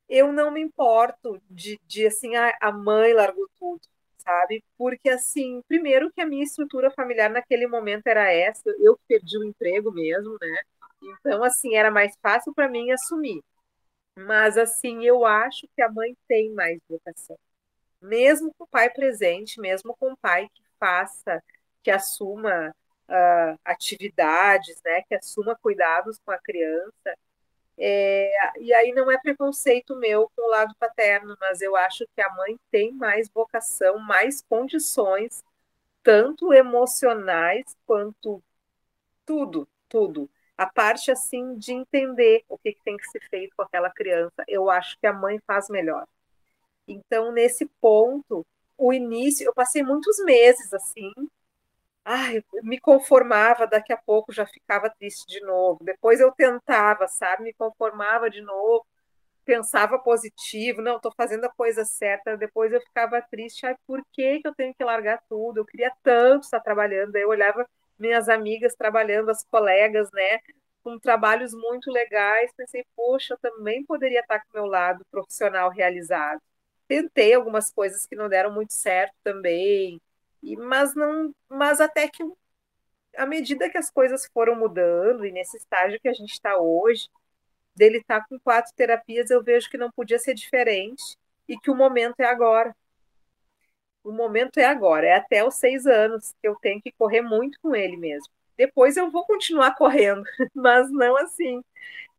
eu 0.09 0.32
não 0.34 0.51
me 0.51 0.61
importo 0.61 1.41
de, 1.49 1.80
de 1.88 2.07
assim, 2.07 2.36
a, 2.36 2.55
a 2.61 2.71
mãe 2.71 3.13
largou 3.13 3.49
tudo 3.59 3.82
sabe? 4.26 4.63
Porque, 4.78 5.09
assim, 5.09 5.61
primeiro 5.67 6.11
que 6.11 6.19
a 6.21 6.26
minha 6.26 6.43
estrutura 6.43 6.89
familiar 6.91 7.30
naquele 7.30 7.67
momento 7.67 8.07
era 8.07 8.32
essa, 8.34 8.63
eu 8.80 8.99
perdi 9.07 9.38
o 9.38 9.43
emprego 9.43 9.91
mesmo, 9.91 10.36
né? 10.41 10.57
Então, 11.01 11.43
assim, 11.43 11.76
era 11.76 11.91
mais 11.91 12.13
fácil 12.21 12.53
para 12.53 12.67
mim 12.67 12.91
assumir. 12.91 13.41
Mas, 14.17 14.57
assim, 14.57 15.05
eu 15.05 15.26
acho 15.26 15.67
que 15.76 15.82
a 15.82 15.91
mãe 15.91 16.15
tem 16.28 16.51
mais 16.53 16.80
vocação. 16.89 17.38
Mesmo 18.01 18.53
com 18.57 18.65
o 18.65 18.67
pai 18.67 18.89
presente, 18.89 19.59
mesmo 19.59 19.95
com 19.97 20.13
o 20.13 20.17
pai 20.17 20.49
que 20.53 20.63
faça, 20.80 21.43
que 21.84 21.91
assuma 21.91 22.76
uh, 23.10 23.60
atividades, 23.64 24.82
né? 24.84 25.01
Que 25.03 25.16
assuma 25.16 25.56
cuidados 25.56 26.20
com 26.26 26.32
a 26.32 26.38
criança, 26.38 27.16
é, 27.78 28.32
e 28.60 28.74
aí 28.74 28.93
não 28.93 29.12
é 29.12 29.18
preconceito 29.18 29.95
meu 29.97 30.32
com 30.36 30.47
o 30.47 30.49
lado 30.49 30.74
paterno, 30.80 31.36
mas 31.39 31.62
eu 31.62 31.76
acho 31.76 32.06
que 32.16 32.22
a 32.22 32.34
mãe 32.34 32.58
tem 32.72 32.93
mais 32.93 33.30
vocação, 33.30 33.99
mais 33.99 34.41
condições, 34.41 35.43
tanto 36.01 36.53
emocionais 36.53 37.76
quanto 37.86 38.41
tudo, 39.26 39.68
tudo. 39.89 40.30
A 40.58 40.68
parte 40.68 41.12
assim 41.12 41.58
de 41.58 41.74
entender 41.74 42.45
o 42.47 42.58
que, 42.58 42.74
que 42.74 42.82
tem 42.84 42.95
que 42.97 43.10
ser 43.10 43.22
feito 43.30 43.53
com 43.58 43.64
aquela 43.64 43.89
criança, 43.89 44.43
eu 44.47 44.70
acho 44.70 44.97
que 44.99 45.08
a 45.08 45.14
mãe 45.14 45.39
faz 45.45 45.70
melhor. 45.70 46.08
Então, 46.88 47.32
nesse 47.32 47.66
ponto, 47.82 48.45
o 48.78 48.93
início, 48.93 49.45
eu 49.45 49.53
passei 49.53 49.84
muitos 49.84 50.18
meses 50.24 50.74
assim, 50.74 51.12
ai, 52.06 52.43
me 52.64 52.80
conformava, 52.80 53.68
daqui 53.68 53.93
a 53.93 53.97
pouco 53.97 54.32
já 54.34 54.45
ficava 54.47 54.89
triste 54.91 55.26
de 55.28 55.41
novo. 55.45 55.84
Depois 55.84 56.20
eu 56.22 56.32
tentava, 56.34 57.08
sabe, 57.08 57.43
me 57.43 57.53
conformava 57.53 58.30
de 58.30 58.41
novo, 58.41 58.86
pensava 59.45 59.99
positivo, 59.99 60.82
não, 60.82 60.97
estou 60.97 61.14
fazendo 61.18 61.45
a 61.45 61.49
coisa 61.53 61.86
certa. 61.86 62.38
Depois 62.38 62.74
eu 62.74 62.82
ficava 62.82 63.22
triste, 63.24 63.66
ai, 63.66 63.76
por 63.88 64.03
que, 64.14 64.41
que 64.41 64.47
eu 64.47 64.56
tenho 64.56 64.74
que 64.76 64.84
largar 64.84 65.22
tudo? 65.30 65.60
Eu 65.60 65.66
queria 65.66 65.91
tanto 66.03 66.43
estar 66.45 66.60
trabalhando. 66.62 67.16
Aí 67.16 67.24
eu 67.24 67.30
olhava 67.30 67.68
minhas 67.99 68.30
amigas 68.30 68.76
trabalhando, 68.76 69.30
as 69.32 69.43
colegas, 69.45 70.10
né, 70.14 70.39
com 70.84 70.99
trabalhos 70.99 71.53
muito 71.53 71.91
legais. 71.91 72.51
Pensei, 72.58 72.86
poxa, 72.95 73.34
eu 73.36 73.38
também 73.39 73.86
poderia 73.86 74.22
estar 74.22 74.39
com 74.41 74.60
o 74.60 74.62
meu 74.62 74.66
lado 74.68 75.06
profissional 75.12 75.70
realizado. 75.70 76.41
Tentei 76.88 77.34
algumas 77.34 77.72
coisas 77.72 78.06
que 78.06 78.16
não 78.16 78.30
deram 78.30 78.51
muito 78.53 78.74
certo 78.74 79.14
também, 79.24 79.99
e, 80.42 80.56
mas 80.56 80.96
não, 80.96 81.34
mas 81.50 81.82
até 81.82 82.08
que 82.08 82.24
à 83.18 83.26
medida 83.26 83.70
que 83.70 83.78
as 83.78 83.90
coisas 83.90 84.30
foram 84.34 84.56
mudando 84.56 85.26
e 85.26 85.32
nesse 85.32 85.58
estágio 85.58 86.00
que 86.00 86.08
a 86.08 86.14
gente 86.14 86.34
está 86.34 86.58
hoje, 86.58 87.10
dele 87.76 87.98
estar 87.98 88.22
tá 88.22 88.26
com 88.28 88.40
quatro 88.40 88.74
terapias, 88.76 89.30
eu 89.30 89.44
vejo 89.44 89.70
que 89.70 89.78
não 89.78 89.92
podia 89.92 90.20
ser 90.20 90.34
diferente 90.34 91.18
e 91.48 91.58
que 91.58 91.72
o 91.72 91.76
momento 91.76 92.20
é 92.20 92.26
agora. 92.26 92.76
O 94.04 94.12
momento 94.12 94.60
é 94.60 94.66
agora, 94.66 95.08
é 95.08 95.14
até 95.14 95.44
os 95.44 95.56
seis 95.56 95.86
anos 95.86 96.34
que 96.42 96.48
eu 96.48 96.56
tenho 96.58 96.82
que 96.82 96.92
correr 96.92 97.22
muito 97.22 97.60
com 97.62 97.76
ele 97.76 97.98
mesmo. 97.98 98.32
Depois 98.58 98.98
eu 98.98 99.10
vou 99.12 99.26
continuar 99.26 99.76
correndo, 99.76 100.24
mas 100.54 100.92
não 100.92 101.18
assim, 101.18 101.64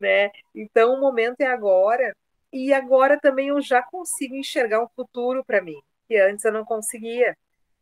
né? 0.01 0.31
Então 0.55 0.95
o 0.95 1.01
momento 1.01 1.41
é 1.41 1.47
agora 1.47 2.15
e 2.53 2.73
agora 2.73 3.19
também 3.21 3.49
eu 3.49 3.61
já 3.61 3.83
consigo 3.83 4.35
enxergar 4.35 4.83
um 4.83 4.89
futuro 4.97 5.45
para 5.45 5.63
mim 5.63 5.81
que 6.09 6.17
antes 6.17 6.45
eu 6.45 6.53
não 6.53 6.65
conseguia. 6.65 7.37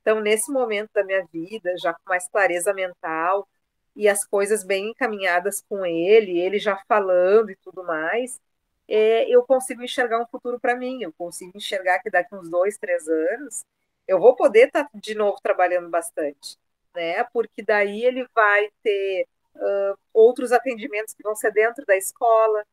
Então, 0.05 0.21
nesse 0.21 0.53
momento 0.53 0.91
da 0.93 1.03
minha 1.03 1.25
vida, 1.33 1.75
já 1.79 1.95
com 1.95 2.03
mais 2.07 2.29
clareza 2.29 2.75
mental 2.75 3.49
e 3.97 4.07
as 4.07 4.23
coisas 4.27 4.63
bem 4.63 4.91
encaminhadas 4.91 5.65
com 5.67 5.87
ele, 5.87 6.39
ele 6.39 6.59
já 6.59 6.77
falando 6.87 7.51
e 7.51 7.57
tudo 7.57 7.83
mais, 7.83 8.39
é, 8.87 9.27
eu 9.31 9.43
consigo 9.47 9.83
enxergar 9.83 10.21
um 10.21 10.27
futuro 10.27 10.61
para 10.61 10.77
mim. 10.77 11.03
Eu 11.03 11.13
consigo 11.15 11.53
enxergar 11.57 12.01
que 12.01 12.11
daqui 12.11 12.35
uns 12.35 12.51
dois, 12.51 12.77
três 12.77 13.09
anos 13.09 13.65
eu 14.07 14.21
vou 14.21 14.37
poder 14.37 14.67
estar 14.67 14.85
tá 14.85 14.91
de 14.95 15.15
novo 15.15 15.39
trabalhando 15.43 15.89
bastante, 15.89 16.59
né? 16.95 17.25
Porque 17.33 17.63
daí 17.63 18.05
ele 18.05 18.27
vai 18.35 18.71
ter 18.83 19.27
uh, 19.57 19.99
outros 20.13 20.53
atendimentos 20.53 21.15
que 21.15 21.23
vão 21.23 21.35
ser 21.35 21.51
dentro 21.53 21.85
da 21.87 21.97
escola, 21.97 22.67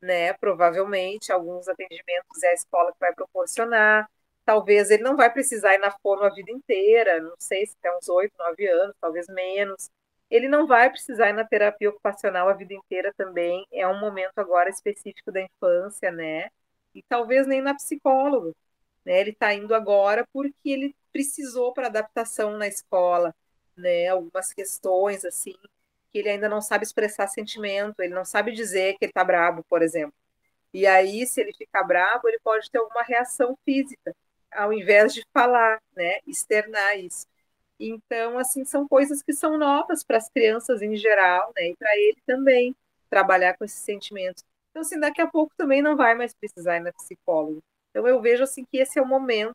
né? 0.00 0.32
Provavelmente 0.34 1.30
alguns 1.32 1.68
atendimentos 1.68 2.42
é 2.42 2.48
a 2.48 2.54
escola 2.54 2.92
que 2.92 2.98
vai 3.00 3.14
proporcionar 3.14 4.10
talvez 4.44 4.90
ele 4.90 5.02
não 5.02 5.16
vai 5.16 5.32
precisar 5.32 5.74
ir 5.74 5.78
na 5.78 5.90
fono 5.90 6.22
a 6.24 6.30
vida 6.30 6.50
inteira, 6.50 7.20
não 7.20 7.34
sei 7.38 7.66
se 7.66 7.76
tem 7.80 7.96
uns 7.96 8.08
oito, 8.08 8.32
nove 8.38 8.66
anos, 8.66 8.96
talvez 9.00 9.26
menos. 9.28 9.90
Ele 10.30 10.48
não 10.48 10.66
vai 10.66 10.90
precisar 10.90 11.30
ir 11.30 11.34
na 11.34 11.44
terapia 11.44 11.90
ocupacional 11.90 12.48
a 12.48 12.54
vida 12.54 12.74
inteira 12.74 13.12
também, 13.16 13.66
é 13.72 13.86
um 13.86 14.00
momento 14.00 14.38
agora 14.38 14.70
específico 14.70 15.30
da 15.32 15.42
infância, 15.42 16.10
né? 16.10 16.48
E 16.94 17.02
talvez 17.02 17.46
nem 17.46 17.60
na 17.62 17.74
psicóloga, 17.74 18.52
né? 19.04 19.20
Ele 19.20 19.30
está 19.30 19.54
indo 19.54 19.74
agora 19.74 20.26
porque 20.32 20.70
ele 20.70 20.96
precisou 21.12 21.72
para 21.72 21.88
adaptação 21.88 22.56
na 22.58 22.66
escola, 22.68 23.34
né? 23.76 24.08
Algumas 24.08 24.52
questões 24.52 25.24
assim 25.24 25.54
que 26.12 26.18
ele 26.18 26.28
ainda 26.28 26.48
não 26.48 26.60
sabe 26.60 26.84
expressar 26.84 27.26
sentimento, 27.28 28.00
ele 28.00 28.14
não 28.14 28.24
sabe 28.24 28.52
dizer 28.52 28.94
que 28.98 29.04
ele 29.06 29.10
está 29.10 29.24
bravo, 29.24 29.64
por 29.64 29.82
exemplo. 29.82 30.14
E 30.74 30.86
aí, 30.86 31.26
se 31.26 31.40
ele 31.40 31.52
ficar 31.54 31.84
bravo, 31.84 32.28
ele 32.28 32.38
pode 32.40 32.70
ter 32.70 32.78
alguma 32.78 33.02
reação 33.02 33.58
física 33.64 34.14
ao 34.54 34.72
invés 34.72 35.14
de 35.14 35.24
falar, 35.32 35.80
né, 35.96 36.18
externar 36.26 36.98
isso. 36.98 37.26
Então, 37.78 38.38
assim, 38.38 38.64
são 38.64 38.86
coisas 38.86 39.22
que 39.22 39.32
são 39.32 39.58
novas 39.58 40.04
para 40.04 40.18
as 40.18 40.28
crianças 40.30 40.82
em 40.82 40.96
geral, 40.96 41.52
né, 41.56 41.70
e 41.70 41.76
para 41.76 41.96
ele 41.96 42.18
também 42.26 42.76
trabalhar 43.10 43.56
com 43.56 43.64
esses 43.64 43.80
sentimentos. 43.80 44.44
Então, 44.70 44.82
assim, 44.82 44.98
daqui 44.98 45.20
a 45.20 45.26
pouco 45.26 45.52
também 45.56 45.82
não 45.82 45.96
vai 45.96 46.14
mais 46.14 46.34
precisar 46.34 46.76
ir 46.76 46.80
na 46.80 46.92
psicóloga. 46.92 47.60
Então, 47.90 48.06
eu 48.08 48.20
vejo, 48.20 48.42
assim, 48.44 48.64
que 48.64 48.78
esse 48.78 48.98
é 48.98 49.02
o 49.02 49.06
momento. 49.06 49.54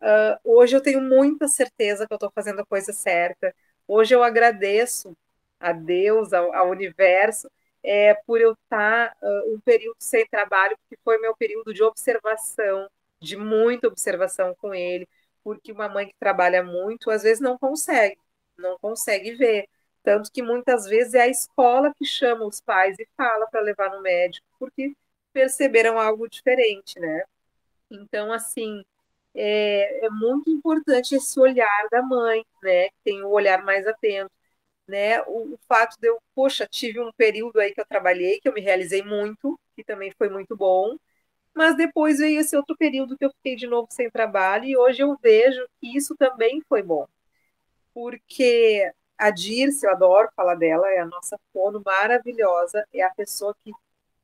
Uh, 0.00 0.38
hoje 0.44 0.76
eu 0.76 0.80
tenho 0.82 1.00
muita 1.00 1.48
certeza 1.48 2.06
que 2.06 2.12
eu 2.12 2.16
estou 2.16 2.30
fazendo 2.34 2.60
a 2.60 2.66
coisa 2.66 2.92
certa. 2.92 3.54
Hoje 3.88 4.14
eu 4.14 4.22
agradeço 4.22 5.16
a 5.60 5.72
Deus, 5.72 6.32
ao, 6.32 6.54
ao 6.54 6.70
universo, 6.70 7.50
é, 7.82 8.14
por 8.26 8.40
eu 8.40 8.52
estar 8.52 9.10
tá, 9.10 9.16
uh, 9.22 9.54
um 9.54 9.60
período 9.60 9.96
sem 9.98 10.26
trabalho, 10.26 10.76
porque 10.78 11.00
foi 11.04 11.18
meu 11.18 11.36
período 11.36 11.72
de 11.72 11.82
observação, 11.82 12.88
de 13.20 13.36
muita 13.36 13.88
observação 13.88 14.54
com 14.56 14.74
ele, 14.74 15.08
porque 15.42 15.72
uma 15.72 15.88
mãe 15.88 16.08
que 16.08 16.14
trabalha 16.18 16.62
muito, 16.62 17.10
às 17.10 17.22
vezes 17.22 17.40
não 17.40 17.58
consegue, 17.58 18.18
não 18.58 18.78
consegue 18.78 19.34
ver. 19.36 19.68
Tanto 20.02 20.30
que 20.32 20.42
muitas 20.42 20.86
vezes 20.86 21.14
é 21.14 21.22
a 21.22 21.28
escola 21.28 21.92
que 21.96 22.04
chama 22.04 22.44
os 22.46 22.60
pais 22.60 22.98
e 22.98 23.08
fala 23.16 23.46
para 23.48 23.60
levar 23.60 23.90
no 23.90 24.02
médico, 24.02 24.46
porque 24.58 24.94
perceberam 25.32 25.98
algo 25.98 26.28
diferente, 26.28 26.98
né? 27.00 27.24
Então, 27.90 28.32
assim, 28.32 28.84
é, 29.34 30.06
é, 30.06 30.10
muito 30.10 30.50
importante 30.50 31.14
esse 31.14 31.38
olhar 31.40 31.88
da 31.90 32.02
mãe, 32.02 32.44
né? 32.62 32.88
Que 32.90 32.94
tem 33.04 33.22
o 33.22 33.28
um 33.28 33.30
olhar 33.30 33.62
mais 33.64 33.86
atento, 33.86 34.30
né? 34.88 35.22
O, 35.22 35.54
o, 35.54 35.58
fato 35.68 35.96
de 36.00 36.08
eu, 36.08 36.18
poxa, 36.34 36.66
tive 36.66 37.00
um 37.00 37.12
período 37.12 37.60
aí 37.60 37.72
que 37.74 37.80
eu 37.80 37.86
trabalhei, 37.86 38.40
que 38.40 38.48
eu 38.48 38.54
me 38.54 38.60
realizei 38.60 39.02
muito, 39.02 39.58
que 39.76 39.84
também 39.84 40.12
foi 40.18 40.28
muito 40.28 40.56
bom, 40.56 40.96
mas 41.56 41.76
depois 41.76 42.18
veio 42.18 42.40
esse 42.40 42.56
outro 42.56 42.76
período 42.76 43.16
que 43.16 43.24
eu 43.24 43.30
fiquei 43.30 43.56
de 43.56 43.66
novo 43.66 43.88
sem 43.90 44.10
trabalho, 44.10 44.66
e 44.66 44.76
hoje 44.76 45.02
eu 45.02 45.16
vejo 45.22 45.66
que 45.80 45.96
isso 45.96 46.14
também 46.16 46.62
foi 46.68 46.82
bom. 46.82 47.06
Porque 47.94 48.92
a 49.18 49.30
Dirce, 49.30 49.86
eu 49.86 49.92
adoro 49.92 50.28
falar 50.36 50.54
dela, 50.56 50.88
é 50.90 50.98
a 51.00 51.06
nossa 51.06 51.38
fono 51.52 51.82
maravilhosa, 51.84 52.86
é 52.92 53.02
a 53.02 53.14
pessoa 53.14 53.56
que, 53.64 53.72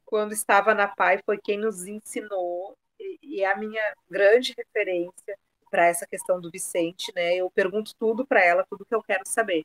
quando 0.04 0.32
estava 0.32 0.74
na 0.74 0.86
PAI, 0.88 1.20
foi 1.24 1.38
quem 1.38 1.58
nos 1.58 1.86
ensinou, 1.86 2.76
e, 3.00 3.40
é 3.42 3.50
a 3.50 3.56
minha 3.56 3.82
grande 4.10 4.54
referência 4.56 5.38
para 5.70 5.86
essa 5.86 6.06
questão 6.06 6.40
do 6.40 6.50
Vicente, 6.50 7.12
né? 7.14 7.34
Eu 7.36 7.50
pergunto 7.50 7.94
tudo 7.98 8.26
para 8.26 8.44
ela, 8.44 8.66
tudo 8.68 8.84
que 8.84 8.94
eu 8.94 9.02
quero 9.02 9.26
saber. 9.26 9.64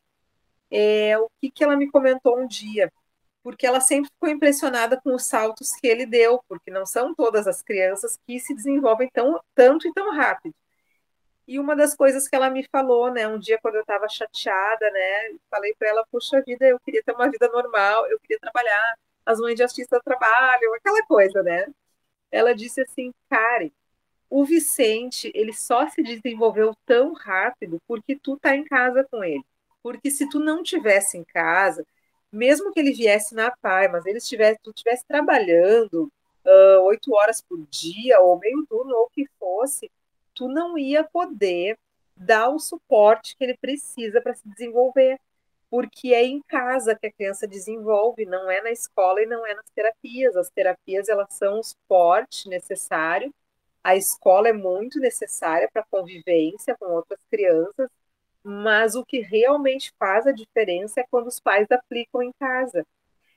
É, 0.72 1.18
o 1.18 1.30
que, 1.42 1.52
que 1.52 1.64
ela 1.64 1.76
me 1.76 1.92
comentou 1.92 2.40
um 2.40 2.48
dia? 2.48 2.92
Porque 3.48 3.66
ela 3.66 3.80
sempre 3.80 4.10
ficou 4.12 4.28
impressionada 4.28 5.00
com 5.00 5.16
os 5.16 5.24
saltos 5.24 5.72
que 5.72 5.88
ele 5.88 6.06
deu, 6.06 6.44
porque 6.50 6.70
não 6.70 6.86
são 6.86 7.16
todas 7.16 7.48
as 7.48 7.64
crianças 7.64 8.20
que 8.28 8.42
se 8.42 8.54
desenvolvem 8.54 9.10
tão, 9.10 9.40
tanto 9.56 9.88
e 9.88 9.94
tão 9.94 10.14
rápido. 10.14 10.54
E 11.48 11.58
uma 11.58 11.74
das 11.74 11.96
coisas 11.96 12.28
que 12.28 12.36
ela 12.36 12.50
me 12.50 12.68
falou, 12.70 13.10
né, 13.10 13.26
um 13.26 13.40
dia 13.40 13.58
quando 13.62 13.76
eu 13.76 13.82
estava 13.84 14.10
chateada, 14.10 14.92
né, 14.92 15.38
falei 15.50 15.74
para 15.80 15.88
ela, 15.88 16.06
puxa 16.12 16.42
vida, 16.46 16.66
eu 16.66 16.78
queria 16.82 17.02
ter 17.02 17.14
uma 17.14 17.32
vida 17.32 17.48
normal, 17.48 18.06
eu 18.08 18.20
queria 18.20 18.38
trabalhar, 18.38 18.98
as 19.26 19.40
mães 19.40 19.56
de 19.56 19.64
artista 19.64 19.98
trabalham, 20.04 20.74
aquela 20.76 21.06
coisa, 21.06 21.42
né? 21.42 21.68
Ela 22.30 22.54
disse 22.54 22.82
assim, 22.82 23.14
Karen, 23.30 23.72
o 24.30 24.44
Vicente, 24.44 25.32
ele 25.34 25.54
só 25.54 25.88
se 25.88 26.04
desenvolveu 26.04 26.76
tão 26.86 27.14
rápido 27.14 27.80
porque 27.88 28.14
tu 28.18 28.38
tá 28.38 28.54
em 28.54 28.66
casa 28.66 29.08
com 29.10 29.24
ele. 29.24 29.46
Porque 29.82 30.12
se 30.12 30.28
tu 30.28 30.38
não 30.38 30.62
tivesse 30.62 31.18
em 31.18 31.24
casa, 31.24 31.86
mesmo 32.38 32.72
que 32.72 32.80
ele 32.80 32.94
viesse 32.94 33.34
na 33.36 33.52
PAI, 33.52 33.88
mas 33.88 34.06
ele 34.06 34.20
estivesse, 34.20 34.60
estivesse 34.68 35.04
trabalhando 35.08 36.12
oito 36.84 37.12
uh, 37.12 37.16
horas 37.16 37.42
por 37.42 37.60
dia, 37.68 38.20
ou 38.22 38.40
meio 38.40 38.66
turno, 38.68 38.96
ou 38.96 39.06
o 39.06 39.10
que 39.10 39.28
fosse, 39.40 39.92
tu 40.34 40.48
não 40.48 40.78
ia 40.78 41.04
poder 41.04 41.78
dar 42.16 42.50
o 42.50 42.60
suporte 42.60 43.36
que 43.36 43.44
ele 43.44 43.58
precisa 43.58 44.22
para 44.22 44.34
se 44.34 44.48
desenvolver. 44.48 45.20
Porque 45.70 46.14
é 46.14 46.24
em 46.24 46.42
casa 46.44 46.96
que 46.96 47.08
a 47.08 47.12
criança 47.12 47.46
desenvolve, 47.46 48.26
não 48.26 48.50
é 48.50 48.62
na 48.62 48.72
escola 48.72 49.22
e 49.22 49.26
não 49.26 49.46
é 49.46 49.54
nas 49.54 49.70
terapias. 49.76 50.38
As 50.38 50.50
terapias 50.50 51.10
elas 51.10 51.34
são 51.34 51.60
o 51.60 51.64
suporte 51.64 52.48
necessário. 52.48 53.34
A 53.84 53.96
escola 53.96 54.48
é 54.48 54.54
muito 54.54 54.98
necessária 55.00 55.70
para 55.72 55.84
convivência 55.84 56.76
com 56.80 56.86
outras 56.86 57.20
crianças, 57.30 57.90
mas 58.48 58.96
o 58.96 59.06
que 59.06 59.20
realmente 59.20 59.92
faz 60.00 60.26
a 60.26 60.32
diferença 60.32 61.02
é 61.02 61.06
quando 61.10 61.28
os 61.28 61.40
pais 61.40 61.70
aplicam 61.72 62.24
em 62.24 62.32
casa. 62.40 62.86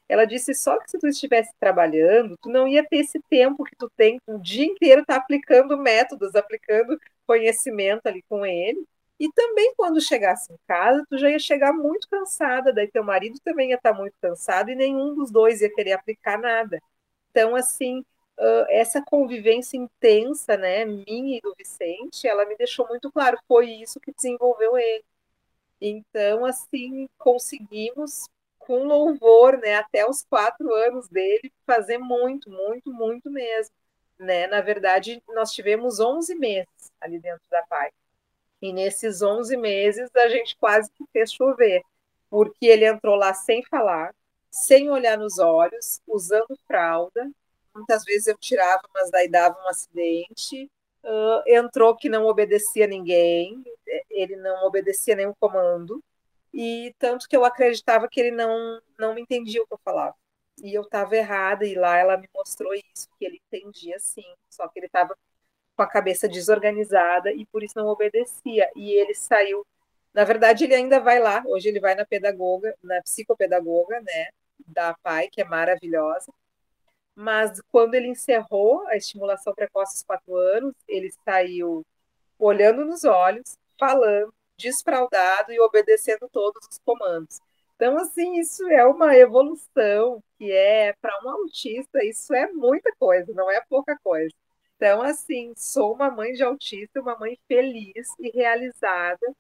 Ela 0.09 0.25
disse 0.25 0.55
só 0.55 0.79
que 0.79 0.91
se 0.91 0.99
tu 0.99 1.07
estivesse 1.09 1.53
trabalhando, 1.61 2.37
tu 2.41 2.49
não 2.49 2.67
ia 2.69 2.87
ter 2.87 2.99
esse 2.99 3.21
tempo 3.29 3.65
que 3.65 3.77
tu 3.77 3.91
tem 3.97 4.21
o 4.27 4.39
dia 4.39 4.65
inteiro 4.65 5.05
tá 5.05 5.17
aplicando 5.17 5.77
métodos, 5.77 6.35
aplicando 6.35 6.99
conhecimento 7.27 8.07
ali 8.07 8.23
com 8.29 8.45
ele. 8.47 8.85
E 9.19 9.31
também 9.33 9.75
quando 9.77 10.01
chegasse 10.01 10.53
em 10.53 10.57
casa, 10.67 11.05
tu 11.09 11.19
já 11.19 11.31
ia 11.31 11.39
chegar 11.39 11.73
muito 11.73 12.09
cansada, 12.09 12.73
daí 12.73 12.89
teu 12.89 13.05
marido 13.05 13.39
também 13.45 13.71
ia 13.71 13.77
estar 13.77 13.93
tá 13.93 13.99
muito 13.99 14.15
cansado 14.21 14.71
e 14.71 14.75
nenhum 14.75 15.15
dos 15.15 15.31
dois 15.31 15.61
ia 15.61 15.73
querer 15.75 15.93
aplicar 15.93 16.39
nada. 16.39 16.81
Então, 17.31 17.55
assim, 17.55 18.05
essa 18.69 19.03
convivência 19.03 19.77
intensa, 19.77 20.57
né, 20.57 20.85
minha 20.85 21.39
e 21.39 21.41
do 21.41 21.55
Vicente, 21.57 22.27
ela 22.27 22.47
me 22.47 22.57
deixou 22.57 22.89
muito 22.89 23.11
claro, 23.13 23.39
foi 23.47 23.71
isso 23.71 24.01
que 24.01 24.13
desenvolveu 24.13 24.79
ele. 24.79 25.05
Então, 25.81 26.45
assim, 26.45 27.09
conseguimos, 27.19 28.29
com 28.59 28.85
louvor, 28.85 29.59
né, 29.59 29.77
até 29.77 30.09
os 30.09 30.23
quatro 30.23 30.73
anos 30.75 31.09
dele, 31.09 31.53
fazer 31.67 31.99
muito, 31.99 32.51
muito, 32.51 32.93
muito 32.93 33.31
mesmo. 33.31 33.75
Né? 34.19 34.47
Na 34.47 34.61
verdade, 34.61 35.23
nós 35.29 35.53
tivemos 35.53 35.99
11 35.99 36.35
meses 36.35 36.93
ali 37.01 37.19
dentro 37.19 37.43
da 37.51 37.63
PAI. 37.63 37.91
E 38.63 38.73
nesses 38.73 39.23
11 39.23 39.57
meses 39.57 40.11
a 40.15 40.29
gente 40.29 40.57
quase 40.57 40.91
que 40.93 41.05
fez 41.13 41.33
chover, 41.33 41.83
porque 42.29 42.67
ele 42.67 42.85
entrou 42.87 43.17
lá 43.17 43.33
sem 43.33 43.65
falar, 43.65 44.15
sem 44.51 44.91
olhar 44.91 45.17
nos 45.17 45.39
olhos, 45.39 46.01
usando 46.07 46.59
fralda. 46.67 47.31
Muitas 47.75 48.05
vezes 48.05 48.27
eu 48.27 48.37
tirava, 48.39 48.83
mas 48.95 49.11
daí 49.11 49.29
dava 49.29 49.59
um 49.63 49.69
acidente. 49.69 50.71
Uh, 51.03 51.43
entrou 51.47 51.97
que 51.97 52.09
não 52.09 52.27
obedecia 52.27 52.87
ninguém, 52.87 53.63
ele 54.11 54.37
não 54.37 54.67
obedecia 54.67 55.17
nenhum 55.17 55.35
comando. 55.39 56.03
E 56.53 56.95
tanto 56.99 57.29
que 57.29 57.37
eu 57.37 57.45
acreditava 57.45 58.09
que 58.09 58.21
ele 58.21 58.31
não, 58.33 58.81
não 58.99 59.15
me 59.15 59.23
entendia 59.23 59.63
o 59.63 59.67
que 59.67 59.75
eu 59.75 59.81
falava. 59.85 60.15
E 60.63 60.75
eu 60.75 60.83
estava 60.83 61.17
errada, 61.17 61.65
e 61.65 61.75
lá 61.75 61.97
ela 61.97 62.17
me 62.17 62.29
mostrou 62.35 62.75
isso, 62.75 63.09
que 63.19 63.25
ele 63.25 63.41
entendia 63.47 63.99
sim, 63.99 64.25
só 64.51 64.69
que 64.69 64.79
ele 64.79 64.87
estava 64.87 65.17
com 65.77 65.83
a 65.83 65.87
cabeça 65.87 66.29
desorganizada 66.29 67.33
e 67.33 67.47
por 67.47 67.63
isso 67.63 67.79
não 67.79 67.87
obedecia. 67.89 68.71
E 68.77 68.93
ele 68.93 69.15
saiu. 69.15 69.67
Na 70.13 70.25
verdade, 70.25 70.65
ele 70.65 70.75
ainda 70.75 71.01
vai 71.01 71.19
lá. 71.21 71.43
Hoje 71.47 71.69
ele 71.69 71.81
vai 71.81 71.95
na 71.95 72.05
pedagoga, 72.05 72.75
na 72.83 73.01
psicopedagoga, 73.03 74.01
né, 74.01 74.29
da 74.67 74.95
PAI, 75.03 75.29
que 75.31 75.41
é 75.41 75.45
maravilhosa. 75.45 76.33
Mas 77.15 77.61
quando 77.71 77.95
ele 77.95 78.09
encerrou 78.09 78.87
a 78.89 78.97
estimulação 78.97 79.55
precoce 79.55 79.97
aos 79.97 80.03
quatro 80.03 80.37
anos, 80.37 80.75
ele 80.89 81.11
saiu 81.25 81.85
olhando 82.39 82.85
nos 82.85 83.05
olhos, 83.05 83.57
falando, 83.79 84.33
desfraudado 84.57 85.53
e 85.53 85.61
obedecendo 85.61 86.29
todos 86.31 86.67
os 86.71 86.79
comandos. 86.79 87.41
Então, 87.77 87.97
assim, 87.97 88.39
isso 88.39 88.69
é 88.69 88.85
uma 88.85 89.17
evolução 89.17 90.23
que 90.39 90.53
é, 90.53 90.93
para 91.01 91.19
um 91.25 91.31
autista, 91.31 92.05
isso 92.05 92.35
é 92.35 92.51
muita 92.53 92.93
coisa, 92.99 93.33
não 93.33 93.51
é 93.51 93.61
pouca 93.69 93.99
coisa. 94.03 94.35
Então, 94.77 95.03
assim, 95.03 95.53
sou 95.57 95.95
uma 95.95 96.11
mãe 96.11 96.33
de 96.33 96.43
autista, 96.43 97.01
uma 97.01 97.19
mãe 97.19 97.39
feliz 97.49 98.09
e 98.19 98.31
realizada 98.31 99.35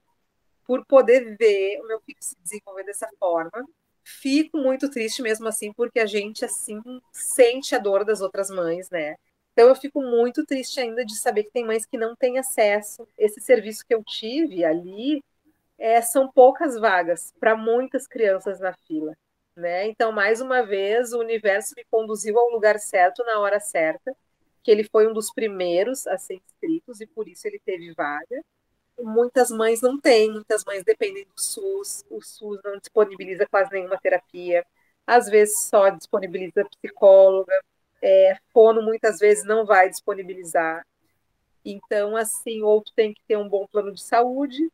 por 0.66 0.84
poder 0.86 1.36
ver 1.36 1.80
o 1.80 1.86
meu 1.86 2.00
filho 2.00 2.18
se 2.20 2.36
desenvolver 2.42 2.84
dessa 2.84 3.08
forma. 3.18 3.66
Fico 4.04 4.58
muito 4.58 4.90
triste 4.90 5.22
mesmo 5.22 5.48
assim, 5.48 5.72
porque 5.72 6.00
a 6.00 6.06
gente, 6.06 6.44
assim, 6.44 6.80
sente 7.12 7.74
a 7.74 7.78
dor 7.78 8.04
das 8.04 8.20
outras 8.20 8.50
mães, 8.50 8.90
né? 8.90 9.16
Então, 9.52 9.68
eu 9.68 9.74
fico 9.74 10.00
muito 10.00 10.44
triste 10.44 10.80
ainda 10.80 11.04
de 11.04 11.16
saber 11.16 11.44
que 11.44 11.50
tem 11.50 11.64
mães 11.64 11.84
que 11.84 11.98
não 11.98 12.16
têm 12.16 12.38
acesso. 12.38 13.06
Esse 13.18 13.40
serviço 13.40 13.84
que 13.86 13.94
eu 13.94 14.02
tive 14.04 14.64
ali 14.64 15.22
é, 15.78 16.00
são 16.00 16.30
poucas 16.30 16.78
vagas 16.78 17.32
para 17.40 17.56
muitas 17.56 18.06
crianças 18.06 18.60
na 18.60 18.72
fila. 18.86 19.16
Né? 19.56 19.86
Então, 19.88 20.12
mais 20.12 20.40
uma 20.40 20.62
vez, 20.62 21.12
o 21.12 21.18
universo 21.18 21.74
me 21.76 21.84
conduziu 21.90 22.38
ao 22.38 22.50
lugar 22.50 22.78
certo 22.78 23.24
na 23.24 23.40
hora 23.40 23.60
certa 23.60 24.14
que 24.62 24.70
ele 24.70 24.84
foi 24.84 25.08
um 25.08 25.12
dos 25.12 25.32
primeiros 25.32 26.06
a 26.06 26.18
ser 26.18 26.34
inscritos 26.34 27.00
e 27.00 27.06
por 27.06 27.28
isso 27.28 27.46
ele 27.46 27.58
teve 27.64 27.92
vaga. 27.92 28.44
Muitas 29.02 29.50
mães 29.50 29.80
não 29.80 29.98
têm, 29.98 30.30
muitas 30.30 30.64
mães 30.64 30.84
dependem 30.84 31.24
do 31.24 31.40
SUS, 31.40 32.04
o 32.10 32.20
SUS 32.20 32.60
não 32.64 32.78
disponibiliza 32.78 33.46
quase 33.46 33.72
nenhuma 33.72 33.98
terapia, 33.98 34.64
às 35.06 35.28
vezes 35.28 35.68
só 35.68 35.88
disponibiliza 35.88 36.64
psicóloga, 36.64 37.52
é, 38.02 38.36
fono 38.52 38.82
muitas 38.82 39.18
vezes 39.18 39.44
não 39.44 39.64
vai 39.64 39.88
disponibilizar. 39.88 40.86
Então, 41.64 42.16
assim, 42.16 42.62
ou 42.62 42.82
tem 42.96 43.12
que 43.12 43.22
ter 43.26 43.36
um 43.36 43.48
bom 43.48 43.66
plano 43.66 43.92
de 43.92 44.02
saúde, 44.02 44.70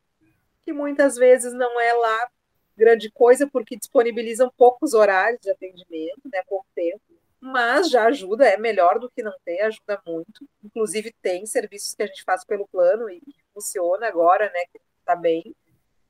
que 0.65 0.73
muitas 0.73 1.17
vezes 1.17 1.53
não 1.53 1.81
é 1.81 1.93
lá 1.93 2.29
grande 2.77 3.11
coisa, 3.11 3.49
porque 3.49 3.77
disponibilizam 3.77 4.53
poucos 4.57 4.95
horários 4.95 5.41
de 5.41 5.51
atendimento, 5.51 6.29
né, 6.33 6.43
pouco 6.49 6.67
tempo 6.75 7.01
mas 7.41 7.91
já 7.91 8.07
ajuda, 8.07 8.47
é 8.47 8.57
melhor 8.57 8.99
do 8.99 9.11
que 9.11 9.23
não 9.23 9.33
ter, 9.45 9.61
ajuda 9.61 10.03
muito. 10.07 10.49
Inclusive, 10.65 11.15
tem 11.23 11.47
serviços 11.47 11.95
que 11.95 12.03
a 12.03 12.07
gente 12.07 12.25
faz 12.25 12.45
pelo 12.45 12.67
plano 12.67 13.09
e 13.09 13.23
funciona 13.57 14.07
agora, 14.07 14.51
né? 14.53 14.61
Que 14.73 14.81
tá 15.05 15.17
bem. 15.17 15.55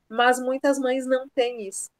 Mas 0.08 0.40
muitas 0.40 0.78
mães 0.78 1.06
não 1.06 1.28
têm 1.28 1.66
isso, 1.68 1.90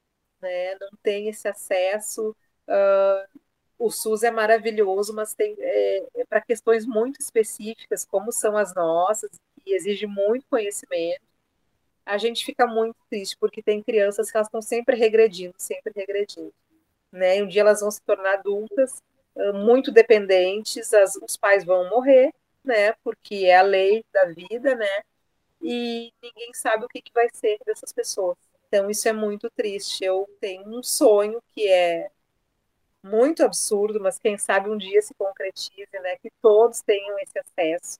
né? 0.40 0.74
Não 0.80 0.90
tem 1.02 1.28
esse 1.28 1.46
acesso. 1.48 2.34
Uh, 2.68 3.40
o 3.78 3.90
SUS 3.90 4.22
é 4.22 4.30
maravilhoso, 4.30 5.14
mas 5.14 5.34
tem 5.34 5.54
é, 5.58 6.06
é 6.16 6.24
para 6.24 6.40
questões 6.40 6.86
muito 6.86 7.20
específicas, 7.20 8.04
como 8.04 8.32
são 8.32 8.56
as 8.56 8.74
nossas, 8.74 9.30
e 9.64 9.74
exige 9.74 10.06
muito 10.06 10.46
conhecimento. 10.48 11.22
A 12.04 12.18
gente 12.18 12.44
fica 12.44 12.66
muito 12.66 12.96
triste, 13.10 13.36
porque 13.38 13.62
tem 13.62 13.82
crianças 13.82 14.30
que 14.30 14.36
elas 14.36 14.48
estão 14.48 14.62
sempre 14.62 14.96
regredindo, 14.96 15.54
sempre 15.58 15.92
regredindo. 15.94 16.54
Né? 17.12 17.38
E 17.38 17.42
um 17.42 17.48
dia 17.48 17.62
elas 17.62 17.80
vão 17.80 17.90
se 17.90 18.00
tornar 18.02 18.34
adultas 18.34 19.02
muito 19.54 19.92
dependentes, 19.92 20.92
as, 20.94 21.16
os 21.16 21.36
pais 21.36 21.64
vão 21.64 21.88
morrer, 21.90 22.32
né? 22.64 22.92
Porque 23.04 23.44
é 23.46 23.56
a 23.56 23.62
lei 23.62 24.04
da 24.12 24.26
vida, 24.26 24.74
né? 24.74 25.02
E 25.68 26.12
ninguém 26.22 26.52
sabe 26.54 26.84
o 26.84 26.88
que, 26.88 27.02
que 27.02 27.12
vai 27.12 27.28
ser 27.32 27.58
dessas 27.66 27.92
pessoas. 27.92 28.36
Então 28.68 28.90
isso 28.90 29.08
é 29.08 29.12
muito 29.12 29.50
triste. 29.50 30.04
Eu 30.04 30.28
tenho 30.40 30.66
um 30.68 30.82
sonho 30.82 31.42
que 31.54 31.68
é 31.68 32.10
muito 33.02 33.44
absurdo, 33.44 34.00
mas 34.00 34.18
quem 34.18 34.36
sabe 34.36 34.70
um 34.70 34.76
dia 34.76 35.00
se 35.02 35.14
concretize, 35.14 35.88
né? 35.92 36.16
Que 36.16 36.30
todos 36.42 36.80
tenham 36.82 37.18
esse 37.18 37.38
acesso. 37.38 37.98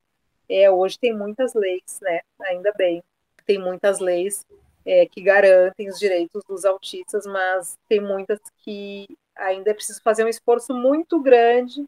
É, 0.48 0.70
hoje 0.70 0.98
tem 0.98 1.12
muitas 1.16 1.54
leis, 1.54 1.98
né? 2.00 2.20
Ainda 2.42 2.72
bem, 2.72 3.02
tem 3.44 3.58
muitas 3.58 3.98
leis 3.98 4.44
é, 4.84 5.06
que 5.06 5.20
garantem 5.20 5.88
os 5.88 5.98
direitos 5.98 6.42
dos 6.44 6.64
autistas, 6.64 7.26
mas 7.26 7.76
tem 7.88 8.00
muitas 8.00 8.38
que 8.58 9.06
ainda 9.34 9.70
é 9.70 9.74
preciso 9.74 10.00
fazer 10.02 10.24
um 10.24 10.28
esforço 10.28 10.72
muito 10.72 11.20
grande 11.20 11.84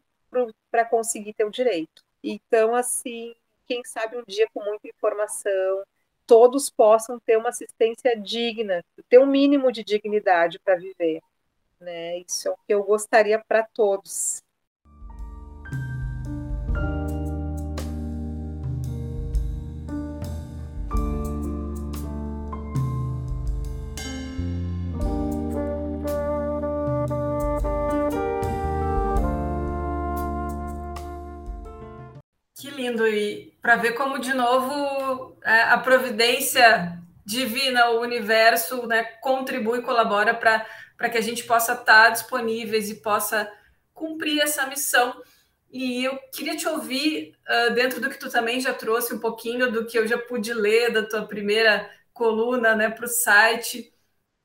para 0.69 0.85
conseguir 0.85 1.33
ter 1.33 1.45
o 1.45 1.51
direito. 1.51 2.03
Então, 2.23 2.75
assim, 2.75 3.33
quem 3.69 3.83
sabe 3.85 4.17
um 4.17 4.23
dia 4.27 4.47
com 4.51 4.63
muita 4.63 4.87
informação, 4.87 5.83
todos 6.25 6.71
possam 6.71 7.19
ter 7.19 7.37
uma 7.37 7.49
assistência 7.49 8.19
digna, 8.19 8.83
ter 9.07 9.19
um 9.19 9.27
mínimo 9.27 9.71
de 9.71 9.83
dignidade 9.83 10.57
para 10.57 10.75
viver. 10.75 11.21
Né? 11.79 12.17
Isso 12.17 12.47
é 12.47 12.51
o 12.51 12.57
que 12.65 12.73
eu 12.73 12.83
gostaria 12.83 13.37
para 13.47 13.63
todos. 13.63 14.43
lindo 32.79 33.05
e 33.07 33.53
para 33.61 33.75
ver 33.75 33.93
como 33.93 34.19
de 34.19 34.33
novo 34.33 35.37
é, 35.43 35.61
a 35.63 35.77
providência 35.77 36.97
divina, 37.25 37.91
o 37.91 38.01
universo, 38.01 38.87
né, 38.87 39.03
contribui, 39.21 39.81
colabora 39.81 40.33
para 40.33 41.09
que 41.09 41.17
a 41.17 41.21
gente 41.21 41.43
possa 41.43 41.73
estar 41.73 41.85
tá 41.85 42.09
disponíveis 42.09 42.89
e 42.89 42.95
possa 42.95 43.51
cumprir 43.93 44.41
essa 44.41 44.65
missão. 44.65 45.21
E 45.71 46.03
eu 46.03 46.17
queria 46.33 46.57
te 46.57 46.67
ouvir 46.67 47.35
uh, 47.47 47.73
dentro 47.75 48.01
do 48.01 48.09
que 48.09 48.17
tu 48.17 48.31
também 48.31 48.59
já 48.59 48.73
trouxe 48.73 49.13
um 49.13 49.19
pouquinho 49.19 49.71
do 49.71 49.85
que 49.85 49.99
eu 49.99 50.07
já 50.07 50.17
pude 50.17 50.51
ler 50.53 50.91
da 50.91 51.03
tua 51.03 51.27
primeira 51.27 51.87
coluna, 52.11 52.75
né, 52.75 52.89
para 52.89 53.05
o 53.05 53.07
site. 53.07 53.93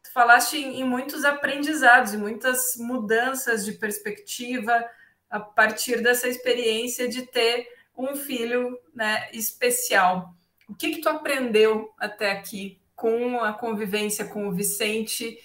Tu 0.02 0.12
falaste 0.12 0.58
em, 0.58 0.80
em 0.80 0.84
muitos 0.84 1.24
aprendizados 1.24 2.12
e 2.12 2.18
muitas 2.18 2.76
mudanças 2.76 3.64
de 3.64 3.72
perspectiva 3.72 4.84
a 5.30 5.40
partir 5.40 6.02
dessa 6.02 6.28
experiência 6.28 7.08
de 7.08 7.22
ter 7.22 7.66
um 7.96 8.14
filho 8.16 8.78
né, 8.94 9.28
especial. 9.32 10.34
O 10.68 10.74
que, 10.74 10.90
que 10.90 11.00
tu 11.00 11.08
aprendeu 11.08 11.92
até 11.98 12.32
aqui 12.32 12.80
com 12.94 13.40
a 13.40 13.52
convivência 13.52 14.24
com 14.24 14.48
o 14.48 14.52
Vicente, 14.52 15.38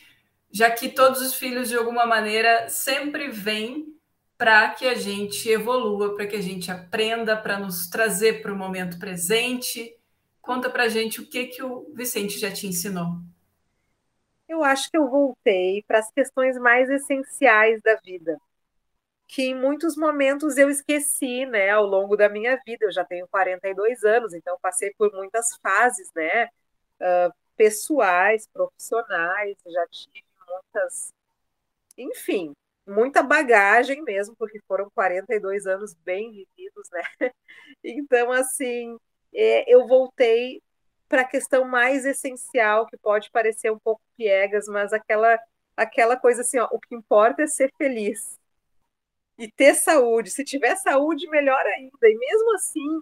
já 0.52 0.70
que 0.72 0.90
todos 0.90 1.22
os 1.22 1.34
filhos, 1.34 1.70
de 1.70 1.76
alguma 1.76 2.06
maneira, 2.06 2.70
sempre 2.70 3.30
vêm 3.30 3.96
para 4.38 4.70
que 4.70 4.86
a 4.88 4.96
gente 4.96 5.50
evolua, 5.50 6.16
para 6.16 6.26
que 6.26 6.36
a 6.36 6.42
gente 6.42 6.72
aprenda, 6.72 7.36
para 7.36 7.60
nos 7.60 7.88
trazer 7.90 8.42
para 8.42 8.54
o 8.54 8.58
momento 8.58 8.98
presente. 8.98 9.96
Conta 10.42 10.70
para 10.70 10.84
a 10.84 10.90
gente 10.90 11.20
o 11.20 11.28
que, 11.28 11.48
que 11.48 11.62
o 11.62 11.92
Vicente 11.94 12.40
já 12.40 12.52
te 12.52 12.66
ensinou. 12.66 13.18
Eu 14.48 14.64
acho 14.64 14.90
que 14.90 14.98
eu 14.98 15.08
voltei 15.10 15.84
para 15.88 16.00
as 16.00 16.12
questões 16.12 16.58
mais 16.58 16.90
essenciais 16.90 17.82
da 17.82 17.96
vida 17.96 18.40
que 19.30 19.44
em 19.44 19.56
muitos 19.56 19.96
momentos 19.96 20.58
eu 20.58 20.72
esqueci, 20.72 21.46
né, 21.46 21.70
ao 21.70 21.86
longo 21.86 22.18
da 22.18 22.28
minha 22.28 22.60
vida. 22.66 22.86
Eu 22.86 22.92
já 22.92 23.06
tenho 23.06 23.28
42 23.28 24.04
anos, 24.04 24.34
então 24.34 24.58
passei 24.60 24.92
por 24.98 25.14
muitas 25.14 25.56
fases, 25.58 26.10
né, 26.16 26.46
uh, 26.46 27.34
pessoais, 27.56 28.48
profissionais, 28.48 29.56
já 29.66 29.88
tive 29.88 30.24
muitas, 30.48 31.14
enfim, 31.98 32.54
muita 32.88 33.22
bagagem 33.24 34.02
mesmo, 34.04 34.36
porque 34.36 34.60
foram 34.68 34.90
42 34.96 35.68
anos 35.68 35.94
bem 36.04 36.32
vividos, 36.32 36.90
né? 36.92 37.02
Então, 37.84 38.32
assim, 38.32 38.98
é, 39.34 39.64
eu 39.72 39.88
voltei 39.88 40.62
para 41.08 41.22
a 41.22 41.26
questão 41.26 41.66
mais 41.66 42.06
essencial, 42.06 42.88
que 42.88 42.98
pode 42.98 43.30
parecer 43.32 43.72
um 43.72 43.80
pouco 43.80 44.02
piegas, 44.18 44.66
mas 44.68 44.94
aquela, 44.94 45.40
aquela 45.78 46.18
coisa 46.18 46.42
assim, 46.42 46.60
ó, 46.60 46.68
o 46.72 46.80
que 46.80 46.96
importa 46.96 47.44
é 47.44 47.48
ser 47.48 47.72
feliz 47.78 48.40
e 49.40 49.50
ter 49.50 49.74
saúde. 49.74 50.30
Se 50.30 50.44
tiver 50.44 50.76
saúde, 50.76 51.28
melhor 51.30 51.66
ainda. 51.66 51.98
E 52.04 52.18
mesmo 52.18 52.56
assim, 52.56 53.02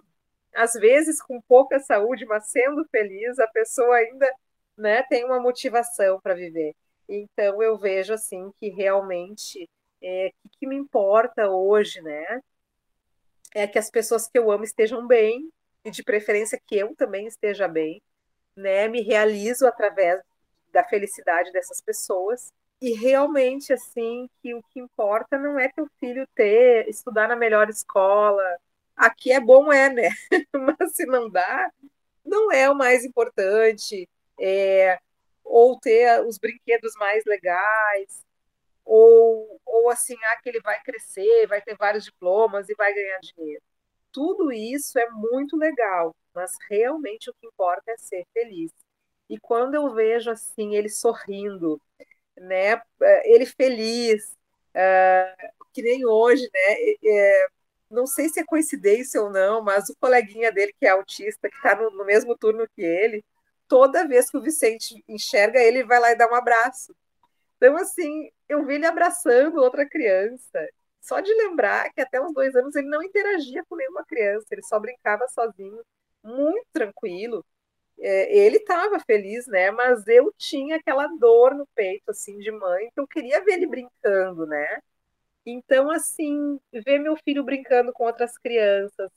às 0.54 0.72
vezes 0.74 1.20
com 1.20 1.40
pouca 1.42 1.80
saúde, 1.80 2.24
mas 2.24 2.48
sendo 2.48 2.86
feliz, 2.90 3.38
a 3.40 3.48
pessoa 3.48 3.96
ainda 3.96 4.32
né, 4.76 5.02
tem 5.02 5.24
uma 5.24 5.40
motivação 5.40 6.20
para 6.20 6.34
viver. 6.34 6.74
Então 7.08 7.60
eu 7.60 7.76
vejo 7.76 8.14
assim 8.14 8.52
que 8.60 8.68
realmente 8.68 9.68
é, 10.00 10.30
o 10.44 10.48
que 10.48 10.66
me 10.66 10.76
importa 10.76 11.50
hoje, 11.50 12.00
né, 12.00 12.40
é 13.54 13.66
que 13.66 13.78
as 13.78 13.90
pessoas 13.90 14.28
que 14.28 14.38
eu 14.38 14.50
amo 14.50 14.62
estejam 14.62 15.06
bem 15.06 15.50
e 15.84 15.90
de 15.90 16.04
preferência 16.04 16.60
que 16.64 16.76
eu 16.76 16.94
também 16.94 17.26
esteja 17.26 17.66
bem, 17.66 18.00
né, 18.54 18.86
me 18.86 19.00
realizo 19.02 19.66
através 19.66 20.22
da 20.72 20.84
felicidade 20.84 21.50
dessas 21.50 21.80
pessoas 21.80 22.52
e 22.80 22.94
realmente 22.94 23.72
assim 23.72 24.28
que 24.40 24.54
o 24.54 24.62
que 24.70 24.80
importa 24.80 25.38
não 25.38 25.58
é 25.58 25.68
teu 25.68 25.88
filho 25.98 26.26
ter 26.34 26.88
estudar 26.88 27.28
na 27.28 27.36
melhor 27.36 27.68
escola. 27.68 28.42
Aqui 28.96 29.32
é 29.32 29.40
bom 29.40 29.72
é 29.72 29.88
né? 29.90 30.08
Mas 30.52 30.94
se 30.96 31.06
não 31.06 31.30
dá 31.30 31.70
não 32.24 32.52
é 32.52 32.70
o 32.70 32.74
mais 32.74 33.04
importante 33.04 34.08
é, 34.40 34.98
ou 35.44 35.78
ter 35.80 36.22
os 36.26 36.38
brinquedos 36.38 36.92
mais 36.98 37.24
legais 37.26 38.24
ou 38.84 39.60
ou 39.66 39.90
assim 39.90 40.16
ah 40.24 40.36
que 40.42 40.48
ele 40.50 40.60
vai 40.60 40.80
crescer 40.82 41.46
vai 41.48 41.62
ter 41.62 41.76
vários 41.76 42.04
diplomas 42.04 42.68
e 42.68 42.74
vai 42.74 42.94
ganhar 42.94 43.18
dinheiro. 43.20 43.62
Tudo 44.12 44.52
isso 44.52 44.98
é 44.98 45.08
muito 45.10 45.56
legal 45.56 46.14
mas 46.38 46.52
realmente 46.70 47.28
o 47.28 47.34
que 47.34 47.48
importa 47.48 47.90
é 47.90 47.96
ser 47.96 48.24
feliz. 48.32 48.70
E 49.28 49.38
quando 49.40 49.74
eu 49.74 49.92
vejo 49.92 50.30
assim 50.30 50.76
ele 50.76 50.88
sorrindo 50.88 51.80
né? 52.40 52.80
É, 53.02 53.34
ele 53.34 53.46
feliz, 53.46 54.36
uh, 54.74 55.52
que 55.72 55.82
nem 55.82 56.06
hoje, 56.06 56.42
né? 56.52 56.74
É, 57.04 57.48
não 57.90 58.06
sei 58.06 58.28
se 58.28 58.40
é 58.40 58.44
coincidência 58.44 59.20
ou 59.22 59.30
não, 59.30 59.62
mas 59.62 59.88
o 59.88 59.96
coleguinha 60.00 60.52
dele 60.52 60.74
que 60.78 60.86
é 60.86 60.90
autista, 60.90 61.48
que 61.48 61.56
está 61.56 61.74
no, 61.76 61.90
no, 61.90 62.04
mesmo 62.04 62.36
turno 62.36 62.68
que 62.76 62.82
ele, 62.82 63.24
toda 63.66 64.06
vez 64.06 64.30
que 64.30 64.36
o 64.36 64.42
Vicente 64.42 65.02
enxerga 65.08 65.60
ele, 65.60 65.84
vai 65.84 66.00
lá 66.00 66.12
e 66.12 66.16
dá 66.16 66.28
um 66.30 66.34
abraço. 66.34 66.94
Então, 67.56 67.76
assim, 67.76 68.30
eu 68.48 68.64
vi 68.66 68.74
ele 68.76 68.86
abraçando 68.86 69.58
outra 69.60 69.88
criança. 69.88 70.68
Só 71.00 71.20
de 71.20 71.32
lembrar 71.34 71.92
que 71.92 72.00
até 72.00 72.20
uns 72.20 72.32
dois 72.34 72.54
anos 72.54 72.76
ele 72.76 72.88
não 72.88 73.02
interagia 73.02 73.64
com 73.68 73.76
nenhuma 73.76 74.04
criança, 74.04 74.46
ele 74.50 74.62
só 74.62 74.78
brincava 74.78 75.26
sozinho, 75.28 75.82
muito 76.22 76.66
tranquilo 76.72 77.44
é, 78.00 78.36
ele 78.36 78.58
estava 78.58 78.98
feliz, 79.00 79.46
né? 79.46 79.70
Mas 79.70 80.06
eu 80.06 80.32
tinha 80.36 80.76
aquela 80.76 81.06
dor 81.18 81.54
no 81.54 81.66
peito, 81.74 82.10
assim, 82.10 82.38
de 82.38 82.50
mãe, 82.50 82.90
que 82.92 83.00
eu 83.00 83.06
queria 83.06 83.42
ver 83.44 83.54
ele 83.54 83.66
brincando, 83.66 84.46
né? 84.46 84.80
Então, 85.46 85.90
assim, 85.90 86.60
ver 86.72 86.98
meu 86.98 87.16
filho 87.16 87.42
brincando 87.44 87.92
com 87.92 88.04
outras 88.04 88.36
crianças, 88.38 89.10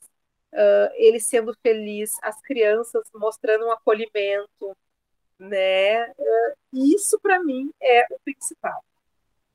uh, 0.52 0.90
ele 0.94 1.20
sendo 1.20 1.54
feliz, 1.62 2.16
as 2.22 2.40
crianças 2.42 3.02
mostrando 3.14 3.66
um 3.66 3.72
acolhimento, 3.72 4.76
né? 5.38 6.06
Uh, 6.12 6.54
isso, 6.72 7.18
para 7.20 7.40
mim, 7.42 7.70
é 7.80 8.06
o 8.10 8.18
principal. 8.24 8.84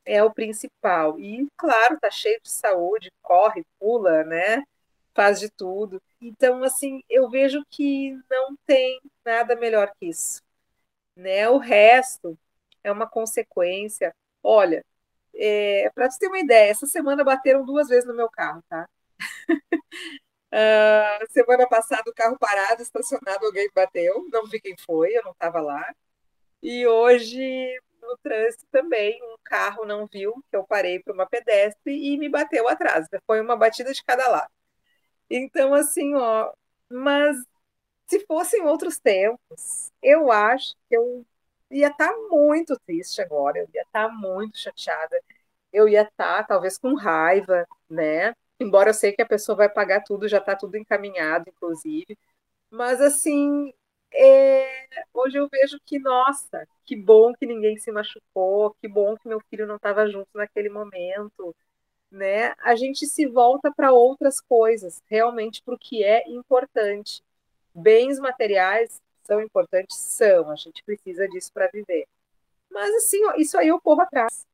É 0.05 0.23
o 0.23 0.33
principal. 0.33 1.19
E, 1.19 1.47
claro, 1.57 1.99
tá 1.99 2.09
cheio 2.11 2.39
de 2.41 2.49
saúde, 2.51 3.11
corre, 3.21 3.65
pula, 3.79 4.23
né? 4.23 4.63
Faz 5.17 5.39
de 5.39 5.49
tudo. 5.49 5.99
Então, 6.21 6.63
assim, 6.63 7.01
eu 7.09 7.27
vejo 7.27 7.65
que 7.71 8.11
não 8.29 8.55
tem 8.67 9.01
nada 9.25 9.55
melhor 9.55 9.91
que 9.99 10.09
isso. 10.09 10.43
Né? 11.15 11.49
O 11.49 11.57
resto 11.57 12.37
é 12.83 12.91
uma 12.91 13.09
consequência. 13.09 14.15
Olha, 14.43 14.85
é, 15.33 15.89
para 15.95 16.11
você 16.11 16.19
ter 16.19 16.27
uma 16.27 16.37
ideia, 16.37 16.69
essa 16.69 16.85
semana 16.85 17.23
bateram 17.23 17.65
duas 17.65 17.87
vezes 17.87 18.05
no 18.05 18.13
meu 18.15 18.29
carro, 18.29 18.63
tá? 18.69 18.87
uh, 20.53 21.25
semana 21.33 21.67
passada 21.67 22.03
o 22.11 22.13
carro 22.13 22.37
parado, 22.37 22.83
estacionado, 22.83 23.43
alguém 23.43 23.67
bateu, 23.73 24.23
não 24.31 24.45
vi 24.45 24.61
quem 24.61 24.75
foi, 24.85 25.17
eu 25.17 25.23
não 25.23 25.31
estava 25.31 25.59
lá. 25.61 25.95
E 26.61 26.85
hoje 26.85 27.79
no 28.03 28.15
trânsito 28.19 28.67
também 28.71 29.19
um 29.23 29.37
carro 29.43 29.83
não 29.83 30.05
viu 30.05 30.33
que 30.51 30.55
eu 30.55 30.63
parei 30.63 30.99
para 30.99 31.13
uma 31.13 31.25
pedestre 31.27 31.91
e 32.13 32.17
me 32.19 32.29
bateu 32.29 32.67
atrás. 32.67 33.07
Foi 33.25 33.41
uma 33.41 33.57
batida 33.57 33.91
de 33.91 34.03
cada 34.03 34.27
lado. 34.29 34.56
Então, 35.29 35.73
assim, 35.73 36.13
ó, 36.15 36.51
mas 36.89 37.35
se 38.07 38.25
fossem 38.25 38.63
outros 38.63 38.99
tempos, 38.99 39.91
eu 40.01 40.31
acho 40.31 40.75
que 40.89 40.95
eu 40.97 41.25
ia 41.71 41.89
estar 41.89 42.09
tá 42.09 42.17
muito 42.29 42.79
triste 42.85 43.21
agora, 43.21 43.59
eu 43.59 43.69
ia 43.73 43.81
estar 43.83 44.07
tá 44.09 44.13
muito 44.13 44.57
chateada, 44.57 45.21
eu 45.73 45.87
ia 45.89 46.03
estar 46.03 46.39
tá, 46.39 46.43
talvez 46.43 46.77
com 46.77 46.95
raiva, 46.95 47.67
né? 47.89 48.33
Embora 48.59 48.89
eu 48.89 48.93
sei 48.93 49.13
que 49.13 49.21
a 49.21 49.25
pessoa 49.27 49.55
vai 49.57 49.69
pagar 49.69 50.03
tudo, 50.03 50.27
já 50.27 50.39
está 50.39 50.55
tudo 50.55 50.77
encaminhado, 50.77 51.49
inclusive. 51.49 52.17
Mas 52.71 53.01
assim, 53.01 53.73
é... 54.13 54.87
hoje 55.13 55.37
eu 55.39 55.47
vejo 55.49 55.79
que, 55.85 55.99
nossa, 55.99 56.67
que 56.85 56.95
bom 56.95 57.33
que 57.33 57.45
ninguém 57.45 57.77
se 57.77 57.91
machucou, 57.91 58.75
que 58.81 58.87
bom 58.87 59.15
que 59.17 59.27
meu 59.27 59.39
filho 59.49 59.67
não 59.67 59.75
estava 59.77 60.07
junto 60.09 60.29
naquele 60.35 60.69
momento 60.69 61.55
né, 62.11 62.53
a 62.59 62.75
gente 62.75 63.05
se 63.05 63.27
volta 63.27 63.71
para 63.71 63.91
outras 63.91 64.39
coisas, 64.39 65.01
realmente 65.07 65.61
para 65.61 65.75
o 65.75 65.79
que 65.79 66.03
é 66.03 66.27
importante. 66.29 67.23
Bens 67.73 68.19
materiais 68.19 69.01
são 69.23 69.41
importantes? 69.41 69.97
São, 69.97 70.49
a 70.49 70.55
gente 70.55 70.83
precisa 70.83 71.27
disso 71.27 71.51
para 71.53 71.67
viver. 71.67 72.07
Mas 72.71 72.93
assim, 72.95 73.19
isso 73.37 73.57
aí 73.57 73.67
eu 73.69 73.79
corro 73.81 74.01
atrás. 74.01 74.45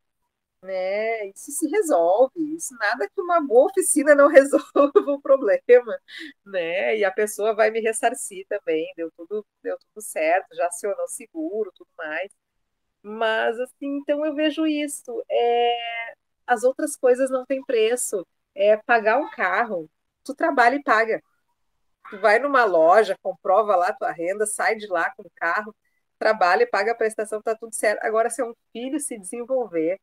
Né? 0.62 1.28
Isso 1.28 1.52
se 1.52 1.68
resolve, 1.68 2.56
isso 2.56 2.74
nada 2.80 3.08
que 3.10 3.22
uma 3.22 3.42
boa 3.42 3.70
oficina 3.70 4.16
não 4.16 4.28
resolva 4.32 4.92
o 4.96 5.22
problema, 5.22 6.00
né? 6.46 6.98
E 6.98 7.04
a 7.04 7.12
pessoa 7.12 7.54
vai 7.54 7.70
me 7.70 7.82
ressarcir 7.82 8.46
também, 8.48 8.92
deu 8.96 9.12
tudo, 9.18 9.46
deu 9.62 9.78
tudo 9.78 10.02
certo, 10.02 10.56
já 10.56 10.68
acionou 10.68 11.08
seguro, 11.10 11.72
tudo 11.76 11.90
mais. 11.98 12.32
Mas 13.04 13.60
assim, 13.60 13.98
então 13.98 14.26
eu 14.26 14.34
vejo 14.36 14.66
isso. 14.66 15.24
É, 15.30 16.14
as 16.48 16.64
outras 16.64 16.96
coisas 16.96 17.30
não 17.30 17.46
têm 17.46 17.64
preço. 17.64 18.26
É 18.56 18.78
pagar 18.78 19.20
um 19.20 19.30
carro, 19.32 19.90
tu 20.24 20.36
trabalha 20.36 20.76
e 20.76 20.84
paga. 20.84 21.22
Tu 22.10 22.20
vai 22.20 22.40
numa 22.40 22.66
loja, 22.66 23.18
comprova 23.22 23.76
lá 23.76 23.94
tua 23.94 24.12
renda, 24.12 24.46
sai 24.46 24.76
de 24.76 24.88
lá 24.88 25.12
com 25.16 25.24
o 25.24 25.32
carro, 25.36 25.76
trabalha 26.20 26.64
e 26.64 26.68
paga 26.68 26.92
a 26.92 26.96
prestação, 26.96 27.42
tá 27.42 27.56
tudo 27.56 27.74
certo. 27.76 28.04
Agora, 28.04 28.30
se 28.30 28.42
é 28.42 28.46
um 28.46 28.54
filho 28.72 29.00
se 29.00 29.18
desenvolver 29.18 30.00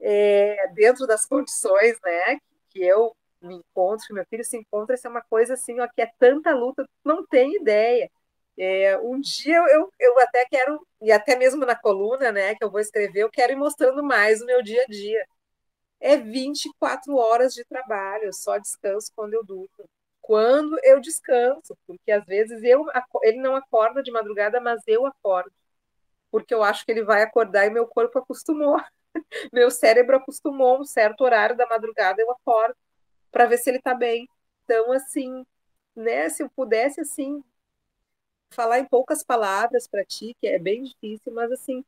é, 0.00 0.68
dentro 0.74 1.06
das 1.06 1.26
condições 1.26 1.98
né, 2.02 2.38
que 2.70 2.82
eu 2.82 3.14
me 3.40 3.56
encontro, 3.56 4.06
que 4.06 4.12
meu 4.14 4.26
filho 4.26 4.44
se 4.44 4.56
encontra, 4.56 4.94
isso 4.94 5.06
é 5.06 5.10
uma 5.10 5.22
coisa 5.22 5.54
assim, 5.54 5.80
ó, 5.80 5.88
que 5.88 6.02
é 6.02 6.10
tanta 6.18 6.54
luta, 6.54 6.86
não 7.04 7.26
tem 7.26 7.56
ideia. 7.56 8.10
É, 8.62 8.98
um 8.98 9.18
dia 9.18 9.56
eu, 9.56 9.90
eu 9.98 10.20
até 10.20 10.44
quero, 10.44 10.86
e 11.00 11.10
até 11.10 11.34
mesmo 11.34 11.64
na 11.64 11.74
coluna 11.74 12.30
né, 12.30 12.54
que 12.54 12.62
eu 12.62 12.70
vou 12.70 12.78
escrever, 12.78 13.20
eu 13.22 13.30
quero 13.30 13.54
ir 13.54 13.56
mostrando 13.56 14.02
mais 14.04 14.42
o 14.42 14.46
meu 14.46 14.62
dia 14.62 14.82
a 14.82 14.86
dia. 14.86 15.26
É 16.00 16.16
24 16.18 17.16
horas 17.16 17.54
de 17.54 17.64
trabalho, 17.64 18.32
só 18.34 18.58
descanso 18.58 19.12
quando 19.16 19.34
eu 19.34 19.44
durmo. 19.44 19.68
Quando 20.20 20.78
eu 20.84 21.00
descanso, 21.00 21.76
porque 21.86 22.12
às 22.12 22.24
vezes 22.26 22.62
eu, 22.62 22.84
ele 23.22 23.38
não 23.40 23.56
acorda 23.56 24.02
de 24.02 24.10
madrugada, 24.12 24.60
mas 24.60 24.82
eu 24.86 25.06
acordo. 25.06 25.52
Porque 26.30 26.54
eu 26.54 26.62
acho 26.62 26.84
que 26.84 26.92
ele 26.92 27.04
vai 27.04 27.22
acordar 27.22 27.66
e 27.66 27.70
meu 27.70 27.86
corpo 27.86 28.18
acostumou. 28.18 28.78
meu 29.52 29.70
cérebro 29.70 30.16
acostumou 30.16 30.80
um 30.80 30.84
certo 30.84 31.22
horário 31.22 31.56
da 31.56 31.66
madrugada, 31.66 32.22
eu 32.22 32.30
acordo 32.30 32.76
para 33.32 33.46
ver 33.46 33.58
se 33.58 33.70
ele 33.70 33.78
está 33.78 33.94
bem. 33.94 34.28
Então, 34.64 34.92
assim, 34.92 35.46
né, 35.96 36.28
se 36.28 36.42
eu 36.42 36.50
pudesse 36.50 37.00
assim 37.00 37.42
falar 38.50 38.78
em 38.78 38.84
poucas 38.84 39.22
palavras 39.22 39.86
para 39.86 40.04
ti, 40.04 40.36
que 40.40 40.46
é 40.46 40.58
bem 40.58 40.82
difícil, 40.82 41.32
mas 41.32 41.50
assim, 41.52 41.84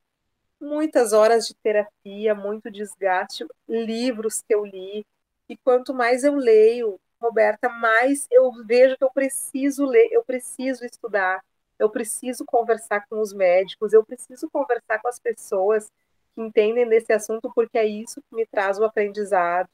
muitas 0.61 1.13
horas 1.13 1.47
de 1.47 1.55
terapia, 1.55 2.35
muito 2.35 2.71
desgaste, 2.71 3.47
livros 3.69 4.43
que 4.43 4.55
eu 4.55 4.65
li, 4.65 5.05
e 5.49 5.57
quanto 5.59 5.93
mais 5.93 6.25
eu 6.25 6.35
leio, 6.35 6.99
Roberta, 7.21 7.69
mais 7.69 8.27
eu 8.31 8.51
vejo 8.65 8.97
que 8.97 9.05
eu 9.05 9.11
preciso 9.11 9.85
ler, 9.85 10.09
eu 10.13 10.25
preciso 10.25 10.85
estudar, 10.85 11.45
eu 11.79 11.91
preciso 11.91 12.45
conversar 12.45 13.07
com 13.09 13.21
os 13.21 13.33
médicos, 13.33 13.93
eu 13.93 14.05
preciso 14.05 14.49
conversar 14.51 15.01
com 15.01 15.09
as 15.09 15.19
pessoas 15.19 15.91
que 16.35 16.41
entendem 16.41 16.89
desse 16.89 17.13
assunto, 17.13 17.51
porque 17.55 17.79
é 17.79 17.85
isso 17.85 18.23
que 18.23 18.37
me 18.37 18.47
traz 18.47 18.79
o 18.79 18.85
aprendizado, 18.85 19.69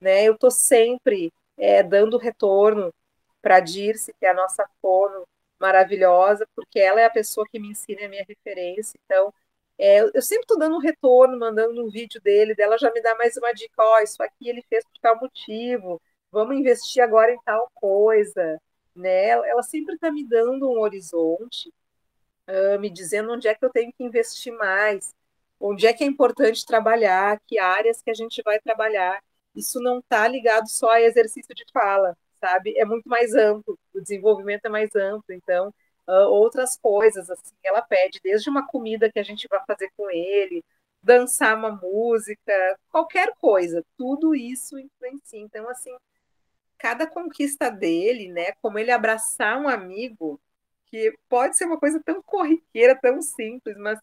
né? 0.00 0.24
Eu 0.24 0.34
estou 0.34 0.50
sempre 0.50 1.32
é, 1.56 1.82
dando 1.82 2.18
retorno 2.18 2.92
para 3.42 3.60
Dirce, 3.60 4.12
que 4.18 4.26
é 4.26 4.30
a 4.30 4.34
nossa 4.34 4.68
fono, 4.82 5.26
maravilhosa, 5.60 6.46
porque 6.56 6.80
ela 6.80 7.00
é 7.00 7.04
a 7.04 7.10
pessoa 7.10 7.46
que 7.50 7.60
me 7.60 7.68
ensina, 7.70 8.06
a 8.06 8.08
minha 8.08 8.24
referência. 8.26 8.98
Então, 9.04 9.32
é, 9.78 10.00
eu 10.00 10.22
sempre 10.22 10.42
estou 10.42 10.58
dando 10.58 10.76
um 10.76 10.80
retorno, 10.80 11.38
mandando 11.38 11.84
um 11.84 11.90
vídeo 11.90 12.20
dele, 12.20 12.54
dela 12.54 12.78
já 12.78 12.92
me 12.92 13.00
dá 13.02 13.14
mais 13.16 13.36
uma 13.36 13.52
dica, 13.52 13.82
ó, 13.82 13.96
oh, 13.96 14.02
isso 14.02 14.22
aqui 14.22 14.48
ele 14.48 14.62
fez 14.68 14.84
por 14.84 14.98
tal 15.00 15.18
motivo, 15.20 16.00
vamos 16.30 16.56
investir 16.58 17.02
agora 17.02 17.32
em 17.32 17.40
tal 17.44 17.70
coisa, 17.74 18.60
né? 18.94 19.28
Ela 19.30 19.62
sempre 19.62 19.94
está 19.94 20.10
me 20.12 20.26
dando 20.26 20.70
um 20.70 20.80
horizonte, 20.80 21.72
uh, 22.48 22.78
me 22.80 22.90
dizendo 22.90 23.32
onde 23.32 23.48
é 23.48 23.54
que 23.54 23.64
eu 23.64 23.70
tenho 23.70 23.92
que 23.92 24.04
investir 24.04 24.52
mais, 24.54 25.14
onde 25.58 25.86
é 25.86 25.92
que 25.92 26.04
é 26.04 26.06
importante 26.06 26.66
trabalhar, 26.66 27.40
que 27.46 27.58
áreas 27.58 28.02
que 28.02 28.10
a 28.10 28.14
gente 28.14 28.42
vai 28.42 28.60
trabalhar. 28.60 29.22
Isso 29.54 29.80
não 29.80 29.98
está 30.00 30.26
ligado 30.28 30.68
só 30.68 30.90
a 30.90 31.02
exercício 31.02 31.54
de 31.54 31.64
fala, 31.72 32.16
sabe? 32.40 32.76
É 32.78 32.84
muito 32.84 33.08
mais 33.08 33.34
amplo, 33.34 33.78
o 33.94 34.00
desenvolvimento 34.00 34.66
é 34.66 34.68
mais 34.68 34.94
amplo, 34.96 35.34
então 35.34 35.72
uh, 36.08 36.28
outras 36.28 36.76
coisas 36.78 37.30
assim, 37.30 37.54
ela 37.64 37.82
pede, 37.82 38.20
desde 38.22 38.50
uma 38.50 38.66
comida 38.66 39.10
que 39.10 39.18
a 39.18 39.22
gente 39.22 39.46
vai 39.48 39.60
fazer 39.66 39.90
com 39.96 40.10
ele, 40.10 40.64
dançar 41.02 41.56
uma 41.56 41.70
música, 41.72 42.52
qualquer 42.90 43.32
coisa, 43.38 43.84
tudo 43.96 44.34
isso 44.34 44.78
influencia. 44.78 45.40
Então, 45.40 45.68
assim, 45.68 45.94
cada 46.78 47.06
conquista 47.06 47.70
dele, 47.70 48.28
né, 48.28 48.52
como 48.62 48.78
ele 48.78 48.90
abraçar 48.90 49.58
um 49.60 49.68
amigo, 49.68 50.40
que 50.86 51.14
pode 51.28 51.56
ser 51.56 51.66
uma 51.66 51.78
coisa 51.78 52.02
tão 52.04 52.22
corriqueira, 52.22 52.98
tão 53.00 53.22
simples, 53.22 53.76
mas 53.78 53.98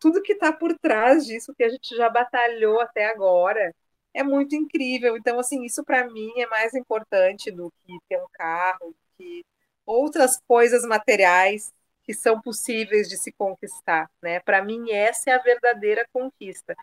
tudo 0.00 0.22
que 0.22 0.32
está 0.34 0.52
por 0.52 0.76
trás 0.78 1.26
disso 1.26 1.54
que 1.54 1.64
a 1.64 1.68
gente 1.68 1.94
já 1.96 2.08
batalhou 2.08 2.80
até 2.80 3.06
agora 3.06 3.74
é 4.16 4.22
muito 4.22 4.56
incrível. 4.56 5.16
Então, 5.16 5.38
assim, 5.38 5.62
isso 5.64 5.84
para 5.84 6.08
mim 6.10 6.32
é 6.38 6.46
mais 6.46 6.74
importante 6.74 7.50
do 7.50 7.70
que 7.84 7.98
ter 8.08 8.16
um 8.18 8.26
carro, 8.32 8.88
do 8.88 8.96
que 9.18 9.44
outras 9.84 10.40
coisas 10.48 10.84
materiais 10.86 11.72
que 12.02 12.14
são 12.14 12.40
possíveis 12.40 13.08
de 13.08 13.16
se 13.18 13.30
conquistar, 13.32 14.10
né? 14.22 14.40
Para 14.40 14.64
mim 14.64 14.90
essa 14.90 15.30
é 15.30 15.34
a 15.34 15.42
verdadeira 15.42 16.06
conquista. 16.12 16.74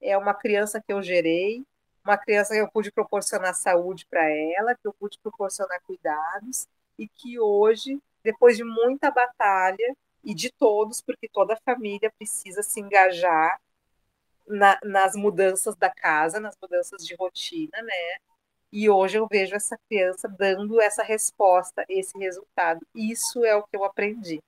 É 0.00 0.16
uma 0.18 0.34
criança 0.34 0.82
que 0.84 0.92
eu 0.92 1.02
gerei, 1.02 1.64
uma 2.04 2.18
criança 2.18 2.54
que 2.54 2.60
eu 2.60 2.70
pude 2.70 2.90
proporcionar 2.90 3.54
saúde 3.54 4.06
para 4.10 4.28
ela, 4.28 4.74
que 4.74 4.88
eu 4.88 4.94
pude 4.98 5.18
proporcionar 5.22 5.80
cuidados 5.82 6.66
e 6.98 7.06
que 7.08 7.38
hoje, 7.38 8.00
depois 8.24 8.56
de 8.56 8.64
muita 8.64 9.10
batalha 9.10 9.94
e 10.24 10.34
de 10.34 10.50
todos, 10.52 11.00
porque 11.00 11.28
toda 11.28 11.54
a 11.54 11.60
família 11.64 12.12
precisa 12.18 12.62
se 12.62 12.80
engajar 12.80 13.60
na, 14.50 14.78
nas 14.84 15.14
mudanças 15.14 15.76
da 15.76 15.90
casa, 15.90 16.40
nas 16.40 16.56
mudanças 16.60 17.04
de 17.06 17.14
rotina, 17.14 17.82
né? 17.82 18.16
E 18.72 18.88
hoje 18.88 19.18
eu 19.18 19.26
vejo 19.30 19.54
essa 19.56 19.76
criança 19.88 20.28
dando 20.28 20.80
essa 20.80 21.02
resposta, 21.02 21.84
esse 21.88 22.16
resultado. 22.18 22.86
Isso 22.94 23.44
é 23.44 23.54
o 23.56 23.62
que 23.64 23.76
eu 23.76 23.84
aprendi. 23.84 24.40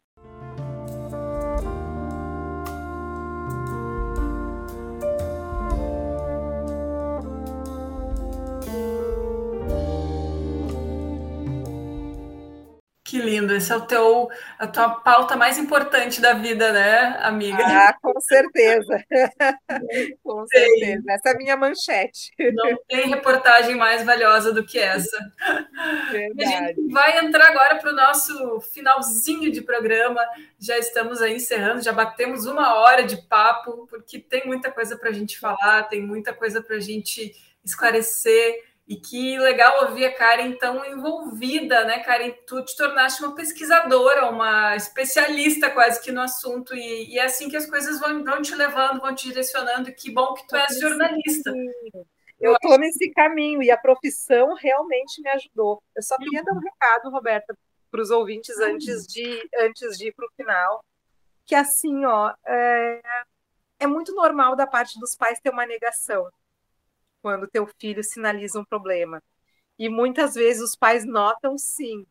Que 13.12 13.20
lindo, 13.20 13.54
esse 13.54 13.70
é 13.70 13.76
o 13.76 13.82
teu, 13.82 14.30
a 14.58 14.66
tua 14.66 14.88
pauta 14.88 15.36
mais 15.36 15.58
importante 15.58 16.18
da 16.18 16.32
vida, 16.32 16.72
né, 16.72 17.18
amiga? 17.20 17.62
Ah, 17.62 17.94
com 18.00 18.18
certeza. 18.18 19.04
com 20.24 20.46
certeza. 20.46 21.02
Essa 21.10 21.28
é 21.28 21.32
a 21.32 21.36
minha 21.36 21.54
manchete. 21.54 22.32
Não 22.54 22.74
tem 22.88 23.10
reportagem 23.10 23.74
mais 23.74 24.02
valiosa 24.02 24.50
do 24.50 24.64
que 24.64 24.78
essa. 24.78 25.18
Verdade. 26.10 26.54
A 26.54 26.68
gente 26.68 26.90
vai 26.90 27.18
entrar 27.22 27.48
agora 27.48 27.74
para 27.76 27.92
o 27.92 27.94
nosso 27.94 28.62
finalzinho 28.72 29.52
de 29.52 29.60
programa. 29.60 30.22
Já 30.58 30.78
estamos 30.78 31.20
aí 31.20 31.36
encerrando, 31.36 31.82
já 31.82 31.92
batemos 31.92 32.46
uma 32.46 32.76
hora 32.76 33.04
de 33.04 33.18
papo, 33.28 33.86
porque 33.90 34.20
tem 34.20 34.46
muita 34.46 34.70
coisa 34.70 34.96
para 34.96 35.10
a 35.10 35.12
gente 35.12 35.38
falar, 35.38 35.82
tem 35.82 36.00
muita 36.00 36.32
coisa 36.32 36.62
para 36.62 36.76
a 36.76 36.80
gente 36.80 37.34
esclarecer. 37.62 38.71
E 38.92 38.96
que 39.00 39.38
legal 39.38 39.86
ouvir 39.86 40.04
a 40.04 40.14
Karen 40.14 40.52
tão 40.52 40.84
envolvida, 40.84 41.82
né, 41.86 42.00
Karen? 42.00 42.30
Tu 42.46 42.62
te 42.62 42.76
tornaste 42.76 43.24
uma 43.24 43.34
pesquisadora, 43.34 44.28
uma 44.28 44.76
especialista 44.76 45.70
quase 45.70 45.98
que 46.02 46.12
no 46.12 46.20
assunto, 46.20 46.74
e, 46.74 47.10
e 47.10 47.18
é 47.18 47.24
assim 47.24 47.48
que 47.48 47.56
as 47.56 47.64
coisas 47.64 47.98
vão, 47.98 48.22
vão 48.22 48.42
te 48.42 48.54
levando, 48.54 49.00
vão 49.00 49.14
te 49.14 49.28
direcionando, 49.28 49.88
e 49.88 49.94
que 49.94 50.12
bom 50.12 50.34
que 50.34 50.46
tu 50.46 50.56
és 50.56 50.78
jornalista. 50.78 51.54
Eu 52.38 52.52
estou 52.52 52.76
nesse 52.76 53.10
caminho 53.12 53.62
e 53.62 53.70
a 53.70 53.78
profissão 53.78 54.52
realmente 54.56 55.22
me 55.22 55.30
ajudou. 55.30 55.82
Eu 55.96 56.02
só 56.02 56.18
queria 56.18 56.44
dar 56.44 56.52
um 56.52 56.60
recado, 56.60 57.08
Roberta, 57.08 57.56
para 57.90 58.02
os 58.02 58.10
ouvintes 58.10 58.58
antes 58.58 59.06
de, 59.06 59.48
antes 59.60 59.96
de 59.96 60.08
ir 60.08 60.12
para 60.12 60.26
o 60.26 60.32
final, 60.36 60.84
que 61.46 61.54
assim, 61.54 62.04
ó, 62.04 62.34
é, 62.46 63.00
é 63.80 63.86
muito 63.86 64.14
normal 64.14 64.54
da 64.54 64.66
parte 64.66 65.00
dos 65.00 65.16
pais 65.16 65.40
ter 65.40 65.48
uma 65.48 65.64
negação 65.64 66.28
quando 67.22 67.48
teu 67.48 67.66
filho 67.78 68.02
sinaliza 68.02 68.60
um 68.60 68.64
problema. 68.64 69.22
E 69.78 69.88
muitas 69.88 70.34
vezes 70.34 70.62
os 70.62 70.76
pais 70.76 71.06
notam 71.06 71.56
sim, 71.56 72.06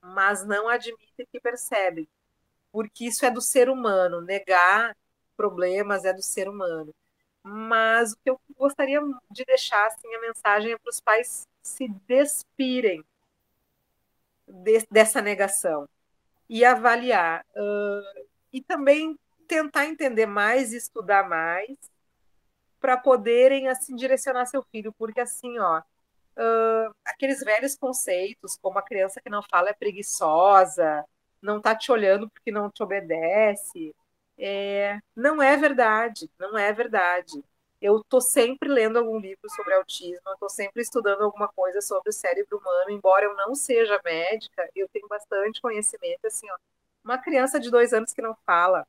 mas 0.00 0.44
não 0.44 0.68
admitem 0.68 1.26
que 1.30 1.40
percebem, 1.40 2.08
porque 2.72 3.04
isso 3.06 3.24
é 3.24 3.30
do 3.30 3.40
ser 3.40 3.68
humano, 3.68 4.20
negar 4.20 4.96
problemas 5.36 6.04
é 6.04 6.12
do 6.12 6.22
ser 6.22 6.48
humano. 6.48 6.94
Mas 7.42 8.12
o 8.12 8.16
que 8.16 8.30
eu 8.30 8.40
gostaria 8.56 9.00
de 9.30 9.44
deixar 9.44 9.86
assim 9.86 10.14
a 10.14 10.20
mensagem 10.20 10.72
é 10.72 10.78
para 10.78 10.90
os 10.90 11.00
pais 11.00 11.46
se 11.62 11.88
despirem 12.06 13.04
de, 14.46 14.86
dessa 14.90 15.20
negação 15.20 15.88
e 16.48 16.64
avaliar 16.64 17.44
uh, 17.54 18.26
e 18.52 18.62
também 18.62 19.18
tentar 19.46 19.86
entender 19.86 20.26
mais, 20.26 20.72
estudar 20.72 21.28
mais 21.28 21.76
para 22.84 22.98
poderem 22.98 23.66
assim 23.66 23.96
direcionar 23.96 24.44
seu 24.44 24.62
filho, 24.64 24.92
porque 24.98 25.18
assim, 25.18 25.58
ó, 25.58 25.78
uh, 25.78 26.94
aqueles 27.02 27.40
velhos 27.40 27.74
conceitos, 27.74 28.58
como 28.60 28.78
a 28.78 28.82
criança 28.82 29.22
que 29.22 29.30
não 29.30 29.42
fala 29.42 29.70
é 29.70 29.72
preguiçosa, 29.72 31.02
não 31.40 31.62
tá 31.62 31.74
te 31.74 31.90
olhando 31.90 32.28
porque 32.28 32.52
não 32.52 32.70
te 32.70 32.82
obedece, 32.82 33.96
é, 34.36 34.98
não 35.16 35.42
é 35.42 35.56
verdade, 35.56 36.30
não 36.38 36.58
é 36.58 36.74
verdade. 36.74 37.42
Eu 37.80 38.00
estou 38.00 38.20
sempre 38.20 38.68
lendo 38.68 38.98
algum 38.98 39.18
livro 39.18 39.48
sobre 39.48 39.72
autismo, 39.72 40.20
eu 40.26 40.34
estou 40.34 40.50
sempre 40.50 40.82
estudando 40.82 41.22
alguma 41.22 41.48
coisa 41.48 41.80
sobre 41.80 42.10
o 42.10 42.12
cérebro 42.12 42.58
humano, 42.58 42.90
embora 42.90 43.24
eu 43.24 43.34
não 43.34 43.54
seja 43.54 43.98
médica, 44.04 44.68
eu 44.76 44.86
tenho 44.90 45.08
bastante 45.08 45.58
conhecimento. 45.62 46.26
Assim, 46.26 46.46
ó, 46.50 46.56
uma 47.02 47.16
criança 47.16 47.58
de 47.58 47.70
dois 47.70 47.94
anos 47.94 48.12
que 48.12 48.20
não 48.20 48.36
fala, 48.44 48.86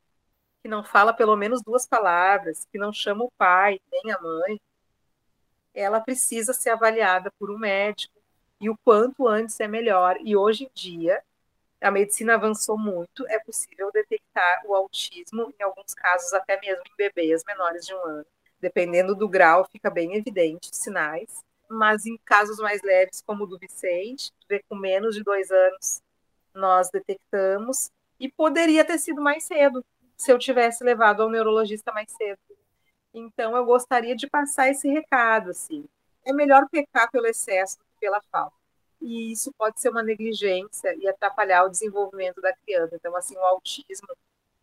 que 0.65 0.69
não 0.69 0.83
fala 0.83 1.13
pelo 1.13 1.35
menos 1.35 1.61
duas 1.61 1.85
palavras, 1.85 2.65
que 2.71 2.79
não 2.79 2.91
chama 2.91 3.23
o 3.23 3.31
pai 3.37 3.79
nem 3.91 4.11
a 4.11 4.19
mãe, 4.19 4.59
ela 5.75 5.99
precisa 5.99 6.53
ser 6.53 6.71
avaliada 6.71 7.31
por 7.37 7.51
um 7.51 7.57
médico 7.59 8.19
e 8.59 8.67
o 8.67 8.75
quanto 8.83 9.27
antes 9.27 9.59
é 9.59 9.67
melhor. 9.67 10.17
E 10.21 10.35
hoje 10.35 10.63
em 10.63 10.71
dia, 10.73 11.21
a 11.79 11.91
medicina 11.91 12.33
avançou 12.33 12.79
muito, 12.79 13.27
é 13.27 13.37
possível 13.37 13.91
detectar 13.91 14.63
o 14.65 14.73
autismo, 14.73 15.53
em 15.59 15.63
alguns 15.63 15.93
casos 15.93 16.33
até 16.33 16.59
mesmo 16.59 16.81
em 16.81 16.97
bebês 16.97 17.43
menores 17.45 17.85
de 17.85 17.93
um 17.93 18.03
ano. 18.03 18.25
Dependendo 18.59 19.13
do 19.13 19.29
grau, 19.29 19.69
fica 19.71 19.91
bem 19.91 20.15
evidente 20.15 20.71
os 20.71 20.77
sinais. 20.79 21.43
Mas 21.69 22.07
em 22.07 22.17
casos 22.25 22.57
mais 22.57 22.81
leves, 22.81 23.21
como 23.21 23.43
o 23.43 23.47
do 23.47 23.59
Vicente, 23.59 24.33
com 24.67 24.75
menos 24.75 25.13
de 25.13 25.23
dois 25.23 25.51
anos, 25.51 26.01
nós 26.55 26.89
detectamos 26.89 27.91
e 28.19 28.31
poderia 28.31 28.83
ter 28.83 28.97
sido 28.97 29.21
mais 29.21 29.43
cedo, 29.43 29.85
se 30.17 30.31
eu 30.31 30.39
tivesse 30.39 30.83
levado 30.83 31.21
ao 31.21 31.29
neurologista 31.29 31.91
mais 31.91 32.11
cedo. 32.11 32.39
Então, 33.13 33.55
eu 33.55 33.65
gostaria 33.65 34.15
de 34.15 34.27
passar 34.27 34.69
esse 34.69 34.89
recado, 34.89 35.51
assim. 35.51 35.85
É 36.25 36.33
melhor 36.33 36.67
pecar 36.69 37.09
pelo 37.11 37.27
excesso 37.27 37.77
do 37.77 37.85
que 37.85 37.99
pela 37.99 38.21
falta. 38.31 38.55
E 39.01 39.31
isso 39.31 39.53
pode 39.57 39.79
ser 39.79 39.89
uma 39.89 40.03
negligência 40.03 40.95
e 40.95 41.07
atrapalhar 41.07 41.63
o 41.63 41.69
desenvolvimento 41.69 42.41
da 42.41 42.53
criança. 42.53 42.95
Então, 42.95 43.15
assim, 43.15 43.35
o 43.37 43.43
autismo, 43.43 44.07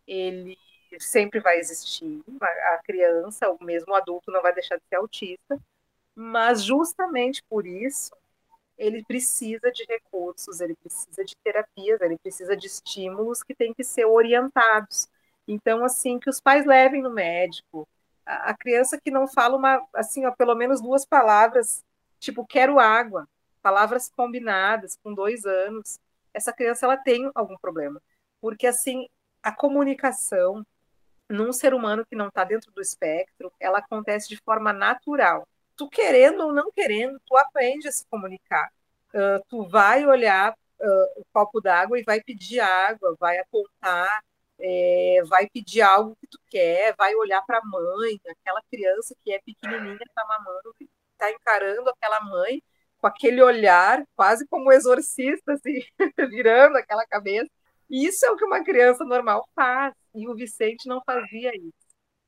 ele 0.05 0.57
sempre 0.99 1.39
vai 1.39 1.57
existir. 1.57 2.21
A 2.41 2.81
criança, 2.83 3.49
ou 3.49 3.57
mesmo 3.61 3.93
o 3.93 3.95
adulto, 3.95 4.31
não 4.31 4.41
vai 4.41 4.53
deixar 4.53 4.77
de 4.77 4.83
ser 4.87 4.97
autista. 4.97 5.59
Mas, 6.15 6.63
justamente 6.63 7.41
por 7.49 7.65
isso, 7.65 8.11
ele 8.77 9.03
precisa 9.05 9.71
de 9.71 9.85
recursos, 9.85 10.59
ele 10.61 10.75
precisa 10.75 11.23
de 11.23 11.35
terapias, 11.37 12.01
ele 12.01 12.17
precisa 12.17 12.55
de 12.55 12.67
estímulos 12.67 13.41
que 13.41 13.55
têm 13.55 13.73
que 13.73 13.83
ser 13.83 14.05
orientados 14.05 15.07
então, 15.47 15.83
assim, 15.83 16.19
que 16.19 16.29
os 16.29 16.39
pais 16.39 16.65
levem 16.65 17.01
no 17.01 17.11
médico. 17.11 17.87
A, 18.25 18.55
criança 18.55 18.99
que 18.99 19.11
não 19.11 19.27
fala 19.27 19.57
uma, 19.57 19.85
assim, 19.93 20.25
ó, 20.25 20.31
pelo 20.31 20.55
menos 20.55 20.81
duas 20.81 21.05
palavras, 21.05 21.83
tipo, 22.19 22.45
quero 22.45 22.79
água, 22.79 23.27
palavras 23.61 24.09
combinadas 24.15 24.97
com 25.03 25.13
dois 25.13 25.45
anos, 25.45 25.99
essa 26.33 26.53
criança 26.53 26.85
ela 26.85 26.97
tem 26.97 27.29
algum 27.35 27.57
problema. 27.57 28.01
Porque, 28.39 28.65
assim, 28.65 29.07
a 29.41 29.51
comunicação 29.51 30.65
num 31.29 31.51
ser 31.51 31.73
humano 31.73 32.05
que 32.05 32.15
não 32.15 32.27
está 32.27 32.43
dentro 32.43 32.71
do 32.71 32.81
espectro, 32.81 33.51
ela 33.59 33.79
acontece 33.79 34.29
de 34.29 34.37
forma 34.37 34.71
natural. 34.71 35.47
Tu 35.75 35.89
querendo 35.89 36.45
ou 36.45 36.53
não 36.53 36.71
querendo, 36.71 37.19
tu 37.25 37.35
aprende 37.35 37.87
a 37.87 37.91
se 37.91 38.05
comunicar. 38.07 38.71
Uh, 39.13 39.43
tu 39.47 39.67
vai 39.67 40.05
olhar 40.05 40.51
uh, 40.53 41.21
o 41.21 41.25
copo 41.33 41.59
d'água 41.59 41.99
e 41.99 42.03
vai 42.03 42.21
pedir 42.21 42.59
água, 42.59 43.15
vai 43.19 43.39
apontar, 43.39 44.23
é, 44.63 45.21
vai 45.25 45.47
pedir 45.49 45.81
algo 45.81 46.15
que 46.21 46.27
tu 46.27 46.39
quer, 46.49 46.95
vai 46.97 47.13
olhar 47.15 47.41
para 47.45 47.59
a 47.59 47.65
mãe, 47.65 48.19
aquela 48.29 48.61
criança 48.71 49.15
que 49.23 49.33
é 49.33 49.39
pequenininha, 49.41 49.97
está 50.01 50.25
mamando, 50.25 50.75
está 51.13 51.31
encarando 51.31 51.89
aquela 51.89 52.21
mãe 52.21 52.63
com 52.99 53.07
aquele 53.07 53.41
olhar, 53.43 54.03
quase 54.15 54.47
como 54.47 54.69
um 54.69 54.71
exorcista, 54.71 55.53
assim, 55.53 55.81
virando 56.29 56.77
aquela 56.77 57.05
cabeça. 57.05 57.49
Isso 57.89 58.25
é 58.25 58.31
o 58.31 58.37
que 58.37 58.45
uma 58.45 58.63
criança 58.63 59.03
normal 59.03 59.47
faz, 59.55 59.93
e 60.15 60.27
o 60.29 60.35
Vicente 60.35 60.87
não 60.87 61.01
fazia 61.05 61.51
isso. 61.55 61.73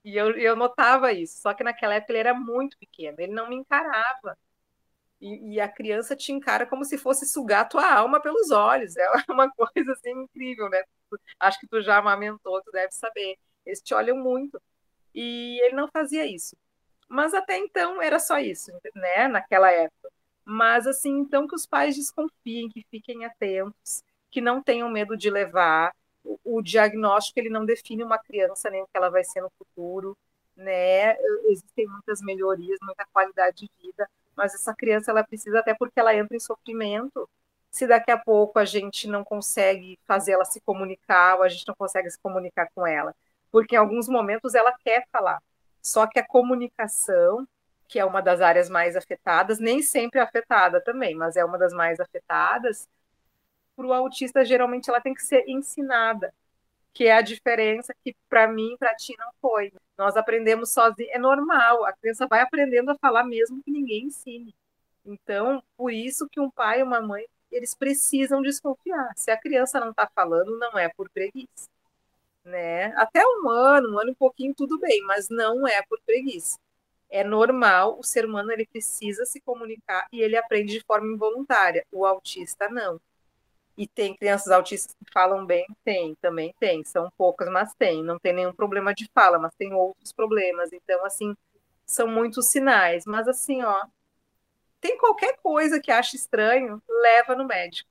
E 0.04 0.16
eu, 0.18 0.32
eu 0.38 0.56
notava 0.56 1.14
isso, 1.14 1.40
só 1.42 1.54
que 1.54 1.64
naquela 1.64 1.96
época 1.96 2.12
ele 2.14 2.20
era 2.20 2.34
muito 2.34 2.78
pequeno, 2.78 3.16
ele 3.20 3.34
não 3.34 3.50
me 3.50 3.56
encarava. 3.56 4.38
E, 5.22 5.54
e, 5.54 5.60
a 5.60 5.68
criança 5.68 6.16
te 6.16 6.32
encara 6.32 6.66
como 6.66 6.84
se 6.84 6.98
fosse 6.98 7.26
sugar 7.26 7.68
tua 7.70 7.90
alma 7.90 8.22
pelos 8.22 8.52
olhos. 8.52 8.96
É 8.98 9.08
uma 9.30 9.50
coisa 9.52 9.94
assim 9.94 10.12
incrível, 10.12 10.70
né? 10.70 10.84
Acho 11.40 11.60
que 11.60 11.68
tu 11.68 11.82
já 11.82 11.98
amamentou, 11.98 12.62
tu 12.62 12.72
deve 12.72 12.92
saber. 12.92 13.38
Eles 13.66 13.82
te 13.82 13.94
olham 13.94 14.18
muito. 14.18 14.62
E 15.14 15.60
ele 15.64 15.76
não 15.76 15.88
fazia 15.88 16.26
isso. 16.26 16.56
Mas 17.08 17.34
até 17.34 17.58
então 17.58 18.02
era 18.02 18.20
só 18.20 18.40
isso, 18.40 18.72
né? 18.96 19.28
Naquela 19.28 19.72
época. 19.72 20.12
Mas 20.44 20.86
assim, 20.86 21.12
então 21.20 21.48
que 21.48 21.56
os 21.56 21.66
pais 21.66 21.96
desconfiem, 21.96 22.70
que 22.70 22.86
fiquem 22.92 23.26
atentos, 23.26 24.04
que 24.30 24.42
não 24.42 24.62
tenham 24.62 24.90
medo 24.90 25.18
de 25.18 25.30
levar. 25.30 25.94
O, 26.24 26.40
o 26.58 26.62
diagnóstico 26.62 27.40
ele 27.40 27.50
não 27.50 27.66
define 27.66 28.04
uma 28.04 28.18
criança 28.20 28.70
nem 28.70 28.82
o 28.82 28.86
que 28.88 28.98
ela 28.98 29.10
vai 29.10 29.24
ser 29.24 29.42
no 29.42 29.52
futuro, 29.58 30.18
né? 30.56 31.16
Existem 31.50 31.88
muitas 31.88 32.22
melhorias, 32.22 32.80
muita 32.82 33.06
qualidade 33.12 33.58
de 33.58 33.72
vida, 33.82 34.10
mas 34.36 34.54
essa 34.54 34.74
criança 34.74 35.12
ela 35.12 35.24
precisa 35.24 35.60
até 35.60 35.74
porque 35.74 36.00
ela 36.00 36.16
entra 36.16 36.36
em 36.36 36.40
sofrimento. 36.40 37.30
Se 37.72 37.88
daqui 37.88 38.12
a 38.12 38.18
pouco 38.18 38.60
a 38.60 38.66
gente 38.66 39.08
não 39.08 39.24
consegue 39.24 40.00
fazer 40.08 40.34
ela 40.34 40.46
se 40.46 40.62
comunicar, 40.62 41.36
ou 41.38 41.44
a 41.44 41.50
gente 41.50 41.68
não 41.68 41.76
consegue 41.76 42.10
se 42.10 42.20
comunicar 42.20 42.70
com 42.74 42.86
ela, 42.88 43.14
porque 43.52 43.76
em 43.76 43.80
alguns 43.80 44.08
momentos 44.08 44.56
ela 44.56 44.74
quer 44.84 45.06
falar. 45.12 45.42
Só 45.82 46.08
que 46.08 46.20
a 46.20 46.26
comunicação, 46.26 47.48
que 47.88 48.00
é 48.00 48.06
uma 48.06 48.22
das 48.22 48.42
áreas 48.42 48.70
mais 48.70 48.96
afetadas, 48.96 49.60
nem 49.60 49.82
sempre 49.82 50.20
é 50.20 50.24
afetada 50.24 50.82
também, 50.82 51.16
mas 51.16 51.36
é 51.36 51.46
uma 51.46 51.58
das 51.58 51.74
mais 51.74 52.00
afetadas, 52.00 52.88
para 53.76 53.86
o 53.86 53.94
autista 53.94 54.44
geralmente 54.46 54.90
ela 54.90 55.02
tem 55.02 55.14
que 55.14 55.24
ser 55.24 55.44
ensinada, 55.48 56.34
que 56.96 57.04
é 57.04 57.12
a 57.12 57.22
diferença 57.22 57.94
que 58.04 58.16
para 58.30 58.48
mim, 58.48 58.78
para 58.80 58.96
ti 58.96 59.14
não 59.20 59.30
foi. 59.42 59.72
Nós 59.98 60.16
aprendemos 60.16 60.72
sozinhos, 60.72 61.12
é 61.14 61.20
normal, 61.20 61.86
a 61.86 61.92
criança 61.92 62.26
vai 62.26 62.40
aprendendo 62.40 62.90
a 62.90 62.98
falar 62.98 63.26
mesmo 63.26 63.62
que 63.62 63.70
ninguém 63.70 64.06
ensine. 64.06 64.56
Então, 65.06 65.62
por 65.76 65.92
isso 65.92 66.28
que 66.32 66.40
um 66.40 66.50
pai 66.50 66.80
e 66.80 66.84
uma 66.84 67.02
mãe, 67.02 67.26
eles 67.52 67.76
precisam 67.76 68.42
desconfiar. 68.42 69.12
Se 69.18 69.30
a 69.30 69.38
criança 69.38 69.78
não 69.78 69.90
está 69.92 70.10
falando, 70.16 70.58
não 70.58 70.80
é 70.80 70.88
por 70.90 71.10
preguiça. 71.10 71.68
Né? 72.46 72.94
Até 72.96 73.22
um 73.26 73.50
ano, 73.50 73.96
um 73.96 74.00
ano 74.00 74.12
e 74.12 74.16
pouquinho, 74.16 74.54
tudo 74.56 74.80
bem, 74.80 75.02
mas 75.02 75.28
não 75.30 75.68
é 75.68 75.82
por 75.84 76.00
preguiça. 76.06 76.58
É 77.10 77.26
normal, 77.26 78.00
o 78.00 78.04
ser 78.04 78.26
humano 78.26 78.52
ele 78.54 78.66
precisa 78.66 79.26
se 79.26 79.42
comunicar 79.42 80.08
e 80.14 80.22
ele 80.22 80.38
aprende 80.38 80.74
de 80.74 80.86
forma 80.86 81.08
involuntária. 81.08 81.86
O 81.92 82.06
autista 82.06 82.70
não. 82.70 83.02
E 83.78 83.88
tem 83.88 84.16
crianças 84.16 84.52
autistas 84.52 84.96
que 84.96 85.12
falam 85.12 85.46
bem? 85.46 85.66
Tem, 85.84 86.16
também 86.22 86.54
tem. 86.60 86.84
São 86.86 87.12
poucas, 87.18 87.50
mas 87.50 87.74
tem. 87.76 88.04
Não 88.04 88.18
tem 88.18 88.34
nenhum 88.34 88.54
problema 88.54 88.94
de 88.94 89.10
fala, 89.14 89.38
mas 89.38 89.54
tem 89.56 89.74
outros 89.74 90.14
problemas. 90.14 90.72
Então, 90.72 91.04
assim, 91.06 91.36
são 91.86 92.08
muitos 92.08 92.48
sinais. 92.48 93.06
Mas, 93.06 93.28
assim, 93.28 93.64
ó, 93.64 93.86
tem 94.80 94.98
qualquer 94.98 95.38
coisa 95.42 95.80
que 95.80 95.92
acha 95.92 96.16
estranho, 96.16 96.82
leva 96.88 97.36
no 97.36 97.46
médico. 97.46 97.90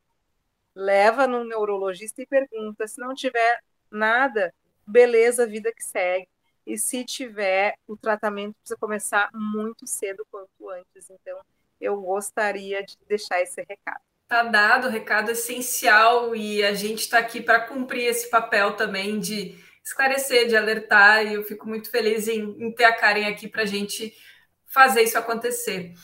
Leva 0.75 1.27
no 1.27 1.45
neurologista 1.45 2.23
e 2.23 2.27
pergunta. 2.27 2.89
Se 2.89 3.01
não 3.01 3.15
tiver 3.15 3.61
nada, 3.91 4.55
beleza, 4.87 5.47
vida 5.47 5.73
que 5.73 5.85
segue. 5.85 6.29
E 6.67 6.79
se 6.79 7.05
tiver, 7.05 7.77
o 7.87 7.97
tratamento 7.97 8.55
precisa 8.55 8.79
começar 8.79 9.29
muito 9.35 9.87
cedo 9.87 10.27
quanto 10.31 10.71
antes. 10.71 11.11
Então, 11.11 11.39
eu 11.81 12.01
gostaria 12.01 12.83
de 12.83 12.97
deixar 13.07 13.41
esse 13.43 13.63
recado. 13.69 14.01
Tá 14.35 14.43
dado 14.43 14.89
o 14.89 14.91
recado 14.91 15.31
essencial 15.31 16.35
e 16.35 16.61
a 16.65 16.75
gente 16.75 17.03
está 17.03 17.19
aqui 17.19 17.41
para 17.41 17.61
cumprir 17.61 18.07
esse 18.07 18.29
papel 18.29 18.73
também 18.73 19.21
de 19.21 19.55
esclarecer, 19.85 20.49
de 20.49 20.57
alertar, 20.57 21.25
e 21.25 21.35
eu 21.35 21.45
fico 21.45 21.69
muito 21.69 21.89
feliz 21.89 22.27
em, 22.27 22.41
em 22.59 22.73
ter 22.73 22.83
a 22.83 22.93
Karen 22.93 23.29
aqui 23.29 23.47
para 23.47 23.63
a 23.63 23.65
gente 23.65 24.13
fazer 24.67 25.03
isso 25.03 25.17
acontecer. 25.17 25.95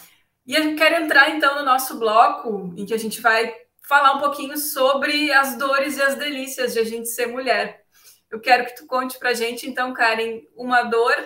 E 0.46 0.54
eu 0.54 0.76
quero 0.76 1.02
entrar 1.02 1.30
então 1.30 1.56
no 1.56 1.64
nosso 1.64 1.98
bloco, 1.98 2.72
em 2.76 2.86
que 2.86 2.94
a 2.94 2.96
gente 2.96 3.20
vai 3.20 3.52
falar 3.82 4.12
um 4.12 4.20
pouquinho 4.20 4.56
sobre 4.56 5.32
as 5.32 5.58
dores 5.58 5.96
e 5.96 6.02
as 6.02 6.14
delícias 6.14 6.74
de 6.74 6.78
a 6.78 6.84
gente 6.84 7.08
ser 7.08 7.26
mulher. 7.26 7.84
Eu 8.30 8.38
quero 8.38 8.64
que 8.64 8.76
tu 8.76 8.86
conte 8.86 9.18
para 9.18 9.30
a 9.30 9.34
gente, 9.34 9.68
então, 9.68 9.92
Karen, 9.92 10.42
uma 10.54 10.84
dor 10.84 11.16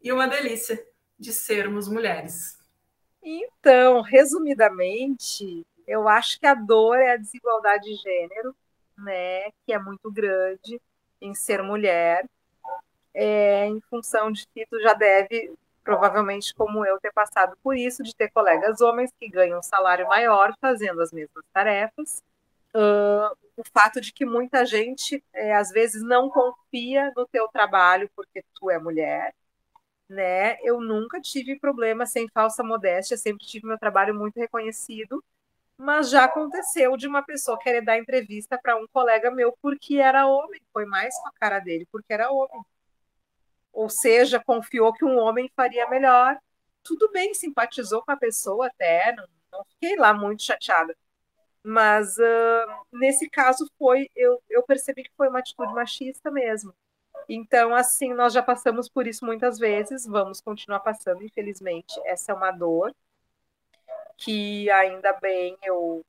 e 0.00 0.12
uma 0.12 0.28
delícia 0.28 0.80
de 1.18 1.32
sermos 1.32 1.88
mulheres. 1.88 2.56
Então, 3.20 4.00
resumidamente, 4.00 5.66
eu 5.86 6.08
acho 6.08 6.38
que 6.38 6.46
a 6.46 6.54
dor 6.54 6.96
é 6.96 7.12
a 7.12 7.16
desigualdade 7.16 7.84
de 7.84 7.94
gênero, 7.96 8.54
né, 8.98 9.50
que 9.66 9.72
é 9.72 9.78
muito 9.78 10.10
grande 10.10 10.80
em 11.20 11.34
ser 11.34 11.62
mulher, 11.62 12.24
é, 13.14 13.66
em 13.66 13.80
função 13.82 14.32
de 14.32 14.46
que 14.48 14.66
tu 14.66 14.80
já 14.80 14.94
deve, 14.94 15.54
provavelmente 15.84 16.54
como 16.54 16.84
eu, 16.84 16.98
ter 17.00 17.12
passado 17.12 17.56
por 17.62 17.76
isso, 17.76 18.02
de 18.02 18.14
ter 18.14 18.30
colegas 18.30 18.80
homens 18.80 19.12
que 19.18 19.28
ganham 19.28 19.58
um 19.58 19.62
salário 19.62 20.08
maior 20.08 20.54
fazendo 20.60 21.00
as 21.00 21.12
mesmas 21.12 21.44
tarefas. 21.52 22.22
Uh, 22.74 23.36
o 23.56 23.62
fato 23.72 24.00
de 24.00 24.12
que 24.12 24.24
muita 24.24 24.64
gente, 24.64 25.22
é, 25.32 25.54
às 25.54 25.70
vezes, 25.70 26.02
não 26.02 26.30
confia 26.30 27.12
no 27.16 27.26
teu 27.26 27.46
trabalho 27.48 28.10
porque 28.16 28.42
tu 28.54 28.70
é 28.70 28.78
mulher, 28.78 29.34
né? 30.08 30.58
Eu 30.62 30.80
nunca 30.80 31.20
tive 31.20 31.58
problema 31.58 32.06
sem 32.06 32.28
falsa 32.28 32.62
modéstia, 32.62 33.16
sempre 33.16 33.46
tive 33.46 33.66
meu 33.66 33.78
trabalho 33.78 34.14
muito 34.14 34.38
reconhecido, 34.38 35.22
mas 35.82 36.10
já 36.10 36.24
aconteceu 36.24 36.96
de 36.96 37.08
uma 37.08 37.22
pessoa 37.24 37.58
querer 37.58 37.82
dar 37.82 37.98
entrevista 37.98 38.56
para 38.56 38.76
um 38.76 38.86
colega 38.92 39.32
meu 39.32 39.52
porque 39.60 39.96
era 39.96 40.26
homem, 40.28 40.60
foi 40.72 40.86
mais 40.86 41.12
com 41.20 41.28
a 41.28 41.32
cara 41.32 41.58
dele, 41.58 41.88
porque 41.90 42.12
era 42.12 42.30
homem. 42.30 42.62
Ou 43.72 43.88
seja, 43.88 44.38
confiou 44.38 44.92
que 44.92 45.04
um 45.04 45.18
homem 45.18 45.50
faria 45.56 45.88
melhor. 45.88 46.38
Tudo 46.84 47.10
bem, 47.10 47.34
simpatizou 47.34 48.02
com 48.02 48.12
a 48.12 48.16
pessoa 48.16 48.68
até, 48.68 49.12
não, 49.16 49.26
não 49.52 49.64
fiquei 49.64 49.96
lá 49.96 50.14
muito 50.14 50.44
chateada. 50.44 50.96
Mas 51.64 52.16
uh, 52.16 52.86
nesse 52.92 53.28
caso 53.28 53.68
foi, 53.78 54.08
eu, 54.14 54.40
eu 54.48 54.62
percebi 54.62 55.02
que 55.02 55.12
foi 55.16 55.28
uma 55.28 55.40
atitude 55.40 55.72
machista 55.74 56.30
mesmo. 56.30 56.72
Então, 57.28 57.74
assim, 57.74 58.14
nós 58.14 58.32
já 58.32 58.42
passamos 58.42 58.88
por 58.88 59.06
isso 59.06 59.24
muitas 59.24 59.58
vezes, 59.58 60.06
vamos 60.06 60.40
continuar 60.40 60.80
passando, 60.80 61.24
infelizmente. 61.24 62.00
Essa 62.04 62.32
é 62.32 62.34
uma 62.34 62.52
dor 62.52 62.94
que 64.16 64.70
ainda 64.70 65.12
bem 65.14 65.56
eu 65.62 66.04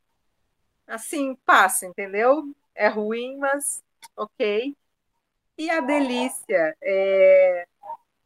assim 0.88 1.36
passa, 1.46 1.86
entendeu? 1.86 2.44
É 2.76 2.88
ruim, 2.88 3.38
mas 3.38 3.84
ok. 4.16 4.76
E 5.58 5.70
a 5.70 5.82
delícia 5.82 6.76
é, 6.82 7.68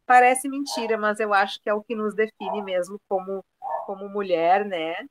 parece 0.06 0.48
mentira, 0.48 0.96
mas 0.98 1.20
eu 1.20 1.34
acho 1.34 1.60
que 1.60 1.68
é 1.70 1.74
o 1.74 1.82
que 1.82 1.94
nos 1.94 2.14
define 2.14 2.62
mesmo 2.62 3.00
como 3.08 3.44
como 3.86 4.08
mulher, 4.08 4.64
né? 4.66 5.08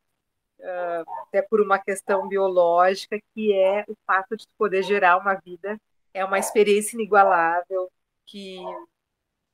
Até 1.27 1.41
por 1.41 1.61
uma 1.61 1.79
questão 1.79 2.27
biológica, 2.27 3.19
que 3.33 3.53
é 3.53 3.83
o 3.87 3.95
fato 4.05 4.35
de 4.35 4.45
poder 4.57 4.83
gerar 4.83 5.17
uma 5.17 5.35
vida. 5.35 5.79
É 6.13 6.23
uma 6.25 6.39
experiência 6.39 6.95
inigualável 6.95 7.91
que 8.25 8.59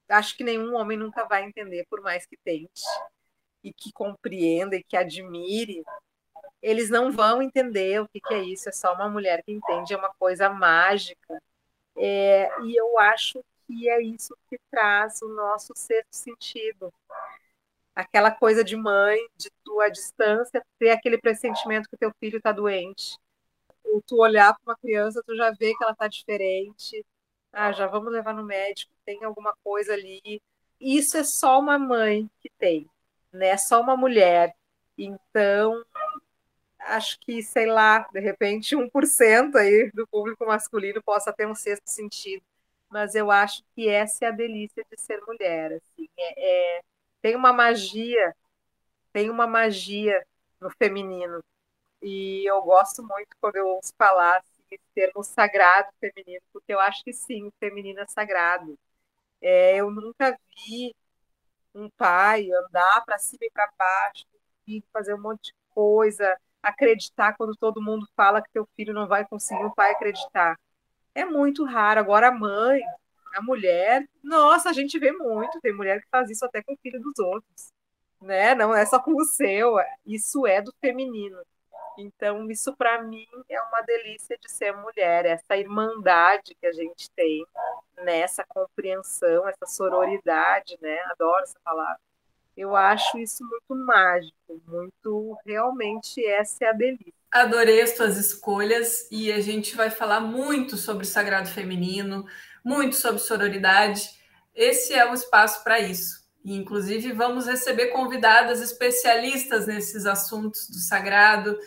acho 0.10 0.36
que 0.38 0.44
nenhum 0.44 0.76
homem 0.76 0.98
nunca 0.98 1.26
vai 1.26 1.44
entender, 1.44 1.86
por 1.90 2.02
mais 2.02 2.26
que 2.26 2.38
tente 2.38 2.84
e 3.64 3.72
que 3.74 3.92
compreenda 3.94 4.76
e 4.76 4.84
que 4.84 4.98
admire, 4.98 5.84
eles 6.62 6.90
não 6.90 7.12
vão 7.12 7.42
entender 7.42 8.02
o 8.02 8.08
que, 8.08 8.20
que 8.20 8.34
é 8.34 8.44
isso. 8.44 8.70
É 8.70 8.72
só 8.72 8.94
uma 8.94 9.10
mulher 9.10 9.44
que 9.44 9.52
entende, 9.52 9.94
é 9.94 9.98
uma 9.98 10.14
coisa 10.16 10.50
mágica. 10.50 11.42
É, 11.96 12.50
e 12.64 12.76
eu 12.76 12.98
acho 13.00 13.44
que 13.68 13.90
é 13.90 14.02
isso 14.02 14.36
que 14.50 14.58
traz 14.72 15.22
o 15.22 15.30
nosso 15.30 15.74
sexto 15.76 16.14
sentido. 16.14 16.94
Aquela 17.96 18.32
coisa 18.32 18.64
de 18.64 18.76
mãe, 18.76 19.20
de 19.38 19.50
tua 19.64 19.90
distância, 19.90 20.64
ter 20.80 20.90
aquele 20.92 21.18
pressentimento 21.18 21.90
que 21.90 21.98
teu 21.98 22.12
filho 22.20 22.38
está 22.38 22.52
doente. 22.52 23.18
Ou 23.84 24.02
tu 24.02 24.18
olhar 24.22 24.54
para 24.54 24.72
uma 24.72 24.78
criança, 24.78 25.22
tu 25.26 25.36
já 25.36 25.52
vê 25.52 25.76
que 25.76 25.84
ela 25.84 25.94
está 25.94 26.08
diferente. 26.08 27.06
Ah, 27.52 27.72
já 27.72 27.88
vamos 27.88 28.12
levar 28.12 28.34
no 28.34 28.44
médico, 28.44 28.92
tem 29.06 29.24
alguma 29.24 29.56
coisa 29.64 29.94
ali. 29.94 30.42
Isso 30.80 31.18
é 31.18 31.24
só 31.24 31.60
uma 31.60 31.78
mãe 31.78 32.30
que 32.42 32.50
tem 32.58 32.90
né? 33.34 33.58
Só 33.58 33.82
uma 33.82 33.98
mulher. 33.98 34.56
Então, 34.98 35.84
acho 36.80 37.20
que, 37.20 37.42
sei 37.44 37.66
lá, 37.68 38.00
de 38.12 38.20
repente 38.20 38.76
1% 38.76 39.58
aí 39.58 39.92
do 39.94 40.08
público 40.08 40.46
masculino 40.46 41.02
possa 41.04 41.34
ter 41.34 41.48
um 41.48 41.56
sexto 41.56 41.88
sentido. 41.90 42.44
Mas 42.90 43.16
eu 43.16 43.32
acho 43.32 43.64
que 43.76 43.90
essa 43.90 44.26
é 44.26 44.28
a 44.30 44.32
delícia 44.32 44.86
de 44.90 45.00
ser 45.02 45.20
mulher. 45.28 45.74
Assim. 45.74 46.08
É, 46.18 46.78
é, 46.80 46.82
tem 47.22 47.36
uma 47.36 47.52
magia, 47.54 48.36
tem 49.14 49.30
uma 49.30 49.48
magia 49.48 50.26
no 50.60 50.70
feminino. 50.72 51.44
E 52.02 52.50
eu 52.50 52.62
gosto 52.64 53.04
muito 53.04 53.30
quando 53.42 53.58
eu 53.58 53.68
ouço 53.68 53.94
falar 53.98 54.38
assim, 54.40 54.64
esse 54.72 54.84
termo 54.96 55.24
sagrado 55.24 55.90
feminino, 56.00 56.42
porque 56.54 56.74
eu 56.74 56.80
acho 56.80 57.04
que 57.04 57.14
sim, 57.14 57.48
o 57.48 57.54
feminino 57.60 58.00
é 58.02 58.08
sagrado. 58.08 58.78
É, 59.42 59.78
eu 59.78 59.92
nunca 59.92 60.38
vi 60.68 60.96
um 61.76 61.90
pai 61.90 62.50
andar 62.52 63.04
para 63.06 63.18
cima 63.18 63.40
e 63.44 63.52
para 63.52 63.72
baixo, 63.78 64.26
e 64.68 64.84
fazer 64.94 65.14
um 65.14 65.22
monte 65.22 65.48
de 65.48 65.54
coisa, 65.72 66.38
acreditar 66.62 67.36
quando 67.36 67.56
todo 67.56 67.82
mundo 67.82 68.08
fala 68.16 68.42
que 68.42 68.52
teu 68.52 68.68
filho 68.76 68.94
não 68.94 69.08
vai 69.08 69.26
conseguir, 69.28 69.66
o 69.66 69.74
pai 69.74 69.92
acreditar. 69.92 70.58
É 71.14 71.26
muito 71.26 71.66
raro. 71.66 72.00
Agora 72.00 72.30
a 72.30 72.32
mãe, 72.32 72.82
a 73.36 73.42
mulher, 73.42 74.08
nossa, 74.24 74.70
a 74.70 74.74
gente 74.74 74.98
vê 75.00 75.12
muito, 75.12 75.60
tem 75.62 75.74
mulher 75.74 76.02
que 76.02 76.08
faz 76.10 76.30
isso 76.30 76.46
até 76.46 76.62
com 76.64 76.74
o 76.74 76.78
filho 76.78 77.02
dos 77.02 77.18
outros. 77.20 77.74
né? 78.22 78.56
Não 78.56 78.74
é 78.74 78.86
só 78.86 79.00
com 79.00 79.14
o 79.16 79.26
seu, 79.26 79.76
isso 80.06 80.48
é 80.48 80.62
do 80.62 80.74
feminino. 80.80 81.38
Então, 81.98 82.50
isso 82.50 82.76
para 82.76 83.02
mim 83.04 83.28
é 83.50 83.62
uma 83.62 83.82
delícia 83.82 84.38
de 84.38 84.52
ser 84.52 84.76
mulher, 84.76 85.26
essa 85.26 85.58
irmandade 85.58 86.56
que 86.60 86.66
a 86.66 86.74
gente 86.74 87.10
tem, 87.12 87.46
nessa 88.04 88.44
compreensão, 88.44 89.48
essa 89.48 89.66
sororidade, 89.66 90.78
né? 90.82 91.00
Adoro 91.12 91.44
essa 91.44 91.60
palavra. 91.64 92.00
Eu 92.56 92.76
acho 92.76 93.18
isso 93.18 93.44
muito 93.44 93.86
mágico, 93.86 94.62
muito 94.68 95.38
realmente 95.46 96.24
essa 96.24 96.66
é 96.66 96.70
a 96.70 96.74
delícia. 96.74 97.14
Adorei 97.32 97.82
as 97.82 97.94
tuas 97.94 98.16
escolhas 98.16 99.08
e 99.12 99.32
a 99.32 99.42
gente 99.42 99.76
vai 99.76 99.90
falar 99.90 100.20
muito 100.20 100.78
sobre 100.78 101.04
o 101.04 101.08
sagrado 101.08 101.50
feminino, 101.50 102.26
muito 102.64 102.96
sobre 102.96 103.20
sororidade. 103.20 104.08
Esse 104.54 104.94
é 104.94 105.10
o 105.10 105.16
espaço 105.16 105.64
para 105.64 105.80
isso. 105.80 106.24
E, 106.46 106.56
inclusive, 106.56 107.12
vamos 107.12 107.48
receber 107.48 107.88
convidadas 107.88 108.62
especialistas 108.62 109.66
nesses 109.66 110.06
assuntos 110.06 110.70
do 110.70 110.78
sagrado. 110.78 111.58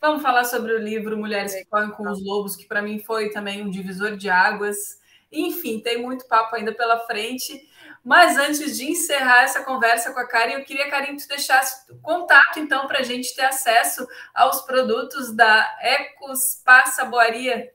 Vamos 0.00 0.22
falar 0.22 0.44
sobre 0.44 0.72
o 0.72 0.78
livro 0.78 1.16
Mulheres 1.16 1.54
que 1.54 1.64
Correm 1.64 1.90
com 1.90 2.08
os 2.08 2.24
Lobos, 2.24 2.54
que 2.54 2.66
para 2.66 2.82
mim 2.82 2.98
foi 2.98 3.30
também 3.30 3.62
um 3.62 3.70
divisor 3.70 4.16
de 4.16 4.28
águas. 4.28 4.76
Enfim, 5.32 5.80
tem 5.80 6.00
muito 6.00 6.28
papo 6.28 6.54
ainda 6.54 6.72
pela 6.72 7.00
frente. 7.06 7.68
Mas 8.04 8.36
antes 8.36 8.76
de 8.76 8.88
encerrar 8.88 9.42
essa 9.42 9.64
conversa 9.64 10.12
com 10.14 10.20
a 10.20 10.28
Karen, 10.28 10.52
eu 10.52 10.64
queria, 10.64 10.88
Karen, 10.88 11.16
que 11.16 11.22
tu 11.22 11.28
deixasse 11.28 11.92
contato, 12.02 12.60
então, 12.60 12.86
para 12.86 13.00
a 13.00 13.02
gente 13.02 13.34
ter 13.34 13.44
acesso 13.44 14.06
aos 14.32 14.62
produtos 14.62 15.34
da 15.34 15.76
Ecos 15.80 16.62
Passa 16.64 17.04
Boaria. 17.04 17.72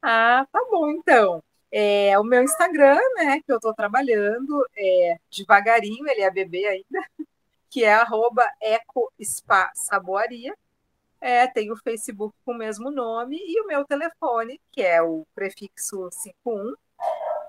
Ah, 0.00 0.46
tá 0.52 0.60
bom, 0.70 0.90
então. 0.90 1.42
É, 1.72 2.16
o 2.18 2.22
meu 2.22 2.42
Instagram, 2.42 3.00
né, 3.16 3.40
que 3.44 3.50
eu 3.50 3.56
estou 3.56 3.74
trabalhando, 3.74 4.64
é 4.76 5.16
devagarinho, 5.36 6.06
ele 6.06 6.20
é 6.20 6.30
bebê 6.30 6.66
ainda, 6.66 7.04
que 7.68 7.82
é 7.82 7.94
arroba 7.94 8.46
Saboaria. 9.74 10.54
É, 11.22 11.46
tem 11.46 11.70
o 11.70 11.76
Facebook 11.76 12.34
com 12.44 12.52
o 12.52 12.58
mesmo 12.58 12.90
nome 12.90 13.38
e 13.40 13.60
o 13.60 13.66
meu 13.66 13.84
telefone, 13.84 14.60
que 14.72 14.82
é 14.82 15.00
o 15.00 15.24
prefixo 15.34 16.10
51 16.10 16.74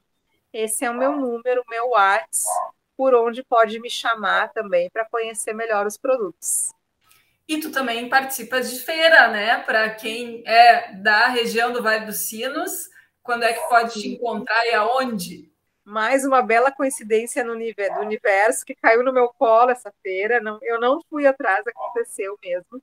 Esse 0.53 0.85
é 0.85 0.91
o 0.91 0.97
meu 0.97 1.17
número, 1.17 1.65
meu 1.67 1.89
WhatsApp, 1.89 2.47
por 2.95 3.13
onde 3.15 3.43
pode 3.43 3.79
me 3.79 3.89
chamar 3.89 4.53
também 4.53 4.87
para 4.91 5.05
conhecer 5.05 5.53
melhor 5.53 5.87
os 5.87 5.97
produtos. 5.97 6.71
E 7.47 7.59
tu 7.59 7.71
também 7.71 8.07
participas 8.07 8.69
de 8.69 8.79
feira, 8.79 9.29
né? 9.29 9.57
Para 9.63 9.89
quem 9.89 10.43
é 10.45 10.93
da 10.93 11.25
região 11.27 11.73
do 11.73 11.81
Vale 11.81 12.05
dos 12.05 12.29
Sinos, 12.29 12.87
quando 13.23 13.41
é 13.41 13.53
que 13.53 13.67
pode 13.67 13.93
Sim. 13.93 14.01
te 14.01 14.09
encontrar 14.09 14.63
e 14.67 14.75
aonde? 14.75 15.51
Mais 15.89 16.23
uma 16.23 16.43
bela 16.43 16.71
coincidência 16.71 17.43
no 17.43 17.55
nível 17.55 17.91
do 17.95 18.01
universo 18.01 18.63
que 18.63 18.75
caiu 18.75 19.03
no 19.03 19.11
meu 19.11 19.27
colo 19.29 19.71
essa 19.71 19.91
feira. 20.03 20.39
Não, 20.39 20.59
eu 20.61 20.79
não 20.79 21.01
fui 21.09 21.25
atrás, 21.25 21.65
aconteceu 21.65 22.37
mesmo 22.43 22.77
uh, 22.77 22.81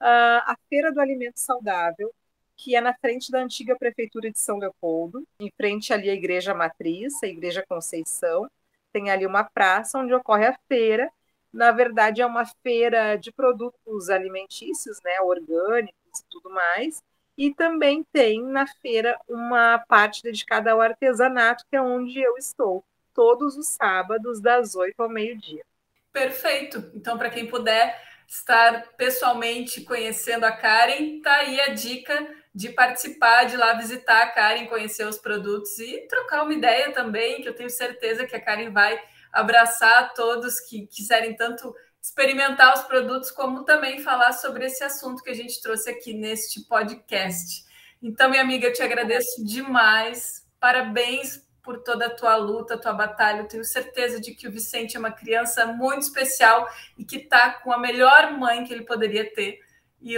a 0.00 0.56
Feira 0.68 0.92
do 0.92 1.00
Alimento 1.00 1.40
Saudável, 1.40 2.14
que 2.56 2.76
é 2.76 2.80
na 2.80 2.94
frente 2.94 3.32
da 3.32 3.40
antiga 3.40 3.76
Prefeitura 3.76 4.30
de 4.30 4.38
São 4.38 4.58
Leopoldo, 4.58 5.26
em 5.40 5.50
frente 5.56 5.92
ali 5.92 6.08
à 6.08 6.14
Igreja 6.14 6.54
Matriz, 6.54 7.20
a 7.24 7.26
Igreja 7.26 7.64
Conceição. 7.68 8.48
Tem 8.92 9.10
ali 9.10 9.26
uma 9.26 9.42
praça 9.42 9.98
onde 9.98 10.14
ocorre 10.14 10.46
a 10.46 10.56
feira. 10.68 11.10
Na 11.52 11.72
verdade, 11.72 12.22
é 12.22 12.26
uma 12.26 12.46
feira 12.62 13.16
de 13.16 13.32
produtos 13.32 14.08
alimentícios, 14.08 15.00
né, 15.02 15.20
orgânicos 15.22 16.20
e 16.20 16.24
tudo 16.30 16.50
mais. 16.50 17.02
E 17.36 17.52
também 17.52 18.04
tem 18.12 18.42
na 18.42 18.66
feira 18.66 19.18
uma 19.28 19.78
parte 19.78 20.22
dedicada 20.22 20.72
ao 20.72 20.80
artesanato, 20.80 21.64
que 21.68 21.76
é 21.76 21.82
onde 21.82 22.20
eu 22.20 22.36
estou, 22.36 22.84
todos 23.12 23.56
os 23.56 23.68
sábados, 23.68 24.40
das 24.40 24.74
8 24.74 25.00
ao 25.00 25.08
meio-dia. 25.08 25.64
Perfeito. 26.12 26.90
Então, 26.94 27.18
para 27.18 27.30
quem 27.30 27.46
puder 27.46 28.00
estar 28.28 28.88
pessoalmente 28.96 29.80
conhecendo 29.82 30.44
a 30.44 30.52
Karen, 30.52 31.20
tá 31.20 31.34
aí 31.36 31.60
a 31.60 31.68
dica 31.68 32.26
de 32.54 32.68
participar, 32.68 33.44
de 33.44 33.56
lá 33.56 33.74
visitar 33.74 34.22
a 34.22 34.28
Karen, 34.28 34.66
conhecer 34.66 35.06
os 35.06 35.18
produtos 35.18 35.78
e 35.80 36.06
trocar 36.08 36.44
uma 36.44 36.54
ideia 36.54 36.92
também, 36.92 37.42
que 37.42 37.48
eu 37.48 37.54
tenho 37.54 37.68
certeza 37.68 38.26
que 38.26 38.36
a 38.36 38.40
Karen 38.40 38.70
vai 38.70 39.00
abraçar 39.32 40.14
todos 40.14 40.60
que 40.60 40.86
quiserem 40.86 41.34
tanto 41.36 41.74
experimentar 42.04 42.74
os 42.74 42.82
produtos, 42.82 43.30
como 43.30 43.64
também 43.64 43.98
falar 43.98 44.34
sobre 44.34 44.66
esse 44.66 44.84
assunto 44.84 45.22
que 45.22 45.30
a 45.30 45.34
gente 45.34 45.62
trouxe 45.62 45.88
aqui 45.88 46.12
neste 46.12 46.60
podcast. 46.66 47.64
Então, 48.02 48.28
minha 48.28 48.42
amiga, 48.42 48.66
eu 48.66 48.74
te 48.74 48.82
agradeço 48.82 49.42
demais. 49.42 50.46
Parabéns 50.60 51.42
por 51.62 51.82
toda 51.82 52.04
a 52.04 52.14
tua 52.14 52.36
luta, 52.36 52.76
tua 52.76 52.92
batalha. 52.92 53.40
Eu 53.40 53.48
tenho 53.48 53.64
certeza 53.64 54.20
de 54.20 54.34
que 54.34 54.46
o 54.46 54.52
Vicente 54.52 54.98
é 54.98 55.00
uma 55.00 55.12
criança 55.12 55.64
muito 55.64 56.02
especial 56.02 56.68
e 56.98 57.06
que 57.06 57.16
está 57.16 57.54
com 57.54 57.72
a 57.72 57.78
melhor 57.78 58.32
mãe 58.32 58.64
que 58.64 58.74
ele 58.74 58.84
poderia 58.84 59.32
ter. 59.32 59.60
E 60.02 60.14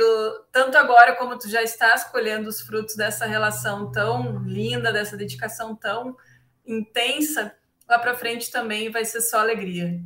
tanto 0.50 0.76
agora 0.76 1.14
como 1.14 1.38
tu 1.38 1.48
já 1.48 1.62
estás 1.62 2.02
colhendo 2.02 2.48
os 2.48 2.62
frutos 2.62 2.96
dessa 2.96 3.26
relação 3.26 3.92
tão 3.92 4.42
linda, 4.42 4.92
dessa 4.92 5.16
dedicação 5.16 5.76
tão 5.76 6.16
intensa, 6.66 7.54
lá 7.88 7.96
para 7.96 8.16
frente 8.16 8.50
também 8.50 8.90
vai 8.90 9.04
ser 9.04 9.20
só 9.20 9.38
alegria. 9.38 10.00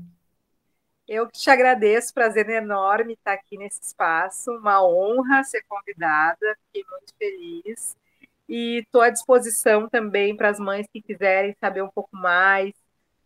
Eu 1.11 1.27
te 1.29 1.51
agradeço, 1.51 2.15
prazer 2.15 2.49
enorme 2.49 3.15
estar 3.15 3.33
aqui 3.33 3.59
nesse 3.59 3.83
espaço, 3.83 4.53
uma 4.53 4.81
honra 4.87 5.43
ser 5.43 5.61
convidada, 5.69 6.57
fiquei 6.67 6.85
muito 6.89 7.13
feliz. 7.19 7.97
E 8.49 8.79
estou 8.79 9.01
à 9.01 9.11
disposição 9.11 9.89
também 9.89 10.37
para 10.37 10.51
as 10.51 10.61
mães 10.61 10.87
que 10.87 11.03
quiserem 11.03 11.53
saber 11.59 11.83
um 11.83 11.89
pouco 11.89 12.17
mais. 12.17 12.73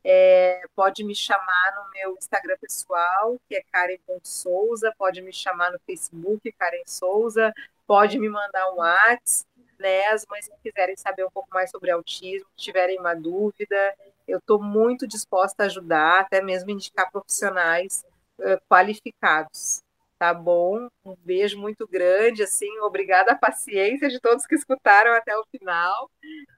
É, 0.02 0.62
pode 0.74 1.04
me 1.04 1.14
chamar 1.14 1.74
no 1.76 1.90
meu 1.92 2.16
Instagram 2.16 2.56
pessoal, 2.58 3.38
que 3.46 3.54
é 3.54 3.62
Karen 3.70 3.98
Souza, 4.22 4.90
pode 4.96 5.20
me 5.20 5.30
chamar 5.30 5.70
no 5.70 5.78
Facebook, 5.80 6.50
Karen 6.52 6.84
Souza, 6.86 7.52
pode 7.86 8.18
me 8.18 8.30
mandar 8.30 8.72
um 8.72 8.76
WhatsApp, 8.76 9.46
né? 9.78 10.06
As 10.06 10.24
mães 10.24 10.48
que 10.48 10.70
quiserem 10.70 10.96
saber 10.96 11.26
um 11.26 11.30
pouco 11.30 11.50
mais 11.52 11.70
sobre 11.70 11.90
autismo, 11.90 12.48
tiverem 12.56 12.98
uma 12.98 13.14
dúvida, 13.14 13.94
eu 14.26 14.38
estou 14.38 14.62
muito 14.62 15.06
disposta 15.06 15.62
a 15.62 15.66
ajudar, 15.66 16.20
até 16.20 16.42
mesmo 16.42 16.70
indicar 16.70 17.10
profissionais 17.10 18.04
uh, 18.38 18.60
qualificados 18.68 19.84
tá 20.24 20.32
bom? 20.32 20.88
Um 21.04 21.14
beijo 21.22 21.58
muito 21.58 21.86
grande, 21.86 22.42
assim, 22.42 22.78
obrigada 22.80 23.32
a 23.32 23.36
paciência 23.36 24.08
de 24.08 24.18
todos 24.18 24.46
que 24.46 24.54
escutaram 24.54 25.12
até 25.12 25.36
o 25.36 25.44
final, 25.50 26.10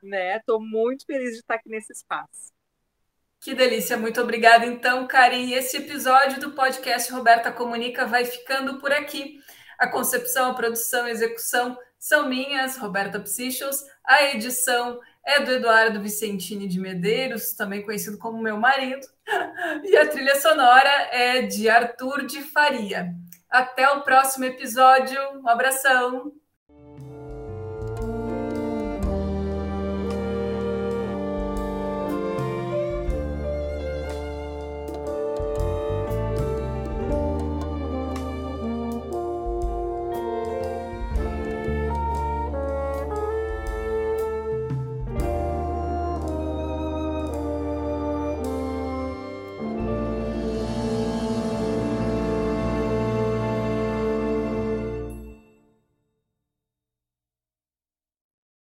né? 0.02 0.36
Estou 0.36 0.60
muito 0.60 1.04
feliz 1.04 1.32
de 1.32 1.38
estar 1.38 1.54
aqui 1.56 1.68
nesse 1.68 1.92
espaço. 1.92 2.52
Que 3.40 3.54
delícia, 3.54 3.96
muito 3.96 4.20
obrigada. 4.20 4.66
Então, 4.66 5.06
Karen, 5.06 5.50
esse 5.52 5.78
episódio 5.78 6.40
do 6.40 6.52
podcast 6.52 7.12
Roberta 7.12 7.50
Comunica 7.50 8.06
vai 8.06 8.24
ficando 8.24 8.78
por 8.78 8.92
aqui. 8.92 9.40
A 9.78 9.88
concepção, 9.88 10.50
a 10.50 10.54
produção 10.54 11.06
e 11.06 11.10
a 11.10 11.12
execução 11.12 11.76
são 11.98 12.28
minhas, 12.28 12.76
Roberta 12.76 13.18
Psichos. 13.20 13.84
A 14.04 14.24
edição 14.26 15.00
é 15.26 15.40
do 15.40 15.50
Eduardo 15.50 16.00
Vicentini 16.00 16.68
de 16.68 16.78
Medeiros, 16.78 17.52
também 17.52 17.82
conhecido 17.82 18.16
como 18.16 18.40
meu 18.40 18.56
marido. 18.56 19.06
E 19.82 19.96
a 19.96 20.08
trilha 20.08 20.40
sonora 20.40 20.88
é 21.10 21.42
de 21.42 21.68
Arthur 21.68 22.24
de 22.26 22.40
Faria. 22.42 23.12
Até 23.50 23.90
o 23.90 24.02
próximo 24.02 24.44
episódio. 24.44 25.20
Um 25.42 25.48
abração. 25.48 26.32